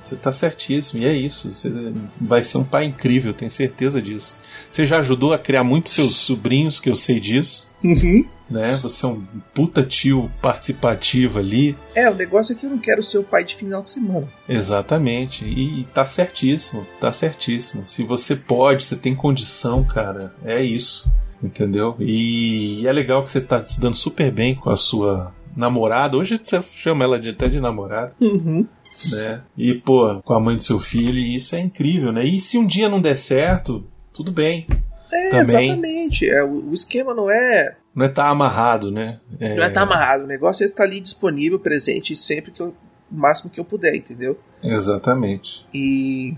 Você 0.03 0.17
tá 0.17 0.33
certíssimo, 0.33 1.03
e 1.03 1.07
é 1.07 1.13
isso. 1.13 1.53
Você 1.53 1.71
vai 2.19 2.43
ser 2.43 2.57
um 2.57 2.65
pai 2.65 2.87
incrível, 2.87 3.35
tenho 3.35 3.51
certeza 3.51 4.01
disso. 4.01 4.39
Você 4.71 4.87
já 4.87 5.01
ajudou 5.01 5.35
a 5.35 5.39
criar 5.39 5.65
muitos 5.65 5.93
seus 5.93 6.17
sobrinhos, 6.17 6.81
que 6.81 6.89
eu 6.89 6.97
sei 6.97 7.21
disso. 7.21 7.71
Uhum 7.85 8.25
né? 8.49 8.77
Você 8.83 9.05
é 9.05 9.09
um 9.09 9.25
puta 9.55 9.85
tio 9.85 10.31
participativo 10.41 11.39
ali. 11.39 11.77
É, 11.95 12.09
o 12.11 12.15
negócio 12.15 12.55
é 12.55 12.57
que 12.57 12.67
eu 12.67 12.71
não 12.71 12.79
quero 12.79 13.03
ser 13.03 13.19
o 13.19 13.25
pai 13.25 13.45
de 13.45 13.57
final 13.57 13.83
de 13.83 13.91
semana. 13.91 14.29
Exatamente. 14.49 15.45
E, 15.45 15.81
e 15.81 15.85
tá 15.85 16.05
certíssimo, 16.05 16.87
tá 17.01 17.13
certíssimo. 17.13 17.87
Se 17.87 18.03
você 18.03 18.37
pode, 18.37 18.85
você 18.85 18.97
tem 18.97 19.15
condição, 19.15 19.85
cara, 19.85 20.35
é 20.45 20.63
isso. 20.63 21.11
Entendeu? 21.43 21.97
E, 21.99 22.87
é 22.87 22.93
legal 22.93 23.25
que 23.25 23.31
você 23.31 23.41
tá 23.41 23.65
se 23.67 23.81
dando 23.81 23.97
super 23.97 24.31
bem 24.31 24.55
com 24.55 24.71
a 24.71 24.77
sua 24.77 25.33
namorada. 25.57 26.17
Hoje 26.17 26.41
você 26.43 26.63
chama 26.75 27.05
ela 27.05 27.19
de, 27.19 27.31
até 27.31 27.49
de 27.49 27.61
namorada. 27.61 28.15
Uhum. 28.21 28.67
Né? 29.11 29.43
E, 29.57 29.75
pô, 29.75 30.21
com 30.23 30.35
a 30.35 30.41
mãe 30.41 30.57
do 30.57 30.63
seu 30.63 30.79
filho, 30.79 31.19
e 31.19 31.35
isso 31.35 31.55
é 31.57 31.61
incrível, 31.61 32.13
né? 32.13 32.25
E 32.25 32.41
se 32.41 32.57
um 32.57 32.67
dia 32.67 32.89
não 32.89 33.01
der 33.01 33.17
certo, 33.17 33.85
tudo 34.13 34.31
bem. 34.33 34.67
É, 35.13 35.31
Também. 35.31 35.71
exatamente. 35.71 36.29
É, 36.29 36.43
o, 36.43 36.71
o 36.71 36.75
esquema 36.75 37.13
não 37.13 37.31
é 37.31 37.77
não 37.95 38.05
é 38.05 38.09
estar 38.09 38.25
tá 38.25 38.31
amarrado, 38.31 38.91
né? 38.91 39.21
É... 39.39 39.55
Não 39.55 39.63
é 39.63 39.69
estar 39.69 39.81
tá 39.81 39.83
amarrado. 39.83 40.25
O 40.25 40.27
negócio 40.27 40.65
é 40.65 40.67
estar 40.67 40.83
ali 40.83 41.01
disponível, 41.01 41.61
presente, 41.61 42.17
sempre 42.17 42.51
que 42.51 42.61
eu, 42.61 42.75
o 43.11 43.15
máximo 43.15 43.51
que 43.51 43.61
eu 43.61 43.65
puder, 43.65 43.95
entendeu? 43.95 44.39
Exatamente. 44.63 45.65
E 45.73 46.35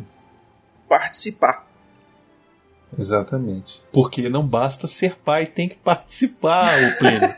participar. 0.88 1.65
Exatamente. 2.98 3.80
Porque 3.92 4.28
não 4.28 4.46
basta 4.46 4.86
ser 4.86 5.16
pai, 5.16 5.46
tem 5.46 5.68
que 5.68 5.76
participar, 5.76 6.82
o 6.82 6.98
Plínio. 6.98 7.34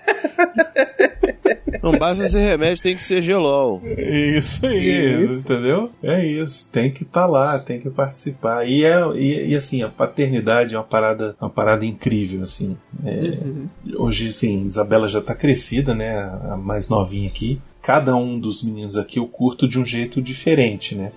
Não 1.82 1.98
basta 1.98 2.28
ser 2.28 2.40
remédio, 2.40 2.82
tem 2.82 2.96
que 2.96 3.02
ser 3.02 3.22
gelol. 3.22 3.80
Isso 3.84 4.66
aí, 4.66 5.24
isso. 5.24 5.34
entendeu? 5.34 5.90
É 6.02 6.24
isso, 6.24 6.70
tem 6.70 6.90
que 6.90 7.02
estar 7.02 7.22
tá 7.22 7.26
lá, 7.26 7.58
tem 7.58 7.80
que 7.80 7.90
participar. 7.90 8.66
E, 8.66 8.84
é, 8.84 9.00
e, 9.14 9.50
e, 9.50 9.56
assim, 9.56 9.82
a 9.82 9.88
paternidade 9.88 10.74
é 10.74 10.78
uma 10.78 10.84
parada, 10.84 11.36
uma 11.40 11.50
parada 11.50 11.84
incrível, 11.84 12.42
assim. 12.42 12.76
É, 13.04 13.10
uhum. 13.10 13.68
Hoje, 13.96 14.28
assim, 14.28 14.64
Isabela 14.64 15.08
já 15.08 15.20
está 15.20 15.34
crescida, 15.34 15.94
né? 15.94 16.18
A 16.50 16.56
mais 16.56 16.88
novinha 16.88 17.28
aqui. 17.28 17.60
Cada 17.82 18.14
um 18.16 18.38
dos 18.38 18.62
meninos 18.62 18.98
aqui 18.98 19.18
eu 19.18 19.26
curto 19.26 19.68
de 19.68 19.78
um 19.78 19.84
jeito 19.84 20.20
diferente, 20.20 20.94
né? 20.94 21.12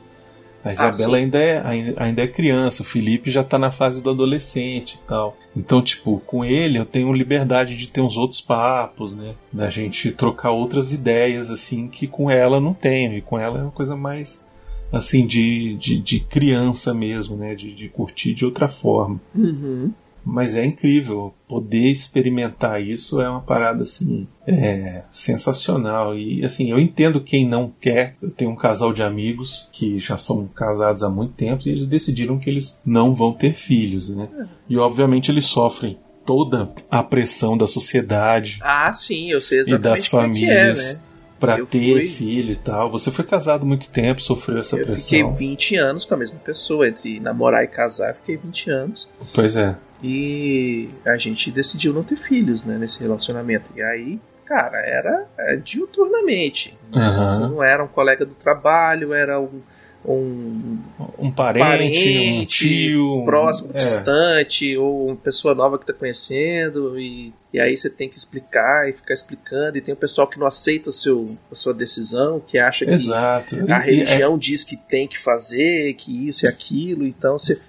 A 0.63 0.71
Isabela 0.71 1.17
ah, 1.17 1.19
ainda, 1.19 1.39
é, 1.39 1.93
ainda 1.97 2.21
é 2.21 2.27
criança, 2.27 2.83
o 2.83 2.85
Felipe 2.85 3.31
já 3.31 3.43
tá 3.43 3.57
na 3.57 3.71
fase 3.71 4.01
do 4.01 4.09
adolescente 4.09 4.93
e 4.93 5.07
tal. 5.07 5.35
Então, 5.55 5.81
tipo, 5.81 6.21
com 6.25 6.45
ele 6.45 6.77
eu 6.77 6.85
tenho 6.85 7.11
liberdade 7.11 7.75
de 7.75 7.87
ter 7.87 8.01
uns 8.01 8.15
outros 8.15 8.39
papos, 8.39 9.15
né? 9.15 9.35
Da 9.51 9.69
gente 9.69 10.11
trocar 10.11 10.51
outras 10.51 10.93
ideias, 10.93 11.49
assim, 11.49 11.87
que 11.87 12.07
com 12.07 12.29
ela 12.29 12.59
não 12.59 12.73
tenho. 12.73 13.17
E 13.17 13.21
com 13.21 13.39
ela 13.39 13.59
é 13.59 13.63
uma 13.63 13.71
coisa 13.71 13.95
mais, 13.95 14.47
assim, 14.91 15.25
de, 15.25 15.75
de, 15.77 15.97
de 15.97 16.19
criança 16.19 16.93
mesmo, 16.93 17.35
né? 17.35 17.55
De, 17.55 17.73
de 17.73 17.89
curtir 17.89 18.33
de 18.33 18.45
outra 18.45 18.67
forma. 18.67 19.19
Uhum. 19.35 19.91
Mas 20.23 20.55
é 20.55 20.63
incrível 20.63 21.33
poder 21.47 21.87
experimentar 21.89 22.81
isso 22.81 23.19
é 23.19 23.27
uma 23.27 23.41
parada 23.41 23.83
assim 23.83 24.27
é, 24.47 25.03
sensacional 25.09 26.15
e 26.15 26.45
assim 26.45 26.69
eu 26.69 26.79
entendo 26.79 27.21
quem 27.21 27.47
não 27.47 27.73
quer. 27.79 28.15
Eu 28.21 28.29
tenho 28.29 28.51
um 28.51 28.55
casal 28.55 28.93
de 28.93 29.01
amigos 29.01 29.69
que 29.71 29.99
já 29.99 30.17
são 30.17 30.47
casados 30.47 31.03
há 31.03 31.09
muito 31.09 31.33
tempo 31.33 31.63
e 31.65 31.71
eles 31.71 31.87
decidiram 31.87 32.37
que 32.37 32.49
eles 32.49 32.81
não 32.85 33.15
vão 33.15 33.33
ter 33.33 33.53
filhos, 33.53 34.15
né? 34.15 34.29
E 34.69 34.77
obviamente 34.77 35.31
eles 35.31 35.45
sofrem 35.45 35.97
toda 36.25 36.69
a 36.89 37.01
pressão 37.01 37.57
da 37.57 37.65
sociedade. 37.65 38.59
Ah, 38.61 38.93
sim, 38.93 39.31
eu 39.31 39.41
sei 39.41 39.59
exatamente 39.59 39.79
e 39.79 39.89
das 39.89 40.05
famílias. 40.05 40.79
É, 40.79 40.93
né? 40.93 41.01
para 41.41 41.65
ter 41.65 41.93
fui... 41.93 42.05
filho 42.05 42.51
e 42.51 42.55
tal. 42.55 42.91
Você 42.91 43.09
foi 43.09 43.25
casado 43.25 43.65
muito 43.65 43.89
tempo, 43.89 44.21
sofreu 44.21 44.59
essa 44.59 44.77
eu 44.77 44.85
pressão. 44.85 45.17
Eu 45.17 45.29
fiquei 45.31 45.47
20 45.47 45.75
anos 45.77 46.05
com 46.05 46.13
a 46.13 46.17
mesma 46.17 46.37
pessoa, 46.37 46.87
entre 46.87 47.19
namorar 47.19 47.63
e 47.63 47.67
casar, 47.67 48.09
eu 48.09 48.15
fiquei 48.15 48.37
20 48.37 48.69
anos. 48.69 49.09
Pois 49.33 49.57
é. 49.57 49.75
E 50.03 50.89
a 51.05 51.17
gente 51.17 51.51
decidiu 51.51 51.93
não 51.93 52.03
ter 52.03 52.17
filhos, 52.17 52.63
né, 52.63 52.77
nesse 52.77 52.99
relacionamento. 53.01 53.69
E 53.75 53.81
aí, 53.81 54.19
cara, 54.45 54.77
era 54.79 55.27
é, 55.37 55.55
diuturnamente. 55.57 56.77
Uhum. 56.93 57.49
Não 57.49 57.63
era 57.63 57.83
um 57.83 57.87
colega 57.87 58.25
do 58.25 58.33
trabalho, 58.33 59.13
era 59.13 59.39
um 59.39 59.61
um, 60.03 60.79
um 61.19 61.31
parente, 61.31 61.63
parente, 61.63 62.39
um 62.41 62.45
tio, 62.45 63.23
próximo, 63.23 63.69
é. 63.73 63.77
distante, 63.77 64.75
ou 64.75 65.07
uma 65.07 65.15
pessoa 65.15 65.53
nova 65.53 65.77
que 65.77 65.83
está 65.83 65.93
conhecendo, 65.93 66.99
e, 66.99 67.33
e 67.53 67.59
aí 67.59 67.77
você 67.77 67.89
tem 67.89 68.09
que 68.09 68.17
explicar 68.17 68.89
e 68.89 68.93
ficar 68.93 69.13
explicando, 69.13 69.77
e 69.77 69.81
tem 69.81 69.93
o 69.93 69.97
pessoal 69.97 70.27
que 70.27 70.39
não 70.39 70.47
aceita 70.47 70.89
o 70.89 70.93
seu, 70.93 71.37
a 71.51 71.55
sua 71.55 71.73
decisão, 71.73 72.39
que 72.39 72.57
acha 72.57 72.85
que 72.85 72.91
Exato. 72.91 73.57
a 73.69 73.77
é 73.77 73.85
religião 73.85 74.35
é... 74.35 74.37
diz 74.37 74.63
que 74.63 74.75
tem 74.75 75.07
que 75.07 75.19
fazer, 75.19 75.93
que 75.93 76.27
isso 76.27 76.45
e 76.45 76.47
aquilo, 76.47 77.05
então 77.05 77.37
você 77.37 77.59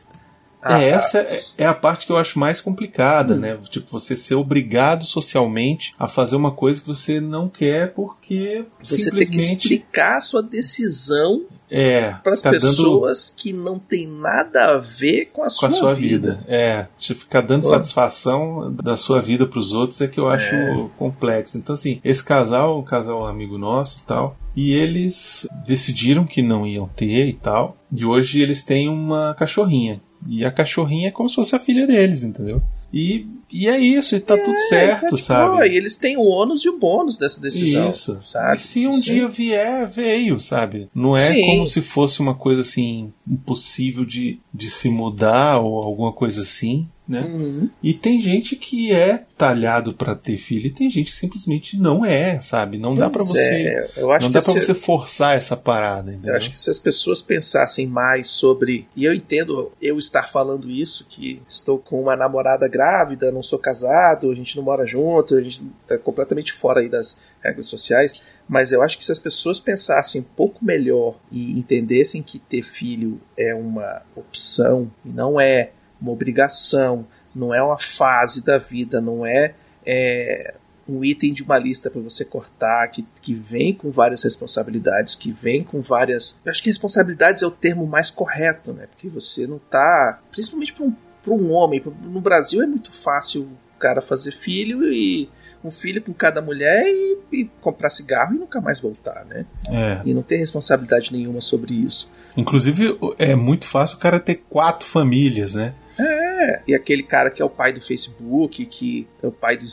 é, 0.64 0.74
ah, 0.74 0.82
essa 0.82 1.18
é, 1.18 1.40
é 1.58 1.66
a 1.66 1.74
parte 1.74 2.06
que 2.06 2.12
eu 2.12 2.16
acho 2.16 2.38
mais 2.38 2.60
complicada, 2.60 3.34
hum. 3.34 3.38
né? 3.38 3.58
Tipo, 3.68 3.90
você 3.90 4.16
ser 4.16 4.36
obrigado 4.36 5.04
socialmente 5.04 5.94
a 5.98 6.06
fazer 6.06 6.36
uma 6.36 6.52
coisa 6.52 6.80
que 6.80 6.86
você 6.86 7.20
não 7.20 7.48
quer 7.48 7.92
porque 7.92 8.64
você 8.82 8.96
simplesmente... 8.98 9.30
tem 9.30 9.56
que 9.56 9.62
explicar 9.74 10.18
a 10.18 10.20
sua 10.20 10.42
decisão 10.42 11.46
é, 11.74 12.12
para 12.22 12.34
as 12.34 12.42
pessoas 12.42 13.30
dando... 13.30 13.42
que 13.42 13.52
não 13.52 13.78
tem 13.78 14.06
nada 14.06 14.74
a 14.74 14.78
ver 14.78 15.30
com 15.32 15.40
a, 15.40 15.44
com 15.44 15.50
sua, 15.50 15.68
a 15.70 15.72
sua 15.72 15.94
vida. 15.94 16.32
vida. 16.32 16.44
É, 16.46 16.86
te 16.98 17.14
ficar 17.14 17.40
dando 17.40 17.64
satisfação 17.64 18.70
da 18.72 18.96
sua 18.96 19.20
vida 19.22 19.46
para 19.46 19.58
os 19.58 19.72
outros 19.72 20.00
é 20.00 20.06
que 20.06 20.20
eu 20.20 20.28
acho 20.28 20.54
é. 20.54 20.86
complexo. 20.98 21.56
Então, 21.56 21.74
assim, 21.74 21.98
esse 22.04 22.22
casal, 22.22 22.78
o 22.78 22.82
casal 22.82 23.26
amigo 23.26 23.56
nosso 23.56 24.02
e 24.02 24.06
tal, 24.06 24.36
e 24.54 24.74
eles 24.74 25.48
decidiram 25.66 26.26
que 26.26 26.42
não 26.42 26.66
iam 26.66 26.86
ter 26.86 27.26
e 27.26 27.32
tal, 27.32 27.76
e 27.90 28.04
hoje 28.04 28.42
eles 28.42 28.64
têm 28.64 28.88
uma 28.88 29.34
cachorrinha. 29.34 30.00
E 30.28 30.44
a 30.44 30.50
cachorrinha 30.50 31.08
é 31.08 31.10
como 31.10 31.28
se 31.28 31.34
fosse 31.34 31.54
a 31.54 31.58
filha 31.58 31.86
deles, 31.86 32.24
entendeu? 32.24 32.62
E, 32.92 33.26
e 33.50 33.68
é 33.68 33.78
isso, 33.78 34.14
e 34.14 34.20
tá 34.20 34.34
é, 34.34 34.44
tudo 34.44 34.58
certo, 34.58 35.14
é, 35.14 35.18
sabe? 35.18 35.66
e 35.66 35.76
eles 35.76 35.96
têm 35.96 36.18
o 36.18 36.24
ônus 36.24 36.62
e 36.64 36.68
o 36.68 36.78
bônus 36.78 37.16
dessa 37.16 37.40
decisão. 37.40 37.88
Isso. 37.88 38.20
Sabe? 38.22 38.56
E 38.56 38.60
se 38.60 38.86
um 38.86 38.92
Sim. 38.92 39.00
dia 39.00 39.28
vier, 39.28 39.88
veio, 39.88 40.38
sabe? 40.38 40.90
Não 40.94 41.16
é 41.16 41.32
Sim. 41.32 41.46
como 41.46 41.66
se 41.66 41.80
fosse 41.80 42.20
uma 42.20 42.34
coisa 42.34 42.60
assim, 42.60 43.10
impossível 43.26 44.04
de, 44.04 44.38
de 44.52 44.70
se 44.70 44.90
mudar 44.90 45.58
ou 45.60 45.82
alguma 45.82 46.12
coisa 46.12 46.42
assim 46.42 46.86
né? 47.12 47.20
Uhum. 47.20 47.68
E 47.82 47.92
tem 47.92 48.18
gente 48.20 48.56
que 48.56 48.90
é 48.90 49.24
talhado 49.36 49.92
para 49.92 50.14
ter 50.14 50.38
filho 50.38 50.66
e 50.66 50.70
tem 50.70 50.88
gente 50.88 51.10
que 51.10 51.16
simplesmente 51.16 51.78
não 51.78 52.06
é, 52.06 52.40
sabe? 52.40 52.78
Não 52.78 52.94
dá 52.94 53.10
para 53.10 53.22
você, 53.22 53.90
é. 53.96 54.00
não 54.20 54.30
dá 54.30 54.40
para 54.40 54.52
você 54.54 54.72
forçar 54.72 55.36
essa 55.36 55.56
parada. 55.56 56.10
Entendeu? 56.10 56.30
Eu 56.30 56.36
acho 56.36 56.50
que 56.50 56.58
se 56.58 56.70
as 56.70 56.78
pessoas 56.78 57.20
pensassem 57.20 57.86
mais 57.86 58.28
sobre 58.28 58.88
e 58.96 59.04
eu 59.04 59.12
entendo 59.12 59.70
eu 59.80 59.98
estar 59.98 60.30
falando 60.30 60.70
isso 60.70 61.06
que 61.08 61.42
estou 61.46 61.78
com 61.78 62.00
uma 62.00 62.16
namorada 62.16 62.66
grávida, 62.66 63.30
não 63.30 63.42
sou 63.42 63.58
casado, 63.58 64.30
a 64.30 64.34
gente 64.34 64.56
não 64.56 64.64
mora 64.64 64.86
junto, 64.86 65.36
a 65.36 65.42
gente 65.42 65.62
tá 65.86 65.98
completamente 65.98 66.52
fora 66.52 66.80
aí 66.80 66.88
das 66.88 67.18
regras 67.42 67.66
sociais. 67.66 68.14
Mas 68.48 68.72
eu 68.72 68.82
acho 68.82 68.96
que 68.96 69.04
se 69.04 69.12
as 69.12 69.18
pessoas 69.18 69.60
pensassem 69.60 70.20
um 70.20 70.24
pouco 70.24 70.64
melhor 70.64 71.16
e 71.30 71.58
entendessem 71.58 72.22
que 72.22 72.38
ter 72.38 72.62
filho 72.62 73.20
é 73.36 73.54
uma 73.54 74.02
opção 74.16 74.90
e 75.04 75.08
não 75.08 75.40
é 75.40 75.70
uma 76.02 76.12
obrigação, 76.12 77.06
não 77.34 77.54
é 77.54 77.62
uma 77.62 77.78
fase 77.78 78.44
da 78.44 78.58
vida, 78.58 79.00
não 79.00 79.24
é, 79.24 79.54
é 79.86 80.54
um 80.88 81.04
item 81.04 81.32
de 81.32 81.42
uma 81.42 81.56
lista 81.58 81.88
para 81.88 82.00
você 82.00 82.24
cortar, 82.24 82.88
que, 82.88 83.06
que 83.20 83.34
vem 83.34 83.72
com 83.72 83.90
várias 83.90 84.22
responsabilidades, 84.22 85.14
que 85.14 85.30
vem 85.30 85.62
com 85.62 85.80
várias. 85.80 86.38
Eu 86.44 86.50
acho 86.50 86.62
que 86.62 86.68
responsabilidades 86.68 87.42
é 87.42 87.46
o 87.46 87.50
termo 87.50 87.86
mais 87.86 88.10
correto, 88.10 88.72
né? 88.72 88.86
Porque 88.86 89.08
você 89.08 89.46
não 89.46 89.58
tá. 89.58 90.20
Principalmente 90.30 90.72
para 90.72 90.84
um, 90.84 90.94
um 91.28 91.52
homem. 91.52 91.82
No 92.02 92.20
Brasil 92.20 92.62
é 92.62 92.66
muito 92.66 92.92
fácil 92.92 93.42
o 93.42 93.78
cara 93.78 94.02
fazer 94.02 94.32
filho 94.32 94.92
e 94.92 95.28
um 95.64 95.70
filho 95.70 96.02
com 96.02 96.12
cada 96.12 96.42
mulher 96.42 96.84
e, 96.86 97.18
e, 97.32 97.44
comprar 97.60 97.88
cigarro 97.88 98.34
e 98.34 98.38
nunca 98.38 98.60
mais 98.60 98.80
voltar, 98.80 99.24
né? 99.26 99.46
É. 99.68 100.00
E 100.04 100.12
não 100.12 100.22
ter 100.22 100.36
responsabilidade 100.36 101.12
nenhuma 101.12 101.40
sobre 101.40 101.72
isso. 101.74 102.10
Inclusive, 102.36 102.98
é 103.18 103.34
muito 103.36 103.64
fácil 103.64 103.96
o 103.96 104.00
cara 104.00 104.18
ter 104.18 104.42
quatro 104.50 104.88
famílias, 104.88 105.54
né? 105.54 105.74
É, 105.98 106.62
e 106.66 106.74
aquele 106.74 107.02
cara 107.02 107.30
que 107.30 107.42
é 107.42 107.44
o 107.44 107.50
pai 107.50 107.72
do 107.72 107.80
Facebook, 107.80 108.64
que 108.66 109.06
é 109.22 109.26
o 109.26 109.32
pai 109.32 109.56
do 109.56 109.64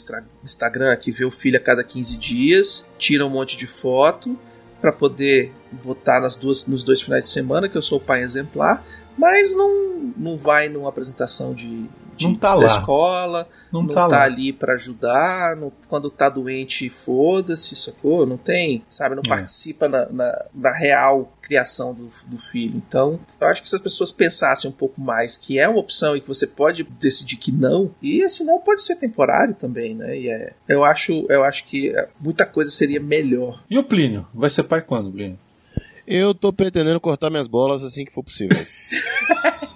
Instagram, 0.43 0.95
que 0.97 1.11
vê 1.11 1.25
o 1.25 1.31
filho 1.31 1.57
a 1.57 1.61
cada 1.61 1.83
15 1.83 2.17
dias, 2.17 2.87
tira 2.97 3.25
um 3.25 3.29
monte 3.29 3.57
de 3.57 3.65
foto 3.65 4.37
para 4.81 4.91
poder 4.91 5.51
botar 5.71 6.21
nas 6.21 6.35
duas, 6.35 6.65
nos 6.67 6.83
dois 6.83 7.01
finais 7.01 7.25
de 7.25 7.29
semana, 7.29 7.67
que 7.67 7.77
eu 7.77 7.81
sou 7.81 7.97
o 7.97 8.01
pai 8.01 8.21
exemplar, 8.21 8.85
mas 9.17 9.55
não, 9.55 10.13
não 10.15 10.37
vai 10.37 10.69
numa 10.69 10.89
apresentação 10.89 11.53
de, 11.53 11.89
de 12.19 12.27
não 12.27 12.35
tá 12.35 12.49
da 12.49 12.61
lá. 12.61 12.65
escola, 12.65 13.47
não, 13.71 13.81
não 13.81 13.87
tá, 13.87 14.09
tá 14.09 14.21
ali 14.23 14.51
para 14.51 14.73
ajudar, 14.73 15.55
não, 15.55 15.71
quando 15.87 16.09
tá 16.09 16.27
doente, 16.27 16.89
foda-se, 16.89 17.75
sacou? 17.75 18.25
Não 18.25 18.37
tem, 18.37 18.83
sabe, 18.89 19.15
não 19.15 19.23
é. 19.25 19.29
participa 19.29 19.87
na, 19.87 20.05
na, 20.09 20.45
na, 20.53 20.71
real 20.71 21.31
criação 21.41 21.93
do, 21.93 22.11
do 22.27 22.37
filho. 22.51 22.75
Então, 22.75 23.19
eu 23.39 23.47
acho 23.47 23.63
que 23.63 23.69
se 23.69 23.75
as 23.75 23.81
pessoas 23.81 24.11
pensassem 24.11 24.69
um 24.69 24.73
pouco 24.73 24.99
mais 24.99 25.37
que 25.37 25.57
é 25.57 25.67
uma 25.67 25.79
opção 25.79 26.15
e 26.15 26.21
que 26.21 26.27
você 26.27 26.45
pode 26.45 26.83
decidir 26.83 27.37
que 27.37 27.51
não, 27.51 27.89
e 28.01 28.21
esse 28.21 28.43
não 28.43 28.59
pode 28.59 28.81
ser 28.81 28.97
temporário 28.97 29.55
também, 29.55 29.95
né? 29.95 30.19
E 30.19 30.29
é, 30.29 30.53
eu 30.67 30.83
acho, 30.83 31.25
eu 31.29 31.43
acho 31.43 31.63
que 31.63 31.93
muita 32.19 32.45
coisa 32.45 32.69
seria 32.69 32.99
melhor. 32.99 33.63
E 33.69 33.77
o 33.77 33.83
Plínio? 33.83 34.27
Vai 34.33 34.49
ser 34.49 34.63
pai 34.63 34.81
quando, 34.81 35.11
Plínio? 35.11 35.39
Eu 36.05 36.33
tô 36.33 36.51
pretendendo 36.51 36.99
cortar 36.99 37.29
minhas 37.29 37.47
bolas 37.47 37.83
assim 37.83 38.03
que 38.03 38.11
for 38.11 38.23
possível. 38.23 38.57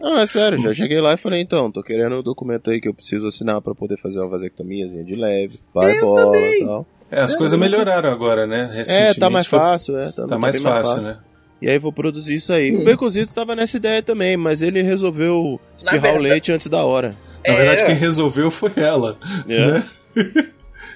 Não, 0.00 0.18
é 0.18 0.26
sério, 0.26 0.58
já 0.60 0.72
cheguei 0.72 1.00
lá 1.00 1.14
e 1.14 1.16
falei, 1.16 1.40
então, 1.40 1.70
tô 1.72 1.82
querendo 1.82 2.16
o 2.16 2.20
um 2.20 2.22
documento 2.22 2.70
aí 2.70 2.80
que 2.80 2.88
eu 2.88 2.94
preciso 2.94 3.26
assinar 3.26 3.60
para 3.60 3.74
poder 3.74 3.98
fazer 3.98 4.20
uma 4.20 4.28
vasectomiazinha 4.28 5.04
de 5.04 5.14
leve, 5.14 5.58
vai 5.74 6.00
bola 6.00 6.36
e 6.36 6.64
tal. 6.64 6.86
É, 7.10 7.20
as 7.20 7.32
eu 7.32 7.38
coisas 7.38 7.58
melhoraram 7.58 8.10
agora, 8.10 8.46
né? 8.46 8.84
É, 8.86 9.14
tá 9.14 9.28
mais 9.30 9.46
fácil, 9.46 9.98
é. 9.98 10.12
Tá, 10.12 10.26
tá, 10.26 10.38
mais, 10.38 10.60
fácil, 10.60 10.94
fácil, 10.94 11.02
né? 11.02 11.18
E 11.60 11.68
aí 11.68 11.78
vou 11.78 11.92
produzir 11.92 12.34
isso 12.34 12.52
aí. 12.52 12.74
Hum. 12.74 12.82
O 12.82 12.84
Becozito 12.84 13.34
tava 13.34 13.56
nessa 13.56 13.76
ideia 13.76 14.02
também, 14.02 14.36
mas 14.36 14.62
ele 14.62 14.82
resolveu 14.82 15.60
espirrar 15.76 16.14
o 16.14 16.18
leite 16.18 16.52
antes 16.52 16.68
da 16.68 16.84
hora. 16.84 17.16
Na 17.46 17.54
verdade, 17.54 17.82
é. 17.82 17.86
quem 17.86 17.94
resolveu 17.94 18.50
foi 18.50 18.72
ela. 18.76 19.18
É. 19.48 19.66
Né? 19.66 19.84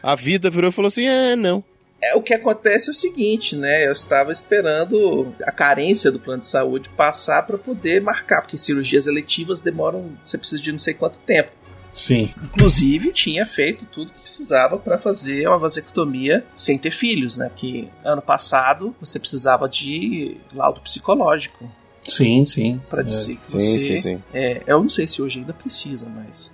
A 0.03 0.15
vida 0.15 0.51
virou 0.51 0.71
e 0.71 0.73
falou 0.73 0.89
assim: 0.89 1.07
é, 1.07 1.35
não. 1.35 1.65
É, 2.03 2.17
o 2.17 2.23
que 2.23 2.35
acontece 2.35 2.89
é 2.89 2.91
o 2.91 2.95
seguinte, 2.95 3.55
né? 3.55 3.87
Eu 3.87 3.93
estava 3.93 4.33
esperando 4.33 5.33
a 5.45 5.53
carência 5.53 6.11
do 6.11 6.19
plano 6.19 6.41
de 6.41 6.47
saúde 6.47 6.89
passar 6.89 7.47
para 7.47 7.57
poder 7.57 8.03
marcar, 8.03 8.43
porque 8.43 8.59
cirurgias 8.59 9.07
eletivas 9.07 9.61
demoram, 9.61 10.11
você 10.25 10.37
precisa 10.37 10.61
de 10.61 10.73
não 10.73 10.79
sei 10.79 10.95
quanto 10.95 11.19
tempo. 11.21 11.53
Sim. 11.95 12.31
Inclusive, 12.43 13.13
tinha 13.13 13.45
feito 13.45 13.85
tudo 13.85 14.13
que 14.13 14.23
precisava 14.23 14.79
para 14.79 14.99
fazer 14.99 15.47
uma 15.47 15.59
vasectomia 15.59 16.45
sem 16.57 16.79
ter 16.79 16.91
filhos, 16.91 17.37
né? 17.37 17.51
Que 17.55 17.89
ano 18.05 18.23
passado 18.23 18.97
você 18.99 19.19
precisava 19.19 19.69
de 19.69 20.39
laudo 20.55 20.81
psicológico. 20.81 21.71
Sim, 22.03 22.45
sim. 22.45 22.81
Para 22.91 23.03
dizer 23.03 23.35
é. 23.35 23.37
que 23.37 23.53
você. 23.53 23.61
Sim, 23.61 23.79
sim, 23.79 23.97
sim. 23.99 24.23
É, 24.33 24.63
eu 24.67 24.83
não 24.83 24.91
sei 24.91 25.07
se 25.07 25.23
hoje 25.23 25.39
ainda 25.39 25.53
precisa, 25.53 26.09
mas. 26.09 26.51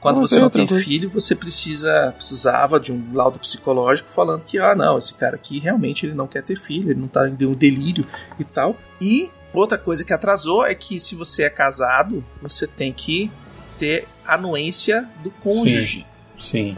Quando 0.00 0.20
você 0.20 0.38
não 0.38 0.50
tem 0.50 0.66
filho, 0.68 1.08
você 1.08 1.34
precisa 1.34 2.12
precisava 2.14 2.78
de 2.78 2.92
um 2.92 3.12
laudo 3.12 3.38
psicológico 3.38 4.08
falando 4.14 4.44
que, 4.44 4.58
ah, 4.58 4.74
não, 4.74 4.98
esse 4.98 5.14
cara 5.14 5.36
aqui 5.36 5.58
realmente 5.58 6.04
ele 6.04 6.14
não 6.14 6.26
quer 6.26 6.42
ter 6.42 6.58
filho, 6.58 6.90
ele 6.90 7.00
não 7.00 7.08
tá 7.08 7.28
em 7.28 7.46
um 7.46 7.54
delírio 7.54 8.06
e 8.38 8.44
tal. 8.44 8.76
E 9.00 9.30
outra 9.52 9.78
coisa 9.78 10.04
que 10.04 10.12
atrasou 10.12 10.66
é 10.66 10.74
que 10.74 11.00
se 11.00 11.14
você 11.14 11.44
é 11.44 11.50
casado, 11.50 12.24
você 12.42 12.66
tem 12.66 12.92
que 12.92 13.30
ter 13.78 14.06
anuência 14.26 15.08
do 15.22 15.30
cônjuge. 15.30 16.06
Sim. 16.38 16.74
Sim. 16.74 16.76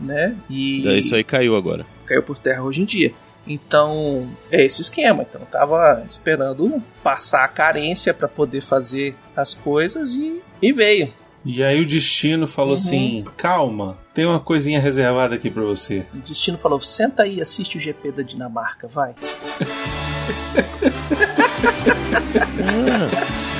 Né? 0.00 0.34
E 0.48 0.86
isso 0.96 1.14
aí 1.14 1.24
caiu 1.24 1.56
agora. 1.56 1.84
Caiu 2.06 2.22
por 2.22 2.38
terra 2.38 2.62
hoje 2.62 2.82
em 2.82 2.84
dia. 2.84 3.12
Então, 3.46 4.28
é 4.50 4.64
esse 4.64 4.80
o 4.80 4.82
esquema. 4.82 5.22
Então, 5.28 5.40
eu 5.40 5.46
tava 5.46 6.02
esperando 6.06 6.82
passar 7.02 7.44
a 7.44 7.48
carência 7.48 8.12
para 8.12 8.28
poder 8.28 8.60
fazer 8.60 9.16
as 9.34 9.54
coisas 9.54 10.14
e, 10.14 10.40
e 10.60 10.72
veio. 10.72 11.12
E 11.44 11.62
aí 11.62 11.80
o 11.80 11.86
destino 11.86 12.46
falou 12.46 12.72
uhum. 12.72 12.78
assim: 12.78 13.24
calma, 13.36 13.96
tem 14.12 14.26
uma 14.26 14.40
coisinha 14.40 14.80
reservada 14.80 15.34
aqui 15.34 15.50
para 15.50 15.62
você. 15.62 16.04
O 16.12 16.18
destino 16.18 16.58
falou: 16.58 16.80
senta 16.80 17.22
aí, 17.22 17.40
assiste 17.40 17.76
o 17.76 17.80
GP 17.80 18.12
da 18.12 18.22
Dinamarca, 18.22 18.88
vai. 18.88 19.14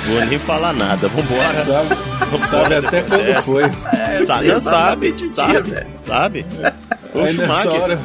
vou 0.07 0.25
nem 0.25 0.39
falar 0.39 0.73
nada, 0.73 1.07
vambora. 1.07 1.63
Sabe, 1.63 1.95
vambora 2.19 2.37
sabe 2.37 2.75
até 2.75 3.01
quando 3.03 3.25
dessa. 3.25 3.41
foi. 3.41 3.63
É, 3.63 4.25
sabe, 4.25 4.61
sabe, 4.61 4.61
sabe, 4.61 5.11
dia, 5.13 5.87
sabe. 5.99 6.45
Aí 7.15 7.33
nessa 7.37 7.71
hora, 7.71 7.99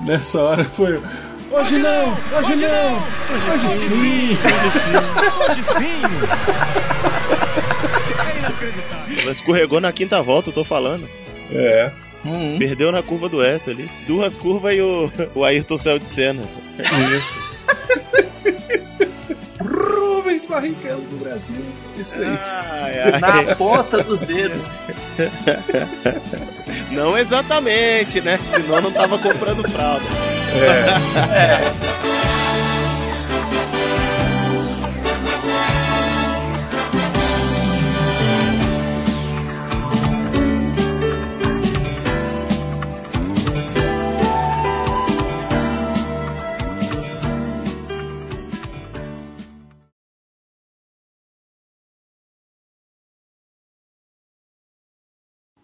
nessa 0.00 0.42
hora 0.42 0.64
foi. 0.64 1.02
Hoje 1.50 1.78
não! 1.78 2.16
Hoje 2.36 2.56
não! 2.56 2.96
Hoje, 2.96 3.50
hoje 3.54 3.68
sim! 3.70 3.88
sim. 3.88 4.38
Hoje 4.44 4.70
sim! 4.70 4.94
Hoje 5.50 5.62
sim! 5.64 7.35
Ela 9.22 9.32
escorregou 9.32 9.80
na 9.80 9.92
quinta 9.92 10.22
volta, 10.22 10.50
eu 10.50 10.54
tô 10.54 10.64
falando. 10.64 11.08
É. 11.52 11.90
Uhum. 12.24 12.58
Perdeu 12.58 12.90
na 12.90 13.02
curva 13.02 13.28
do 13.28 13.42
S 13.42 13.70
ali. 13.70 13.88
Duas 14.06 14.36
curvas 14.36 14.74
e 14.74 14.80
o, 14.80 15.12
o 15.34 15.44
Ayrton 15.44 15.76
saiu 15.76 15.98
de 15.98 16.06
cena. 16.06 16.42
Isso. 17.16 17.56
Rubens 19.60 20.42
os 20.42 20.46
barrichellos 20.46 21.04
do 21.06 21.16
Brasil. 21.16 21.64
Isso 21.96 22.18
aí. 22.18 22.26
Ai, 22.26 23.00
ai. 23.00 23.20
Na 23.20 23.54
ponta 23.56 24.02
dos 24.02 24.20
dedos. 24.20 24.72
Não 26.90 27.16
exatamente, 27.16 28.20
né? 28.20 28.38
Senão 28.38 28.80
não 28.80 28.90
tava 28.92 29.18
comprando 29.18 29.68
fralda. 29.68 30.04
É. 30.54 31.62
é. 32.02 32.05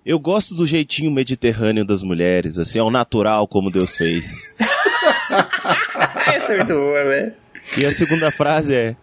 Eu 0.04 0.18
gosto 0.18 0.54
do 0.54 0.66
jeitinho 0.66 1.12
mediterrâneo 1.12 1.84
das 1.84 2.02
mulheres, 2.02 2.58
assim, 2.58 2.80
ao 2.80 2.90
natural 2.90 3.46
como 3.46 3.70
Deus 3.70 3.96
fez. 3.96 4.32
Essa 6.26 6.54
é 6.54 6.56
muito 6.56 6.72
boa, 6.72 7.04
velho. 7.04 7.32
E 7.78 7.86
a 7.86 7.92
segunda 7.92 8.32
frase 8.32 8.74
é: 8.74 8.96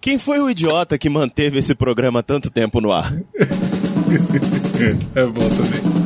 Quem 0.00 0.18
foi 0.18 0.38
o 0.38 0.48
idiota 0.48 0.96
que 0.96 1.10
manteve 1.10 1.58
esse 1.58 1.74
programa 1.74 2.22
tanto 2.22 2.48
tempo 2.48 2.80
no 2.80 2.92
ar? 2.92 3.12
é 5.16 5.24
bom 5.26 5.48
também. 5.48 6.05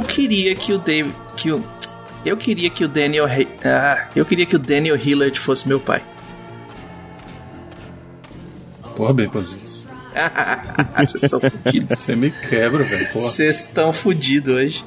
Eu 0.00 0.04
queria 0.04 0.54
que 0.54 0.72
o 0.72 0.78
David. 0.78 1.14
Que 1.36 1.52
o, 1.52 1.62
eu 2.24 2.34
queria 2.34 2.70
que 2.70 2.82
o 2.84 2.88
Daniel. 2.88 3.26
Ah, 3.62 4.08
eu 4.16 4.24
queria 4.24 4.46
que 4.46 4.56
o 4.56 4.58
Daniel 4.58 4.96
Hillard 4.96 5.38
fosse 5.38 5.68
meu 5.68 5.78
pai. 5.78 6.02
Porra, 8.96 9.12
bem, 9.12 9.28
Vocês 9.28 9.86
estão 11.22 11.38
fudidos. 11.38 11.98
Você 11.98 12.16
me 12.16 12.30
quebra, 12.30 12.82
velho. 12.82 13.08
Vocês 13.12 13.60
estão 13.60 13.92
fudidos 13.92 14.54
hoje. 14.54 14.84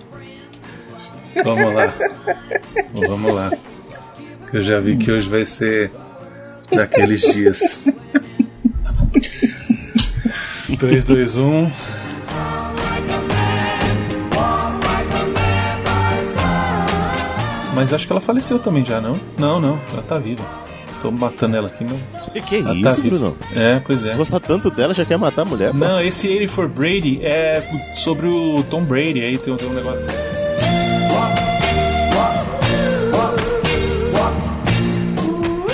Vamos 1.43 1.73
lá. 1.73 1.93
Vamos 2.91 3.33
lá. 3.33 3.51
Eu 4.51 4.61
já 4.61 4.79
vi 4.79 4.97
que 4.97 5.11
hoje 5.11 5.29
vai 5.29 5.45
ser 5.45 5.91
daqueles 6.71 7.21
dias. 7.21 7.83
3, 10.79 11.05
2, 11.05 11.37
1. 11.37 11.71
Mas 17.73 17.91
acho 17.91 18.05
que 18.05 18.13
ela 18.13 18.21
faleceu 18.21 18.59
também 18.59 18.85
já, 18.85 19.01
não? 19.01 19.19
Não, 19.37 19.59
não, 19.59 19.79
ela 19.91 20.01
tá 20.03 20.17
viva. 20.17 20.43
Tô 21.01 21.11
matando 21.11 21.57
ela 21.57 21.67
aqui, 21.67 21.83
mas. 21.83 21.99
Que 22.31 22.41
que 22.41 22.55
é 22.55 22.59
ela 22.59 22.69
tá 22.69 22.91
isso, 22.91 23.01
tá 23.01 23.07
Bruno? 23.09 23.37
É, 23.55 23.79
pois 23.79 24.05
é. 24.05 24.15
Gosta 24.15 24.39
tanto 24.39 24.71
dela, 24.71 24.93
já 24.93 25.03
quer 25.03 25.17
matar 25.17 25.41
a 25.41 25.45
mulher? 25.45 25.71
Pô. 25.71 25.77
Não, 25.77 25.99
esse 25.99 26.27
84 26.27 26.73
Brady 26.73 27.19
é 27.21 27.61
sobre 27.93 28.27
o 28.27 28.63
Tom 28.69 28.81
Brady, 28.83 29.21
aí 29.21 29.37
tem, 29.37 29.55
tem 29.55 29.67
um 29.67 29.73
negócio. 29.73 29.99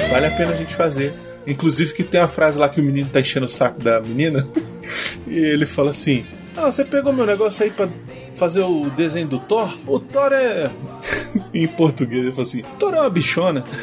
Vale 0.09 0.25
a 0.25 0.31
pena 0.31 0.51
a 0.51 0.55
gente 0.55 0.75
fazer. 0.75 1.13
Inclusive 1.45 1.93
que 1.93 2.03
tem 2.03 2.19
uma 2.19 2.27
frase 2.27 2.57
lá 2.57 2.67
que 2.67 2.81
o 2.81 2.83
menino 2.83 3.09
tá 3.11 3.19
enchendo 3.19 3.45
o 3.45 3.49
saco 3.49 3.81
da 3.83 4.01
menina. 4.01 4.47
e 5.27 5.37
ele 5.37 5.65
fala 5.65 5.91
assim: 5.91 6.25
ah, 6.59 6.71
você 6.71 6.83
pegou 6.83 7.13
meu 7.13 7.25
negócio 7.25 7.63
aí 7.63 7.71
pra 7.71 7.87
fazer 8.33 8.61
o 8.61 8.89
desenho 8.89 9.27
do 9.27 9.39
Thor? 9.39 9.77
O 9.87 9.99
Thor 9.99 10.31
é. 10.33 10.69
em 11.53 11.67
português, 11.67 12.23
ele 12.23 12.31
falou 12.31 12.43
assim: 12.43 12.61
Thor 12.77 12.93
é 12.93 13.01
uma 13.01 13.09
bichona. 13.09 13.63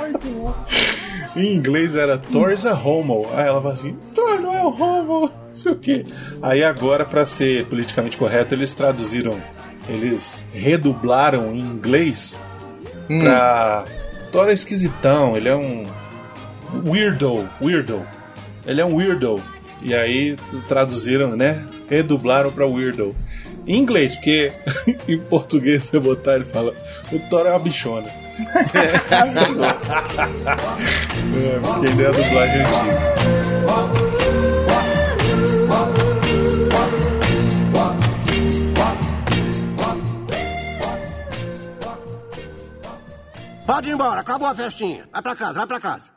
Muito 0.00 0.26
bom. 0.28 0.54
Em 1.36 1.54
inglês 1.54 1.96
era 1.96 2.16
Thor 2.16 2.52
is 2.52 2.64
a 2.64 2.74
homo. 2.74 3.26
Aí 3.34 3.46
ela 3.46 3.60
fala 3.60 3.74
assim: 3.74 3.96
Thor 4.14 4.40
não 4.40 4.54
é 4.54 4.62
um 4.62 4.82
homo, 4.82 5.30
não 5.48 5.54
sei 5.54 5.72
o 5.72 5.76
que. 5.76 6.04
Aí 6.40 6.62
agora, 6.62 7.04
para 7.04 7.26
ser 7.26 7.66
politicamente 7.66 8.16
correto, 8.16 8.54
eles 8.54 8.72
traduziram, 8.74 9.36
eles 9.88 10.46
redublaram 10.52 11.54
em 11.54 11.60
inglês 11.60 12.38
hum. 13.10 13.20
pra. 13.20 13.84
Thor 14.30 14.48
é 14.48 14.52
esquisitão, 14.52 15.36
ele 15.36 15.48
é 15.48 15.56
um. 15.56 15.84
Weirdo, 16.86 17.48
weirdo. 17.60 18.04
Ele 18.66 18.80
é 18.80 18.84
um 18.84 18.94
weirdo. 18.94 19.40
E 19.84 19.94
aí 19.94 20.34
traduziram, 20.66 21.36
né? 21.36 21.62
Redublaram 21.88 22.50
pra 22.50 22.66
Weirdo. 22.66 23.14
Em 23.66 23.78
inglês, 23.78 24.14
porque 24.14 24.50
em 25.06 25.18
português 25.18 25.84
você 25.84 26.00
botar 26.00 26.36
ele 26.36 26.46
fala: 26.46 26.74
o 27.12 27.18
Thor 27.28 27.46
é 27.46 27.50
uma 27.50 27.58
bichona. 27.58 28.08
é, 28.34 28.48
porque 31.60 31.86
ele 31.86 32.02
é 32.02 32.06
a 32.06 32.10
dublagem 32.10 32.62
antiga. 32.62 33.14
Pode 43.66 43.88
ir 43.88 43.92
embora, 43.92 44.20
acabou 44.20 44.48
a 44.48 44.54
festinha. 44.54 45.08
Vai 45.12 45.22
pra 45.22 45.34
casa, 45.34 45.54
vai 45.54 45.66
pra 45.66 45.80
casa. 45.80 46.13